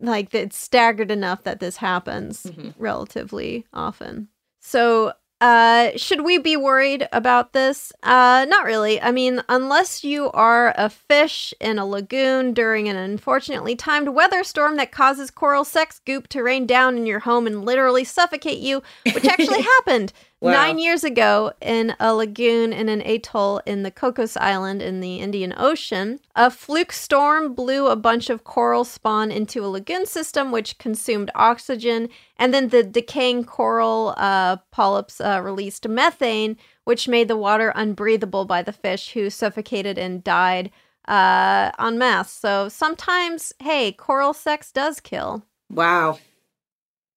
like 0.00 0.34
it's 0.34 0.56
staggered 0.56 1.10
enough 1.10 1.44
that 1.44 1.60
this 1.60 1.76
happens 1.76 2.42
mm-hmm. 2.44 2.70
relatively 2.76 3.66
often. 3.72 4.28
So 4.60 5.12
uh, 5.40 5.90
should 5.96 6.22
we 6.24 6.38
be 6.38 6.56
worried 6.56 7.08
about 7.12 7.52
this? 7.52 7.92
Uh, 8.02 8.44
not 8.48 8.64
really. 8.64 9.00
I 9.00 9.12
mean, 9.12 9.42
unless 9.48 10.02
you 10.02 10.30
are 10.32 10.74
a 10.76 10.88
fish 10.90 11.54
in 11.60 11.78
a 11.78 11.86
lagoon 11.86 12.54
during 12.54 12.88
an 12.88 12.96
unfortunately 12.96 13.76
timed 13.76 14.08
weather 14.08 14.42
storm 14.42 14.76
that 14.76 14.90
causes 14.90 15.30
coral 15.30 15.64
sex 15.64 16.00
goop 16.04 16.26
to 16.28 16.42
rain 16.42 16.66
down 16.66 16.96
in 16.96 17.06
your 17.06 17.20
home 17.20 17.46
and 17.46 17.64
literally 17.64 18.02
suffocate 18.02 18.58
you, 18.58 18.82
which 19.12 19.26
actually 19.26 19.62
happened. 19.78 20.12
Wow. 20.40 20.52
Nine 20.52 20.78
years 20.78 21.02
ago, 21.02 21.52
in 21.60 21.96
a 21.98 22.14
lagoon 22.14 22.72
in 22.72 22.88
an 22.88 23.02
atoll 23.02 23.60
in 23.66 23.82
the 23.82 23.90
Cocos 23.90 24.36
Island 24.36 24.80
in 24.80 25.00
the 25.00 25.16
Indian 25.16 25.52
Ocean, 25.56 26.20
a 26.36 26.48
fluke 26.48 26.92
storm 26.92 27.54
blew 27.54 27.88
a 27.88 27.96
bunch 27.96 28.30
of 28.30 28.44
coral 28.44 28.84
spawn 28.84 29.32
into 29.32 29.64
a 29.64 29.66
lagoon 29.66 30.06
system, 30.06 30.52
which 30.52 30.78
consumed 30.78 31.32
oxygen. 31.34 32.08
And 32.36 32.54
then 32.54 32.68
the 32.68 32.84
decaying 32.84 33.46
coral 33.46 34.14
uh, 34.16 34.58
polyps 34.70 35.20
uh, 35.20 35.40
released 35.42 35.88
methane, 35.88 36.56
which 36.84 37.08
made 37.08 37.26
the 37.26 37.36
water 37.36 37.72
unbreathable 37.74 38.44
by 38.44 38.62
the 38.62 38.72
fish, 38.72 39.14
who 39.14 39.30
suffocated 39.30 39.98
and 39.98 40.22
died 40.22 40.70
uh, 41.08 41.72
en 41.80 41.98
masse. 41.98 42.30
So 42.30 42.68
sometimes, 42.68 43.52
hey, 43.58 43.90
coral 43.90 44.34
sex 44.34 44.70
does 44.70 45.00
kill. 45.00 45.42
Wow. 45.68 46.20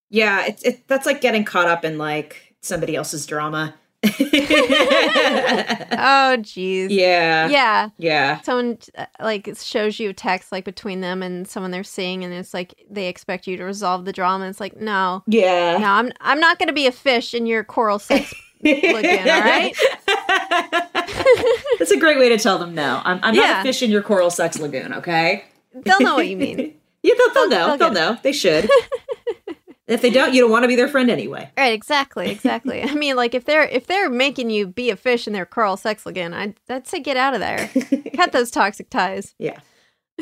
Yeah, 0.10 0.46
it's 0.48 0.64
it, 0.64 0.88
that's 0.88 1.06
like 1.06 1.22
getting 1.22 1.46
caught 1.46 1.68
up 1.68 1.86
in 1.86 2.00
like 2.00 2.51
somebody 2.62 2.96
else's 2.96 3.26
drama. 3.26 3.76
oh 4.04 4.10
jeez. 6.40 6.88
Yeah. 6.90 7.48
Yeah. 7.50 7.90
Yeah. 7.98 8.42
Someone 8.42 8.80
uh, 8.98 9.06
like 9.20 9.48
shows 9.62 10.00
you 10.00 10.12
text 10.12 10.52
like 10.52 10.66
between 10.66 11.02
them 11.02 11.22
and 11.22 11.48
someone 11.48 11.70
they're 11.70 11.84
seeing 11.84 12.24
and 12.24 12.34
it's 12.34 12.52
like 12.52 12.74
they 12.90 13.08
expect 13.08 13.46
you 13.46 13.58
to 13.58 13.64
resolve 13.64 14.06
the 14.06 14.14
drama. 14.14 14.48
It's 14.50 14.60
like, 14.60 14.76
no. 14.78 15.22
Yeah. 15.28 15.78
No, 15.78 15.88
I'm 15.88 16.12
I'm 16.20 16.40
not 16.40 16.58
gonna 16.58 16.74
be 16.74 16.88
a 16.88 16.92
fish 16.92 17.36
in 17.36 17.46
your 17.46 17.64
coral 17.64 18.00
sex 18.00 18.34
lagoon, 18.64 19.30
all 19.30 19.42
right? 19.42 19.78
That's 21.78 21.92
a 21.92 22.00
great 22.00 22.18
way 22.18 22.30
to 22.30 22.40
tell 22.40 22.58
them 22.58 22.74
no. 22.74 23.02
I'm, 23.04 23.20
I'm 23.22 23.36
yeah. 23.36 23.42
not 23.42 23.60
a 23.60 23.64
fish 23.64 23.84
in 23.84 23.92
your 23.92 24.02
coral 24.02 24.32
sex 24.32 24.58
lagoon, 24.60 24.94
okay? 24.96 25.46
They'll 25.74 26.02
know 26.02 26.16
what 26.16 26.28
you 26.28 26.38
mean. 26.38 26.74
yeah, 27.04 27.14
they'll, 27.18 27.34
they'll, 27.34 27.50
they'll 27.50 27.50
know. 27.50 27.78
They'll, 27.78 27.92
they'll 27.92 28.14
know. 28.14 28.20
They 28.24 28.34
should. 28.34 28.70
If 29.92 30.02
they 30.02 30.10
don't, 30.10 30.34
you 30.34 30.42
don't 30.42 30.52
want 30.52 30.64
to 30.64 30.68
be 30.68 30.76
their 30.76 30.88
friend 30.88 31.10
anyway. 31.10 31.50
Right, 31.58 31.74
exactly, 31.74 32.30
exactly. 32.30 32.82
I 32.82 32.96
mean, 32.96 33.16
like 33.16 33.36
if 33.36 33.46
they're 33.46 33.64
if 33.64 33.88
they're 33.88 34.10
making 34.10 34.50
you 34.50 34.68
be 34.68 34.90
a 34.90 34.96
fish 34.96 35.28
in 35.28 35.34
their 35.34 35.46
coral 35.46 35.78
sex 35.78 36.06
again, 36.06 36.34
I'd, 36.34 36.56
I'd 36.70 36.88
say 36.88 37.00
get 37.00 37.18
out 37.18 37.34
of 37.34 37.40
there. 37.40 37.70
Cut 38.16 38.32
those 38.32 38.52
toxic 38.52 38.90
ties. 38.90 39.36
Yeah. 39.38 39.60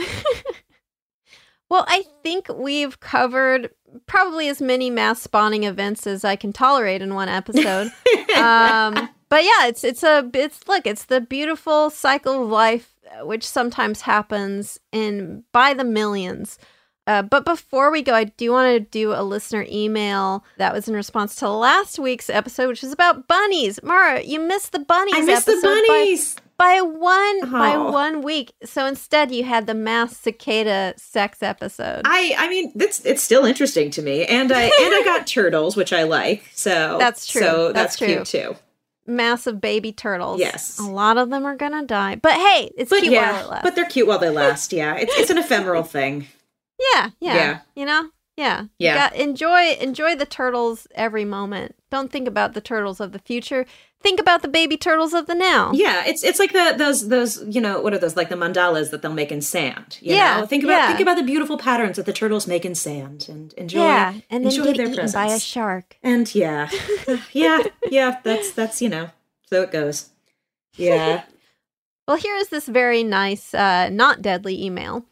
well, 1.69 1.85
I 1.87 2.05
think 2.23 2.47
we've 2.53 2.99
covered 2.99 3.69
probably 4.07 4.49
as 4.49 4.61
many 4.61 4.89
mass 4.89 5.21
spawning 5.21 5.63
events 5.63 6.07
as 6.07 6.25
I 6.25 6.35
can 6.35 6.51
tolerate 6.51 7.01
in 7.01 7.13
one 7.13 7.29
episode. 7.29 7.91
um, 8.37 9.09
but 9.29 9.43
yeah, 9.43 9.67
it's 9.67 9.83
it's 9.83 10.03
a 10.03 10.29
it's 10.33 10.67
look, 10.67 10.87
it's 10.87 11.05
the 11.05 11.21
beautiful 11.21 11.91
cycle 11.91 12.43
of 12.43 12.49
life 12.49 12.95
which 13.21 13.47
sometimes 13.47 14.01
happens 14.01 14.79
in 14.91 15.43
by 15.51 15.73
the 15.73 15.83
millions. 15.83 16.57
Uh, 17.09 17.23
but 17.23 17.43
before 17.43 17.89
we 17.89 18.03
go, 18.03 18.13
I 18.13 18.25
do 18.25 18.51
want 18.51 18.71
to 18.71 18.79
do 18.79 19.13
a 19.13 19.23
listener 19.23 19.65
email 19.67 20.45
that 20.57 20.75
was 20.75 20.87
in 20.87 20.93
response 20.93 21.35
to 21.37 21.49
last 21.49 21.97
week's 21.97 22.29
episode, 22.29 22.67
which 22.67 22.83
is 22.83 22.91
about 22.91 23.27
bunnies. 23.27 23.81
Mara, 23.81 24.21
you 24.21 24.39
missed 24.39 24.73
the 24.73 24.79
bunnies. 24.79 25.15
I 25.15 25.21
missed 25.21 25.47
the 25.47 25.59
bunnies 25.59 26.35
by, 26.55 26.75
by 26.75 26.81
one 26.81 27.39
oh. 27.41 27.49
by 27.51 27.77
one 27.77 28.21
week. 28.21 28.53
So 28.63 28.85
instead, 28.85 29.31
you 29.31 29.43
had 29.43 29.65
the 29.65 29.73
mass 29.73 30.17
cicada 30.17 30.93
sex 30.97 31.41
episode. 31.41 32.03
I 32.05 32.35
I 32.37 32.47
mean, 32.47 32.73
it's 32.75 33.03
it's 33.03 33.23
still 33.23 33.43
interesting 33.43 33.89
to 33.89 34.03
me, 34.03 34.25
and 34.25 34.51
I 34.51 34.65
and 34.65 34.71
I 34.93 35.01
got 35.03 35.25
turtles, 35.35 35.75
which 35.75 35.91
I 35.91 36.03
like. 36.03 36.43
So 36.53 36.97
that's 36.99 37.25
true. 37.25 37.41
So 37.41 37.71
that's, 37.73 37.73
that's 37.73 37.97
true. 37.97 38.07
cute 38.07 38.25
too. 38.27 38.55
massive 39.07 39.59
baby 39.59 39.91
turtles. 39.91 40.39
Yes. 40.39 40.77
A 40.77 40.83
lot 40.83 41.17
of 41.17 41.31
them 41.31 41.43
are 41.43 41.55
gonna 41.55 41.87
die. 41.87 42.17
But 42.17 42.33
hey, 42.33 42.69
it's 42.77 42.91
But 42.91 42.99
cute 42.99 43.13
while 43.13 43.33
it 43.33 43.39
yeah, 43.39 43.45
lasts. 43.45 43.63
but 43.63 43.73
they're 43.73 43.85
cute 43.85 44.05
while 44.05 44.19
they 44.19 44.29
last. 44.29 44.71
Yeah, 44.71 44.93
it's 44.95 45.11
it's 45.15 45.31
an 45.31 45.39
ephemeral 45.39 45.81
thing. 45.81 46.27
Yeah, 46.93 47.09
yeah, 47.19 47.35
Yeah. 47.35 47.59
You 47.75 47.85
know? 47.85 48.09
Yeah. 48.37 48.65
Yeah. 48.77 48.95
got- 48.95 49.15
enjoy 49.17 49.73
enjoy 49.81 50.15
the 50.15 50.25
turtles 50.25 50.87
every 50.95 51.25
moment. 51.25 51.75
Don't 51.91 52.09
think 52.11 52.25
about 52.27 52.53
the 52.53 52.61
turtles 52.61 52.99
of 53.01 53.11
the 53.11 53.19
future. 53.19 53.65
Think 54.01 54.17
about 54.17 54.41
the 54.43 54.47
baby 54.47 54.77
turtles 54.77 55.13
of 55.13 55.25
the 55.27 55.35
now. 55.35 55.71
Yeah, 55.73 56.05
it's 56.05 56.23
it's 56.23 56.39
like 56.39 56.53
the 56.53 56.73
those 56.77 57.09
those 57.09 57.43
you 57.45 57.59
know 57.59 57.81
what 57.81 57.93
are 57.93 57.97
those 57.97 58.15
like 58.15 58.29
the 58.29 58.35
mandalas 58.37 58.91
that 58.91 59.01
they'll 59.01 59.11
make 59.11 59.29
in 59.33 59.41
sand. 59.41 59.97
You 59.99 60.15
Yeah, 60.15 60.39
know? 60.39 60.45
think 60.45 60.63
about 60.63 60.71
yeah. 60.77 60.87
think 60.87 61.01
about 61.01 61.17
the 61.17 61.23
beautiful 61.23 61.57
patterns 61.57 61.97
that 61.97 62.05
the 62.05 62.13
turtles 62.13 62.47
make 62.47 62.63
in 62.63 62.75
sand 62.75 63.25
and 63.27 63.51
enjoy. 63.55 63.79
Yeah, 63.83 64.13
and 64.29 64.45
then 64.45 64.51
enjoy 64.53 64.63
get 64.67 64.77
their 64.77 64.85
eaten 64.85 64.95
presence. 64.95 65.13
by 65.13 65.33
a 65.35 65.39
shark. 65.39 65.97
And 66.01 66.33
yeah, 66.33 66.69
yeah, 67.33 67.63
yeah. 67.91 68.19
That's 68.23 68.51
that's 68.51 68.81
you 68.81 68.87
know 68.87 69.09
so 69.47 69.61
it 69.63 69.71
goes. 69.71 70.11
Yeah. 70.77 71.23
Well, 72.07 72.17
here 72.17 72.37
is 72.37 72.47
this 72.49 72.67
very 72.67 73.03
nice, 73.03 73.53
uh, 73.53 73.87
not 73.89 74.23
deadly 74.23 74.63
email. 74.65 75.05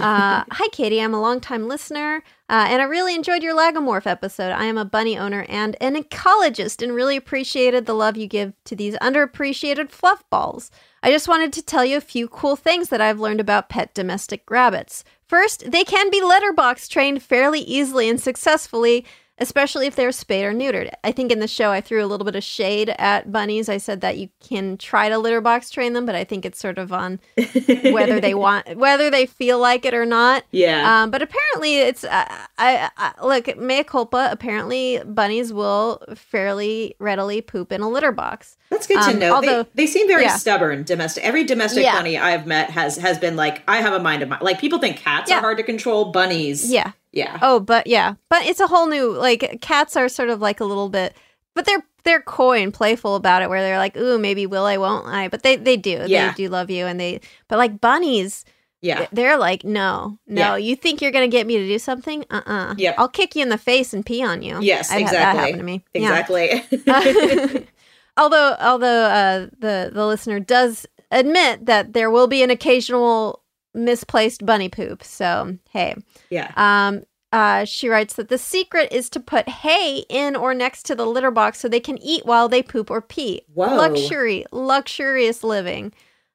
Uh, 0.10 0.44
Hi, 0.52 0.66
Katie. 0.72 1.00
I'm 1.00 1.12
a 1.12 1.20
longtime 1.20 1.68
listener, 1.68 2.22
uh, 2.48 2.66
and 2.68 2.80
I 2.80 2.86
really 2.86 3.14
enjoyed 3.14 3.42
your 3.42 3.54
Lagomorph 3.54 4.06
episode. 4.06 4.50
I 4.50 4.64
am 4.64 4.78
a 4.78 4.84
bunny 4.84 5.18
owner 5.18 5.44
and 5.48 5.76
an 5.78 5.94
ecologist, 5.94 6.82
and 6.82 6.94
really 6.94 7.16
appreciated 7.16 7.84
the 7.84 7.92
love 7.92 8.16
you 8.16 8.26
give 8.26 8.54
to 8.64 8.74
these 8.74 8.94
underappreciated 8.96 9.90
fluff 9.90 10.24
balls. 10.30 10.70
I 11.02 11.10
just 11.10 11.28
wanted 11.28 11.52
to 11.52 11.62
tell 11.62 11.84
you 11.84 11.98
a 11.98 12.00
few 12.00 12.28
cool 12.28 12.56
things 12.56 12.88
that 12.88 13.02
I've 13.02 13.20
learned 13.20 13.40
about 13.40 13.68
pet 13.68 13.92
domestic 13.92 14.50
rabbits. 14.50 15.04
First, 15.26 15.70
they 15.70 15.84
can 15.84 16.10
be 16.10 16.22
letterbox 16.22 16.88
trained 16.88 17.22
fairly 17.22 17.60
easily 17.60 18.08
and 18.08 18.20
successfully, 18.20 19.04
especially 19.40 19.86
if 19.86 19.96
they're 19.96 20.12
spayed 20.12 20.44
or 20.44 20.52
neutered. 20.52 20.90
I 21.02 21.12
think 21.12 21.32
in 21.32 21.38
the 21.40 21.48
show 21.48 21.70
I 21.70 21.80
threw 21.80 22.04
a 22.04 22.06
little 22.06 22.24
bit 22.24 22.36
of 22.36 22.44
shade 22.44 22.90
at 22.98 23.32
bunnies. 23.32 23.68
I 23.68 23.78
said 23.78 24.00
that 24.02 24.18
you 24.18 24.28
can 24.46 24.76
try 24.76 25.08
to 25.08 25.18
litter 25.18 25.40
box 25.40 25.70
train 25.70 25.92
them, 25.94 26.06
but 26.06 26.14
I 26.14 26.24
think 26.24 26.44
it's 26.44 26.58
sort 26.58 26.78
of 26.78 26.92
on 26.92 27.18
whether 27.92 28.20
they 28.20 28.34
want, 28.34 28.76
whether 28.76 29.10
they 29.10 29.26
feel 29.26 29.58
like 29.58 29.84
it 29.84 29.94
or 29.94 30.06
not. 30.06 30.44
Yeah. 30.50 31.02
Um, 31.02 31.10
but 31.10 31.22
apparently, 31.22 31.78
it's 31.80 32.04
uh, 32.04 32.24
I, 32.58 32.90
I 32.96 33.12
look 33.26 33.56
mea 33.58 33.82
culpa. 33.84 34.28
Apparently, 34.30 35.00
bunnies 35.04 35.52
will 35.52 36.02
fairly 36.14 36.94
readily 36.98 37.40
poop 37.40 37.72
in 37.72 37.80
a 37.80 37.88
litter 37.88 38.12
box. 38.12 38.56
That's 38.70 38.86
good 38.86 39.02
to 39.02 39.10
Um, 39.10 39.18
know. 39.18 39.34
although- 39.34 39.62
they, 39.64 39.84
they 39.84 39.86
seem 39.86 40.06
very 40.06 40.22
yeah. 40.24 40.36
stubborn. 40.36 40.84
Domestic. 40.84 41.24
Every 41.24 41.44
domestic 41.44 41.82
Yeah. 41.82 41.92
bunny 41.96 42.16
I've 42.18 42.46
met 42.46 42.70
has 42.70 42.96
has 42.98 43.18
been 43.18 43.36
like, 43.36 43.62
I 43.66 43.78
have 43.78 43.92
a 43.92 43.98
mind 44.00 44.22
of 44.22 44.28
my. 44.28 44.38
Like 44.40 44.60
people 44.60 44.78
think 44.78 44.98
cats 44.98 45.30
Yeah. 45.30 45.38
are 45.38 45.40
hard 45.40 45.56
to 45.56 45.62
control. 45.64 46.12
Bunnies. 46.12 46.70
Yeah. 46.70 46.92
Yeah. 47.12 47.38
Oh, 47.42 47.60
but 47.60 47.86
yeah, 47.86 48.14
but 48.28 48.44
it's 48.46 48.60
a 48.60 48.66
whole 48.68 48.86
new 48.86 49.12
like 49.12 49.58
cats 49.60 49.96
are 49.96 50.08
sort 50.08 50.30
of 50.30 50.40
like 50.40 50.60
a 50.60 50.64
little 50.64 50.88
bit, 50.88 51.16
but 51.54 51.64
they're 51.66 51.82
they're 52.04 52.22
coy 52.22 52.62
and 52.62 52.72
playful 52.72 53.14
about 53.16 53.42
it, 53.42 53.48
where 53.50 53.60
they're 53.62 53.78
like, 53.78 53.96
"Ooh, 53.96 54.18
maybe 54.18 54.46
will 54.46 54.64
I, 54.64 54.76
won't 54.78 55.06
I?" 55.06 55.28
But 55.28 55.42
they 55.42 55.56
they 55.56 55.76
do, 55.76 56.04
Yeah. 56.06 56.28
they 56.30 56.34
do 56.44 56.48
love 56.48 56.70
you, 56.70 56.86
and 56.86 56.98
they. 57.00 57.20
But 57.48 57.58
like 57.58 57.80
bunnies, 57.80 58.44
Yeah. 58.80 59.06
they're 59.12 59.36
like, 59.36 59.64
"No, 59.64 60.18
no, 60.26 60.54
Yeah. 60.54 60.56
you 60.56 60.76
think 60.76 61.02
you're 61.02 61.10
gonna 61.10 61.28
get 61.28 61.46
me 61.46 61.58
to 61.58 61.66
do 61.66 61.78
something? 61.78 62.24
Uh 62.30 62.42
uh 62.46 62.74
Yep. 62.78 62.94
I'll 62.96 63.08
kick 63.08 63.34
you 63.36 63.42
in 63.42 63.48
the 63.48 63.58
face 63.58 63.92
and 63.92 64.06
pee 64.06 64.22
on 64.22 64.42
you." 64.42 64.60
Yes. 64.62 64.90
I've 64.90 65.00
had 65.00 65.02
exactly. 65.02 65.18
that 65.18 65.36
happen 65.44 65.58
to 65.58 65.64
me. 65.64 65.84
Yeah. 65.94 66.18
Exactly. 66.20 67.66
although 68.16 68.56
although 68.60 69.04
uh, 69.04 69.46
the 69.58 69.90
the 69.92 70.06
listener 70.06 70.40
does 70.40 70.86
admit 71.10 71.66
that 71.66 71.92
there 71.92 72.10
will 72.10 72.28
be 72.28 72.42
an 72.42 72.50
occasional 72.50 73.39
misplaced 73.74 74.44
bunny 74.44 74.68
poop. 74.68 75.02
So 75.04 75.56
hey, 75.70 75.96
yeah. 76.30 76.52
um, 76.56 77.04
uh, 77.32 77.64
she 77.64 77.88
writes 77.88 78.14
that 78.14 78.28
the 78.28 78.38
secret 78.38 78.92
is 78.92 79.08
to 79.10 79.20
put 79.20 79.48
hay 79.48 80.04
in 80.08 80.34
or 80.34 80.52
next 80.52 80.84
to 80.86 80.94
the 80.94 81.06
litter 81.06 81.30
box 81.30 81.60
so 81.60 81.68
they 81.68 81.80
can 81.80 81.98
eat 81.98 82.26
while 82.26 82.48
they 82.48 82.62
poop 82.62 82.90
or 82.90 83.00
pee. 83.00 83.42
Whoa. 83.54 83.76
Luxury, 83.76 84.44
luxurious 84.50 85.44
living. 85.44 85.92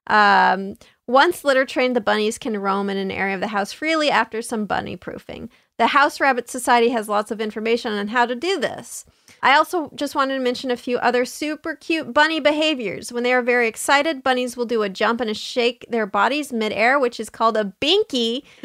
Um, 0.07 0.75
once 1.07 1.43
litter 1.43 1.65
trained, 1.65 1.95
the 1.95 2.01
bunnies 2.01 2.37
can 2.37 2.57
roam 2.57 2.89
in 2.89 2.97
an 2.97 3.11
area 3.11 3.35
of 3.35 3.41
the 3.41 3.47
house 3.47 3.73
freely 3.73 4.09
after 4.09 4.41
some 4.41 4.65
bunny 4.65 4.95
proofing. 4.95 5.49
The 5.77 5.87
House 5.87 6.19
Rabbit 6.19 6.49
Society 6.49 6.89
has 6.89 7.09
lots 7.09 7.31
of 7.31 7.41
information 7.41 7.93
on 7.93 8.07
how 8.07 8.25
to 8.25 8.35
do 8.35 8.59
this. 8.59 9.05
I 9.45 9.57
also 9.57 9.91
just 9.93 10.15
wanted 10.15 10.33
to 10.33 10.39
mention 10.39 10.71
a 10.71 10.75
few 10.75 10.97
other 10.97 11.23
super 11.23 11.75
cute 11.75 12.11
bunny 12.15 12.39
behaviors. 12.39 13.13
When 13.13 13.21
they 13.21 13.31
are 13.31 13.43
very 13.43 13.67
excited, 13.67 14.23
bunnies 14.23 14.57
will 14.57 14.65
do 14.65 14.81
a 14.81 14.89
jump 14.89 15.21
and 15.21 15.29
a 15.29 15.35
shake 15.35 15.85
their 15.87 16.07
bodies 16.07 16.51
midair, 16.51 16.97
which 16.97 17.19
is 17.19 17.29
called 17.29 17.55
a 17.55 17.71
binky. 17.79 18.43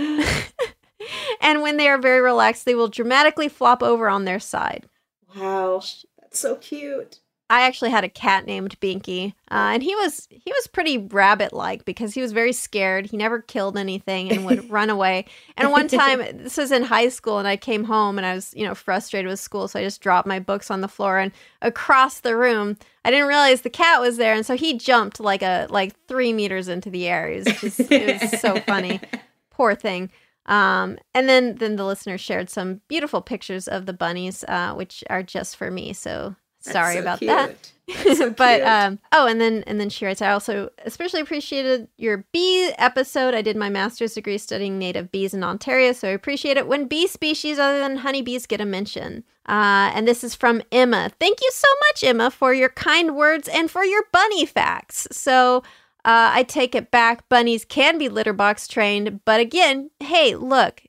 and 1.42 1.60
when 1.60 1.76
they 1.76 1.86
are 1.86 1.98
very 1.98 2.22
relaxed, 2.22 2.64
they 2.64 2.74
will 2.74 2.88
dramatically 2.88 3.46
flop 3.46 3.82
over 3.82 4.08
on 4.08 4.24
their 4.24 4.40
side. 4.40 4.88
Wow. 5.36 5.82
That's 6.18 6.38
so 6.38 6.56
cute. 6.56 7.18
I 7.50 7.62
actually 7.62 7.90
had 7.90 8.04
a 8.04 8.08
cat 8.08 8.46
named 8.46 8.78
Binky, 8.78 9.34
uh, 9.50 9.74
and 9.74 9.82
he 9.82 9.92
was 9.96 10.28
he 10.30 10.52
was 10.52 10.68
pretty 10.68 10.98
rabbit 10.98 11.52
like 11.52 11.84
because 11.84 12.14
he 12.14 12.22
was 12.22 12.30
very 12.30 12.52
scared. 12.52 13.06
He 13.06 13.16
never 13.16 13.42
killed 13.42 13.76
anything 13.76 14.30
and 14.30 14.46
would 14.46 14.70
run 14.70 14.88
away. 14.88 15.24
And 15.56 15.72
one 15.72 15.88
time, 15.88 16.20
this 16.38 16.56
was 16.56 16.70
in 16.70 16.84
high 16.84 17.08
school, 17.08 17.40
and 17.40 17.48
I 17.48 17.56
came 17.56 17.82
home 17.82 18.18
and 18.18 18.26
I 18.26 18.34
was 18.36 18.54
you 18.56 18.64
know 18.64 18.76
frustrated 18.76 19.28
with 19.28 19.40
school, 19.40 19.66
so 19.66 19.80
I 19.80 19.82
just 19.82 20.00
dropped 20.00 20.28
my 20.28 20.38
books 20.38 20.70
on 20.70 20.80
the 20.80 20.86
floor 20.86 21.18
and 21.18 21.32
across 21.60 22.20
the 22.20 22.36
room. 22.36 22.76
I 23.04 23.10
didn't 23.10 23.26
realize 23.26 23.62
the 23.62 23.70
cat 23.70 24.00
was 24.00 24.16
there, 24.16 24.34
and 24.34 24.46
so 24.46 24.56
he 24.56 24.78
jumped 24.78 25.18
like 25.18 25.42
a 25.42 25.66
like 25.70 25.96
three 26.06 26.32
meters 26.32 26.68
into 26.68 26.88
the 26.88 27.08
air. 27.08 27.28
It 27.28 27.44
was 27.44 27.60
just 27.60 27.80
it 27.90 28.22
was 28.22 28.40
so 28.40 28.60
funny. 28.60 29.00
Poor 29.50 29.74
thing. 29.74 30.10
Um, 30.46 30.98
and 31.14 31.28
then 31.28 31.56
then 31.56 31.74
the 31.74 31.84
listener 31.84 32.16
shared 32.16 32.48
some 32.48 32.80
beautiful 32.86 33.22
pictures 33.22 33.66
of 33.66 33.86
the 33.86 33.92
bunnies, 33.92 34.44
uh, 34.46 34.74
which 34.74 35.02
are 35.10 35.24
just 35.24 35.56
for 35.56 35.68
me. 35.72 35.92
So 35.92 36.36
That's 36.64 36.72
sorry 36.72 36.94
so 36.94 37.00
about 37.00 37.18
cute. 37.18 37.28
that. 37.28 37.72
So 38.16 38.30
but 38.36 38.62
um 38.62 38.98
oh 39.12 39.26
and 39.26 39.40
then 39.40 39.64
and 39.66 39.80
then 39.80 39.88
she 39.88 40.04
writes 40.06 40.22
i 40.22 40.30
also 40.30 40.70
especially 40.84 41.20
appreciated 41.20 41.88
your 41.96 42.24
bee 42.32 42.70
episode 42.78 43.34
i 43.34 43.42
did 43.42 43.56
my 43.56 43.68
master's 43.68 44.14
degree 44.14 44.38
studying 44.38 44.78
native 44.78 45.10
bees 45.10 45.34
in 45.34 45.42
ontario 45.42 45.92
so 45.92 46.08
i 46.08 46.12
appreciate 46.12 46.56
it 46.56 46.68
when 46.68 46.86
bee 46.86 47.06
species 47.06 47.58
other 47.58 47.78
than 47.78 47.96
honeybees 47.96 48.46
get 48.46 48.60
a 48.60 48.64
mention 48.64 49.24
uh, 49.46 49.90
and 49.94 50.06
this 50.06 50.22
is 50.22 50.34
from 50.34 50.62
emma 50.70 51.10
thank 51.18 51.40
you 51.40 51.50
so 51.52 51.68
much 51.88 52.04
emma 52.04 52.30
for 52.30 52.54
your 52.54 52.68
kind 52.68 53.16
words 53.16 53.48
and 53.48 53.70
for 53.70 53.84
your 53.84 54.04
bunny 54.12 54.46
facts 54.46 55.08
so 55.10 55.58
uh, 56.04 56.30
i 56.32 56.42
take 56.44 56.74
it 56.74 56.90
back 56.90 57.28
bunnies 57.28 57.64
can 57.64 57.98
be 57.98 58.08
litter 58.08 58.32
box 58.32 58.68
trained 58.68 59.24
but 59.24 59.40
again 59.40 59.90
hey 59.98 60.36
look 60.36 60.82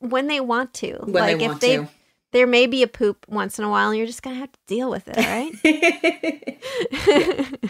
when 0.00 0.26
they 0.26 0.40
want 0.40 0.74
to 0.74 0.98
When 1.02 1.12
like 1.12 1.38
they 1.38 1.44
if 1.44 1.60
they 1.60 1.76
to. 1.76 1.88
There 2.38 2.46
may 2.46 2.66
be 2.68 2.82
a 2.84 2.86
poop 2.86 3.26
once 3.28 3.58
in 3.58 3.64
a 3.64 3.68
while 3.68 3.88
and 3.90 3.98
you're 3.98 4.06
just 4.06 4.22
gonna 4.22 4.36
have 4.36 4.52
to 4.52 4.58
deal 4.68 4.88
with 4.90 5.08
it 5.08 5.16
right 5.16 5.52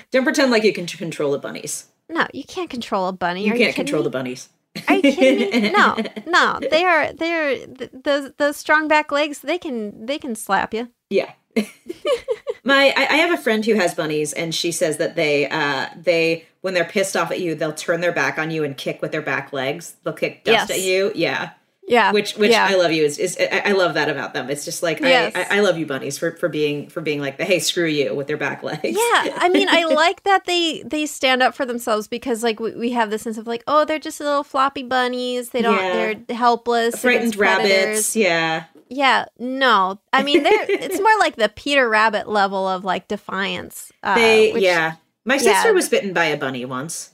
Don't 0.10 0.24
pretend 0.24 0.50
like 0.50 0.62
you 0.64 0.72
can 0.72 0.86
control 0.86 1.32
the 1.32 1.38
bunnies. 1.38 1.86
No, 2.08 2.26
you 2.32 2.44
can't 2.44 2.70
control 2.70 3.08
a 3.08 3.12
bunny. 3.12 3.44
You 3.44 3.52
Are 3.52 3.56
can't 3.56 3.74
kidding 3.74 3.74
control 3.74 4.02
me? 4.02 4.04
the 4.04 4.10
bunnies. 4.10 4.48
Are 4.88 4.94
you 4.96 5.02
kidding 5.02 5.62
me? 5.62 5.70
No, 5.76 5.96
no. 6.26 6.58
They 6.70 6.84
are. 6.84 7.12
They 7.12 7.32
are. 7.32 7.66
th- 7.66 7.90
Those 8.04 8.32
those 8.38 8.56
strong 8.56 8.88
back 8.88 9.12
legs. 9.12 9.40
They 9.40 9.58
can. 9.58 10.06
They 10.06 10.18
can 10.18 10.34
slap 10.34 10.72
you. 10.72 10.88
Yeah. 11.10 11.32
My 12.64 12.92
I, 12.96 13.06
I 13.10 13.16
have 13.16 13.38
a 13.38 13.42
friend 13.42 13.64
who 13.64 13.74
has 13.74 13.94
bunnies 13.94 14.32
and 14.32 14.54
she 14.54 14.72
says 14.72 14.96
that 14.98 15.16
they 15.16 15.48
uh 15.48 15.88
they 15.96 16.46
when 16.60 16.74
they're 16.74 16.84
pissed 16.84 17.16
off 17.16 17.30
at 17.30 17.40
you, 17.40 17.54
they'll 17.54 17.72
turn 17.72 18.00
their 18.00 18.12
back 18.12 18.38
on 18.38 18.50
you 18.50 18.64
and 18.64 18.76
kick 18.76 19.00
with 19.02 19.12
their 19.12 19.22
back 19.22 19.52
legs. 19.52 19.96
They'll 20.04 20.12
kick 20.14 20.44
dust 20.44 20.68
Yes. 20.68 20.78
at 20.78 20.80
you. 20.80 21.12
Yeah. 21.14 21.50
Yeah. 21.88 22.12
Which 22.12 22.36
which 22.36 22.50
yeah. 22.50 22.66
I 22.68 22.74
love 22.76 22.92
you 22.92 23.04
is, 23.04 23.18
is 23.18 23.36
I, 23.40 23.62
I 23.66 23.72
love 23.72 23.94
that 23.94 24.08
about 24.08 24.34
them. 24.34 24.50
It's 24.50 24.64
just 24.64 24.82
like 24.82 25.00
Yes. 25.00 25.32
I, 25.34 25.42
I 25.42 25.56
I 25.56 25.60
love 25.60 25.78
you 25.78 25.86
bunnies 25.86 26.18
for, 26.18 26.32
for 26.36 26.48
being 26.48 26.88
for 26.88 27.00
being 27.00 27.20
like 27.20 27.38
the 27.38 27.44
hey 27.44 27.58
screw 27.58 27.86
you 27.86 28.14
with 28.14 28.26
their 28.26 28.36
back 28.36 28.62
legs. 28.62 28.82
Yeah, 28.84 29.36
I 29.36 29.48
mean, 29.52 29.68
I 29.68 29.84
like 29.84 30.22
that 30.24 30.44
they 30.44 30.82
they 30.84 31.06
stand 31.06 31.42
up 31.42 31.54
for 31.54 31.64
themselves 31.64 32.06
because 32.06 32.42
like 32.42 32.60
we, 32.60 32.72
we 32.76 32.90
have 32.92 33.10
this 33.10 33.22
sense 33.22 33.38
of 33.38 33.46
like, 33.46 33.64
oh, 33.66 33.84
they're 33.84 33.98
just 33.98 34.20
little 34.20 34.44
floppy 34.44 34.82
bunnies. 34.82 35.50
They 35.50 35.62
don't. 35.62 35.76
Yeah. 35.76 35.92
They're 36.26 36.36
helpless. 36.36 37.00
Frightened 37.00 37.36
predators. 37.36 37.70
rabbits. 37.70 38.16
Yeah. 38.16 38.64
Yeah. 38.90 39.24
No. 39.38 39.98
I 40.12 40.22
mean, 40.22 40.42
they're. 40.42 40.66
it's 40.68 41.00
more 41.00 41.18
like 41.18 41.36
the 41.36 41.48
Peter 41.48 41.88
Rabbit 41.88 42.28
level 42.28 42.68
of 42.68 42.84
like 42.84 43.08
defiance. 43.08 43.90
Uh, 44.02 44.14
They 44.14 44.52
which- 44.52 44.62
yeah. 44.62 44.94
My 45.24 45.34
yeah. 45.34 45.52
sister 45.54 45.74
was 45.74 45.88
bitten 45.90 46.14
by 46.14 46.26
a 46.26 46.38
bunny 46.38 46.64
once. 46.64 47.10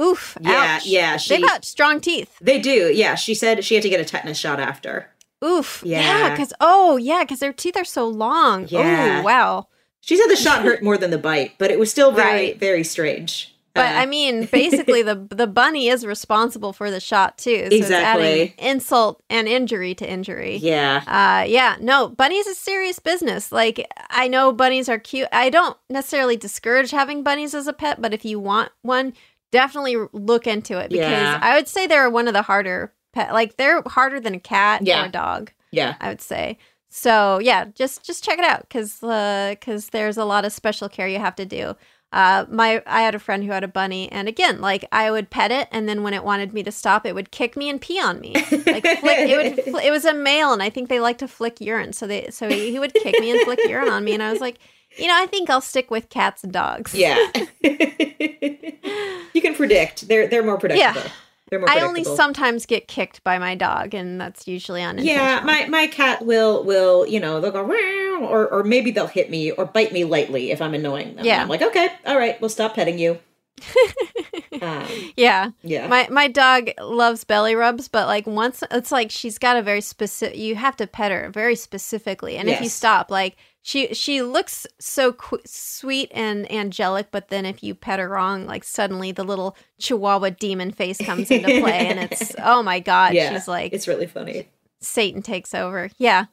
Oof. 0.00 0.36
Yeah, 0.40 0.76
ouch. 0.76 0.86
yeah, 0.86 1.12
They've 1.12 1.38
she- 1.38 1.42
got 1.42 1.64
strong 1.64 2.00
teeth. 2.00 2.36
They 2.40 2.58
do. 2.58 2.90
Yeah, 2.92 3.14
she 3.14 3.34
said 3.34 3.64
she 3.64 3.74
had 3.74 3.82
to 3.82 3.88
get 3.88 4.00
a 4.00 4.04
tetanus 4.04 4.38
shot 4.38 4.58
after. 4.60 5.10
Oof. 5.44 5.82
Yeah. 5.86 6.00
Yeah. 6.00 6.30
Because 6.30 6.52
oh 6.60 6.96
yeah, 6.96 7.22
because 7.22 7.40
their 7.40 7.52
teeth 7.52 7.76
are 7.76 7.84
so 7.84 8.06
long. 8.08 8.66
Yeah. 8.68 9.18
Oh 9.20 9.24
wow. 9.24 9.68
She 10.00 10.16
said 10.16 10.28
the 10.28 10.36
shot 10.36 10.62
hurt 10.62 10.82
more 10.82 10.98
than 10.98 11.10
the 11.10 11.18
bite, 11.18 11.52
but 11.58 11.70
it 11.70 11.78
was 11.78 11.90
still 11.90 12.12
very 12.12 12.46
Right. 12.48 12.58
very 12.58 12.82
strange. 12.84 13.50
But 13.74 13.86
Uh, 13.86 13.98
I 13.98 14.06
mean, 14.06 14.46
basically, 14.52 15.02
the 15.02 15.26
the 15.30 15.46
bunny 15.46 15.88
is 15.88 16.06
responsible 16.06 16.72
for 16.72 16.90
the 16.90 17.00
shot 17.00 17.36
too. 17.38 17.66
So 17.70 17.76
Exactly. 17.76 18.54
Insult 18.58 19.22
and 19.28 19.46
injury 19.48 19.94
to 19.96 20.08
injury. 20.08 20.56
yeah. 20.56 21.02
Uh, 21.06 21.44
yeah. 21.46 21.76
No, 21.80 22.08
bunnies 22.08 22.46
is 22.46 22.56
serious 22.58 22.98
business. 22.98 23.52
Like 23.52 23.86
I 24.10 24.28
know 24.28 24.52
bunnies 24.52 24.88
are 24.88 24.98
cute. 24.98 25.28
I 25.32 25.50
don't 25.50 25.76
necessarily 25.90 26.36
discourage 26.36 26.90
having 26.90 27.22
bunnies 27.22 27.52
as 27.54 27.66
a 27.66 27.72
pet, 27.72 28.00
but 28.00 28.14
if 28.14 28.24
you 28.24 28.38
want 28.40 28.70
one, 28.82 29.12
definitely 29.54 29.96
look 30.12 30.46
into 30.46 30.78
it 30.78 30.90
because 30.90 31.10
Yeah. 31.10 31.38
I 31.40 31.54
would 31.56 31.68
say 31.68 31.86
they're 31.86 32.10
one 32.10 32.26
of 32.28 32.34
the 32.34 32.42
harder 32.42 32.92
pet. 33.12 33.32
Like 33.32 33.56
they're 33.56 33.80
harder 33.86 34.18
than 34.20 34.34
a 34.34 34.40
cat 34.40 34.82
Yeah. 34.84 35.04
or 35.04 35.06
a 35.06 35.10
dog. 35.10 35.52
Yeah. 35.70 35.94
I 36.00 36.08
would 36.08 36.20
say. 36.20 36.58
So 36.90 37.38
yeah, 37.40 37.66
just 37.74 38.04
just 38.04 38.22
check 38.24 38.38
it 38.38 38.44
out 38.44 38.60
because 38.68 38.98
because 39.00 39.88
there's 39.90 40.16
a 40.16 40.24
lot 40.24 40.44
of 40.44 40.52
special 40.52 40.88
care 40.88 41.08
you 41.08 41.18
have 41.18 41.36
to 41.36 41.46
do. 41.46 41.74
Uh, 42.12 42.44
my 42.48 42.80
I 42.86 43.00
had 43.02 43.16
a 43.16 43.18
friend 43.18 43.42
who 43.42 43.50
had 43.50 43.64
a 43.64 43.68
bunny, 43.68 44.10
and 44.12 44.28
again, 44.28 44.60
like 44.60 44.84
I 44.92 45.10
would 45.10 45.30
pet 45.30 45.50
it, 45.50 45.66
and 45.72 45.88
then 45.88 46.04
when 46.04 46.14
it 46.14 46.22
wanted 46.22 46.52
me 46.52 46.62
to 46.62 46.70
stop, 46.70 47.04
it 47.06 47.14
would 47.16 47.32
kick 47.32 47.56
me 47.56 47.68
and 47.68 47.80
pee 47.80 47.98
on 48.00 48.20
me. 48.20 48.34
Like 48.34 48.84
flick, 49.00 49.18
it 49.28 49.36
would. 49.56 49.64
Fl- 49.64 49.78
it 49.88 49.90
was 49.90 50.04
a 50.04 50.14
male, 50.14 50.52
and 50.52 50.62
I 50.62 50.70
think 50.70 50.88
they 50.88 51.00
like 51.00 51.18
to 51.18 51.26
flick 51.28 51.60
urine, 51.60 51.92
so 51.92 52.06
they 52.06 52.28
so 52.30 52.48
he, 52.48 52.70
he 52.70 52.78
would 52.78 52.94
kick 52.94 53.18
me 53.18 53.32
and 53.32 53.40
flick 53.40 53.58
urine 53.68 53.88
on 53.88 54.04
me, 54.04 54.14
and 54.14 54.22
I 54.22 54.30
was 54.30 54.40
like, 54.40 54.58
you 54.98 55.06
know, 55.06 55.14
I 55.16 55.26
think 55.26 55.50
I'll 55.50 55.60
stick 55.60 55.90
with 55.90 56.08
cats 56.08 56.44
and 56.44 56.52
dogs. 56.52 56.94
Yeah. 56.94 57.16
you 57.62 59.40
can 59.40 59.54
predict. 59.54 60.08
They're 60.08 60.26
they're 60.26 60.42
more 60.42 60.58
predictable. 60.58 61.00
Yeah. 61.02 61.10
They're 61.50 61.60
more 61.60 61.70
I 61.70 61.80
only 61.80 62.04
sometimes 62.04 62.64
get 62.64 62.88
kicked 62.88 63.22
by 63.22 63.38
my 63.38 63.54
dog, 63.54 63.94
and 63.94 64.20
that's 64.20 64.48
usually 64.48 64.82
unintentional. 64.82 65.24
Yeah, 65.24 65.40
my 65.44 65.66
my 65.66 65.86
cat 65.86 66.24
will 66.24 66.64
will 66.64 67.06
you 67.06 67.20
know 67.20 67.40
they'll 67.40 67.52
go 67.52 67.66
"Meow," 67.66 68.26
or 68.26 68.48
or 68.48 68.64
maybe 68.64 68.90
they'll 68.90 69.06
hit 69.06 69.30
me 69.30 69.50
or 69.50 69.66
bite 69.66 69.92
me 69.92 70.04
lightly 70.04 70.50
if 70.50 70.62
I'm 70.62 70.74
annoying 70.74 71.16
them. 71.16 71.24
Yeah. 71.24 71.42
I'm 71.42 71.48
like 71.48 71.62
okay, 71.62 71.88
all 72.06 72.16
right, 72.16 72.40
we'll 72.40 72.50
stop 72.50 72.74
petting 72.74 72.98
you. 72.98 73.18
um, 74.62 74.86
yeah. 75.16 75.50
yeah, 75.62 75.86
My 75.86 76.08
my 76.10 76.28
dog 76.28 76.70
loves 76.80 77.24
belly 77.24 77.54
rubs, 77.54 77.88
but 77.88 78.06
like 78.06 78.26
once 78.26 78.64
it's 78.70 78.90
like 78.90 79.10
she's 79.10 79.38
got 79.38 79.56
a 79.56 79.62
very 79.62 79.80
specific. 79.80 80.36
You 80.36 80.56
have 80.56 80.76
to 80.76 80.86
pet 80.86 81.12
her 81.12 81.30
very 81.30 81.56
specifically, 81.56 82.36
and 82.36 82.48
if 82.48 82.60
you 82.60 82.68
stop, 82.68 83.10
like 83.10 83.36
she 83.66 83.94
she 83.94 84.20
looks 84.20 84.66
so 84.78 85.14
qu- 85.14 85.40
sweet 85.46 86.12
and 86.12 86.50
angelic, 86.52 87.10
but 87.10 87.28
then 87.28 87.46
if 87.46 87.62
you 87.62 87.74
pet 87.74 87.98
her 87.98 88.10
wrong, 88.10 88.44
like 88.44 88.62
suddenly 88.62 89.10
the 89.10 89.24
little 89.24 89.56
Chihuahua 89.80 90.30
demon 90.38 90.70
face 90.70 90.98
comes 90.98 91.30
into 91.30 91.48
play, 91.62 91.86
and 91.86 91.98
it's 91.98 92.34
oh 92.44 92.62
my 92.62 92.78
god, 92.78 93.14
yeah, 93.14 93.32
she's 93.32 93.48
like 93.48 93.72
it's 93.72 93.88
really 93.88 94.06
funny. 94.06 94.48
Satan 94.80 95.22
takes 95.22 95.54
over. 95.54 95.88
Yeah. 95.96 96.26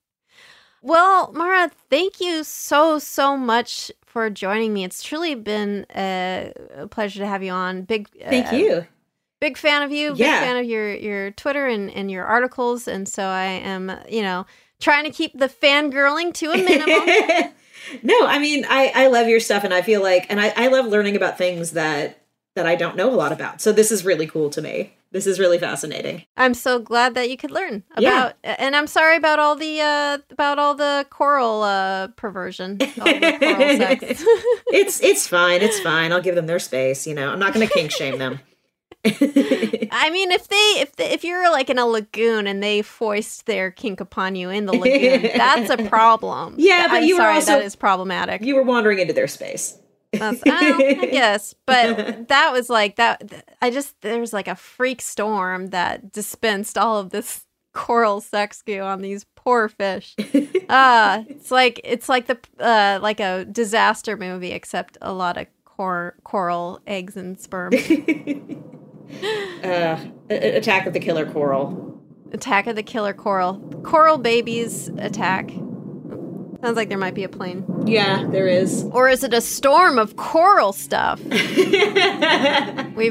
well, 0.82 1.32
Mara, 1.32 1.70
thank 1.88 2.20
you 2.20 2.42
so, 2.42 2.98
so 2.98 3.36
much 3.36 3.92
for 4.04 4.28
joining 4.28 4.74
me. 4.74 4.82
It's 4.82 5.04
truly 5.04 5.36
been 5.36 5.86
a, 5.94 6.52
a 6.74 6.88
pleasure 6.88 7.20
to 7.20 7.26
have 7.28 7.44
you 7.44 7.52
on. 7.52 7.82
Big 7.82 8.08
Thank 8.28 8.52
uh, 8.52 8.56
you. 8.56 8.86
Big 9.40 9.56
fan 9.56 9.82
of 9.82 9.92
you. 9.92 10.10
Big 10.10 10.18
Yeah. 10.18 10.40
fan 10.40 10.56
of 10.56 10.64
your 10.64 10.92
your 10.96 11.30
Twitter 11.30 11.68
and, 11.68 11.92
and 11.92 12.10
your 12.10 12.24
articles. 12.24 12.88
And 12.88 13.08
so 13.08 13.22
I 13.22 13.44
am, 13.44 13.92
you 14.08 14.22
know, 14.22 14.46
trying 14.80 15.04
to 15.04 15.10
keep 15.10 15.38
the 15.38 15.48
fangirling 15.48 16.32
to 16.34 16.50
a 16.52 16.56
minimum. 16.56 17.52
no, 18.02 18.26
I 18.26 18.38
mean 18.38 18.64
I 18.68 18.92
I 18.94 19.06
love 19.08 19.28
your 19.28 19.40
stuff 19.40 19.64
and 19.64 19.72
I 19.74 19.82
feel 19.82 20.02
like 20.02 20.26
and 20.30 20.40
I 20.40 20.52
I 20.56 20.68
love 20.68 20.86
learning 20.86 21.16
about 21.16 21.38
things 21.38 21.72
that 21.72 22.16
that 22.56 22.66
I 22.66 22.74
don't 22.74 22.96
know 22.96 23.08
a 23.12 23.14
lot 23.14 23.32
about. 23.32 23.60
So 23.60 23.72
this 23.72 23.92
is 23.92 24.04
really 24.04 24.26
cool 24.26 24.50
to 24.50 24.60
me. 24.62 24.94
This 25.12 25.26
is 25.26 25.40
really 25.40 25.58
fascinating. 25.58 26.24
I'm 26.36 26.54
so 26.54 26.78
glad 26.78 27.14
that 27.14 27.28
you 27.30 27.36
could 27.36 27.50
learn 27.50 27.82
Yeah. 27.98 28.26
about 28.26 28.34
and 28.44 28.76
I'm 28.76 28.86
sorry 28.86 29.16
about 29.16 29.38
all 29.38 29.56
the 29.56 29.80
uh 29.80 30.18
about 30.30 30.58
all 30.58 30.74
the 30.74 31.06
coral 31.10 31.62
uh 31.62 32.08
perversion. 32.08 32.78
The 32.78 32.86
coral 32.86 33.08
it's 34.72 35.00
it's 35.02 35.26
fine. 35.26 35.62
It's 35.62 35.80
fine. 35.80 36.12
I'll 36.12 36.22
give 36.22 36.34
them 36.36 36.46
their 36.46 36.58
space. 36.60 37.06
You 37.06 37.14
know, 37.14 37.30
I'm 37.30 37.38
not 37.38 37.54
going 37.54 37.66
to 37.66 37.72
kink 37.72 37.90
shame 37.90 38.18
them. 38.18 38.40
I 39.04 40.10
mean, 40.12 40.30
if 40.30 40.48
they 40.48 40.56
if 40.56 40.96
they, 40.96 41.10
if 41.10 41.24
you're 41.24 41.50
like 41.50 41.70
in 41.70 41.78
a 41.78 41.86
lagoon 41.86 42.46
and 42.46 42.62
they 42.62 42.82
foist 42.82 43.46
their 43.46 43.70
kink 43.70 44.00
upon 44.00 44.34
you 44.36 44.50
in 44.50 44.66
the 44.66 44.72
lagoon, 44.74 45.22
that's 45.36 45.70
a 45.70 45.78
problem. 45.88 46.56
Yeah, 46.58 46.86
but 46.88 46.96
I'm 46.98 47.04
you 47.04 47.16
were 47.16 47.24
also- 47.28 47.52
that 47.52 47.64
is 47.64 47.76
problematic. 47.76 48.42
You 48.42 48.56
were 48.56 48.62
wandering 48.62 48.98
into 48.98 49.12
their 49.14 49.28
space. 49.28 49.76
That's, 50.12 50.42
well, 50.44 50.74
I 50.82 50.94
guess, 51.12 51.54
but 51.66 52.28
that 52.28 52.52
was 52.52 52.68
like 52.68 52.96
that. 52.96 53.44
I 53.62 53.70
just 53.70 53.98
there 54.02 54.18
was 54.20 54.32
like 54.32 54.48
a 54.48 54.56
freak 54.56 55.00
storm 55.00 55.68
that 55.68 56.12
dispensed 56.12 56.76
all 56.76 56.98
of 56.98 57.10
this 57.10 57.46
coral 57.72 58.20
sex 58.20 58.60
goo 58.62 58.80
on 58.80 59.00
these 59.00 59.24
poor 59.36 59.68
fish. 59.68 60.16
uh 60.68 61.22
it's 61.28 61.52
like 61.52 61.80
it's 61.84 62.08
like 62.08 62.26
the 62.26 62.36
uh 62.58 62.98
like 63.00 63.20
a 63.20 63.44
disaster 63.44 64.16
movie, 64.16 64.50
except 64.50 64.98
a 65.00 65.12
lot 65.12 65.36
of 65.38 65.46
cor- 65.64 66.16
coral 66.24 66.80
eggs 66.88 67.16
and 67.16 67.38
sperm. 67.40 67.70
Uh, 69.64 69.98
Attack 70.30 70.86
of 70.86 70.92
the 70.92 71.00
Killer 71.00 71.30
Coral. 71.30 72.00
Attack 72.32 72.66
of 72.66 72.76
the 72.76 72.82
Killer 72.82 73.12
Coral. 73.12 73.58
Coral 73.84 74.18
babies 74.18 74.88
attack. 74.98 75.50
Sounds 76.62 76.76
like 76.76 76.88
there 76.90 76.98
might 76.98 77.14
be 77.14 77.24
a 77.24 77.28
plane. 77.28 77.64
Yeah, 77.86 78.26
there 78.30 78.46
is. 78.46 78.84
Or 78.92 79.08
is 79.08 79.24
it 79.24 79.32
a 79.32 79.40
storm 79.40 79.98
of 79.98 80.16
coral 80.16 80.72
stuff? 80.72 81.18
We've 81.24 81.34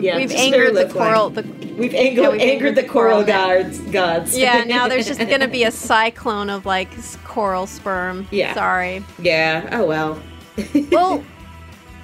Yeah, 0.03 0.17
we've 0.17 0.31
angered 0.31 0.76
the 0.76 0.88
coral. 0.91 1.30
The, 1.31 1.41
We've 1.77 1.93
angered, 1.95 2.23
Yeah, 2.23 2.30
we've 2.30 2.41
angered 2.41 2.76
the 2.76 2.84
coral 2.84 3.23
gods. 3.23 3.80
gods. 3.91 4.38
yeah, 4.38 4.63
now 4.67 4.88
there's 4.88 5.07
just 5.07 5.19
gonna 5.19 5.47
be 5.47 5.63
a 5.63 5.71
cyclone 5.71 6.49
of 6.49 6.65
like 6.65 6.89
coral 7.23 7.65
sperm. 7.67 8.27
Yeah. 8.31 8.53
Sorry. 8.53 9.03
yeah. 9.17 9.69
Oh 9.71 9.85
well. 9.85 10.21
Well, 10.91 11.23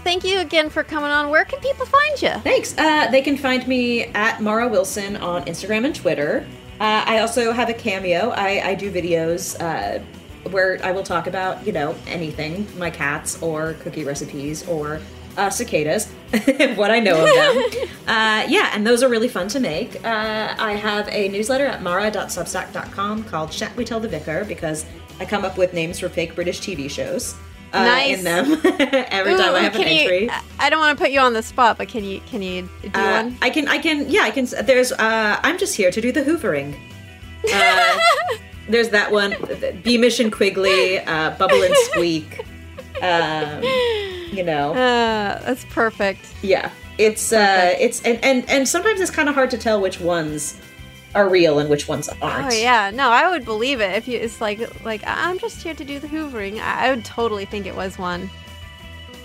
thank 0.06 0.23
you 0.23 0.40
again 0.40 0.69
for 0.69 0.84
coming 0.84 1.10
on. 1.10 1.30
Where 1.30 1.44
can 1.44 1.60
people 1.60 1.86
find 1.86 2.22
you? 2.22 2.30
Thanks. 2.41 2.77
Uh, 2.77 3.10
they 3.11 3.22
can 3.22 3.36
find 3.36 3.68
me 3.68 4.06
at 4.14 4.41
Mara 4.41 4.69
Wilson 4.69 5.18
on 5.18 5.44
Instagram 5.45 5.84
and 5.84 5.95
Twitter. 5.95 6.48
Uh, 6.80 7.03
I 7.06 7.19
also 7.19 7.52
have 7.52 7.68
a 7.69 7.73
cameo. 7.73 8.30
I, 8.30 8.69
I 8.69 8.76
do 8.76 8.91
videos 8.91 9.60
uh, 9.60 10.02
where 10.52 10.80
I 10.84 10.91
will 10.91 11.03
talk 11.03 11.27
about, 11.27 11.65
you 11.65 11.73
know, 11.73 11.95
anything 12.07 12.68
my 12.77 12.90
cats 12.90 13.41
or 13.41 13.73
cookie 13.82 14.03
recipes 14.03 14.65
or 14.68 15.02
uh, 15.38 15.49
cicadas, 15.49 16.07
what 16.76 16.91
I 16.91 16.99
know 16.99 17.18
of 17.18 17.73
them. 17.73 17.90
uh, 18.07 18.45
yeah, 18.48 18.72
and 18.73 18.86
those 18.86 19.03
are 19.03 19.10
really 19.10 19.27
fun 19.27 19.48
to 19.49 19.60
make. 19.60 19.95
Uh, 20.06 20.56
I 20.57 20.73
have 20.73 21.10
a 21.10 21.30
newsletter 21.30 21.65
at 21.65 21.82
mara.substack.com 21.82 23.23
called 23.26 23.52
Shan't 23.52 23.76
We 23.76 23.84
Tell 23.84 23.99
the 23.99 24.07
Vicar 24.07 24.45
because 24.45 24.86
I 25.19 25.26
come 25.26 25.44
up 25.44 25.57
with 25.57 25.73
names 25.73 25.99
for 25.99 26.10
fake 26.10 26.36
British 26.36 26.60
TV 26.60 26.90
shows. 26.90 27.36
Uh, 27.76 27.84
Nice. 27.84 28.18
In 28.19 28.23
them 28.23 28.45
every 28.64 29.35
time 29.35 29.53
I 29.56 29.60
have 29.64 29.76
an 29.76 29.81
can 29.84 29.95
you- 30.23 30.30
I- 30.60 30.69
don't 30.69 30.80
want 30.80 30.97
to 30.97 31.03
put 31.03 31.11
you 31.11 31.19
on 31.19 31.34
the 31.34 31.43
spot, 31.43 31.77
but 31.77 31.88
can 31.89 32.03
you 32.03 32.22
can 32.31 32.41
you 32.41 32.69
do 32.84 32.89
Uh, 32.93 33.23
one? 33.23 33.38
I 33.41 33.49
can, 33.49 33.68
I 33.68 33.77
can, 33.80 34.10
yeah, 34.10 34.22
I 34.22 34.31
can. 34.31 34.45
There's, 34.64 34.91
uh, 34.93 35.39
I'm 35.43 35.57
just 35.57 35.76
here 35.76 35.91
to 35.91 35.99
do 36.02 36.11
the 36.11 36.22
hoovering. 36.22 36.73
Uh, 37.53 37.97
there's 38.69 38.89
that 38.89 39.11
one, 39.11 39.35
Beamish 39.84 40.19
and 40.19 40.31
Quigley, 40.31 40.99
uh, 40.99 41.31
Bubble 41.31 41.61
and 41.61 41.76
Squeak. 41.91 42.45
Um, 43.02 43.61
you 44.31 44.43
know, 44.43 44.73
Uh, 44.73 45.39
that's 45.45 45.65
perfect. 45.65 46.26
yeah, 46.41 46.69
it's, 46.97 47.34
uh, 47.34 47.76
it's, 47.80 48.02
and, 48.03 48.18
and, 48.23 48.49
and 48.49 48.68
sometimes 48.68 49.02
it's 49.02 49.11
kind 49.11 49.27
of 49.30 49.35
hard 49.35 49.52
to 49.52 49.57
tell 49.57 49.81
which 49.81 49.99
ones 49.99 50.56
are 51.16 51.30
real 51.30 51.60
and 51.60 51.70
which 51.70 51.88
ones 51.88 52.10
aren't. 52.22 52.54
Oh 52.54 52.56
yeah, 52.56 52.92
no, 52.94 53.10
I 53.10 53.30
would 53.30 53.46
believe 53.46 53.82
it 53.82 53.96
if 53.96 54.08
you. 54.08 54.20
It's 54.20 54.42
like 54.42 54.84
like 54.86 55.02
I'm 55.06 55.40
just 55.40 55.64
here 55.64 55.74
to 55.74 55.84
do 55.84 56.00
the 56.00 56.08
hoovering. 56.08 56.60
I, 56.60 56.88
I 56.88 56.90
would 56.92 57.06
totally 57.06 57.46
think 57.46 57.66
it 57.66 57.76
was 57.76 57.98
one, 57.98 58.30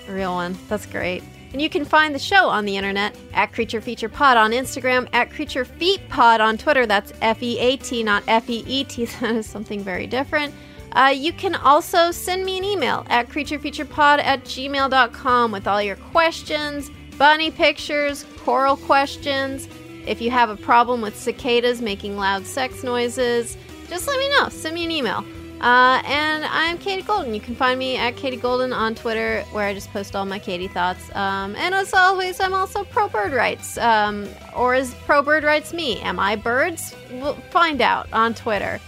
a 0.09 0.13
real 0.13 0.33
one. 0.33 0.57
That's 0.69 0.87
great. 0.87 1.23
And 1.53 1.61
you 1.61 1.69
can 1.69 1.85
find 1.85 2.15
the 2.15 2.19
show 2.21 2.49
on 2.49 2.65
the 2.65 2.77
internet 2.77 3.17
at 3.35 3.53
Creature 3.53 3.81
Feature 3.81 4.09
Pod 4.09 4.37
on 4.37 4.53
Instagram, 4.53 5.09
at 5.13 5.33
Creature 5.33 5.65
Feat 5.65 6.01
Pod 6.09 6.41
on 6.41 6.57
Twitter. 6.57 6.87
That's 6.87 7.13
F 7.21 7.43
E 7.43 7.59
A 7.59 7.77
T, 7.77 8.05
not 8.05 8.23
F 8.29 8.49
E 8.49 8.65
E 8.67 8.85
T. 8.85 9.05
That 9.21 9.35
is 9.35 9.47
something 9.47 9.83
very 9.83 10.07
different. 10.07 10.55
Uh, 10.93 11.13
you 11.15 11.33
can 11.33 11.55
also 11.55 12.11
send 12.11 12.45
me 12.45 12.59
an 12.59 12.65
email 12.65 13.05
at 13.09 13.29
creaturefeaturepod 13.29 14.19
at 14.19 14.43
gmail.com 14.45 15.53
with 15.53 15.69
all 15.69 15.81
your 15.81 15.97
questions, 15.97 16.91
bunny 17.17 17.51
pictures, 17.51 18.25
coral 18.39 18.77
questions. 18.77 19.69
If 20.11 20.21
you 20.21 20.33
have 20.33 20.51
a 20.51 20.57
problem 20.57 21.03
with 21.03 21.17
cicadas 21.17 21.81
making 21.81 22.17
loud 22.17 22.45
sex 22.45 22.83
noises, 22.83 23.57
just 23.89 24.09
let 24.09 24.19
me 24.19 24.29
know. 24.31 24.49
Send 24.49 24.75
me 24.75 24.85
an 24.85 24.91
email. 24.91 25.25
Uh, 25.61 26.03
and 26.05 26.45
I'm 26.47 26.79
Katie 26.79 27.03
Golden. 27.03 27.33
You 27.33 27.41
can 27.41 27.55
find 27.55 27.79
me 27.79 27.97
at 27.97 28.17
Katie 28.17 28.37
Golden 28.37 28.73
on 28.73 28.97
Twitter, 28.97 29.45
where 29.53 29.69
I 29.69 29.73
just 29.73 29.89
post 29.93 30.17
all 30.17 30.25
my 30.25 30.41
Katie 30.41 30.67
thoughts. 30.67 31.15
Um, 31.15 31.55
and 31.55 31.77
as 31.77 31.95
always, 31.95 32.41
I'm 32.41 32.55
also 32.55 32.83
pro 32.83 33.09
bird 33.09 33.33
rights. 33.33 33.79
Um, 33.79 34.29
or 34.57 34.75
is 34.75 34.93
pro 35.07 35.23
bird 35.23 35.45
rights 35.45 35.73
me? 35.73 36.01
Am 36.01 36.19
I 36.19 36.35
birds? 36.35 36.93
We'll 37.13 37.35
find 37.53 37.81
out 37.81 38.13
on 38.13 38.35
Twitter. 38.35 38.81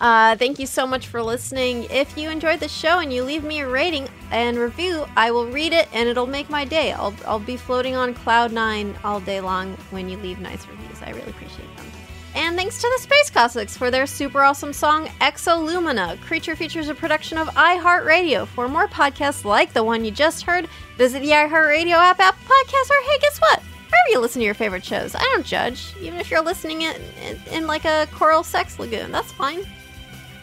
Uh, 0.00 0.36
thank 0.36 0.60
you 0.60 0.66
so 0.66 0.86
much 0.86 1.08
for 1.08 1.24
listening. 1.24 1.88
If 1.90 2.16
you 2.16 2.30
enjoyed 2.30 2.60
the 2.60 2.68
show 2.68 3.00
and 3.00 3.12
you 3.12 3.24
leave 3.24 3.42
me 3.42 3.62
a 3.62 3.68
rating 3.68 4.08
and 4.32 4.58
review, 4.58 5.06
I 5.16 5.30
will 5.30 5.46
read 5.46 5.72
it 5.72 5.88
and 5.92 6.08
it'll 6.08 6.26
make 6.26 6.50
my 6.50 6.64
day. 6.64 6.92
I'll, 6.92 7.14
I'll 7.26 7.38
be 7.38 7.56
floating 7.56 7.94
on 7.94 8.14
cloud 8.14 8.50
nine 8.50 8.96
all 9.04 9.20
day 9.20 9.40
long 9.40 9.76
when 9.90 10.08
you 10.08 10.16
leave 10.18 10.40
nice 10.40 10.66
reviews. 10.66 11.02
I 11.02 11.10
really 11.10 11.30
appreciate 11.30 11.76
them. 11.76 11.86
And 12.34 12.56
thanks 12.56 12.80
to 12.80 12.90
the 12.96 13.02
Space 13.02 13.28
Cossacks 13.28 13.76
for 13.76 13.90
their 13.90 14.06
super 14.06 14.42
awesome 14.42 14.72
song 14.72 15.06
Exolumina. 15.20 16.18
Creature 16.22 16.56
features 16.56 16.88
a 16.88 16.94
production 16.94 17.36
of 17.36 17.48
iHeartRadio. 17.48 18.46
For 18.46 18.68
more 18.68 18.88
podcasts 18.88 19.44
like 19.44 19.74
the 19.74 19.84
one 19.84 20.02
you 20.02 20.10
just 20.10 20.42
heard, 20.42 20.66
visit 20.96 21.20
the 21.20 21.28
iHeartRadio 21.28 21.92
app, 21.92 22.20
Apple 22.20 22.42
Podcasts, 22.46 22.90
or 22.90 23.02
hey, 23.04 23.18
guess 23.20 23.38
what? 23.38 23.60
Wherever 23.60 24.08
you 24.08 24.20
listen 24.20 24.40
to 24.40 24.46
your 24.46 24.54
favorite 24.54 24.84
shows, 24.84 25.14
I 25.14 25.20
don't 25.20 25.44
judge. 25.44 25.94
Even 26.00 26.18
if 26.18 26.30
you're 26.30 26.42
listening 26.42 26.80
in, 26.80 26.96
in, 27.22 27.38
in 27.50 27.66
like 27.66 27.84
a 27.84 28.08
coral 28.12 28.42
sex 28.42 28.78
lagoon, 28.78 29.12
that's 29.12 29.32
fine. 29.32 29.60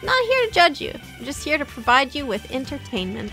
Not 0.02 0.24
here 0.26 0.46
to 0.46 0.52
judge 0.52 0.80
you. 0.80 0.94
I'm 1.18 1.24
just 1.24 1.42
here 1.42 1.58
to 1.58 1.64
provide 1.64 2.14
you 2.14 2.24
with 2.24 2.52
entertainment. 2.52 3.32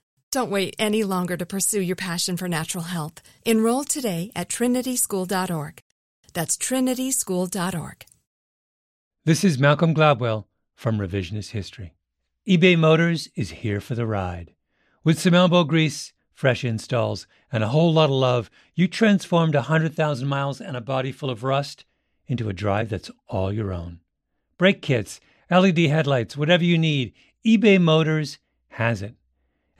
Don't 0.31 0.49
wait 0.49 0.77
any 0.79 1.03
longer 1.03 1.35
to 1.35 1.45
pursue 1.45 1.81
your 1.81 1.97
passion 1.97 2.37
for 2.37 2.47
natural 2.47 2.85
health. 2.85 3.21
Enroll 3.43 3.83
today 3.83 4.31
at 4.33 4.47
trinityschool.org. 4.47 5.81
That's 6.33 6.55
trinityschool.org. 6.55 8.05
This 9.25 9.43
is 9.43 9.59
Malcolm 9.59 9.93
Gladwell 9.93 10.45
from 10.73 10.99
Revisionist 10.99 11.49
History. 11.49 11.95
eBay 12.47 12.79
Motors 12.79 13.27
is 13.35 13.51
here 13.51 13.81
for 13.81 13.93
the 13.93 14.07
ride. 14.07 14.53
With 15.03 15.19
some 15.19 15.33
elbow 15.33 15.65
grease, 15.65 16.13
fresh 16.33 16.63
installs, 16.63 17.27
and 17.51 17.61
a 17.61 17.67
whole 17.67 17.91
lot 17.91 18.05
of 18.05 18.11
love, 18.11 18.49
you 18.73 18.87
transformed 18.87 19.53
a 19.53 19.67
100,000 19.67 20.25
miles 20.25 20.61
and 20.61 20.77
a 20.77 20.81
body 20.81 21.11
full 21.11 21.29
of 21.29 21.43
rust 21.43 21.83
into 22.25 22.47
a 22.47 22.53
drive 22.53 22.87
that's 22.87 23.11
all 23.27 23.51
your 23.51 23.73
own. 23.73 23.99
Brake 24.57 24.81
kits, 24.81 25.19
LED 25.51 25.79
headlights, 25.79 26.37
whatever 26.37 26.63
you 26.63 26.77
need, 26.77 27.11
eBay 27.45 27.81
Motors 27.81 28.39
has 28.69 29.01
it. 29.01 29.15